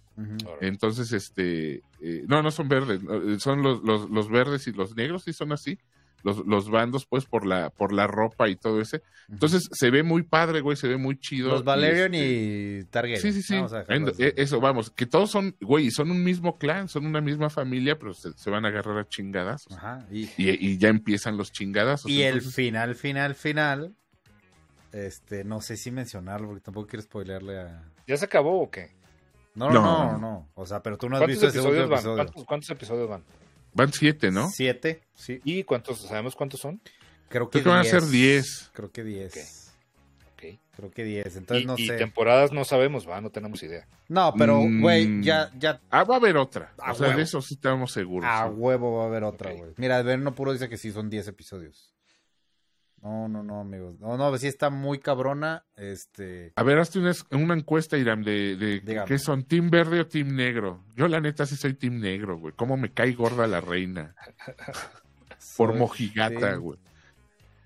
Entonces, 0.61 1.11
este, 1.12 1.82
eh, 2.03 2.24
no, 2.28 2.42
no 2.42 2.50
son 2.50 2.68
verdes, 2.68 3.00
eh, 3.03 3.40
son 3.40 3.62
los, 3.62 3.82
los, 3.82 4.11
los 4.11 4.28
verdes 4.28 4.66
y 4.66 4.72
los 4.72 4.94
negros, 4.94 5.24
sí 5.24 5.32
son 5.32 5.53
así, 5.53 5.78
los, 6.22 6.46
los 6.46 6.68
bandos, 6.68 7.07
pues, 7.07 7.24
por 7.24 7.46
la, 7.46 7.70
por 7.70 7.94
la 7.94 8.07
ropa 8.07 8.50
y 8.50 8.57
todo 8.57 8.82
ese. 8.82 9.00
Entonces, 9.30 9.66
se 9.72 9.90
ve 9.90 10.03
muy 10.03 10.22
padre, 10.22 10.61
güey, 10.61 10.76
se 10.76 10.86
ve 10.86 10.98
muy 10.98 11.18
chido. 11.18 11.48
Los 11.48 11.64
Valerian 11.64 12.12
y, 12.12 12.18
este, 12.18 12.78
y 12.80 12.84
Targaryen. 12.90 13.22
Sí, 13.22 13.32
sí, 13.32 13.42
sí. 13.42 13.55
Vamos 13.55 14.20
eh, 14.20 14.34
Eso, 14.36 14.61
vamos, 14.61 14.90
que 14.90 15.07
todos 15.07 15.30
son, 15.30 15.57
güey, 15.62 15.90
son 15.90 16.11
un 16.11 16.22
mismo 16.22 16.59
clan, 16.59 16.88
son 16.88 17.07
una 17.07 17.22
misma 17.22 17.48
familia, 17.48 17.98
pero 17.98 18.12
se, 18.12 18.34
se 18.34 18.50
van 18.50 18.66
a 18.66 18.68
agarrar 18.68 18.98
a 18.98 19.09
chingadas. 19.09 19.64
Ajá. 19.70 20.07
Y, 20.12 20.24
Y, 20.36 20.50
y 20.61 20.76
ya 20.76 20.88
empiezan 20.90 21.38
los 21.38 21.50
chingadas. 21.50 22.05
y 22.05 22.20
el 22.20 22.42
final, 22.42 22.94
final, 22.94 23.34
final. 23.34 23.96
Este, 24.93 25.43
no 25.45 25.61
sé 25.61 25.76
si 25.76 25.90
mencionarlo 25.90 26.49
porque 26.49 26.61
tampoco 26.62 26.86
quiero 26.86 27.03
spoilearle 27.03 27.59
a. 27.61 27.82
¿Ya 28.07 28.16
se 28.16 28.26
acabó 28.26 28.62
o 28.62 28.70
qué? 28.70 28.90
No, 29.55 29.70
no, 29.70 29.80
No. 29.82 30.12
no, 30.12 30.18
no. 30.18 30.49
O 30.55 30.66
sea, 30.66 30.82
pero 30.82 30.97
tú 30.99 31.09
no 31.09 31.16
has 31.16 31.20
¿Cuántos 31.20 31.40
visto 31.43 31.47
ese 31.49 31.59
último 31.59 31.84
episodios 31.84 31.88
van? 31.90 31.99
episodio. 31.99 32.16
¿Cuántos, 32.24 32.45
cuántos 32.45 32.70
episodios 32.70 33.09
van? 33.09 33.24
Van 33.74 33.93
siete, 33.93 34.30
¿no? 34.30 34.49
Siete, 34.49 35.03
sí. 35.14 35.40
¿Y 35.45 35.64
cuántos? 35.64 36.01
¿Sabemos 36.03 36.36
cuántos 36.36 36.61
son? 36.61 36.80
Creo 37.28 37.49
que, 37.49 37.61
Creo 37.61 37.64
que 37.64 37.68
van 37.70 37.78
a 37.80 37.84
ser 37.84 38.03
diez. 38.05 38.70
Creo 38.74 38.90
que 38.93 39.03
diez. 39.05 39.59
Creo 40.74 40.90
que 40.90 41.05
diez. 41.05 41.36
Entonces 41.36 41.64
y, 41.64 41.66
no 41.66 41.74
y 41.76 41.86
sé. 41.86 41.99
temporadas 41.99 42.51
no 42.51 42.64
sabemos, 42.64 43.07
va, 43.09 43.20
no 43.20 43.28
tenemos 43.28 43.62
idea. 43.62 43.86
No, 44.09 44.32
pero, 44.38 44.59
Mm. 44.62 44.80
güey, 44.80 45.22
ya, 45.22 45.51
ya 45.59 45.80
Ah, 45.90 46.03
va 46.05 46.14
a 46.14 46.18
haber 46.18 46.38
otra. 46.38 46.72
A 46.78 46.93
o 46.93 46.95
sea, 46.95 47.09
huevo. 47.09 47.18
de 47.18 47.24
eso 47.24 47.43
sí 47.43 47.55
estamos 47.55 47.93
seguros. 47.93 48.28
a 48.30 48.47
sí. 48.49 48.55
huevo 48.55 48.97
va 48.97 49.05
a 49.05 49.07
haber 49.07 49.22
otra, 49.22 49.53
güey. 49.53 49.72
Mira, 49.76 50.01
Verno 50.03 50.34
Puro 50.34 50.51
dice 50.55 50.70
que 50.70 50.78
sí 50.78 50.90
son 50.90 51.11
10 51.11 51.28
episodios. 51.28 51.91
No, 53.03 53.26
no, 53.28 53.42
no, 53.42 53.61
amigos. 53.61 53.98
No, 53.98 54.16
no, 54.16 54.38
sí 54.38 54.46
está 54.46 54.70
muy 54.70 55.00
cabrona. 55.00 55.64
Este. 55.76 56.53
A 56.55 56.62
ver, 56.62 56.78
hazte 56.78 57.00
una, 57.00 57.12
una 57.32 57.55
encuesta, 57.55 57.98
Iram, 57.98 58.22
de, 58.22 58.57
de 58.57 59.03
qué 59.07 59.18
son, 59.18 59.42
¿team 59.42 59.70
verde 59.70 60.00
o 60.00 60.07
team 60.07 60.36
negro? 60.36 60.84
Yo, 60.94 61.09
la 61.09 61.20
neta, 61.20 61.44
sí 61.44 61.57
soy 61.57 61.74
team 61.74 61.98
negro, 61.98 62.38
güey. 62.38 62.55
¿Cómo 62.55 62.76
me 62.76 62.92
cae 62.92 63.12
gorda 63.12 63.48
la 63.48 63.61
reina? 63.61 64.14
Por 65.57 65.74
mojigata, 65.74 66.38
team 66.38 66.61
güey. 66.61 66.78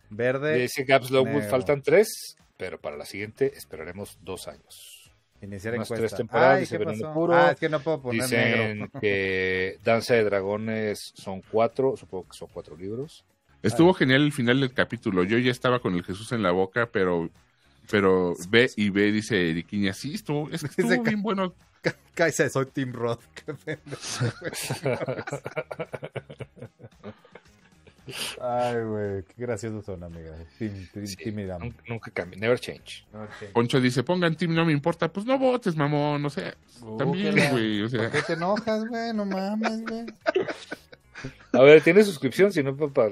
Verde. 0.08 0.58
Dice 0.58 0.84
Gaps 0.84 1.10
negro. 1.10 1.42
faltan 1.50 1.82
tres, 1.82 2.36
pero 2.56 2.80
para 2.80 2.96
la 2.96 3.04
siguiente 3.04 3.52
esperaremos 3.54 4.18
dos 4.22 4.48
años. 4.48 5.12
Iniciar 5.42 5.74
unas 5.74 5.90
encuesta. 5.90 6.06
tres 6.06 6.16
temporadas, 6.16 6.54
Ay, 6.54 6.60
dice. 6.60 6.78
Ah, 7.30 7.50
es 7.52 7.60
que 7.60 7.68
no 7.68 7.80
puedo 7.80 8.00
poner 8.00 8.22
Dicen 8.22 8.78
negro. 8.78 8.90
que 9.02 9.78
Danza 9.84 10.14
de 10.14 10.24
Dragones 10.24 11.12
son 11.14 11.42
cuatro, 11.42 11.94
supongo 11.94 12.28
que 12.28 12.38
son 12.38 12.48
cuatro 12.50 12.74
libros. 12.74 13.26
Estuvo 13.66 13.92
genial 13.94 14.22
el 14.22 14.32
final 14.32 14.60
del 14.60 14.72
capítulo. 14.72 15.24
Yo 15.24 15.38
ya 15.38 15.50
estaba 15.50 15.80
con 15.80 15.94
el 15.94 16.04
Jesús 16.04 16.32
en 16.32 16.42
la 16.42 16.50
boca, 16.52 16.86
pero 16.92 17.28
pero 17.90 18.34
ve 18.48 18.70
y 18.76 18.90
ve, 18.90 19.12
dice 19.12 19.50
Eriquiña, 19.50 19.92
sí, 19.92 20.14
estuvo, 20.14 20.48
es 20.50 20.62
que 20.62 20.68
Dice 20.76 20.82
estuvo 20.82 21.02
que- 21.04 21.10
bien 21.10 21.22
bueno. 21.22 21.54
Cállate, 22.14 22.50
soy 22.50 22.66
Team 22.66 22.92
Roth. 22.92 23.20
Ay, 28.40 28.76
güey, 28.84 29.22
qué 29.24 29.34
graciosos 29.36 29.84
son, 29.84 30.04
amiga. 30.04 30.30
Team, 30.58 30.88
team, 30.92 31.06
Sí, 31.08 31.16
team 31.16 31.40
Idam. 31.40 31.60
nunca, 31.60 31.82
nunca 31.88 32.10
cambia, 32.12 32.38
never 32.38 32.58
change. 32.60 33.04
Poncho 33.52 33.80
dice, 33.80 34.04
pongan 34.04 34.36
team, 34.36 34.54
no 34.54 34.64
me 34.64 34.72
importa. 34.72 35.12
Pues 35.12 35.26
no 35.26 35.36
votes, 35.38 35.74
mamón, 35.76 36.24
o 36.24 36.30
sea, 36.30 36.54
Uh, 36.82 36.96
también, 36.98 37.34
güey, 37.52 37.82
o 37.82 37.88
sea. 37.88 38.02
¿Por 38.02 38.10
qué 38.12 38.22
te 38.22 38.32
enojas, 38.34 38.86
güey? 38.86 39.12
No 39.14 39.24
mames, 39.24 39.82
güey. 39.82 40.06
A 41.52 41.62
ver, 41.62 41.82
¿tiene 41.82 42.02
suscripción? 42.04 42.52
Si 42.52 42.62
no, 42.62 42.76
para, 42.76 43.10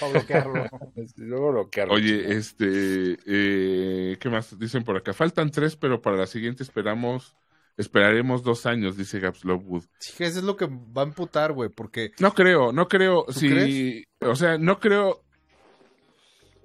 Para 0.00 0.12
bloquearlo. 0.12 0.64
luego 1.16 1.52
bloquearlo. 1.52 1.94
Oye, 1.94 2.32
este, 2.36 3.18
eh, 3.26 4.16
¿qué 4.18 4.28
más 4.28 4.58
dicen 4.58 4.84
por 4.84 4.96
acá? 4.96 5.12
Faltan 5.12 5.50
tres, 5.50 5.76
pero 5.76 6.00
para 6.00 6.16
la 6.16 6.26
siguiente 6.26 6.62
esperamos, 6.62 7.36
esperaremos 7.76 8.42
dos 8.42 8.66
años, 8.66 8.96
dice 8.96 9.20
Gaps 9.20 9.44
Lovewood. 9.44 9.84
Sí, 9.98 10.24
eso 10.24 10.38
es 10.38 10.44
lo 10.44 10.56
que 10.56 10.66
va 10.66 11.02
a 11.02 11.06
emputar, 11.06 11.52
güey, 11.52 11.68
porque 11.68 12.12
No 12.20 12.32
creo, 12.34 12.72
no 12.72 12.88
creo, 12.88 13.24
¿Tú 13.24 13.32
si, 13.32 13.48
crees? 13.50 14.04
o 14.20 14.34
sea, 14.36 14.58
no 14.58 14.80
creo, 14.80 15.24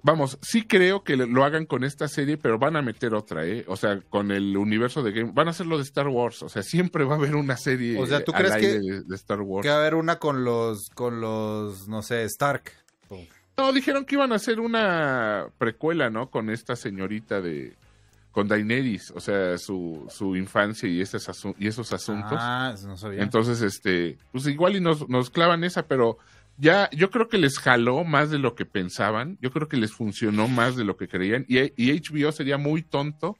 vamos, 0.04 0.38
sí 0.42 0.62
creo 0.62 1.02
que 1.02 1.16
lo 1.16 1.44
hagan 1.44 1.66
con 1.66 1.82
esta 1.82 2.06
serie, 2.06 2.36
pero 2.36 2.58
van 2.58 2.76
a 2.76 2.82
meter 2.82 3.14
otra, 3.14 3.44
¿eh? 3.44 3.64
O 3.66 3.74
sea, 3.76 3.98
con 4.10 4.30
el 4.30 4.56
universo 4.56 5.02
de 5.02 5.10
Game, 5.10 5.32
van 5.34 5.48
a 5.48 5.50
hacer 5.50 5.66
lo 5.66 5.78
de 5.78 5.82
Star 5.82 6.06
Wars, 6.06 6.42
o 6.44 6.48
sea, 6.48 6.62
siempre 6.62 7.02
va 7.04 7.14
a 7.14 7.18
haber 7.18 7.34
una 7.34 7.56
serie 7.56 7.98
O 7.98 8.06
sea, 8.06 8.22
¿tú 8.22 8.30
crees 8.32 8.54
que- 8.56 8.78
de, 8.80 9.02
de 9.02 9.14
Star 9.16 9.40
Wars. 9.40 9.62
que 9.64 9.70
va 9.70 9.76
a 9.76 9.80
haber 9.80 9.96
una 9.96 10.20
con 10.20 10.44
los, 10.44 10.90
con 10.94 11.20
los, 11.20 11.88
no 11.88 12.02
sé, 12.02 12.22
Stark. 12.24 12.70
No, 13.56 13.72
dijeron 13.72 14.04
que 14.04 14.16
iban 14.16 14.32
a 14.32 14.36
hacer 14.36 14.58
una 14.60 15.46
precuela, 15.58 16.10
¿no? 16.10 16.28
Con 16.28 16.50
esta 16.50 16.74
señorita 16.74 17.40
de, 17.40 17.76
con 18.32 18.48
Daenerys, 18.48 19.12
o 19.12 19.20
sea, 19.20 19.56
su, 19.58 20.06
su 20.10 20.34
infancia 20.34 20.88
y, 20.88 21.00
esos 21.00 21.28
asu- 21.28 21.54
y 21.58 21.68
esos 21.68 21.92
asuntos. 21.92 22.36
Ah, 22.40 22.74
no 22.84 22.96
sabía. 22.96 23.22
Entonces, 23.22 23.62
este, 23.62 24.18
pues 24.32 24.46
igual 24.48 24.74
y 24.74 24.80
nos, 24.80 25.08
nos 25.08 25.30
clavan 25.30 25.62
esa, 25.62 25.86
pero 25.86 26.18
ya, 26.56 26.88
yo 26.90 27.10
creo 27.10 27.28
que 27.28 27.38
les 27.38 27.58
jaló 27.58 28.04
más 28.04 28.30
de 28.30 28.38
lo 28.38 28.54
que 28.54 28.64
pensaban, 28.66 29.38
yo 29.40 29.50
creo 29.50 29.68
que 29.68 29.76
les 29.76 29.92
funcionó 29.92 30.48
más 30.48 30.76
de 30.76 30.84
lo 30.84 30.96
que 30.96 31.08
creían, 31.08 31.44
y, 31.48 31.58
y 31.76 31.92
HBO 31.92 32.32
sería 32.32 32.58
muy 32.58 32.82
tonto 32.82 33.36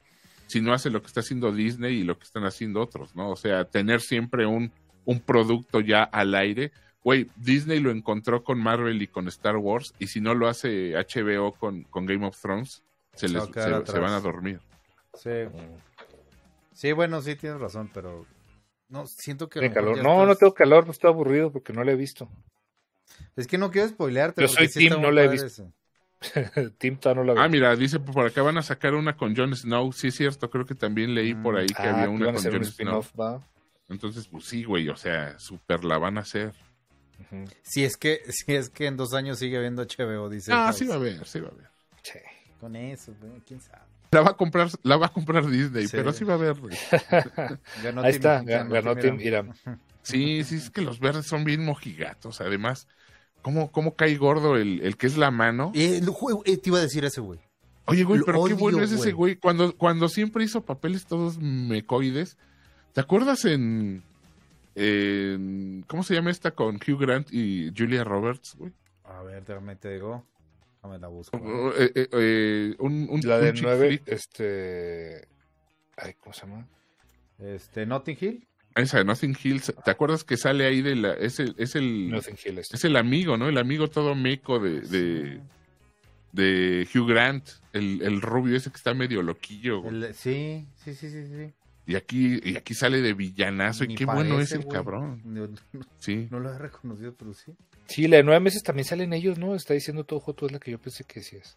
si 0.47 0.61
no 0.61 0.73
hace 0.73 0.89
lo 0.89 1.01
que 1.01 1.07
está 1.07 1.21
haciendo 1.21 1.51
Disney 1.51 1.97
y 1.99 2.03
lo 2.03 2.17
que 2.17 2.23
están 2.25 2.45
haciendo 2.45 2.81
otros, 2.81 3.15
¿no? 3.15 3.29
O 3.31 3.35
sea, 3.35 3.65
tener 3.65 4.01
siempre 4.01 4.45
un, 4.45 4.71
un 5.05 5.19
producto 5.19 5.79
ya 5.79 6.03
al 6.03 6.35
aire. 6.35 6.71
Güey, 7.03 7.29
Disney 7.35 7.79
lo 7.79 7.89
encontró 7.91 8.43
con 8.43 8.59
Marvel 8.59 9.01
y 9.01 9.07
con 9.07 9.27
Star 9.27 9.57
Wars, 9.57 9.93
y 9.99 10.07
si 10.07 10.21
no 10.21 10.35
lo 10.35 10.47
hace 10.47 10.93
HBO 10.95 11.53
con, 11.53 11.83
con 11.83 12.05
Game 12.05 12.25
of 12.25 12.39
Thrones, 12.39 12.83
se, 13.15 13.29
les, 13.29 13.43
se- 13.43 13.99
van 13.99 14.13
a 14.13 14.19
dormir. 14.19 14.59
Sí. 15.13 15.29
Sí, 16.73 16.91
bueno, 16.91 17.21
sí 17.21 17.35
tienes 17.35 17.59
razón, 17.59 17.89
pero 17.93 18.25
no 18.89 19.07
siento 19.07 19.47
que 19.49 19.59
a 19.59 19.61
lo 19.61 19.67
¿Tiene 19.73 19.81
mejor 19.81 19.97
calor? 20.03 20.17
No, 20.17 20.25
no 20.25 20.35
tengo 20.35 20.53
calor, 20.53 20.85
no 20.85 20.91
estoy 20.91 21.09
aburrido 21.09 21.51
porque 21.51 21.73
no 21.73 21.83
lo 21.83 21.91
he 21.91 21.95
visto. 21.95 22.29
Es 23.35 23.47
que 23.47 23.57
no 23.57 23.71
quiero 23.71 23.87
spoilearte. 23.89 24.41
Yo 24.41 24.47
soy 24.47 24.67
sí 24.67 24.85
está 24.87 24.99
no 24.99 25.11
la 25.11 25.23
he 25.23 25.27
visto. 25.27 25.47
eso. 25.47 25.71
Tim 26.77 26.97
todavía 26.97 27.23
no 27.23 27.33
la 27.35 27.43
Ah, 27.43 27.49
mira, 27.49 27.75
dice 27.75 27.99
por 27.99 28.25
acá 28.25 28.41
van 28.41 28.57
a 28.57 28.63
sacar 28.63 28.93
una 28.95 29.15
con 29.17 29.35
Jon 29.35 29.55
Snow. 29.55 29.91
Sí, 29.91 30.07
es 30.07 30.15
cierto, 30.15 30.49
creo 30.49 30.65
que 30.65 30.75
también 30.75 31.13
leí 31.13 31.33
por 31.35 31.57
ahí 31.57 31.67
que 31.67 31.75
Ah, 31.83 31.95
había 31.95 32.09
una 32.09 32.33
con 32.33 32.43
Jon 32.43 32.65
Snow. 32.65 33.03
va. 33.19 33.45
Entonces, 33.89 34.27
pues 34.27 34.45
sí, 34.45 34.63
güey, 34.63 34.89
o 34.89 34.95
sea, 34.95 35.37
super 35.37 35.83
la 35.83 35.97
van 35.97 36.17
a 36.17 36.21
hacer. 36.21 36.53
Si 37.61 37.83
es 37.83 37.97
que, 37.97 38.21
si 38.29 38.55
es 38.55 38.69
que 38.69 38.87
en 38.87 38.97
dos 38.97 39.13
años 39.13 39.39
sigue 39.39 39.57
habiendo 39.57 39.83
HBO, 39.83 40.29
dice. 40.29 40.51
Ah, 40.53 40.65
House. 40.67 40.77
sí 40.77 40.85
va 40.87 40.93
a 40.95 40.97
haber, 40.97 41.25
sí 41.27 41.39
va 41.39 41.49
a 41.49 41.51
haber. 41.51 41.67
Sí. 42.01 42.19
Con 42.59 42.75
eso, 42.75 43.13
güey, 43.21 43.41
quién 43.45 43.59
sabe. 43.61 43.83
La 44.11 44.21
va 44.21 44.29
a 44.31 44.37
comprar, 44.37 44.69
la 44.83 44.95
va 44.97 45.07
a 45.07 45.09
comprar 45.13 45.45
Disney, 45.45 45.87
Sí. 45.87 45.97
pero 45.97 46.13
sí 46.13 46.23
va 46.23 46.33
a 46.33 46.37
haber. 46.37 46.55
güey. 46.55 46.75
Ganó 47.83 48.01
Ahí 48.01 48.13
Team- 48.13 48.15
está, 48.15 48.41
ganó 48.43 48.69
ganó 48.71 48.95
Tim. 48.95 49.19
Iram. 49.19 49.51
Sí, 50.03 50.43
sí, 50.45 50.55
es 50.55 50.69
que 50.69 50.81
los 50.81 50.99
verdes 50.99 51.25
son 51.25 51.43
bien 51.43 51.65
mojigatos. 51.65 52.39
Además, 52.39 52.87
¿cómo, 53.45 53.71
cómo 53.71 53.95
cae 53.95 54.15
gordo 54.17 54.55
el, 54.57 54.81
el 54.81 54.97
que 54.97 55.05
es 55.05 55.17
la 55.17 55.29
mano? 55.29 55.71
Eh, 55.75 56.01
eh, 56.45 56.57
te 56.57 56.69
iba 56.71 56.79
a 56.79 56.81
decir 56.81 57.05
ese, 57.05 57.21
güey. 57.21 57.39
Oye, 57.85 58.03
güey, 58.03 58.21
Lo 58.21 58.25
pero 58.25 58.39
qué 58.39 58.53
odio, 58.53 58.57
bueno 58.57 58.81
es 58.81 58.91
ese 58.91 59.11
güey. 59.11 59.35
Cuando, 59.35 59.77
cuando 59.77 60.09
siempre 60.09 60.43
hizo 60.43 60.65
papeles 60.65 61.05
todos 61.05 61.37
mecoides. 61.37 62.37
¿Te 62.93 63.01
acuerdas 63.01 63.45
en, 63.45 64.01
en- 64.73 65.85
¿Cómo 65.87 66.01
se 66.01 66.15
llama 66.15 66.31
esta 66.31 66.49
con 66.51 66.77
Hugh 66.77 66.99
Grant 66.99 67.27
y 67.31 67.71
Julia 67.77 68.03
Roberts, 68.03 68.55
güey? 68.57 68.71
A 69.03 69.21
ver, 69.21 69.45
déjame 69.45 69.75
te 69.75 69.93
digo. 69.93 70.25
Déjame 70.77 70.97
la 70.97 71.07
busco. 71.07 71.37
Eh, 71.77 71.91
eh, 71.93 72.07
eh, 72.11 72.75
un, 72.79 73.07
un- 73.11 73.21
La 73.23 73.37
de 73.37 73.51
un 73.51 73.59
nueve, 73.61 73.87
flick. 73.89 74.07
este... 74.07 75.27
Ay, 75.97 76.15
¿cómo 76.19 76.33
se 76.33 76.41
llama? 76.47 76.67
Este, 77.37 77.85
Notting 77.85 78.17
Hill. 78.19 78.47
Esa 78.75 78.97
de 78.97 79.05
Nothing 79.05 79.37
Hills. 79.41 79.73
¿Te 79.85 79.91
acuerdas 79.91 80.23
que 80.23 80.35
sale 80.37 80.65
ahí 80.65 80.81
de 80.81 80.95
la... 80.95 81.13
Es 81.13 81.39
el, 81.39 81.55
es 81.57 81.75
el, 81.75 82.13
Hill. 82.45 82.57
este. 82.59 82.75
es 82.75 82.83
el 82.83 82.97
amigo, 82.97 83.37
¿no? 83.37 83.47
El 83.47 83.57
amigo 83.57 83.87
todo 83.89 84.15
meco 84.15 84.59
de, 84.59 84.81
de, 84.81 85.39
de 86.33 86.87
Hugh 86.93 87.07
Grant. 87.07 87.47
El, 87.73 88.01
el 88.01 88.21
rubio 88.21 88.55
ese 88.57 88.69
que 88.69 88.77
está 88.77 88.93
medio 88.93 89.21
loquillo. 89.21 89.87
El- 89.87 90.13
sí, 90.13 90.65
sí, 90.83 90.93
sí, 90.93 91.09
sí, 91.09 91.25
sí. 91.27 91.53
Y 91.87 91.95
aquí, 91.95 92.39
y 92.43 92.57
aquí 92.57 92.73
sale 92.73 93.01
de 93.01 93.13
villanazo. 93.13 93.85
Ni 93.85 93.93
y 93.93 93.97
qué 93.97 94.05
bueno 94.05 94.39
es 94.39 94.51
el 94.53 94.67
cabrón. 94.67 95.21
No, 95.23 95.47
no- 95.47 95.81
Sí. 95.99 96.27
no 96.31 96.39
lo 96.39 96.51
he 96.53 96.57
reconocido, 96.57 97.13
pero 97.13 97.33
sí. 97.33 97.53
Sí, 97.87 98.07
la 98.07 98.17
de 98.17 98.23
nueve 98.23 98.39
meses 98.39 98.63
también 98.63 98.85
salen 98.85 99.13
ellos, 99.13 99.37
¿no? 99.37 99.55
Está 99.55 99.73
diciendo 99.75 100.03
todo 100.03 100.19
Joto, 100.19 100.47
es 100.47 100.51
la 100.51 100.59
que 100.59 100.71
yo 100.71 100.79
pensé 100.79 101.03
que 101.03 101.19
decías. 101.19 101.55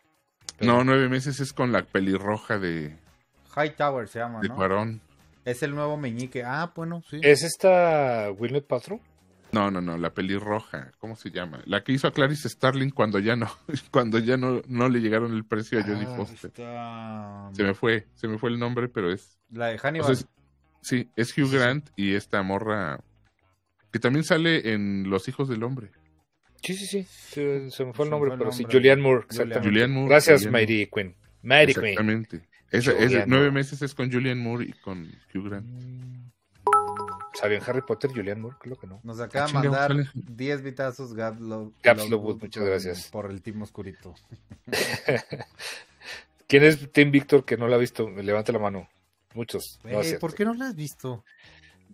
Pero- 0.59 0.73
No, 0.73 0.85
nueve 0.85 1.09
meses 1.09 1.41
es 1.41 1.53
con 1.53 1.73
la 1.73 1.83
pelirroja 1.83 2.59
de, 2.59 2.95
High 3.55 3.75
Tower 3.77 4.07
se 4.07 4.19
llama, 4.19 4.41
de 4.41 4.49
¿no? 4.49 4.55
Cuarón. 4.55 5.01
Es 5.51 5.63
el 5.63 5.75
nuevo 5.75 5.97
meñique. 5.97 6.43
Ah, 6.45 6.73
bueno, 6.75 7.03
sí. 7.09 7.21
¿Es 7.23 7.43
esta 7.43 8.31
Wilmet 8.37 8.67
Paltrow? 8.67 9.01
No, 9.51 9.71
no, 9.71 9.81
no, 9.81 9.97
la 9.97 10.13
pelirroja. 10.13 10.93
¿Cómo 10.99 11.17
se 11.17 11.31
llama? 11.31 11.63
La 11.65 11.83
que 11.83 11.93
hizo 11.93 12.07
a 12.07 12.13
Clarice 12.13 12.49
Starling 12.51 12.91
cuando 12.91 13.19
ya 13.19 13.35
no, 13.35 13.49
cuando 13.91 14.19
ya 14.19 14.37
no, 14.37 14.61
no 14.69 14.89
le 14.89 15.01
llegaron 15.01 15.33
el 15.35 15.45
precio 15.47 15.79
a 15.79 15.83
Jodie 15.83 16.07
Ah, 16.07 16.17
Foster. 16.17 16.51
está- 16.51 17.51
Se 17.55 17.63
me 17.63 17.73
fue, 17.75 18.07
se 18.15 18.29
me 18.29 18.37
fue 18.39 18.51
el 18.51 18.59
nombre, 18.59 18.89
pero 18.89 19.11
es. 19.11 19.39
La 19.51 19.69
de 19.69 19.77
o 19.77 19.79
Hannibal. 19.79 20.05
sea, 20.05 20.13
es- 20.13 20.29
sí, 20.83 21.09
es 21.17 21.37
Hugh 21.37 21.51
Grant 21.51 21.89
y 21.97 22.15
esta 22.15 22.43
morra 22.43 23.01
que 23.91 23.99
también 23.99 24.25
sale 24.25 24.75
en 24.75 25.09
Los 25.09 25.29
Hijos 25.29 25.49
del 25.49 25.63
Hombre. 25.63 25.91
Sí, 26.63 26.75
sí, 26.75 26.87
sí. 26.87 27.05
Sí, 27.05 27.71
se 27.71 27.85
me 27.87 27.93
fue 27.95 28.05
Se 28.05 28.09
el 28.09 28.11
nombre, 28.11 28.29
fue 28.31 28.35
el 28.35 28.39
pero 28.39 28.53
sí. 28.53 28.63
nombre. 28.65 28.79
Julianne 28.79 29.03
Moore, 29.03 29.27
Julianne. 29.63 29.95
Moore. 29.95 30.09
Gracias, 30.11 30.45
Julianne 30.45 30.91
Queen. 30.93 31.17
Mighty 31.43 31.73
Queen. 31.73 31.87
Exactamente. 31.87 32.48
Esa- 32.71 32.93
ese- 32.93 33.25
nueve 33.27 33.51
meses 33.51 33.81
es 33.83 33.95
con 33.95 34.11
Julianne 34.12 34.43
Moore 34.43 34.66
y 34.66 34.73
con 34.73 35.05
Hugh 35.35 35.49
Grant. 35.49 35.66
¿Sabían 37.35 37.62
Harry 37.66 37.83
Potter, 37.83 38.11
Julianne 38.11 38.43
Moore? 38.43 38.57
Creo 38.61 38.77
que 38.77 38.87
no. 38.87 39.01
Nos 39.05 39.21
acaba 39.21 39.45
de 39.47 39.51
Ah, 39.51 39.61
chinga, 39.62 39.62
mandar 39.71 39.91
sale. 39.93 40.11
10 40.14 40.62
vitazos 40.62 41.14
Gab 41.14 41.41
Lo- 41.41 41.73
Gaps 41.83 42.01
Lovewood 42.03 42.11
Lovewood, 42.11 42.43
muchas 42.43 42.61
por- 42.62 42.69
gracias. 42.71 43.09
Por 43.11 43.31
el 43.31 43.43
team 43.43 43.62
oscurito. 43.62 44.14
¿Quién 46.47 46.64
es 46.64 46.91
Tim 46.93 47.11
Víctor 47.11 47.45
que 47.45 47.57
no 47.57 47.69
la 47.69 47.77
ha 47.77 47.79
visto? 47.79 48.09
Levante 48.11 48.53
la 48.53 48.59
mano. 48.59 48.89
Muchos. 49.35 49.79
No, 49.85 50.03
cierto. 50.03 50.21
¿Por 50.21 50.35
qué 50.35 50.45
no 50.45 50.55
la 50.55 50.66
has 50.69 50.75
visto? 50.75 51.25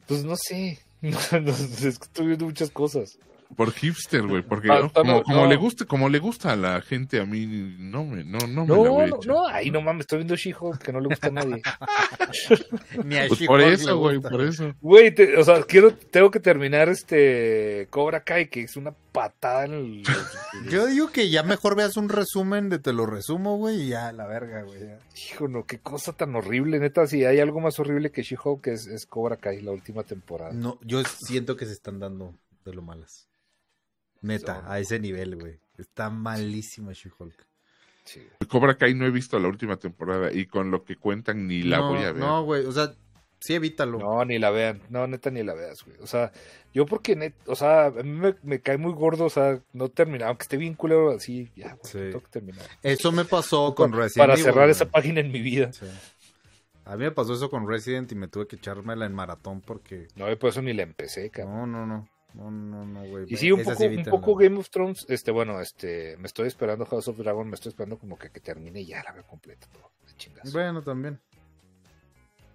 Pues 0.06 0.24
no 0.24 0.36
sé. 0.36 0.78
No, 1.04 1.18
estoy 1.50 2.26
viendo 2.28 2.46
muchas 2.46 2.70
cosas. 2.70 3.18
Por 3.56 3.72
hipster, 3.72 4.22
güey, 4.26 4.42
porque 4.42 4.68
Ah, 4.70 4.90
como, 4.94 5.22
como 5.22 5.42
no. 5.42 5.46
le 5.48 5.56
gusta, 5.56 5.84
como 5.84 6.08
le 6.08 6.18
gusta 6.18 6.52
a 6.52 6.56
la 6.56 6.80
gente, 6.82 7.20
a 7.20 7.24
mí 7.26 7.46
no 7.78 8.04
me, 8.04 8.24
no, 8.24 8.38
no 8.46 8.64
me 8.66 8.68
la 8.68 8.76
No, 8.84 8.90
voy 8.92 9.04
a 9.04 9.06
no, 9.08 9.16
echar. 9.16 9.26
no. 9.26 9.46
Ahí 9.46 9.70
no 9.70 9.80
mames, 9.80 10.00
estoy 10.02 10.18
viendo 10.18 10.36
She-Hulk 10.36 10.78
que 10.82 10.92
no 10.92 11.00
le 11.00 11.08
gusta 11.08 11.28
a 11.28 11.30
nadie. 11.30 11.62
Ni 13.04 13.16
a 13.16 13.26
Pues 13.28 13.40
She-Hulk 13.40 13.46
por 13.46 13.60
eso, 13.60 13.98
güey, 13.98 14.18
por 14.20 14.42
eso. 14.42 14.74
Güey, 14.80 15.14
te- 15.14 15.36
o 15.36 15.44
sea, 15.44 15.62
quiero, 15.62 15.94
tengo 15.94 16.30
que 16.30 16.40
terminar 16.40 16.88
este 16.88 17.86
Cobra 17.90 18.22
Kai, 18.24 18.48
que 18.48 18.62
es 18.62 18.76
una 18.76 18.92
patada 19.12 19.66
en 19.66 19.72
el. 19.74 20.02
Yo 20.70 20.86
digo 20.86 21.10
que 21.10 21.30
ya 21.30 21.42
mejor 21.42 21.76
veas 21.76 21.96
un 21.96 22.08
resumen 22.08 22.68
de 22.68 22.78
te 22.78 22.92
lo 22.92 23.06
resumo, 23.06 23.56
güey, 23.56 23.82
y 23.82 23.88
ya, 23.88 24.12
la 24.12 24.26
verga, 24.26 24.62
güey. 24.62 24.80
Hijo, 25.30 25.48
no, 25.48 25.64
qué 25.66 25.78
cosa 25.78 26.12
tan 26.12 26.34
horrible. 26.34 26.78
Neta, 26.78 27.06
si 27.06 27.24
hay 27.24 27.40
algo 27.40 27.60
más 27.60 27.78
horrible 27.78 28.10
que 28.10 28.22
She-Hulk, 28.22 28.66
es, 28.68 28.86
es 28.86 29.06
Cobra 29.06 29.36
Kai, 29.36 29.60
la 29.60 29.70
última 29.72 30.02
temporada. 30.02 30.52
No, 30.52 30.78
yo 30.82 31.02
siento 31.04 31.56
que 31.56 31.66
se 31.66 31.72
están 31.72 31.98
dando 32.00 32.34
de 32.64 32.74
lo 32.74 32.82
malas. 32.82 33.28
Neta, 34.24 34.64
a 34.66 34.78
ese 34.78 34.98
nivel, 34.98 35.36
güey. 35.36 35.58
Está 35.76 36.08
malísima 36.10 36.92
She-Hulk. 36.92 37.46
Sí. 38.04 38.22
Cobra 38.48 38.76
Kai 38.76 38.94
no 38.94 39.06
he 39.06 39.10
visto 39.10 39.38
la 39.38 39.48
última 39.48 39.76
temporada 39.76 40.32
y 40.32 40.46
con 40.46 40.70
lo 40.70 40.84
que 40.84 40.96
cuentan 40.96 41.46
ni 41.46 41.62
la 41.62 41.78
no, 41.78 41.88
voy 41.90 41.98
a 42.04 42.12
ver. 42.12 42.16
No, 42.16 42.44
güey, 42.44 42.64
o 42.66 42.72
sea, 42.72 42.94
sí 43.40 43.54
evítalo. 43.54 43.98
No, 43.98 44.24
ni 44.24 44.38
la 44.38 44.50
vean. 44.50 44.82
No, 44.90 45.06
neta, 45.06 45.30
ni 45.30 45.42
la 45.42 45.54
veas, 45.54 45.84
güey. 45.84 45.96
O 46.00 46.06
sea, 46.06 46.30
yo 46.74 46.84
porque, 46.86 47.16
net, 47.16 47.34
o 47.46 47.56
sea, 47.56 47.86
a 47.86 47.90
mí 47.90 48.10
me, 48.10 48.34
me 48.42 48.60
cae 48.60 48.76
muy 48.78 48.92
gordo, 48.92 49.24
o 49.24 49.30
sea, 49.30 49.60
no 49.72 49.88
terminar, 49.88 50.28
aunque 50.28 50.42
esté 50.42 50.56
bien 50.58 50.74
culero 50.74 51.10
así, 51.12 51.50
ya, 51.56 51.74
güey, 51.74 51.80
Sí. 51.92 51.98
tengo 51.98 52.20
que 52.22 52.30
terminar. 52.30 52.66
Eso 52.82 53.10
me 53.12 53.24
pasó 53.24 53.74
con 53.74 53.92
Resident 53.92 54.16
Para 54.22 54.32
Evil, 54.34 54.44
cerrar 54.44 54.64
güey. 54.64 54.70
esa 54.72 54.86
página 54.86 55.20
en 55.20 55.32
mi 55.32 55.40
vida. 55.40 55.72
Sí. 55.72 55.86
A 56.86 56.96
mí 56.96 57.04
me 57.04 57.10
pasó 57.10 57.32
eso 57.32 57.48
con 57.48 57.66
Resident 57.66 58.12
y 58.12 58.14
me 58.14 58.28
tuve 58.28 58.46
que 58.46 58.56
echármela 58.56 59.06
en 59.06 59.14
maratón 59.14 59.62
porque... 59.62 60.08
No, 60.16 60.30
y 60.30 60.36
por 60.36 60.50
eso 60.50 60.60
ni 60.60 60.74
la 60.74 60.82
empecé, 60.82 61.30
cabrón. 61.30 61.72
No, 61.72 61.86
no, 61.86 61.86
no. 61.86 62.08
No, 62.34 62.50
no, 62.50 62.84
no, 62.84 63.04
güey. 63.04 63.26
Y 63.28 63.36
sí, 63.36 63.52
un 63.52 63.62
poco, 63.62 63.78
un 63.78 63.84
evítenla. 63.84 64.10
poco 64.10 64.34
Game 64.34 64.58
of 64.58 64.68
Thrones, 64.68 65.06
este, 65.08 65.30
bueno, 65.30 65.60
este, 65.60 66.16
me 66.18 66.26
estoy 66.26 66.48
esperando 66.48 66.84
House 66.86 67.08
of 67.08 67.16
Dragon, 67.18 67.48
me 67.48 67.54
estoy 67.54 67.70
esperando 67.70 67.96
como 67.96 68.18
que, 68.18 68.30
que 68.30 68.40
termine 68.40 68.80
y 68.80 68.86
ya 68.86 69.02
la 69.04 69.12
veo 69.12 69.24
completa. 69.24 69.66
Bueno, 70.52 70.82
también. 70.82 71.20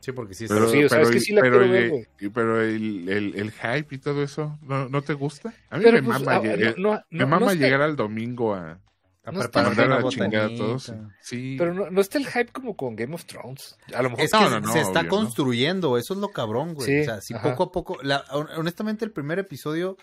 Sí, 0.01 0.11
porque 0.13 0.34
sí 0.34 0.45
Pero, 0.47 0.69
sí, 0.69 0.84
o 0.84 0.89
sea, 0.89 0.99
es 1.01 1.07
pero, 1.07 1.13
que 1.13 1.19
sí 1.19 1.34
la 1.34 1.41
pero, 1.41 1.57
quiero 1.59 1.71
ver, 1.73 2.07
el- 2.19 2.32
pero 2.32 2.61
el, 2.61 3.09
el, 3.09 3.36
el 3.36 3.51
hype 3.51 3.95
y 3.95 3.97
todo 3.97 4.23
eso, 4.23 4.57
¿no, 4.61 4.88
no 4.88 5.01
te 5.01 5.13
gusta? 5.13 5.53
A 5.69 5.77
mí 5.77 5.84
Pero, 5.84 5.97
me 5.97 6.03
pues, 6.03 6.21
mama, 6.21 6.41
no, 6.41 6.73
no, 6.77 7.03
me 7.09 7.19
no, 7.19 7.27
mama 7.27 7.53
llegar 7.53 7.82
al 7.82 7.95
domingo 7.97 8.53
a, 8.55 8.80
a 9.30 9.34
no 9.34 9.39
a 10.45 10.57
todos. 10.57 10.93
Sí. 11.21 11.55
Pero 11.57 11.73
no, 11.73 11.89
no 11.89 12.01
está 12.01 12.17
el 12.17 12.25
hype 12.27 12.51
como 12.51 12.75
con 12.75 12.95
Game 12.95 13.13
of 13.15 13.25
Thrones. 13.25 13.77
A 13.93 14.01
lo 14.01 14.09
mejor 14.09 14.25
Es 14.25 14.32
que 14.32 14.38
No, 14.39 14.49
no, 14.49 14.59
no, 14.61 14.71
se 14.73 14.80
está 14.82 14.99
obvio, 14.99 15.03
¿no? 15.03 15.17
construyendo, 15.17 15.97
eso 15.97 16.13
es 16.13 16.19
lo 16.19 16.30
cabrón, 16.32 16.73
güey. 16.73 16.88
Sí, 16.88 16.99
o 17.01 17.03
sea, 17.05 17.21
si 17.21 17.34
ajá. 17.34 17.49
poco 17.49 17.63
a 17.63 17.71
poco... 17.71 17.97
la- 18.03 18.23
honestamente, 18.57 19.05
el 19.05 19.11
primer 19.11 19.39
episodio 19.39 19.97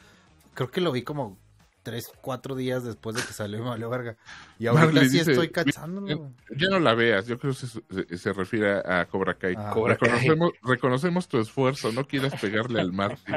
creo 0.55 0.71
que 0.71 0.81
lo 0.81 0.93
vi 0.93 1.03
como 1.03 1.39
tres, 1.87 2.11
cuatro 2.21 2.57
días 2.57 2.83
después 2.83 3.15
de 3.15 3.23
que 3.23 3.33
salió 3.33 3.63
valió 3.63 3.89
verga. 3.89 4.17
Y 4.59 4.67
ahorita 4.67 4.87
Marley 4.87 5.09
sí 5.09 5.19
dice, 5.19 5.31
estoy 5.31 5.51
cachándolo, 5.51 6.33
"Ya- 6.57 6.69
no 6.69 6.81
la 6.81 6.95
veas, 6.95 7.29
yo 7.29 7.39
creo 7.39 7.53
que 7.53 7.59
se, 7.61 7.67
se- 7.69 8.19
se 8.19 8.33
refiere 8.33 8.83
a 8.85 9.07
Cobra 9.07 9.35
Kai. 9.35 9.55
Ah. 9.57 9.71
Cobra 9.73 9.97
Kai. 9.97 10.09
reconocemos, 10.11 10.53
reconocemos 10.65 11.29
tu 11.29 11.39
esfuerzo, 11.39 11.93
no 11.93 12.09
quieras 12.09 12.35
pegarle 12.41 12.81
al 12.81 12.93
mártir. 12.93 13.37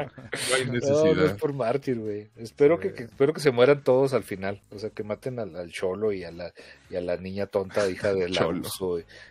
hay 0.56 0.64
No, 0.66 0.72
no 0.72 0.78
es 0.78 0.82
necesidad. 0.82 1.38
por 1.38 1.52
mártir, 1.52 1.98
güey. 2.00 2.28
Espero 2.36 2.80
que, 2.80 2.92
que- 2.92 3.04
espero 3.04 3.32
que 3.32 3.40
se 3.40 3.52
mueran 3.52 3.84
todos 3.84 4.12
al 4.14 4.24
final. 4.24 4.60
O 4.70 4.78
sea, 4.80 4.90
que 4.90 5.04
maten 5.04 5.38
al, 5.38 5.54
al 5.54 5.70
cholo 5.70 6.12
y 6.12 6.24
a 6.24 6.32
la 6.32 6.52
y 6.90 6.96
a 6.96 7.00
la 7.00 7.16
niña 7.16 7.46
tonta, 7.46 7.88
hija 7.88 8.12
de 8.12 8.28
la 8.28 8.40
Cholo. 8.50 8.68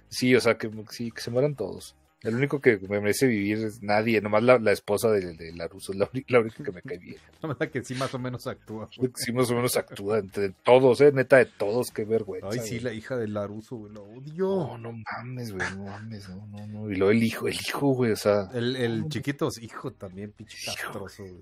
Sí, 0.08 0.34
o 0.36 0.40
sea, 0.40 0.58
que 0.58 0.72
sí, 0.92 1.12
que 1.12 1.20
se 1.22 1.30
mueran 1.32 1.56
todos. 1.56 1.96
El 2.22 2.36
único 2.36 2.60
que 2.60 2.78
me 2.80 3.00
merece 3.00 3.28
vivir 3.28 3.60
es 3.60 3.82
nadie, 3.82 4.20
nomás 4.20 4.44
la, 4.44 4.60
la 4.60 4.74
esposa 4.74 5.10
de, 5.10 5.36
de 5.36 5.54
Laruso, 5.54 5.94
la, 5.94 6.10
la 6.28 6.40
única 6.42 6.64
que 6.66 6.72
me 6.74 6.82
cae 6.82 6.98
bien. 6.98 7.16
La 7.42 7.48
verdad 7.48 7.70
que 7.70 7.82
sí 7.84 7.96
más 7.96 8.14
o 8.14 8.20
menos 8.20 8.46
actúa. 8.46 8.90
güey. 8.98 9.10
Sí, 9.16 9.32
más 9.32 9.50
o 9.52 9.56
menos 9.56 9.78
actúa 9.78 10.18
entre 10.20 10.50
todos, 10.64 11.00
eh, 11.00 11.12
neta 11.14 11.38
de 11.38 11.46
todos, 11.46 11.92
qué 11.92 12.04
vergüenza. 12.04 12.50
Ay, 12.52 12.60
sí, 12.60 12.72
güey. 12.72 12.80
la 12.82 12.94
hija 12.94 13.16
de 13.16 13.30
Laruso, 13.30 13.78
güey, 13.78 13.94
lo 13.94 14.04
odio. 14.04 14.48
No, 14.48 14.78
no 14.78 14.92
mames, 14.92 15.54
güey, 15.54 15.66
no 15.78 15.86
mames, 15.86 16.28
no, 16.28 16.46
no, 16.48 16.68
no. 16.68 16.92
Y 16.92 16.96
luego 16.96 17.12
el 17.12 17.24
hijo, 17.24 17.48
el 17.48 17.54
hijo, 17.56 17.88
güey, 17.94 18.12
o 18.12 18.18
sea, 18.18 18.50
El, 18.54 18.76
el 18.76 19.08
chiquito, 19.08 19.48
hijo 19.62 19.92
también, 19.94 20.32
pinche 20.34 20.58
castroso, 20.66 21.24
güey. 21.24 21.42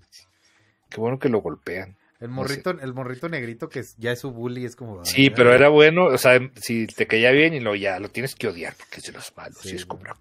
qué 0.90 1.00
bueno 1.02 1.18
que 1.18 1.30
lo 1.30 1.40
golpean. 1.42 1.96
El 2.20 2.30
morrito, 2.30 2.72
el 2.72 2.94
morrito 2.94 3.30
negrito 3.30 3.70
que 3.70 3.80
es- 3.80 3.96
ya 3.98 4.12
es 4.12 4.20
su 4.20 4.32
bully, 4.32 4.66
es 4.66 4.76
como... 4.76 5.04
Sí, 5.06 5.30
pero 5.32 5.54
era 5.54 5.70
bueno, 5.70 6.06
o 6.06 6.18
sea, 6.20 6.40
si 6.56 6.86
te 6.88 7.06
caía 7.08 7.32
bien 7.32 7.54
y 7.56 7.60
lo 7.60 7.76
ya, 7.76 8.00
lo 8.00 8.10
tienes 8.10 8.34
que 8.36 8.48
odiar 8.48 8.76
porque 8.76 8.98
es 9.00 9.06
de 9.08 9.12
los 9.14 9.36
malos, 9.38 9.58
Sí, 9.62 9.70
sí, 9.70 9.76
es 9.76 9.86
Kai, 9.86 9.98
la 10.04 10.16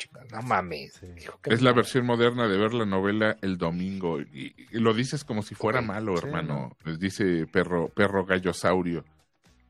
chingada, 0.00 0.26
no 0.32 0.42
mames. 0.42 0.94
Sí. 0.94 1.06
hijo, 1.18 1.38
qué 1.42 1.54
Es 1.54 1.62
la 1.62 1.72
versión 1.72 2.06
moderna 2.06 2.48
de 2.48 2.56
ver 2.56 2.72
la 2.74 2.86
novela 2.86 3.36
el 3.42 3.58
domingo. 3.58 4.20
Y, 4.20 4.54
y 4.72 4.78
lo 4.78 4.94
dices 4.94 5.24
como 5.24 5.42
si 5.42 5.54
fuera 5.54 5.80
malo, 5.82 6.16
sí, 6.16 6.24
hermano. 6.24 6.76
Les 6.84 6.98
dice 6.98 7.46
perro, 7.46 7.88
perro 7.88 8.24
gallosaurio. 8.24 9.04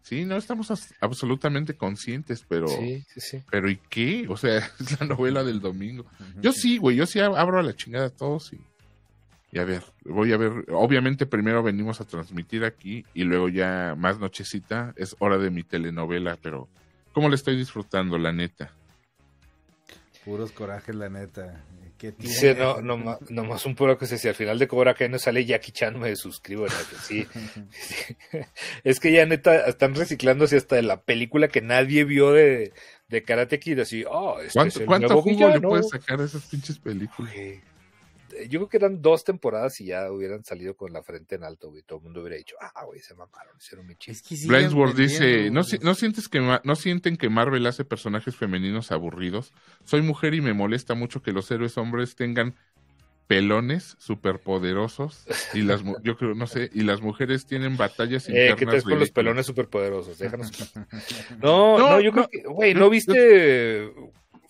Sí, 0.03 0.25
no 0.25 0.37
estamos 0.37 0.73
absolutamente 1.01 1.75
conscientes, 1.77 2.45
pero, 2.49 2.69
Sí, 2.69 3.05
sí, 3.09 3.21
sí. 3.21 3.43
pero 3.51 3.69
¿y 3.71 3.77
qué? 3.77 4.27
O 4.29 4.37
sea, 4.37 4.59
es 4.81 5.01
la 5.01 5.07
novela 5.07 5.45
del 5.45 5.61
domingo. 5.61 6.05
Yo 6.41 6.53
sí, 6.53 6.79
güey, 6.79 6.97
yo 6.97 7.07
sí 7.07 7.19
ab- 7.19 7.37
abro 7.37 7.59
a 7.59 7.63
la 7.63 7.75
chingada 7.77 8.07
a 8.07 8.11
todos 8.11 8.53
y, 8.53 8.61
y 9.53 9.59
a 9.59 9.65
ver, 9.65 9.83
voy 10.05 10.33
a 10.33 10.37
ver. 10.37 10.65
Obviamente 10.71 11.27
primero 11.27 11.63
venimos 11.63 12.01
a 12.01 12.07
transmitir 12.07 12.65
aquí 12.65 13.05
y 13.15 13.25
luego 13.25 13.49
ya 13.49 13.95
más 13.97 14.19
nochecita 14.19 14.95
es 14.97 15.15
hora 15.19 15.39
de 15.39 15.51
mi 15.51 15.63
telenovela, 15.65 16.37
pero 16.41 16.69
¿cómo 17.13 17.29
le 17.29 17.35
estoy 17.37 17.57
disfrutando, 17.57 18.17
la 18.19 18.33
neta? 18.33 18.73
Puros 20.25 20.53
corajes, 20.53 20.95
la 20.95 21.09
neta. 21.09 21.65
Dice, 22.19 22.55
no, 22.55 22.81
no, 22.81 23.19
nomás 23.29 23.67
un 23.67 23.75
puro 23.75 23.99
que 23.99 24.07
se 24.07 24.17
si 24.17 24.27
al 24.27 24.35
final 24.35 24.59
de 24.59 24.67
Cobra 24.67 24.95
Kai 24.95 25.11
no 25.11 25.19
sale 25.19 25.45
Jackie 25.45 25.73
Chan, 25.73 25.99
me 25.99 26.17
suscribo. 26.17 26.65
neta, 26.65 27.03
Sí, 27.03 27.27
sí. 27.73 28.17
Es 28.85 29.01
que 29.01 29.13
ya 29.13 29.27
neta 29.27 29.67
están 29.67 29.95
reciclándose 29.95 30.57
hasta 30.57 30.77
de 30.77 30.83
la 30.83 31.03
película 31.03 31.49
que 31.49 31.61
nadie 31.61 32.05
vio 32.05 32.33
de, 32.33 32.73
de 33.09 33.23
Karate 33.23 33.59
Kid, 33.59 33.81
así, 33.81 34.05
oh, 34.09 34.37
este 34.41 34.47
es 34.47 34.55
¿Cuánto, 34.55 34.81
el 34.81 34.87
cuánto 34.87 35.09
nuevo 35.09 35.23
jugo 35.23 35.49
le 35.51 35.61
puedes 35.61 35.91
sacar 35.91 36.21
a 36.21 36.25
esas 36.25 36.43
pinches 36.45 36.79
películas? 36.79 37.35
Yo 38.49 38.61
creo 38.61 38.69
que 38.69 38.77
eran 38.77 39.03
dos 39.03 39.25
temporadas 39.25 39.81
y 39.81 39.87
ya 39.87 40.11
hubieran 40.11 40.45
salido 40.45 40.75
con 40.77 40.93
la 40.93 41.03
frente 41.03 41.35
en 41.35 41.45
alto, 41.45 41.71
güey. 41.71 41.83
Todo 41.83 41.99
el 41.99 42.05
mundo 42.05 42.21
hubiera 42.21 42.37
dicho, 42.37 42.57
ah, 42.61 42.85
güey, 42.85 43.01
se 43.01 43.15
mamaron, 43.15 43.57
hicieron 43.59 43.87
mi 43.87 43.97
chiste. 43.97 44.35
Es 44.35 44.41
que 44.95 45.03
dice, 45.03 45.51
¿no, 45.51 45.63
si- 45.65 45.79
no 45.79 45.95
sientes 45.95 46.29
que 46.29 46.41
no 46.41 46.77
sienten 46.77 47.17
que 47.17 47.29
Marvel 47.29 47.67
hace 47.67 47.85
personajes 47.85 48.37
femeninos 48.37 48.93
aburridos? 48.93 49.53
Soy 49.85 50.03
mujer 50.03 50.35
y 50.35 50.41
me 50.41 50.53
molesta 50.55 50.95
mucho 50.95 51.23
que 51.23 51.33
los 51.33 51.51
héroes 51.51 51.77
hombres 51.79 52.17
tengan 52.17 52.55
pelones 53.27 53.95
superpoderosos 54.01 55.25
y 55.55 55.63
las 55.63 55.85
yo 56.03 56.17
creo 56.17 56.35
no 56.35 56.49
sé 56.49 56.69
y 56.75 56.83
las 56.83 57.01
mujeres 57.01 57.47
tienen 57.47 57.77
batallas 57.77 58.29
Eh, 58.29 58.33
internas 58.33 58.59
¿qué 58.59 58.67
tal 58.67 58.83
con 58.83 58.99
los 58.99 59.11
pelones 59.13 59.47
superpoderosos? 59.47 60.19
Déjanos. 60.19 60.51
No, 61.41 61.79
No, 61.79 61.91
no, 61.91 62.01
yo 62.01 62.11
no. 62.11 62.27
creo 62.27 62.29
que, 62.29 62.49
güey, 62.49 62.75
¿no 62.75 62.91
viste 62.91 63.93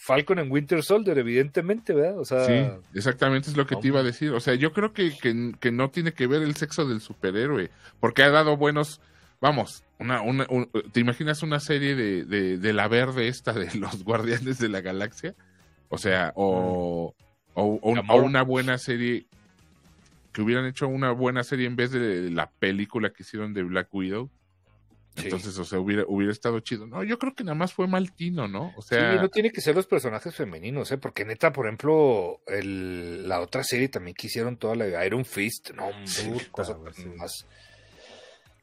Falcon 0.03 0.39
en 0.39 0.51
Winter 0.51 0.83
Soldier? 0.83 1.19
Evidentemente, 1.19 1.93
¿verdad? 1.93 2.19
O 2.19 2.25
sea, 2.25 2.47
Sí, 2.47 2.53
exactamente 2.95 3.51
es 3.51 3.57
lo 3.57 3.67
que 3.67 3.77
te 3.77 3.89
iba 3.89 4.01
a 4.01 4.03
decir. 4.03 4.31
O 4.33 4.41
sea, 4.41 4.55
yo 4.55 4.73
creo 4.73 4.95
que, 4.95 5.17
que, 5.19 5.53
que 5.61 5.71
no 5.71 5.91
tiene 5.91 6.13
que 6.15 6.27
ver 6.27 6.41
el 6.43 6.55
sexo 6.57 6.87
del 6.89 7.01
superhéroe, 7.03 7.71
porque 8.01 8.23
ha 8.23 8.31
dado 8.31 8.57
buenos, 8.57 9.01
vamos, 9.43 9.85
una, 9.99 10.23
una, 10.23 10.47
un- 10.49 10.71
¿te 10.93 11.01
imaginas 11.01 11.43
una 11.43 11.61
serie 11.61 11.95
de, 11.95 12.25
de, 12.25 12.57
de 12.57 12.73
la 12.73 12.89
verde 12.89 13.29
esta 13.29 13.53
de 13.53 13.75
los 13.79 14.03
Guardianes 14.03 14.59
de 14.59 14.71
la 14.71 14.81
Galaxia? 14.81 15.35
O 15.91 15.99
sea, 15.99 16.33
o, 16.35 17.15
o, 17.55 17.63
o- 17.63 17.79
o 17.83 18.17
una 18.25 18.43
buena 18.43 18.79
serie, 18.79 19.27
que 20.33 20.41
hubieran 20.43 20.65
hecho 20.65 20.89
una 20.89 21.11
buena 21.11 21.43
serie 21.45 21.67
en 21.67 21.77
vez 21.77 21.91
de 21.91 22.31
la 22.31 22.49
película 22.59 23.11
que 23.11 23.23
hicieron 23.23 23.53
de 23.53 23.65
Black 23.65 23.89
Widow. 23.93 24.31
Sí. 25.21 25.27
Entonces, 25.27 25.59
o 25.59 25.65
sea, 25.65 25.79
hubiera, 25.79 26.05
hubiera 26.07 26.33
estado 26.33 26.61
chido. 26.61 26.87
No, 26.87 27.03
yo 27.05 27.19
creo 27.19 27.35
que 27.35 27.45
nada 27.45 27.55
más 27.55 27.73
fue 27.73 27.87
mal 27.87 28.13
tino, 28.13 28.49
¿no? 28.49 28.73
O 28.77 28.83
sí, 28.83 28.91
sea, 28.91 29.15
no 29.15 29.29
tiene 29.29 29.51
que 29.51 29.61
ser 29.61 29.75
los 29.75 29.87
personajes 29.87 30.35
femeninos, 30.35 30.91
¿eh? 30.93 30.99
Porque 30.99 31.25
neta, 31.25 31.53
por 31.53 31.67
ejemplo, 31.67 32.41
el, 32.47 33.29
la 33.29 33.41
otra 33.41 33.63
serie 33.65 33.89
también 33.89 34.15
que 34.15 34.27
hicieron 34.27 34.57
toda 34.57 34.75
la 34.75 35.05
Iron 35.07 35.25
Fist, 35.25 35.71
no, 35.71 35.91
Puta, 35.91 36.51
cosa 36.51 36.79
sí. 36.95 37.07
más. 37.17 37.47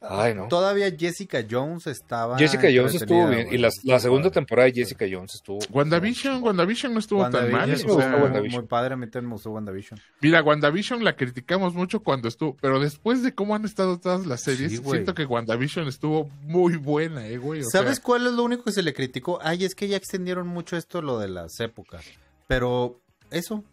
Ay, 0.01 0.35
no. 0.35 0.47
Todavía 0.47 0.91
Jessica 0.95 1.43
Jones 1.49 1.87
estaba. 1.87 2.37
Jessica 2.37 2.67
Jones 2.73 2.95
estuvo 2.95 3.27
bien. 3.27 3.47
Y 3.51 3.57
la, 3.57 3.69
la 3.83 3.99
segunda 3.99 4.29
temporada 4.29 4.67
de 4.67 4.73
Jessica 4.73 5.05
Jones 5.11 5.35
estuvo. 5.35 5.59
WandaVision, 5.71 6.43
WandaVision 6.43 6.93
no 6.93 6.99
estuvo 6.99 7.27
tan 7.29 7.51
mal. 7.51 7.71
O 7.71 7.77
sea, 7.77 8.15
WandaVision. 8.15 8.61
Muy 8.61 8.67
padre, 8.67 8.93
a 8.93 8.97
mí 8.97 9.07
también 9.07 9.29
me 9.29 9.33
gustó 9.33 9.51
WandaVision. 9.51 9.99
Mira, 10.21 10.43
WandaVision 10.43 11.03
la 11.03 11.15
criticamos 11.15 11.73
mucho 11.73 12.01
cuando 12.01 12.27
estuvo, 12.27 12.55
pero 12.61 12.79
después 12.79 13.23
de 13.23 13.33
cómo 13.33 13.55
han 13.55 13.65
estado 13.65 13.99
todas 13.99 14.25
las 14.25 14.41
series, 14.41 14.71
Sí, 14.71 14.77
siento 14.77 15.13
que 15.13 15.25
WandaVision 15.25 15.87
estuvo 15.87 16.29
muy 16.43 16.77
buena, 16.77 17.27
eh, 17.27 17.37
güey. 17.37 17.61
O 17.61 17.69
¿Sabes 17.69 17.95
sea, 17.95 18.03
cuál 18.03 18.27
es 18.27 18.33
lo 18.33 18.43
único 18.43 18.63
que 18.63 18.71
se 18.71 18.83
le 18.83 18.93
criticó? 18.93 19.39
Ay, 19.41 19.65
es 19.65 19.75
que 19.75 19.87
ya 19.87 19.97
extendieron 19.97 20.47
mucho 20.47 20.77
esto, 20.77 21.01
lo 21.01 21.19
de 21.19 21.29
las 21.29 21.59
épocas. 21.59 22.05
Pero 22.47 22.99
eso, 23.31 23.63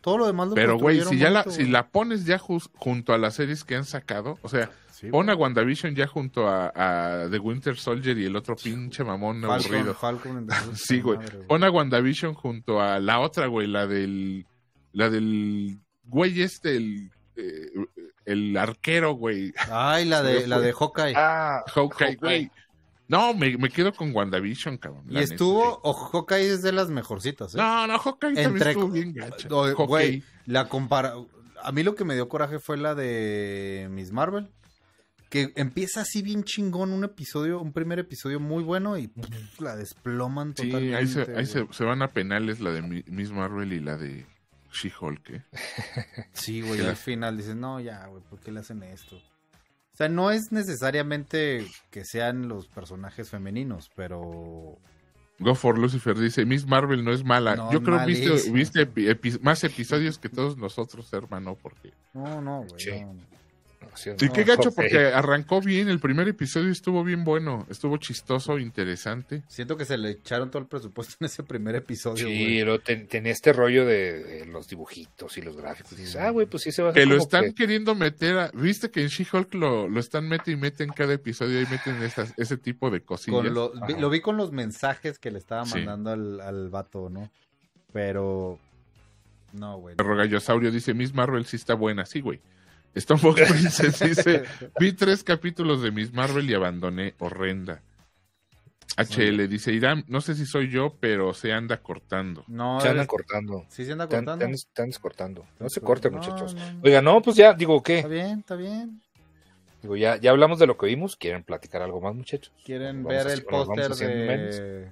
todo 0.00 0.18
lo 0.18 0.26
demás 0.26 0.48
lo 0.48 0.54
pero 0.54 0.78
güey, 0.78 1.00
si 1.02 1.18
ya 1.18 1.30
la, 1.30 1.44
si 1.44 1.66
la 1.66 1.88
pones 1.88 2.24
ya 2.24 2.38
junto 2.38 3.12
a 3.12 3.18
las 3.18 3.34
series 3.34 3.64
que 3.64 3.76
han 3.76 3.84
sacado, 3.84 4.38
o 4.42 4.48
sea, 4.48 4.70
Sí, 5.00 5.08
pon 5.10 5.30
a. 5.30 5.34
WandaVision 5.34 5.94
ya 5.94 6.06
junto 6.06 6.46
a, 6.46 6.72
a 6.74 7.28
The 7.30 7.38
Winter 7.38 7.76
Soldier 7.76 8.18
y 8.18 8.26
el 8.26 8.36
otro 8.36 8.54
pinche 8.56 9.02
mamón 9.02 9.40
Falcon, 9.40 9.72
aburrido. 9.74 9.94
Falcon 9.94 10.36
and 10.36 10.48
the 10.52 10.58
Winter 10.60 10.76
Sí, 10.76 11.00
güey. 11.00 11.18
Madre, 11.18 11.38
Pon 11.48 11.64
a 11.64 11.70
WandaVision 11.70 12.34
junto 12.34 12.80
a 12.80 12.98
la 13.00 13.20
otra, 13.20 13.46
güey, 13.46 13.66
la 13.66 13.86
del, 13.86 14.46
la 14.92 15.08
del 15.08 15.78
güey 16.04 16.42
este, 16.42 16.76
el, 16.76 17.10
eh, 17.36 17.70
el 18.26 18.56
arquero, 18.56 19.14
güey. 19.14 19.52
Ay, 19.70 20.04
la 20.04 20.22
de, 20.22 20.46
la 20.48 20.60
de 20.60 20.72
Hawkeye. 20.72 21.14
Ah, 21.16 21.62
Hawkeye, 21.74 22.16
güey. 22.16 22.50
No, 23.08 23.34
me, 23.34 23.56
me 23.56 23.70
quedo 23.70 23.92
con 23.92 24.14
WandaVision, 24.14 24.76
cabrón. 24.78 25.04
y 25.08 25.14
neta. 25.14 25.24
estuvo, 25.32 25.80
o 25.82 25.92
Hawkeye 25.94 26.52
es 26.52 26.62
de 26.62 26.70
las 26.70 26.90
mejorcitas, 26.90 27.54
¿eh? 27.54 27.58
No, 27.58 27.86
no, 27.88 27.98
Hawkeye 27.98 28.34
también 28.34 28.68
estuvo 28.68 28.88
bien 28.88 29.12
gacha. 29.12 29.48
O- 29.50 29.64
Hawkeye. 29.64 29.86
Güey, 29.86 30.24
la 30.46 30.68
compara... 30.68 31.14
A 31.62 31.72
mí 31.72 31.82
lo 31.82 31.94
que 31.96 32.04
me 32.04 32.14
dio 32.14 32.28
coraje 32.28 32.58
fue 32.60 32.76
la 32.76 32.94
de 32.94 33.88
Miss 33.90 34.12
Marvel. 34.12 34.48
Que 35.30 35.52
empieza 35.56 36.00
así 36.02 36.20
bien 36.22 36.42
chingón 36.44 36.92
un 36.92 37.04
episodio, 37.04 37.60
un 37.60 37.72
primer 37.72 37.98
episodio 38.00 38.38
muy 38.40 38.62
bueno 38.64 38.98
y 38.98 39.06
pff, 39.08 39.60
la 39.60 39.76
desploman 39.76 40.54
Sí, 40.56 40.66
totalmente. 40.70 40.96
ahí, 40.96 41.06
se, 41.06 41.36
ahí 41.36 41.66
se, 41.72 41.84
van 41.84 42.02
a 42.02 42.12
penales 42.12 42.60
la 42.60 42.72
de 42.72 42.82
Mi- 42.82 43.04
Miss 43.06 43.30
Marvel 43.30 43.72
y 43.72 43.78
la 43.80 43.96
de 43.96 44.26
She-Hulk. 44.72 45.30
¿eh? 45.30 45.42
Sí, 46.32 46.60
güey, 46.62 46.80
la- 46.80 46.90
al 46.90 46.96
final 46.96 47.36
dices, 47.36 47.54
no, 47.56 47.78
ya, 47.80 48.06
güey, 48.08 48.22
¿por 48.28 48.40
qué 48.40 48.50
le 48.52 48.60
hacen 48.60 48.82
esto? 48.82 49.16
O 49.16 49.96
sea, 49.96 50.08
no 50.08 50.30
es 50.32 50.50
necesariamente 50.50 51.66
que 51.90 52.04
sean 52.04 52.48
los 52.48 52.66
personajes 52.68 53.28
femeninos, 53.30 53.90
pero... 53.94 54.78
Go 55.38 55.54
for 55.54 55.78
Lucifer 55.78 56.18
dice, 56.18 56.44
Miss 56.44 56.66
Marvel 56.66 57.04
no 57.04 57.12
es 57.12 57.24
mala. 57.24 57.54
No, 57.56 57.72
Yo 57.72 57.82
creo 57.82 57.98
que 58.00 58.06
viste, 58.06 58.50
viste 58.50 58.80
epi- 58.86 59.08
epi- 59.08 59.40
más 59.42 59.62
episodios 59.64 60.18
que 60.18 60.28
todos 60.28 60.56
nosotros, 60.58 61.10
hermano, 61.12 61.56
porque... 61.62 61.92
No, 62.14 62.40
no, 62.42 62.64
güey. 62.64 62.80
Sí. 62.80 62.90
no, 63.00 63.14
no. 63.14 63.39
Sí, 64.00 64.10
Y 64.20 64.26
no, 64.26 64.32
qué 64.32 64.44
gacho, 64.44 64.72
porque 64.72 64.98
arrancó 65.06 65.60
bien, 65.60 65.88
el 65.88 66.00
primer 66.00 66.26
episodio 66.28 66.70
estuvo 66.70 67.04
bien 67.04 67.24
bueno, 67.24 67.66
estuvo 67.70 67.96
chistoso, 67.98 68.58
interesante. 68.58 69.42
Siento 69.48 69.76
que 69.76 69.84
se 69.84 69.98
le 69.98 70.10
echaron 70.10 70.50
todo 70.50 70.62
el 70.62 70.68
presupuesto 70.68 71.14
en 71.20 71.26
ese 71.26 71.42
primer 71.42 71.74
episodio, 71.76 72.26
Sí, 72.26 72.44
güey. 72.44 72.58
pero 72.58 72.78
ten- 72.80 73.06
tenía 73.08 73.32
este 73.32 73.52
rollo 73.52 73.84
de, 73.84 74.22
de 74.24 74.46
los 74.46 74.68
dibujitos 74.68 75.36
y 75.38 75.42
los 75.42 75.56
gráficos. 75.56 75.92
Y 75.92 75.96
dices, 76.02 76.16
ah, 76.16 76.30
güey, 76.30 76.46
pues 76.46 76.62
sí 76.62 76.72
se 76.72 76.82
va 76.82 76.88
a 76.88 76.90
hacer 76.92 77.02
Que 77.02 77.08
lo 77.08 77.16
están 77.16 77.44
que- 77.44 77.54
queriendo 77.54 77.94
meter 77.94 78.38
a... 78.38 78.50
¿Viste 78.54 78.90
que 78.90 79.02
en 79.02 79.08
She-Hulk 79.08 79.54
lo, 79.54 79.88
lo 79.88 80.00
están 80.00 80.28
mete 80.28 80.50
y 80.52 80.56
mete 80.56 80.84
en 80.84 80.90
cada 80.90 81.12
episodio 81.14 81.60
y 81.60 81.66
meten 81.66 82.02
esas- 82.02 82.32
ese 82.36 82.56
tipo 82.56 82.90
de 82.90 83.00
cosillas? 83.02 83.42
Con 83.42 83.54
lo, 83.54 83.70
vi- 83.72 83.92
Ajá. 83.94 84.00
lo 84.00 84.10
vi 84.10 84.20
con 84.20 84.36
los 84.36 84.52
mensajes 84.52 85.18
que 85.18 85.30
le 85.30 85.38
estaba 85.38 85.64
Sí. 85.66 85.74
mandando 85.78 86.10
al, 86.10 86.40
al 86.40 86.68
vato, 86.70 87.10
¿no? 87.10 87.30
Pero... 87.92 88.58
No, 89.52 89.78
güey. 89.78 89.96
Perro 89.96 90.16
Gallosaurio 90.16 90.70
dice, 90.70 90.94
Miss 90.94 91.12
Marvel 91.12 91.44
sí 91.44 91.56
está 91.56 91.74
buena. 91.74 92.06
Sí, 92.06 92.20
güey. 92.20 92.40
Stonefox 92.96 93.40
Princess 93.50 94.00
dice, 94.00 94.44
vi 94.78 94.92
tres 94.92 95.22
capítulos 95.22 95.82
de 95.82 95.90
Miss 95.92 96.12
Marvel 96.12 96.48
y 96.50 96.54
abandoné. 96.54 97.14
Horrenda. 97.18 97.82
HL 98.96 99.46
dice, 99.48 99.72
Irán, 99.72 100.04
no 100.08 100.20
sé 100.20 100.34
si 100.34 100.44
soy 100.44 100.68
yo, 100.68 100.96
pero 101.00 101.32
se 101.32 101.52
anda 101.52 101.78
cortando. 101.80 102.44
No, 102.48 102.80
Se 102.80 102.88
eres- 102.88 103.06
cortando. 103.06 103.64
Sí, 103.68 103.84
se 103.84 103.92
anda 103.92 104.06
cortando. 104.08 104.36
te 104.38 104.44
andas- 104.44 104.68
te 104.72 104.82
andas 104.82 104.98
cortando. 104.98 105.46
No 105.58 105.68
se 105.70 105.80
no, 105.80 105.86
muchachos. 106.10 106.54
no, 106.54 106.72
no. 106.72 106.80
Oiga, 106.82 107.00
no, 107.00 107.22
pues 107.22 107.36
ya, 107.36 107.54
digo, 107.54 107.82
¿qué? 107.82 107.98
Está 107.98 108.08
bien, 108.08 108.40
está 108.40 108.56
bien. 108.56 109.00
Digo, 109.80 109.96
ya, 109.96 110.16
ya 110.16 110.30
hablamos 110.30 110.58
de 110.58 110.66
lo 110.66 110.76
que 110.76 110.86
vimos. 110.86 111.16
¿Quieren 111.16 111.42
platicar 111.44 111.80
algo 111.82 112.00
más, 112.00 112.14
muchachos? 112.14 112.52
Quieren 112.64 113.02
Vamos 113.04 113.24
ver 113.24 113.32
el 113.32 113.44
póster 113.44 113.90
de... 113.92 114.90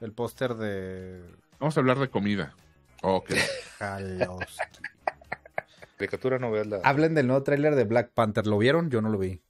El 0.00 0.12
póster 0.12 0.54
de... 0.56 1.22
Vamos 1.58 1.76
a 1.76 1.80
hablar 1.80 1.98
de 1.98 2.08
comida. 2.08 2.54
Ok. 3.02 3.30
Caricatura 6.00 6.38
no 6.38 6.50
veas 6.50 6.66
la... 6.66 6.78
Hablen 6.82 7.14
del 7.14 7.26
nuevo 7.26 7.42
tráiler 7.42 7.74
de 7.74 7.84
Black 7.84 8.10
Panther. 8.12 8.46
¿Lo 8.46 8.58
vieron? 8.58 8.90
Yo 8.90 9.00
no 9.02 9.08
lo 9.10 9.18
vi. 9.18 9.40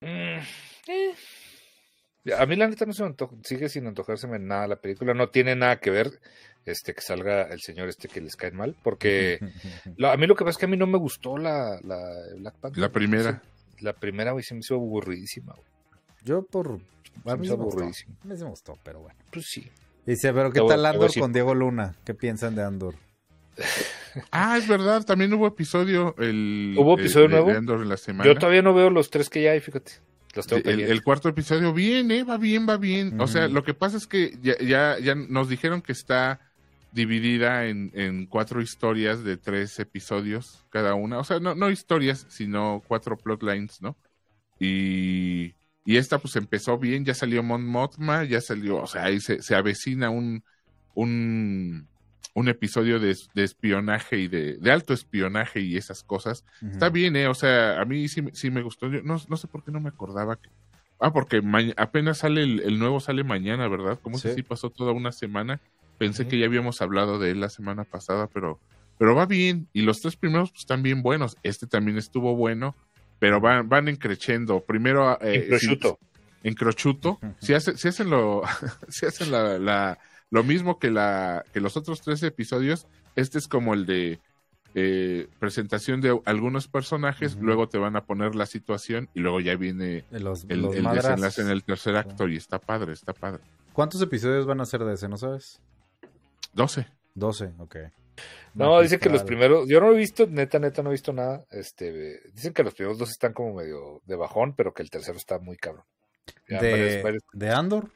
Mm, 0.00 0.38
eh. 0.88 1.14
A 2.38 2.46
mí 2.46 2.56
la 2.56 2.66
neta 2.68 2.84
no 2.86 2.92
se 2.92 3.02
me 3.02 3.08
antoja, 3.08 3.36
sigue 3.44 3.68
sin 3.68 3.86
antojárseme 3.86 4.38
nada 4.38 4.66
la 4.66 4.76
película, 4.76 5.12
no 5.12 5.28
tiene 5.28 5.54
nada 5.56 5.78
que 5.78 5.90
ver 5.90 6.10
este 6.64 6.94
que 6.94 7.02
salga 7.02 7.42
el 7.42 7.60
señor 7.60 7.88
este 7.90 8.08
que 8.08 8.22
les 8.22 8.34
cae 8.34 8.50
mal, 8.50 8.74
porque 8.82 9.38
lo- 9.98 10.10
a 10.10 10.16
mí 10.16 10.26
lo 10.26 10.34
que 10.34 10.42
pasa 10.44 10.52
es 10.52 10.58
que 10.58 10.64
a 10.64 10.68
mí 10.68 10.76
no 10.78 10.86
me 10.86 10.96
gustó 10.98 11.36
la, 11.36 11.78
la 11.82 12.02
Black 12.38 12.54
Panther. 12.56 12.80
La 12.80 12.88
primera. 12.90 13.42
La 13.80 13.92
primera, 13.92 14.32
güey, 14.32 14.42
se 14.42 14.54
me 14.54 14.60
hizo 14.60 14.74
aburridísima. 14.74 15.52
güey. 15.52 15.66
Yo 16.24 16.42
por... 16.46 16.78
Se 17.24 17.30
A 17.30 17.34
me 17.36 17.40
mí 17.42 17.46
hizo 17.46 17.54
sí 17.54 17.58
me 17.58 17.64
gustó. 17.64 17.78
aburridísimo. 17.80 18.16
A 18.22 18.26
mí 18.26 18.36
sí 18.38 18.42
me 18.44 18.50
gustó, 18.50 18.78
pero 18.82 19.00
bueno. 19.00 19.18
Pues 19.30 19.46
sí. 19.46 19.70
Dice, 20.06 20.32
pero 20.32 20.50
¿qué 20.50 20.60
tal 20.66 20.84
Andor 20.86 21.10
con 21.18 21.32
Diego 21.32 21.54
Luna? 21.54 21.94
¿Qué 22.04 22.14
piensan 22.14 22.54
de 22.54 22.62
Andor? 22.62 22.94
Ah, 24.30 24.56
es 24.58 24.68
verdad, 24.68 25.04
también 25.04 25.32
hubo 25.34 25.46
episodio. 25.46 26.14
El, 26.18 26.74
¿Hubo 26.78 26.94
el- 26.94 27.00
episodio 27.00 27.28
nuevo? 27.28 27.50
en 27.50 27.88
la 27.88 27.96
semana. 27.96 28.24
Yo 28.24 28.38
todavía 28.38 28.62
no 28.62 28.74
veo 28.74 28.90
los 28.90 29.10
tres 29.10 29.30
que 29.30 29.42
ya 29.42 29.52
hay, 29.52 29.60
fíjate. 29.60 29.92
Los 30.34 30.46
tengo 30.46 30.68
el, 30.68 31.02
cuarto 31.02 31.28
episodio, 31.28 31.72
bien, 31.72 32.10
¿eh? 32.10 32.24
Va 32.24 32.38
bien, 32.38 32.66
va 32.68 32.76
bien. 32.76 33.20
O 33.20 33.28
sea, 33.28 33.46
lo 33.48 33.62
que 33.62 33.72
pasa 33.74 33.96
es 33.96 34.06
que 34.06 34.36
ya, 34.42 34.58
ya, 34.58 34.98
ya 34.98 35.14
nos 35.14 35.48
dijeron 35.48 35.80
que 35.80 35.92
está 35.92 36.40
dividida 36.90 37.66
en, 37.66 37.90
en 37.94 38.26
cuatro 38.26 38.60
historias 38.60 39.22
de 39.24 39.36
tres 39.36 39.78
episodios 39.78 40.64
cada 40.70 40.94
una. 40.94 41.18
O 41.18 41.24
sea, 41.24 41.38
no, 41.40 41.54
no 41.54 41.70
historias, 41.70 42.26
sino 42.28 42.82
cuatro 42.86 43.16
plotlines, 43.16 43.80
¿no? 43.80 43.96
Y, 44.58 45.54
y 45.84 45.96
esta 45.96 46.18
pues 46.18 46.36
empezó 46.36 46.78
bien, 46.78 47.04
ya 47.04 47.14
salió 47.14 47.42
Mon 47.42 47.66
Mothma, 47.66 48.24
ya 48.24 48.40
salió, 48.40 48.78
o 48.78 48.86
sea, 48.86 49.04
ahí 49.04 49.20
se, 49.20 49.42
se 49.42 49.54
avecina 49.54 50.10
un, 50.10 50.44
un, 50.94 51.88
un 52.34 52.48
episodio 52.48 52.98
de, 52.98 53.16
de 53.34 53.44
espionaje 53.44 54.18
y 54.18 54.28
de, 54.28 54.56
de 54.58 54.70
alto 54.72 54.92
espionaje 54.92 55.60
y 55.60 55.76
esas 55.76 56.02
cosas. 56.02 56.44
Está 56.62 56.90
bien, 56.90 57.14
¿eh? 57.16 57.28
O 57.28 57.34
sea, 57.34 57.80
a 57.80 57.84
mí 57.84 58.08
sí, 58.08 58.22
me- 58.22 58.34
sí 58.34 58.50
me 58.50 58.60
gustó. 58.62 58.88
Yo 58.90 59.02
no, 59.02 59.20
no 59.28 59.36
sé 59.36 59.46
por 59.46 59.62
qué 59.64 59.70
no 59.70 59.80
me 59.80 59.88
acordaba 59.88 60.36
que... 60.36 60.50
Ah, 61.00 61.12
porque 61.12 61.42
apenas 61.76 62.18
sale 62.18 62.42
el, 62.42 62.60
el 62.60 62.78
nuevo, 62.78 62.98
sale 63.00 63.24
mañana, 63.24 63.68
¿verdad? 63.68 63.98
Como 64.02 64.18
Sí. 64.18 64.30
sí 64.34 64.42
pasó 64.42 64.70
toda 64.70 64.92
una 64.92 65.12
semana. 65.12 65.60
Pensé 65.98 66.26
que 66.26 66.38
ya 66.38 66.46
habíamos 66.46 66.82
hablado 66.82 67.18
de 67.20 67.30
él 67.30 67.40
la 67.40 67.48
semana 67.50 67.84
pasada, 67.84 68.26
pero, 68.32 68.58
pero 68.98 69.14
va 69.14 69.26
bien. 69.26 69.68
Y 69.72 69.82
los 69.82 70.00
tres 70.00 70.16
primeros 70.16 70.50
pues, 70.50 70.60
están 70.62 70.82
bien 70.82 71.02
buenos. 71.02 71.36
Este 71.44 71.66
también 71.68 71.98
estuvo 71.98 72.34
bueno, 72.34 72.74
pero 73.20 73.40
van, 73.40 73.68
van 73.68 73.86
encrechendo. 73.88 74.60
Primero... 74.60 75.20
Eh, 75.20 75.42
En 75.42 75.48
prosciutto. 75.50 75.98
si- 76.00 76.48
en 76.48 76.54
crochuto. 76.54 77.18
Si, 77.40 77.54
hace- 77.54 77.76
si 77.76 77.88
hacen, 77.88 78.10
lo, 78.10 78.42
si 78.88 79.06
hacen 79.06 79.30
la, 79.30 79.58
la- 79.58 79.98
lo 80.34 80.42
mismo 80.42 80.78
que, 80.80 80.90
la, 80.90 81.44
que 81.52 81.60
los 81.60 81.76
otros 81.76 82.00
tres 82.02 82.22
episodios, 82.24 82.86
este 83.14 83.38
es 83.38 83.46
como 83.46 83.72
el 83.72 83.86
de 83.86 84.18
eh, 84.74 85.28
presentación 85.38 86.00
de 86.00 86.20
algunos 86.24 86.66
personajes, 86.66 87.36
luego 87.36 87.68
te 87.68 87.78
van 87.78 87.94
a 87.94 88.04
poner 88.04 88.34
la 88.34 88.46
situación 88.46 89.08
y 89.14 89.20
luego 89.20 89.38
ya 89.40 89.54
viene 89.54 90.04
Los, 90.10 90.44
el, 90.48 90.62
los 90.62 90.74
el 90.74 90.82
madrazos. 90.82 91.10
desenlace 91.10 91.42
en 91.42 91.48
el 91.50 91.62
tercer 91.62 91.96
acto 91.96 92.26
y 92.28 92.36
está 92.36 92.58
padre, 92.58 92.92
está 92.92 93.12
padre. 93.12 93.40
¿Cuántos 93.72 94.02
episodios 94.02 94.44
van 94.46 94.60
a 94.60 94.66
ser 94.66 94.82
de 94.84 94.94
ese, 94.94 95.08
no 95.08 95.16
sabes? 95.16 95.60
12. 96.52 96.86
12, 97.14 97.52
ok. 97.58 97.76
No, 98.54 98.80
dicen 98.80 98.98
que 99.00 99.08
los 99.10 99.22
primeros, 99.24 99.68
yo 99.68 99.80
no 99.80 99.92
he 99.92 99.96
visto, 99.96 100.26
neta, 100.28 100.58
neta, 100.58 100.82
no 100.82 100.90
he 100.90 100.92
visto 100.92 101.12
nada. 101.12 101.44
Este, 101.50 102.20
dicen 102.34 102.52
que 102.52 102.62
los 102.64 102.74
primeros 102.74 102.98
dos 102.98 103.10
están 103.10 103.32
como 103.32 103.54
medio 103.54 104.00
de 104.06 104.16
bajón, 104.16 104.54
pero 104.56 104.72
que 104.74 104.82
el 104.82 104.90
tercero 104.90 105.16
está 105.16 105.38
muy 105.38 105.56
cabrón. 105.56 105.84
Ya 106.48 106.60
De, 106.60 106.70
varios- 106.72 107.02
varios- 107.02 107.22
de 107.32 107.50
Andor. 107.50 107.90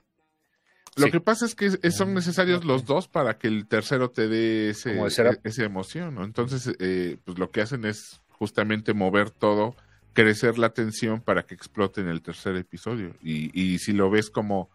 Lo 0.99 1.07
Sí. 1.07 1.13
que 1.13 1.21
pasa 1.21 1.47
es 1.47 1.55
que 1.55 1.71
son 1.91 2.13
necesarios 2.15 2.65
los 2.65 2.85
dos 2.85 3.09
para 3.09 3.39
que 3.39 3.49
el 3.49 3.67
tercero 3.67 4.11
te 4.11 4.29
dé 4.29 4.71
ese, 4.71 4.99
e- 4.99 5.39
esa 5.45 5.65
emoción, 5.65 6.15
¿no? 6.17 6.25
Entonces, 6.25 6.75
eh, 6.79 7.17
pues 7.25 7.39
lo 7.39 7.51
que 7.51 7.61
hacen 7.63 7.85
es 7.85 8.21
justamente 8.31 8.93
mover 8.95 9.31
todo, 9.31 9.75
crecer 10.13 10.59
la 10.59 10.71
tensión 10.71 11.21
para 11.21 11.45
que 11.45 11.55
explote 11.55 12.01
en 12.01 12.09
el 12.09 12.23
tercer 12.23 12.57
episodio. 12.57 13.15
Y, 13.23 13.51
y 13.61 13.79
si 13.79 13.93
lo 13.93 14.11
ves 14.11 14.31
como, 14.31 14.71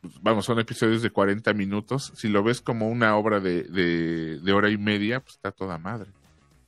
pues, 0.00 0.14
vamos, 0.22 0.44
son 0.46 0.58
episodios 0.58 1.02
de 1.02 1.10
40 1.10 1.52
minutos, 1.54 2.12
si 2.16 2.28
lo 2.28 2.42
ves 2.42 2.60
como 2.60 2.88
una 2.88 3.16
obra 3.16 3.40
de, 3.40 3.64
de, 3.64 4.38
de 4.40 4.52
hora 4.52 4.70
y 4.70 4.78
media, 4.78 5.20
pues 5.20 5.34
está 5.36 5.50
toda 5.52 5.76
madre. 5.78 6.10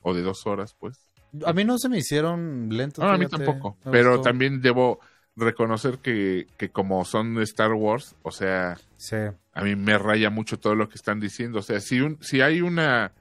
O 0.01 0.13
de 0.13 0.21
dos 0.21 0.45
horas, 0.47 0.75
pues. 0.79 1.07
A 1.45 1.53
mí 1.53 1.63
no 1.63 1.77
se 1.77 1.87
me 1.89 1.97
hicieron 1.99 2.67
lentos. 2.71 3.03
No, 3.03 3.09
a 3.09 3.17
mí 3.17 3.25
tampoco. 3.27 3.77
Pero 3.89 4.11
gustó. 4.11 4.23
también 4.23 4.61
debo 4.61 4.99
reconocer 5.35 5.99
que, 5.99 6.47
que 6.57 6.69
como 6.69 7.03
son 7.05 7.35
de 7.35 7.43
Star 7.43 7.73
Wars, 7.73 8.15
o 8.23 8.31
sea, 8.31 8.77
Sí. 8.97 9.15
a 9.53 9.63
mí 9.63 9.75
me 9.75 9.97
raya 9.97 10.29
mucho 10.29 10.59
todo 10.59 10.75
lo 10.75 10.89
que 10.89 10.95
están 10.95 11.19
diciendo. 11.19 11.59
O 11.59 11.63
sea, 11.63 11.79
si, 11.79 12.01
un, 12.01 12.17
si 12.21 12.41
hay 12.41 12.61
una. 12.61 13.11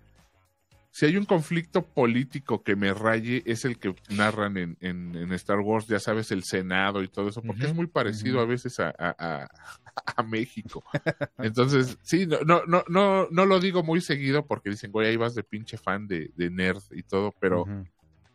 Si 0.92 1.06
hay 1.06 1.16
un 1.16 1.24
conflicto 1.24 1.82
político 1.82 2.64
que 2.64 2.74
me 2.74 2.92
raye, 2.92 3.44
es 3.46 3.64
el 3.64 3.78
que 3.78 3.94
narran 4.08 4.56
en, 4.56 4.76
en, 4.80 5.14
en 5.14 5.32
Star 5.34 5.60
Wars, 5.60 5.86
ya 5.86 6.00
sabes, 6.00 6.32
el 6.32 6.42
Senado 6.42 7.04
y 7.04 7.08
todo 7.08 7.28
eso, 7.28 7.40
porque 7.42 7.66
es 7.66 7.74
muy 7.74 7.86
parecido 7.86 8.40
a 8.40 8.44
veces 8.44 8.80
a, 8.80 8.88
a, 8.98 9.14
a- 9.16 9.48
a 10.16 10.22
México. 10.24 10.82
Entonces, 11.38 11.96
sí, 12.02 12.26
no, 12.26 12.40
no, 12.40 12.62
no, 12.66 12.82
no, 12.88 13.28
no 13.30 13.46
lo 13.46 13.60
digo 13.60 13.84
muy 13.84 14.00
seguido 14.00 14.44
porque 14.46 14.70
dicen, 14.70 14.90
güey, 14.90 15.06
ahí 15.08 15.16
vas 15.16 15.36
de 15.36 15.44
pinche 15.44 15.78
fan 15.78 16.08
de, 16.08 16.32
de 16.34 16.50
nerd 16.50 16.82
y 16.90 17.04
todo, 17.04 17.32
pero. 17.38 17.66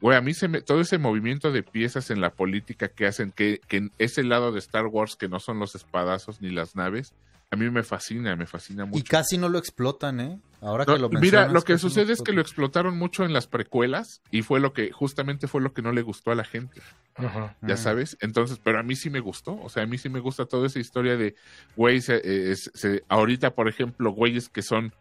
Güey, 0.01 0.17
a 0.17 0.22
mí 0.22 0.34
se 0.34 0.47
me, 0.47 0.61
todo 0.61 0.81
ese 0.81 0.97
movimiento 0.97 1.51
de 1.51 1.63
piezas 1.63 2.11
en 2.11 2.22
la 2.22 2.30
política 2.31 2.89
que 2.89 3.07
hacen 3.07 3.31
que, 3.31 3.59
que 3.67 3.77
en 3.77 3.91
ese 3.97 4.23
lado 4.23 4.51
de 4.51 4.59
Star 4.59 4.85
Wars 4.88 5.15
que 5.15 5.27
no 5.30 5.39
son 5.39 5.57
los 5.59 5.73
espadazos 5.76 6.41
ni 6.41 6.49
las 6.51 6.76
naves, 6.76 7.13
a 7.51 7.55
mí 7.55 7.69
me 7.69 7.84
fascina, 7.84 8.35
me 8.35 8.45
fascina 8.45 8.84
Y 8.85 8.88
mucho. 8.89 9.05
casi 9.09 9.38
no 9.38 9.47
lo 9.49 9.57
explotan, 9.57 10.19
¿eh? 10.19 10.39
Ahora 10.61 10.84
No, 10.85 10.93
que 10.95 10.99
lo 10.99 11.09
mira, 11.09 11.22
mencionas, 11.22 11.53
lo 11.53 11.61
que 11.61 11.73
no 11.73 11.80
sucede 11.80 12.11
es 12.13 12.22
que 12.22 12.34
lo 12.34 12.41
explotaron 12.41 12.97
mucho 12.97 13.23
en 13.23 13.34
las 13.34 13.47
precuelas 13.47 14.22
y 14.31 14.41
fue 14.41 14.59
lo 14.59 14.73
que, 14.73 14.91
justamente 14.91 15.47
fue 15.47 15.61
lo 15.61 15.72
que 15.73 15.81
no 15.81 15.91
le 15.91 16.01
gustó 16.01 16.31
a 16.31 16.35
la 16.35 16.43
gente, 16.43 16.81
Ajá. 17.15 17.55
ya 17.61 17.76
Ujú. 17.76 17.84
sabes. 17.84 18.17
Entonces, 18.19 18.59
pero 18.63 18.80
a 18.80 18.84
mí 18.84 18.95
sí 18.95 19.09
me 19.09 19.19
gustó, 19.19 19.59
o 19.61 19.69
sea, 19.69 19.84
a 19.84 19.85
mí 19.85 19.97
sí 19.97 20.09
me 20.09 20.19
gusta 20.19 20.45
toda 20.45 20.67
esa 20.67 20.80
historia 20.80 21.15
de, 21.17 21.35
güey, 21.76 22.01
se- 22.01 22.22
eh, 22.23 22.55
se- 22.55 23.03
ahorita, 23.09 23.53
por 23.55 23.69
ejemplo, 23.69 24.11
güeyes 24.11 24.49
que 24.49 24.61
son 24.63 24.91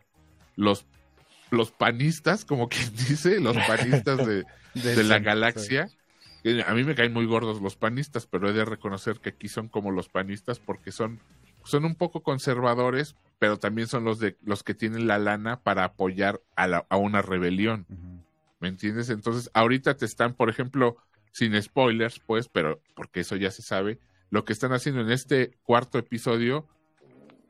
los, 0.54 0.86
los 1.54 1.72
panistas, 1.72 2.44
como 2.44 2.68
quien 2.68 2.90
dice, 3.08 3.40
los 3.40 3.56
panistas 3.56 4.26
de 4.26 4.44
de 4.74 5.04
la 5.04 5.18
galaxia. 5.20 5.90
A 6.66 6.74
mí 6.74 6.84
me 6.84 6.94
caen 6.94 7.12
muy 7.14 7.24
gordos 7.24 7.62
los 7.62 7.76
panistas, 7.76 8.26
pero 8.26 8.50
he 8.50 8.52
de 8.52 8.66
reconocer 8.66 9.18
que 9.20 9.30
aquí 9.30 9.48
son 9.48 9.68
como 9.68 9.90
los 9.90 10.10
panistas 10.10 10.60
porque 10.60 10.92
son, 10.92 11.18
son 11.64 11.86
un 11.86 11.94
poco 11.94 12.22
conservadores, 12.22 13.16
pero 13.38 13.58
también 13.58 13.88
son 13.88 14.04
los 14.04 14.18
de 14.18 14.36
los 14.42 14.62
que 14.62 14.74
tienen 14.74 15.06
la 15.06 15.18
lana 15.18 15.62
para 15.62 15.84
apoyar 15.84 16.42
a, 16.54 16.66
la- 16.66 16.86
a 16.90 16.96
una 16.98 17.22
rebelión. 17.22 17.86
¿Me 18.60 18.68
entiendes? 18.68 19.08
Entonces, 19.10 19.50
ahorita 19.54 19.96
te 19.96 20.04
están, 20.04 20.34
por 20.34 20.50
ejemplo, 20.50 20.96
sin 21.32 21.60
spoilers, 21.60 22.20
pues, 22.20 22.48
pero 22.48 22.80
porque 22.94 23.20
eso 23.20 23.36
ya 23.36 23.50
se 23.50 23.62
sabe, 23.62 23.98
lo 24.30 24.44
que 24.44 24.52
están 24.52 24.72
haciendo 24.72 25.00
en 25.00 25.10
este 25.10 25.56
cuarto 25.62 25.98
episodio 25.98 26.66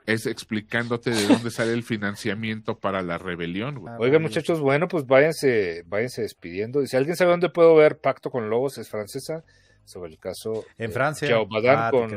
es 0.07 0.27
explicándote 0.27 1.11
de 1.11 1.27
dónde 1.27 1.51
sale 1.51 1.73
el 1.73 1.83
financiamiento 1.83 2.79
para 2.79 3.03
la 3.03 3.19
rebelión, 3.19 3.77
güey. 3.79 3.95
Ah, 3.95 3.97
Oigan, 3.99 4.23
bueno. 4.23 4.29
muchachos, 4.29 4.61
bueno, 4.61 4.89
pues 4.89 5.07
váyanse, 5.07 5.83
váyanse 5.87 6.23
despidiendo. 6.23 6.83
Y 6.83 6.87
si 6.87 6.97
alguien 6.97 7.17
sabe 7.17 7.31
dónde 7.31 7.49
puedo 7.49 7.75
ver 7.75 7.99
Pacto 7.99 8.31
con 8.31 8.51
Lobos, 8.51 8.79
es 8.79 8.89
francesa, 8.89 9.45
sobre 9.85 10.11
el 10.13 10.19
caso 10.19 10.65
En 10.79 10.93
Francia. 10.93 11.29
Ah, 11.29 11.91
te 11.91 11.97
con 11.97 12.11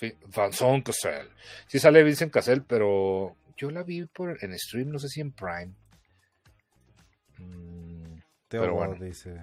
Vincent 0.00 0.84
Cassel. 0.84 1.28
Sí 1.66 1.78
sale 1.78 2.02
Vincent 2.02 2.32
Cassel, 2.32 2.62
pero 2.64 3.36
yo 3.56 3.70
la 3.70 3.82
vi 3.82 4.06
por 4.06 4.36
en 4.42 4.58
stream, 4.58 4.90
no 4.90 4.98
sé 4.98 5.08
si 5.08 5.20
en 5.20 5.32
Prime. 5.32 5.74
Mm, 7.38 8.18
Pero 8.48 8.74
bueno. 8.74 8.94
dice, 8.94 9.38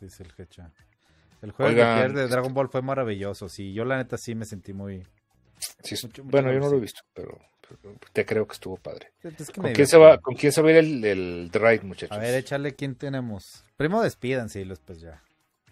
dice 0.00 0.22
el 0.24 0.32
Hecha. 0.36 0.72
El 1.40 1.52
juego 1.52 1.70
Oigan, 1.70 1.86
de 1.86 1.92
ayer 1.94 2.12
de 2.14 2.28
Dragon 2.28 2.52
Ball 2.52 2.68
fue 2.68 2.82
maravilloso. 2.82 3.48
Sí, 3.48 3.72
yo 3.72 3.84
la 3.84 3.96
neta 3.96 4.16
sí 4.16 4.34
me 4.34 4.44
sentí 4.44 4.72
muy... 4.72 5.06
sí, 5.82 5.94
es- 5.94 6.04
Mucho- 6.04 6.24
mucho 6.24 6.32
bueno, 6.32 6.52
yo 6.52 6.60
no 6.60 6.70
lo 6.70 6.76
he 6.76 6.80
visto, 6.80 7.00
pero, 7.14 7.38
pero 7.82 7.96
te 8.12 8.24
creo 8.24 8.46
que 8.46 8.52
estuvo 8.54 8.76
padre. 8.76 9.12
Es 9.22 9.48
que 9.50 9.60
¿Con 9.60 9.72
quién, 9.72 9.86
se 9.86 9.96
va, 9.98 10.18
¿Con 10.18 10.34
quién 10.34 10.52
se 10.52 10.62
va 10.62 10.68
a 10.68 10.72
ir 10.72 10.76
el, 10.78 11.04
el 11.04 11.50
ride, 11.52 11.80
muchachos? 11.82 12.16
A 12.16 12.20
ver, 12.20 12.34
échale 12.34 12.74
quién 12.74 12.94
tenemos. 12.94 13.64
Primero 13.76 14.02
despídanse 14.02 14.60
y 14.60 14.64
después 14.64 15.00
ya. 15.00 15.22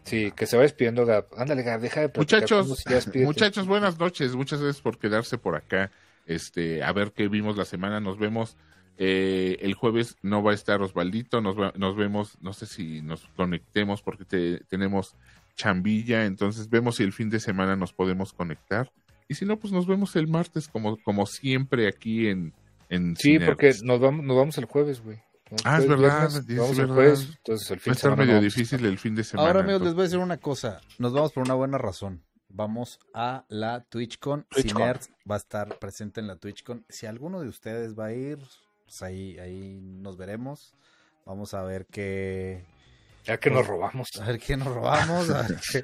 Sí, 0.05 0.31
que 0.37 0.47
se 0.47 0.57
va 0.57 0.63
despidiendo, 0.63 1.05
Gab. 1.05 1.27
Ándale, 1.37 1.63
Gab, 1.65 1.81
deja 1.81 2.01
de 2.03 2.13
Muchachos, 2.17 2.69
muchachos, 3.17 3.67
buenas 3.67 3.99
noches. 3.99 4.37
Muchas 4.37 4.61
gracias 4.63 4.81
por 4.81 4.99
quedarse 4.99 5.37
por 5.37 5.57
acá. 5.57 5.91
Este, 6.27 6.83
a 6.85 6.93
ver 6.93 7.11
qué 7.13 7.27
vimos 7.29 7.57
la 7.57 7.65
semana. 7.65 7.99
Nos 7.99 8.17
vemos 8.17 8.57
eh, 8.99 9.57
el 9.63 9.75
jueves. 9.75 10.17
No 10.23 10.45
va 10.45 10.53
a 10.53 10.55
estar 10.55 10.81
Osvaldito. 10.81 11.41
Nos, 11.41 11.59
va- 11.59 11.73
nos 11.77 11.97
vemos. 11.97 12.41
No 12.41 12.53
sé 12.53 12.67
si 12.67 13.03
nos 13.03 13.27
conectemos 13.37 14.01
porque 14.01 14.25
te- 14.25 14.61
tenemos 14.69 15.17
chambilla. 15.57 16.25
Entonces 16.25 16.71
vemos 16.71 16.97
si 16.97 17.03
el 17.03 17.13
fin 17.13 17.29
de 17.29 17.41
semana 17.41 17.75
nos 17.75 17.93
podemos 17.93 18.33
conectar. 18.33 18.93
Y 19.29 19.35
si 19.35 19.45
no, 19.45 19.59
pues 19.59 19.73
nos 19.73 19.87
vemos 19.87 20.15
el 20.17 20.29
martes 20.29 20.69
como, 20.69 20.97
como 21.03 21.27
siempre 21.27 21.89
aquí 21.89 22.29
en, 22.29 22.55
en 22.89 23.17
Sí, 23.17 23.39
porque 23.39 23.73
nos 23.83 24.01
vamos, 24.01 24.25
nos 24.25 24.37
vamos 24.37 24.59
el 24.59 24.67
jueves, 24.67 25.03
güey. 25.03 25.19
Ah, 25.65 25.79
es 25.79 25.87
verdad, 25.89 26.29
viernes, 26.29 26.45
sí, 26.47 26.53
es 26.55 26.59
vamos 26.59 26.79
el 26.79 26.87
jueves, 26.89 27.29
entonces 27.39 27.71
el 27.71 27.77
Va 27.79 27.81
a 27.81 27.93
estar 27.93 27.97
semana 27.97 28.23
medio 28.23 28.35
no. 28.35 28.41
difícil 28.41 28.85
el 28.85 28.99
fin 28.99 29.15
de 29.15 29.23
semana. 29.25 29.49
Ahora, 29.49 29.61
amigos, 29.61 29.81
les 29.83 29.91
entonces- 29.91 29.95
voy 29.97 30.03
a 30.03 30.05
decir 30.07 30.19
una 30.19 30.37
cosa. 30.39 30.81
Nos 30.99 31.13
vamos 31.13 31.33
por 31.33 31.45
una 31.45 31.55
buena 31.55 31.79
razón. 31.79 32.23
Vamos 32.49 32.99
a 33.15 33.45
la 33.49 33.85
TwitchCon. 33.85 34.47
Cinerts 34.57 35.11
va 35.31 35.35
a 35.35 35.39
estar 35.39 35.79
presente 35.79 36.21
en 36.21 36.27
la 36.27 36.37
TwitchCon. 36.37 36.85
Si 36.89 37.07
alguno 37.07 37.41
de 37.41 37.49
ustedes 37.49 37.95
va 37.99 38.07
a 38.07 38.13
ir, 38.13 38.39
pues 38.85 39.03
ahí, 39.03 39.39
ahí 39.39 39.79
nos 39.83 40.17
veremos. 40.17 40.75
Vamos 41.27 41.55
a 41.55 41.63
ver 41.63 41.87
qué, 41.87 42.65
Ya 43.27 43.39
que 43.39 43.51
nos 43.51 43.67
robamos. 43.67 44.09
a 44.21 44.25
ver 44.27 44.39
qué 44.39 44.57
nos 44.57 44.69
robamos. 44.69 45.29
A 45.31 45.43
ver 45.43 45.57
qué, 45.73 45.83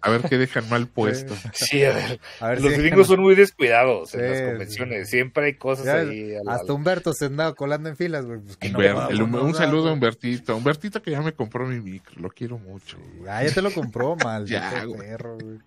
A 0.00 0.10
ver 0.10 0.22
qué 0.22 0.38
dejan 0.38 0.68
mal 0.68 0.86
puesto. 0.88 1.34
Sí, 1.52 1.84
a 1.84 1.92
ver. 1.92 2.20
a 2.40 2.48
ver 2.48 2.60
Los 2.60 2.72
si- 2.74 2.78
gringos 2.80 3.06
son 3.06 3.20
muy 3.20 3.34
descuidados 3.36 4.14
en 4.14 4.28
las 4.28 4.38
sí. 4.38 4.44
convenciones. 4.44 5.08
Siempre 5.10 5.46
hay 5.46 5.54
cosas 5.54 5.86
Ya, 5.86 5.94
ahí. 5.96 6.34
al- 6.34 6.48
Hasta 6.48 6.72
Humberto 6.72 7.12
se 7.12 7.26
andaba 7.26 7.54
colando 7.54 7.88
en 7.88 7.96
filas, 7.96 8.24
güey. 8.26 8.40
pues 8.40 8.56
que 8.56 8.68
un 8.68 9.54
saludo 9.54 9.88
a 9.90 9.92
Humbertito. 9.92 10.56
Humbertito 10.56 11.00
que 11.00 11.12
ya 11.12 11.22
me 11.22 11.32
compró 11.32 11.66
mi 11.66 11.80
micro. 11.80 12.20
Lo 12.20 12.28
quiero 12.30 12.58
mucho. 12.58 12.98
güey. 13.18 13.30
Ah, 13.30 13.44
ya 13.44 13.52
te 13.54 13.62
lo 13.62 13.72
compró, 13.72 14.16
maldito 14.24 14.58
Ya, 14.58 14.84
güey. 14.84 14.98
perro, 14.98 15.38
güey. 15.38 15.58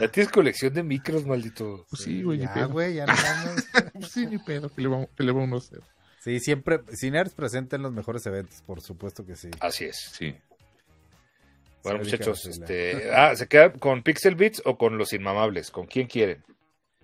Ya 0.00 0.08
tienes 0.08 0.32
colección 0.32 0.74
de 0.74 0.82
micros, 0.82 1.24
maldito. 1.24 1.86
Pues 1.88 2.02
sí, 2.02 2.22
güey, 2.24 2.38
ni 2.38 2.44
Ya, 2.46 2.54
pedo. 2.54 2.68
güey, 2.70 2.94
ya 2.94 3.06
no 3.06 3.12
vamos. 3.14 3.64
Pues 3.92 4.08
sí, 4.10 4.26
ni 4.26 4.38
pedo. 4.38 4.68
¿Qué 4.74 4.82
le 4.82 4.88
vamos, 4.88 5.08
qué 5.16 5.22
le 5.22 5.30
vamos 5.30 5.62
a 5.62 5.66
hacer? 5.68 5.93
Sí, 6.24 6.40
siempre, 6.40 6.80
Cinerts 6.96 7.34
presente 7.34 7.76
en 7.76 7.82
los 7.82 7.92
mejores 7.92 8.24
eventos, 8.24 8.62
por 8.62 8.80
supuesto 8.80 9.26
que 9.26 9.36
sí. 9.36 9.50
Así 9.60 9.84
es. 9.84 9.96
Sí. 9.96 10.34
Bueno, 11.82 12.02
Sí, 12.02 12.12
muchachos, 12.12 12.46
este, 12.46 13.10
ah, 13.12 13.36
¿se 13.36 13.46
queda 13.46 13.74
con 13.74 14.02
Pixel 14.02 14.34
Beats 14.34 14.62
o 14.64 14.78
con 14.78 14.96
los 14.96 15.12
inmamables? 15.12 15.70
¿Con 15.70 15.84
quién 15.84 16.06
quieren? 16.06 16.42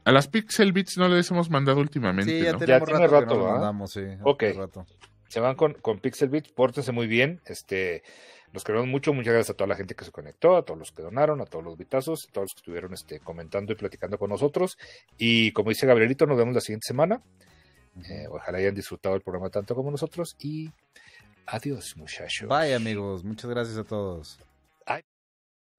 A 0.06 0.12
las 0.12 0.26
Pixel 0.26 0.72
Beats 0.72 0.96
no 0.96 1.06
les 1.06 1.30
hemos 1.30 1.50
mandado 1.50 1.80
últimamente, 1.80 2.32
Sí, 2.32 2.42
ya 2.42 2.52
¿no? 2.52 2.58
tenemos 2.60 2.88
tiene 2.88 3.06
rato, 3.06 3.14
que 3.14 3.20
rato, 3.20 3.38
no 3.38 3.46
¿ah? 3.46 3.52
mandamos, 3.52 3.92
sí. 3.92 4.00
Ok. 4.22 4.42
rato. 4.56 4.86
Se 5.28 5.38
van 5.40 5.54
con, 5.54 5.74
con 5.74 5.98
Pixel 5.98 6.30
Beats, 6.30 6.50
pórtense 6.52 6.90
muy 6.90 7.06
bien. 7.06 7.42
Este, 7.44 8.02
los 8.54 8.64
queremos 8.64 8.88
mucho. 8.88 9.12
Muchas 9.12 9.34
gracias 9.34 9.50
a 9.50 9.54
toda 9.54 9.68
la 9.68 9.76
gente 9.76 9.94
que 9.94 10.06
se 10.06 10.10
conectó, 10.12 10.56
a 10.56 10.64
todos 10.64 10.78
los 10.78 10.92
que 10.92 11.02
donaron, 11.02 11.42
a 11.42 11.44
todos 11.44 11.62
los 11.62 11.76
bitazos, 11.76 12.26
a 12.26 12.32
todos 12.32 12.44
los 12.46 12.54
que 12.54 12.60
estuvieron 12.60 12.94
este, 12.94 13.20
comentando 13.20 13.74
y 13.74 13.76
platicando 13.76 14.16
con 14.16 14.30
nosotros. 14.30 14.78
Y 15.18 15.52
como 15.52 15.68
dice 15.68 15.86
Gabrielito, 15.86 16.24
nos 16.24 16.38
vemos 16.38 16.54
la 16.54 16.62
siguiente 16.62 16.86
semana. 16.86 17.22
Eh, 18.08 18.26
ojalá 18.30 18.58
hayan 18.58 18.74
disfrutado 18.74 19.14
el 19.14 19.20
programa 19.22 19.50
tanto 19.50 19.74
como 19.74 19.90
nosotros. 19.90 20.36
Y 20.40 20.70
adiós, 21.46 21.96
muchachos. 21.96 22.48
Bye, 22.48 22.74
amigos. 22.74 23.24
Muchas 23.24 23.50
gracias 23.50 23.76
a 23.78 23.84
todos. 23.84 24.38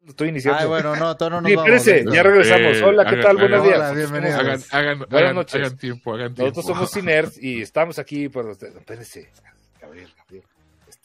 Estoy 0.03 0.29
iniciando. 0.29 0.59
Ay, 0.59 0.67
bueno, 0.67 0.95
no, 0.95 1.15
todavía 1.15 1.38
no 1.38 1.41
nos 1.41 1.49
Sí, 1.51 1.55
vamos. 1.55 1.71
espérense, 1.71 2.09
¿eh? 2.09 2.13
ya 2.15 2.23
regresamos. 2.23 2.77
Eh, 2.77 2.83
Hola, 2.83 3.03
¿qué 3.03 3.09
hagan- 3.09 3.21
tal? 3.21 3.38
Buenos 3.38 3.59
hagan- 3.59 3.67
días. 3.67 3.77
Hola, 3.79 3.91
bienvenidos. 3.93 4.39
Hagan, 4.39 4.61
hagan, 4.71 5.05
Buenas 5.11 5.35
noches. 5.35 5.55
hagan 5.61 5.77
tiempo, 5.77 6.13
hagan 6.15 6.33
tiempo. 6.33 6.41
Nosotros 6.49 6.65
somos 6.65 6.91
Cinerds 6.91 7.38
y 7.43 7.61
estamos 7.61 7.99
aquí 7.99 8.27
por 8.27 8.47
ustedes. 8.47 8.75
Espérense, 8.77 9.29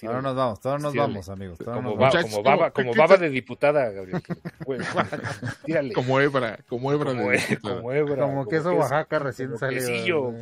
Gabriel. 0.01 0.17
Ahora 0.17 0.23
nos 0.23 0.37
vamos, 0.37 0.61
todos 0.61 0.83
nos 0.83 0.93
Tírale. 0.93 1.13
vamos, 1.13 1.29
amigos. 1.29 1.59
todos 1.59 1.75
Como, 1.77 1.91
nos 1.91 1.99
vamos. 1.99 2.23
Como 2.31 2.43
baba, 2.43 2.71
¿cómo- 2.71 2.91
como 2.91 2.99
baba 2.99 3.17
de 3.17 3.31
diputada, 3.31 3.91
Gabriel. 3.91 4.23
Tírale. 5.65 5.93
Como 5.95 6.21
hebra, 6.21 6.59
como 6.69 6.93
hebra 6.93 7.11
Como, 7.13 7.31
de 7.31 7.37
he- 7.37 7.59
como 7.59 7.93
hebra. 7.93 8.23
Como 8.23 8.47
queso 8.47 8.73
Oaxaca 8.75 9.19
recién 9.19 9.49
como 9.49 9.59
salido. 9.59 10.35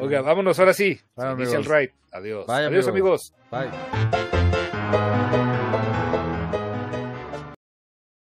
Oiga, 0.00 0.22
vámonos 0.22 0.58
ahora 0.58 0.74
sí. 0.74 1.00
Bueno, 1.16 1.32
Inicia 1.34 1.58
el 1.58 1.64
ride. 1.64 1.92
Adiós. 2.12 2.46
Bye, 2.46 2.66
Adiós, 2.66 2.88
amigos. 2.88 3.32
Bye. 3.50 3.70